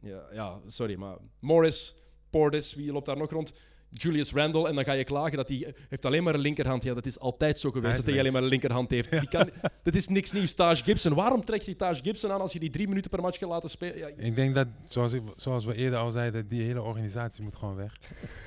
Ja, 0.00 0.26
ja, 0.32 0.60
sorry, 0.66 0.94
maar 0.94 1.16
Morris, 1.38 1.96
Portis, 2.30 2.74
wie 2.74 2.92
loopt 2.92 3.06
daar 3.06 3.16
nog 3.16 3.30
rond? 3.30 3.52
Julius 3.90 4.32
Randle. 4.32 4.68
En 4.68 4.74
dan 4.74 4.84
ga 4.84 4.92
je 4.92 5.04
klagen 5.04 5.36
dat 5.36 5.48
hij 5.48 5.74
heeft 5.88 6.04
alleen 6.04 6.22
maar 6.22 6.34
een 6.34 6.40
linkerhand. 6.40 6.82
Ja, 6.82 6.94
dat 6.94 7.06
is 7.06 7.18
altijd 7.18 7.58
zo 7.58 7.70
geweest 7.70 7.86
Hij 7.86 7.96
dat 7.96 8.10
hij 8.10 8.18
alleen 8.18 8.32
maar 8.32 8.42
een 8.42 8.48
linkerhand 8.48 8.90
heeft. 8.90 9.10
Die 9.10 9.28
kan, 9.28 9.50
dat 9.82 9.94
is 9.94 10.08
niks 10.08 10.32
nieuws. 10.32 10.54
Taj 10.54 10.76
Gibson. 10.76 11.14
Waarom 11.14 11.44
trekt 11.44 11.64
hij 11.66 11.74
Taj 11.74 11.94
Gibson 11.94 12.30
aan 12.30 12.40
als 12.40 12.52
je 12.52 12.58
die 12.58 12.70
drie 12.70 12.88
minuten 12.88 13.10
per 13.10 13.20
match 13.20 13.38
gaat 13.38 13.48
laten 13.48 13.70
spelen? 13.70 13.98
Ja, 13.98 14.06
Ik 14.16 14.34
denk 14.34 14.54
dat, 14.54 14.66
zoals, 14.84 15.12
ik, 15.12 15.22
zoals 15.36 15.64
we 15.64 15.74
eerder 15.74 15.98
al 15.98 16.10
zeiden, 16.10 16.48
die 16.48 16.62
hele 16.62 16.82
organisatie 16.82 17.42
moet 17.42 17.56
gewoon 17.56 17.76
weg. 17.76 17.96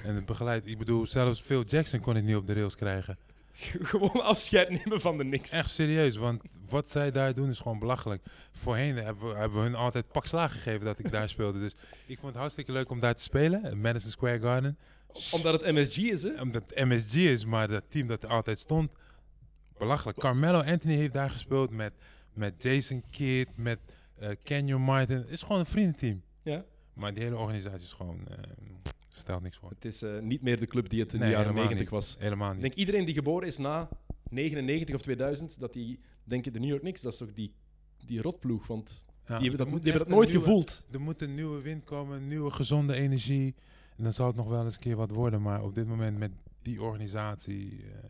en 0.03 0.15
het 0.15 0.25
begeleid, 0.25 0.67
ik 0.67 0.77
bedoel, 0.77 1.05
zelfs 1.05 1.41
Phil 1.41 1.63
Jackson 1.63 1.99
kon 1.99 2.15
het 2.15 2.25
niet 2.25 2.35
op 2.35 2.47
de 2.47 2.53
rails 2.53 2.75
krijgen. 2.75 3.17
gewoon 3.91 4.23
afscheid 4.23 4.69
nemen 4.69 5.01
van 5.01 5.17
de 5.17 5.23
niks. 5.23 5.51
Echt 5.51 5.69
serieus, 5.71 6.15
want 6.15 6.41
wat 6.69 6.89
zij 6.89 7.11
daar 7.11 7.33
doen 7.33 7.49
is 7.49 7.59
gewoon 7.59 7.79
belachelijk. 7.79 8.23
Voorheen 8.51 8.95
hebben 8.95 9.29
we, 9.29 9.35
hebben 9.35 9.57
we 9.57 9.63
hun 9.63 9.75
altijd 9.75 10.11
pak 10.11 10.25
slaag 10.25 10.51
gegeven 10.51 10.85
dat 10.85 10.99
ik 10.99 11.11
daar 11.11 11.29
speelde. 11.35 11.59
Dus 11.59 11.75
ik 12.05 12.17
vond 12.17 12.31
het 12.31 12.41
hartstikke 12.41 12.71
leuk 12.71 12.89
om 12.89 12.99
daar 12.99 13.15
te 13.15 13.21
spelen, 13.21 13.81
Madison 13.81 14.11
Square 14.11 14.39
Garden. 14.39 14.77
Omdat 15.31 15.61
het 15.61 15.73
MSG 15.75 15.97
is, 15.97 16.23
hè? 16.23 16.41
Omdat 16.41 16.69
het 16.69 16.85
MSG 16.87 17.15
is, 17.15 17.45
maar 17.45 17.67
dat 17.67 17.83
team 17.89 18.07
dat 18.07 18.23
er 18.23 18.29
altijd 18.29 18.59
stond, 18.59 18.91
belachelijk. 19.77 20.17
Carmelo 20.19 20.59
Anthony 20.61 20.95
heeft 20.95 21.13
daar 21.13 21.29
gespeeld 21.29 21.69
met, 21.71 21.93
met 22.33 22.63
Jason 22.63 23.03
Kidd, 23.11 23.49
met 23.57 23.79
eh 24.19 24.29
Kenyon 24.43 24.81
Martin. 24.81 25.17
Het 25.17 25.29
is 25.29 25.41
gewoon 25.41 25.59
een 25.59 25.65
vriendenteam. 25.65 26.21
Ja. 26.43 26.65
Maar 26.93 27.13
die 27.13 27.23
hele 27.23 27.37
organisatie 27.37 27.85
is 27.85 27.93
gewoon, 27.93 28.27
eh 28.27 28.37
stelt 29.15 29.41
niks 29.41 29.57
voor. 29.57 29.69
Het 29.69 29.85
is 29.85 30.01
eh, 30.01 30.19
niet 30.19 30.41
meer 30.41 30.59
de 30.59 30.65
club 30.65 30.89
die 30.89 30.99
het 30.99 31.13
in 31.13 31.19
Nee, 31.19 31.27
de 31.29 31.33
jaren 31.35 31.49
helemaal 31.53 31.69
90 31.69 31.91
niet. 31.99 32.05
was. 32.05 32.15
Helemaal 32.19 32.47
Ik 32.47 32.53
niet. 32.53 32.61
denk 32.61 32.73
iedereen 32.73 33.05
die 33.05 33.13
geboren 33.13 33.47
is 33.47 33.57
na 33.57 33.89
99 34.29 34.95
of 34.95 35.01
2000, 35.01 35.59
dat 35.59 35.73
die 35.73 35.99
denken 36.23 36.53
de 36.53 36.59
New 36.59 36.69
York 36.69 36.81
Knicks, 36.81 37.01
dat 37.01 37.11
is 37.11 37.17
toch 37.17 37.33
die, 37.33 37.53
die 38.05 38.21
rotploeg, 38.21 38.67
want 38.67 39.05
Ja, 39.07 39.37
die 39.39 39.49
hebben 39.49 39.57
dat, 39.57 39.67
moet 39.67 39.81
die 39.83 39.91
hebben 39.91 40.09
dat 40.09 40.17
nooit 40.17 40.29
nieuwe- 40.29 40.43
gevoeld. 40.45 40.83
Er 40.91 41.01
moet 41.01 41.21
een 41.21 41.35
nieuwe 41.35 41.61
wind 41.61 41.83
komen, 41.83 42.27
nieuwe 42.27 42.51
gezonde 42.51 42.93
energie. 42.93 43.55
En 43.97 44.03
dan 44.03 44.13
zal 44.13 44.27
het 44.27 44.35
nog 44.35 44.49
wel 44.49 44.63
eens 44.63 44.73
een 44.73 44.79
keer 44.79 44.95
wat 44.95 45.09
worden. 45.09 45.41
Maar 45.41 45.63
op 45.63 45.75
dit 45.75 45.87
moment 45.87 46.17
met 46.17 46.31
die 46.61 46.81
organisatie... 46.81 47.85
eh, 47.85 48.09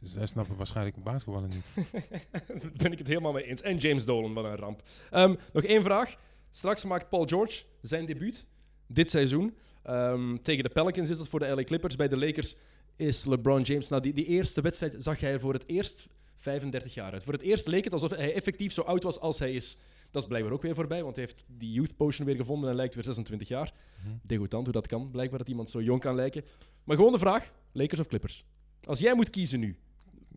zij 0.00 0.26
snappen 0.26 0.56
waarschijnlijk 0.56 1.02
basketballen 1.02 1.50
niet. 1.50 1.64
Daar 2.32 2.70
ben 2.76 2.92
ik 2.92 2.98
het 2.98 3.06
helemaal 3.06 3.32
mee 3.32 3.44
eens. 3.44 3.62
En 3.62 3.76
James 3.76 4.04
Dolan, 4.04 4.34
wat 4.34 4.44
een 4.44 4.56
ramp. 4.56 4.82
Ehm, 5.10 5.34
nog 5.52 5.64
één 5.64 5.82
vraag. 5.82 6.16
Straks 6.50 6.84
maakt 6.84 7.08
Paul 7.08 7.26
George 7.26 7.62
zijn 7.80 8.06
debuut 8.06 8.48
dit 8.86 9.10
seizoen. 9.10 9.56
Ehm, 9.82 10.36
tegen 10.42 10.62
de 10.64 10.70
Pelicans 10.70 11.10
is 11.10 11.16
dat 11.16 11.28
voor 11.28 11.40
de 11.40 11.46
LA 11.54 11.62
Clippers. 11.62 11.96
Bij 11.96 12.08
de 12.08 12.16
Lakers 12.16 12.56
is 12.96 13.24
LeBron 13.24 13.62
James. 13.62 13.88
Nou, 13.88 14.02
die, 14.02 14.12
die 14.12 14.26
eerste 14.26 14.60
wedstrijd 14.60 14.96
zag 14.98 15.20
hij 15.20 15.32
er 15.32 15.40
voor 15.40 15.52
het 15.52 15.64
eerst 15.66 16.06
35 16.36 16.94
jaar 16.94 17.12
uit. 17.12 17.24
Voor 17.24 17.32
het 17.32 17.42
eerst 17.42 17.66
leek 17.66 17.84
het 17.84 17.92
alsof 17.92 18.10
hij 18.10 18.34
effectief 18.34 18.72
zo 18.72 18.82
oud 18.82 19.02
was 19.02 19.20
als 19.20 19.38
hij 19.38 19.52
is. 19.52 19.78
Dat 20.10 20.22
is 20.22 20.28
blijkbaar 20.28 20.52
ook 20.52 20.62
weer 20.62 20.74
voorbij, 20.74 21.02
want 21.02 21.16
hij 21.16 21.24
heeft 21.24 21.44
die 21.46 21.72
youth 21.72 21.96
potion 21.96 22.26
weer 22.26 22.36
gevonden 22.36 22.70
en 22.70 22.76
lijkt 22.76 22.94
weer 22.94 23.04
26 23.04 23.48
jaar. 23.48 23.72
Mhm. 24.02 24.14
Degoutant 24.22 24.64
hoe 24.64 24.72
dat 24.72 24.86
kan. 24.86 25.10
Blijkbaar 25.10 25.38
dat 25.38 25.48
iemand 25.48 25.70
zo 25.70 25.82
jong 25.82 26.00
kan 26.00 26.14
lijken. 26.14 26.44
Maar 26.84 26.96
gewoon 26.96 27.12
de 27.12 27.18
vraag: 27.18 27.52
Lakers 27.72 28.00
of 28.00 28.06
Clippers? 28.06 28.44
Als 28.84 28.98
jij 28.98 29.14
moet 29.14 29.30
kiezen 29.30 29.60
nu, 29.60 29.76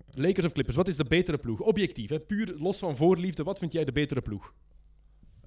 Lakers 0.09 0.45
of 0.45 0.51
Clippers, 0.51 0.75
wat 0.77 0.87
is 0.87 0.95
de 0.95 1.03
betere 1.03 1.37
ploeg? 1.37 1.59
Objectief, 1.59 2.09
hè? 2.09 2.19
puur 2.19 2.55
los 2.57 2.79
van 2.79 2.95
voorliefde, 2.95 3.43
wat 3.43 3.59
vind 3.59 3.71
jij 3.71 3.85
de 3.85 3.91
betere 3.91 4.21
ploeg? 4.21 4.53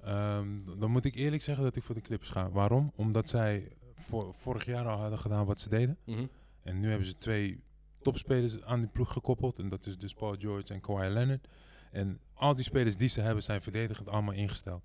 Ehm, 0.03 0.63
dan 0.79 0.91
moet 0.91 1.05
ik 1.05 1.15
eerlijk 1.15 1.43
zeggen 1.43 1.65
dat 1.65 1.77
ik 1.77 1.83
voor 1.83 1.95
de 1.95 2.01
Clippers 2.01 2.31
ga. 2.31 2.51
Waarom? 2.51 2.93
Omdat 2.97 3.29
zij 3.29 3.73
voor, 3.95 4.35
vorig 4.35 4.65
jaar 4.65 4.87
al 4.87 4.99
hadden 4.99 5.19
gedaan 5.19 5.47
wat 5.47 5.61
ze 5.61 5.69
deden. 5.69 5.99
Mhm. 6.05 6.27
En 6.63 6.81
nu 6.81 6.89
hebben 6.89 7.07
ze 7.07 7.19
twee 7.19 7.61
topspelers 8.03 8.63
aan 8.63 8.81
die 8.81 8.89
ploeg 8.89 9.13
gekoppeld. 9.13 9.59
En 9.59 9.69
dat 9.69 9.87
is 9.87 9.99
dus 9.99 10.15
Paul 10.15 10.35
George 10.39 10.75
en 10.75 10.81
Kawhi 10.81 11.09
Leonard. 11.09 11.49
En 11.93 12.21
al 12.45 12.55
die 12.55 12.65
spelers 12.65 12.97
die 12.97 13.09
ze 13.09 13.21
hebben 13.21 13.43
zijn 13.43 13.63
verdedigend 13.63 14.09
allemaal 14.09 14.35
ingesteld. 14.35 14.85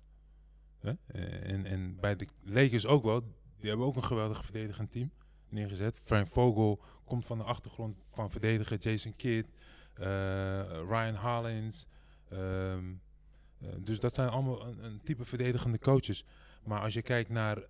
Eh, 0.80 0.94
En, 1.50 1.66
en 1.66 2.00
bij 2.00 2.16
de 2.16 2.26
Lakers 2.42 2.86
ook 2.86 3.04
wel. 3.04 3.20
Die 3.56 3.68
hebben 3.68 3.86
ook 3.86 3.96
een 3.96 4.04
geweldig 4.04 4.44
verdedigend 4.44 4.92
team 4.92 5.10
neergezet. 5.48 6.00
Frank 6.04 6.26
Vogel 6.26 6.82
komt 7.04 7.26
van 7.26 7.38
de 7.38 7.44
achtergrond 7.44 7.96
van 8.12 8.30
verdedigen. 8.30 8.76
Jason 8.76 9.16
Kidd, 9.16 9.48
eh, 9.94 10.06
Ryan 10.88 11.14
Hollins. 11.14 11.86
ehm, 12.28 12.92
eh, 13.60 13.68
dus 13.78 14.00
dat 14.00 14.14
zijn 14.14 14.28
allemaal 14.28 14.66
een, 14.66 14.84
een 14.84 15.00
type 15.02 15.24
verdedigende 15.24 15.78
coaches. 15.78 16.24
Maar 16.64 16.80
als 16.80 16.94
je 16.94 17.02
kijkt 17.02 17.30
naar... 17.30 17.62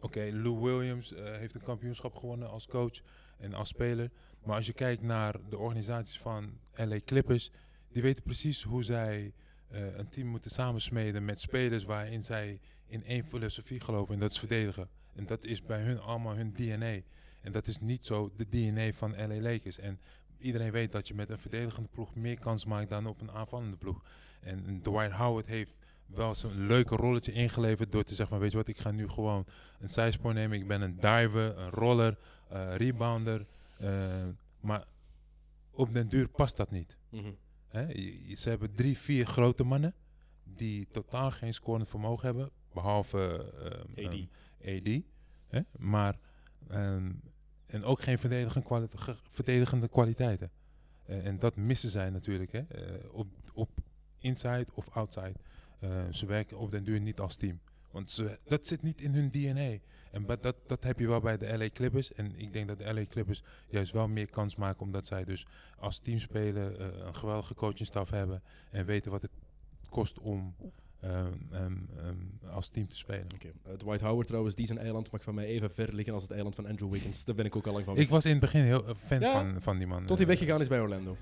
Oké, 0.00 0.30
Lou 0.32 0.60
Williams 0.60 1.10
heeft 1.16 1.54
een 1.54 1.62
kampioenschap 1.62 2.14
gewonnen 2.14 2.50
als 2.50 2.66
coach 2.66 3.00
en 3.38 3.54
als 3.54 3.68
speler. 3.68 4.10
Maar 4.44 4.56
als 4.56 4.66
je 4.66 4.72
kijkt 4.72 5.02
naar 5.02 5.36
de 5.48 5.58
organisaties 5.58 6.18
van 6.18 6.58
LA 6.74 6.98
Clippers, 7.04 7.50
die 7.92 8.02
weten 8.02 8.22
precies 8.22 8.62
hoe 8.62 8.82
zij 8.82 9.32
eh, 9.68 9.96
een 9.96 10.08
team 10.08 10.26
moeten 10.28 10.50
samensmeden 10.50 11.24
met 11.24 11.40
spelers 11.40 11.84
waarin 11.84 12.22
zij 12.22 12.60
in 12.86 13.04
één 13.04 13.24
filosofie 13.24 13.80
geloven 13.80 14.14
en 14.14 14.20
dat 14.20 14.30
is 14.30 14.38
verdedigen. 14.38 14.88
En 15.14 15.26
dat 15.26 15.44
is 15.44 15.62
bij 15.62 15.82
hun 15.82 16.00
allemaal 16.00 16.34
hun 16.34 16.52
DNA. 16.52 17.00
En 17.40 17.52
dat 17.52 17.66
is 17.66 17.78
niet 17.78 18.06
zo 18.06 18.32
de 18.36 18.48
DNA 18.48 18.92
van 18.92 19.16
LA 19.16 19.40
Lakers. 19.40 19.78
En 19.78 20.00
iedereen 20.38 20.70
weet 20.70 20.92
dat 20.92 21.08
je 21.08 21.14
met 21.14 21.30
een 21.30 21.38
verdedigende 21.38 21.88
ploeg 21.88 22.14
meer 22.14 22.38
kans 22.38 22.64
maakt 22.64 22.88
dan 22.88 23.06
op 23.06 23.20
een 23.20 23.30
aanvallende 23.30 23.76
ploeg. 23.76 24.02
En, 24.40 24.80
Dwight 24.82 25.12
Howard 25.12 25.46
heeft 25.46 25.74
wel 26.06 26.34
zo'n 26.34 26.66
leuke 26.66 26.96
rolletje 26.96 27.32
ingeleverd 27.32 27.92
door 27.92 28.02
te 28.02 28.14
zeggen 28.14 28.28
van 28.28 28.38
weet 28.38 28.50
je 28.50 28.56
wat, 28.56 28.68
ik 28.68 28.78
ga 28.78 28.90
nu 28.90 29.08
gewoon 29.08 29.46
een 29.80 29.90
zijspoor 29.90 30.34
nemen. 30.34 30.58
Ik 30.58 30.66
ben 30.66 30.80
een 30.82 30.94
diver, 30.94 31.58
een 31.58 31.70
roller, 31.70 32.18
eh, 32.48 32.76
rebounder. 32.76 33.46
eh, 33.78 34.24
maar 34.60 34.84
op 35.70 35.92
den 35.94 36.08
duur 36.08 36.28
past 36.28 36.56
dat 36.56 36.70
niet. 36.70 36.96
Mhm. 37.08 37.30
Hè? 37.72 37.86
Ze 38.36 38.48
hebben 38.48 38.74
drie, 38.74 38.98
vier 38.98 39.26
grote 39.26 39.64
mannen 39.64 39.94
die 40.44 40.86
totaal 40.90 41.30
geen 41.30 41.54
scorend 41.54 41.88
vermogen 41.88 42.26
hebben, 42.26 42.50
behalve 42.72 43.52
ehm, 43.96 44.06
AD. 44.06 44.12
ehm, 44.60 44.76
AD. 44.78 45.02
Hè? 45.48 45.60
Maar, 45.78 46.18
ehm, 46.68 47.12
en 47.66 47.84
ook 47.84 48.02
geen 48.02 48.18
verdedigende, 48.18 48.66
kwali- 48.66 48.86
verdedigende 49.28 49.88
kwaliteiten. 49.88 50.50
En 51.06 51.38
dat 51.38 51.56
missen 51.56 51.88
zij 51.90 52.10
natuurlijk 52.10 52.52
hè? 52.52 52.58
eh, 52.60 53.14
op, 53.14 53.26
op 53.52 53.70
inside 54.18 54.66
of 54.74 54.88
outside. 54.90 55.34
Ze 56.10 56.26
werken 56.26 56.58
op 56.58 56.70
den 56.70 56.84
duur 56.84 57.00
niet 57.00 57.20
als 57.20 57.36
team. 57.36 57.60
Want 57.92 58.10
ze, 58.10 58.38
dat 58.44 58.66
zit 58.66 58.82
niet 58.82 59.00
in 59.00 59.14
hun 59.14 59.30
DNA. 59.30 59.78
En 60.10 60.26
dat, 60.40 60.56
dat 60.66 60.84
heb 60.84 60.98
je 60.98 61.06
wel 61.06 61.20
bij 61.20 61.36
de 61.36 61.58
LA 61.58 61.68
Clippers. 61.72 62.12
En 62.12 62.32
ik 62.36 62.52
denk 62.52 62.68
dat 62.68 62.78
de 62.78 62.94
LA 62.94 63.06
Clippers 63.06 63.42
juist 63.68 63.92
wel 63.92 64.08
meer 64.08 64.30
kans 64.30 64.56
maken. 64.56 64.80
Omdat 64.80 65.06
zij 65.06 65.24
dus 65.24 65.46
als 65.78 65.98
team 65.98 66.18
spelen, 66.18 66.78
eh, 66.78 67.06
een 67.06 67.14
geweldige 67.14 67.54
coachingstaf 67.54 68.10
hebben. 68.10 68.42
En 68.70 68.84
weten 68.84 69.10
wat 69.10 69.22
het 69.22 69.30
kost 69.90 70.18
om 70.18 70.54
ehm, 71.00 71.32
ehm, 71.52 71.76
ehm, 71.98 72.50
als 72.52 72.68
team 72.68 72.88
te 72.88 72.96
spelen. 72.96 73.26
Oké. 73.34 73.52
Eh, 73.62 73.72
Dwight 73.72 74.00
Howard 74.00 74.26
trouwens, 74.26 74.54
die 74.54 74.66
zijn 74.66 74.78
eiland 74.78 75.10
mag 75.10 75.22
van 75.22 75.34
mij 75.34 75.46
even 75.46 75.70
ver 75.70 75.94
liggen 75.94 76.14
als 76.14 76.22
het 76.22 76.32
eiland 76.32 76.54
van 76.54 76.66
Andrew 76.66 76.90
Wiggins. 76.90 77.24
Daar 77.24 77.34
ben 77.34 77.44
ik 77.44 77.56
ook 77.56 77.66
al 77.66 77.72
lang 77.72 77.84
van. 77.84 77.96
Ik 77.96 78.08
was 78.08 78.24
in 78.24 78.30
het 78.30 78.40
begin 78.40 78.62
heel 78.62 78.86
eh, 78.86 78.94
fan 78.94 79.20
Ja, 79.20 79.32
van, 79.32 79.62
van 79.62 79.78
die 79.78 79.86
man. 79.86 80.06
Tot 80.06 80.18
hij 80.18 80.26
weggegaan 80.26 80.60
is 80.60 80.68
bij 80.68 80.80
Orlando. 80.80 81.16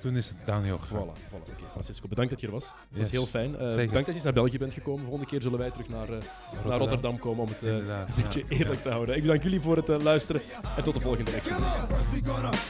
Toen 0.00 0.16
is 0.16 0.28
het 0.28 0.36
downhill 0.46 0.76
gegaan. 0.78 1.06
Voilà, 1.06 1.30
voilà. 1.30 1.34
Oké, 1.34 1.52
Francisco, 1.70 2.08
bedankt 2.08 2.30
dat 2.30 2.40
je 2.40 2.46
er 2.46 2.52
was. 2.52 2.64
Dat 2.64 2.72
was 2.90 3.00
Yes. 3.00 3.10
heel 3.10 3.26
fijn. 3.26 3.52
Eh, 3.52 3.58
Zeker. 3.58 3.74
bedankt 3.74 3.94
dat 3.94 4.06
je 4.06 4.12
eens 4.12 4.22
naar 4.22 4.32
België 4.32 4.58
bent 4.58 4.72
gekomen. 4.72 5.04
Volgende 5.04 5.26
keer 5.26 5.42
zullen 5.42 5.58
wij 5.58 5.70
terug 5.70 5.88
naar, 5.88 6.08
eh, 6.08 6.18
naar 6.64 6.78
Rotterdam 6.78 7.18
komen 7.18 7.42
om 7.42 7.48
het 7.48 7.62
eh, 7.62 7.68
Inderdaad, 7.68 8.08
een 8.08 8.14
beetje 8.22 8.38
ja, 8.38 8.56
eerlijk 8.58 8.76
ja. 8.76 8.82
te 8.82 8.90
houden. 8.90 9.16
Ik 9.16 9.22
bedank 9.22 9.42
jullie 9.42 9.60
voor 9.60 9.76
het 9.76 10.02
luisteren 10.02 10.40
en 10.76 10.82
tot 10.82 10.94
de 10.94 11.00
volgende 11.00 11.30
Come 11.40 12.68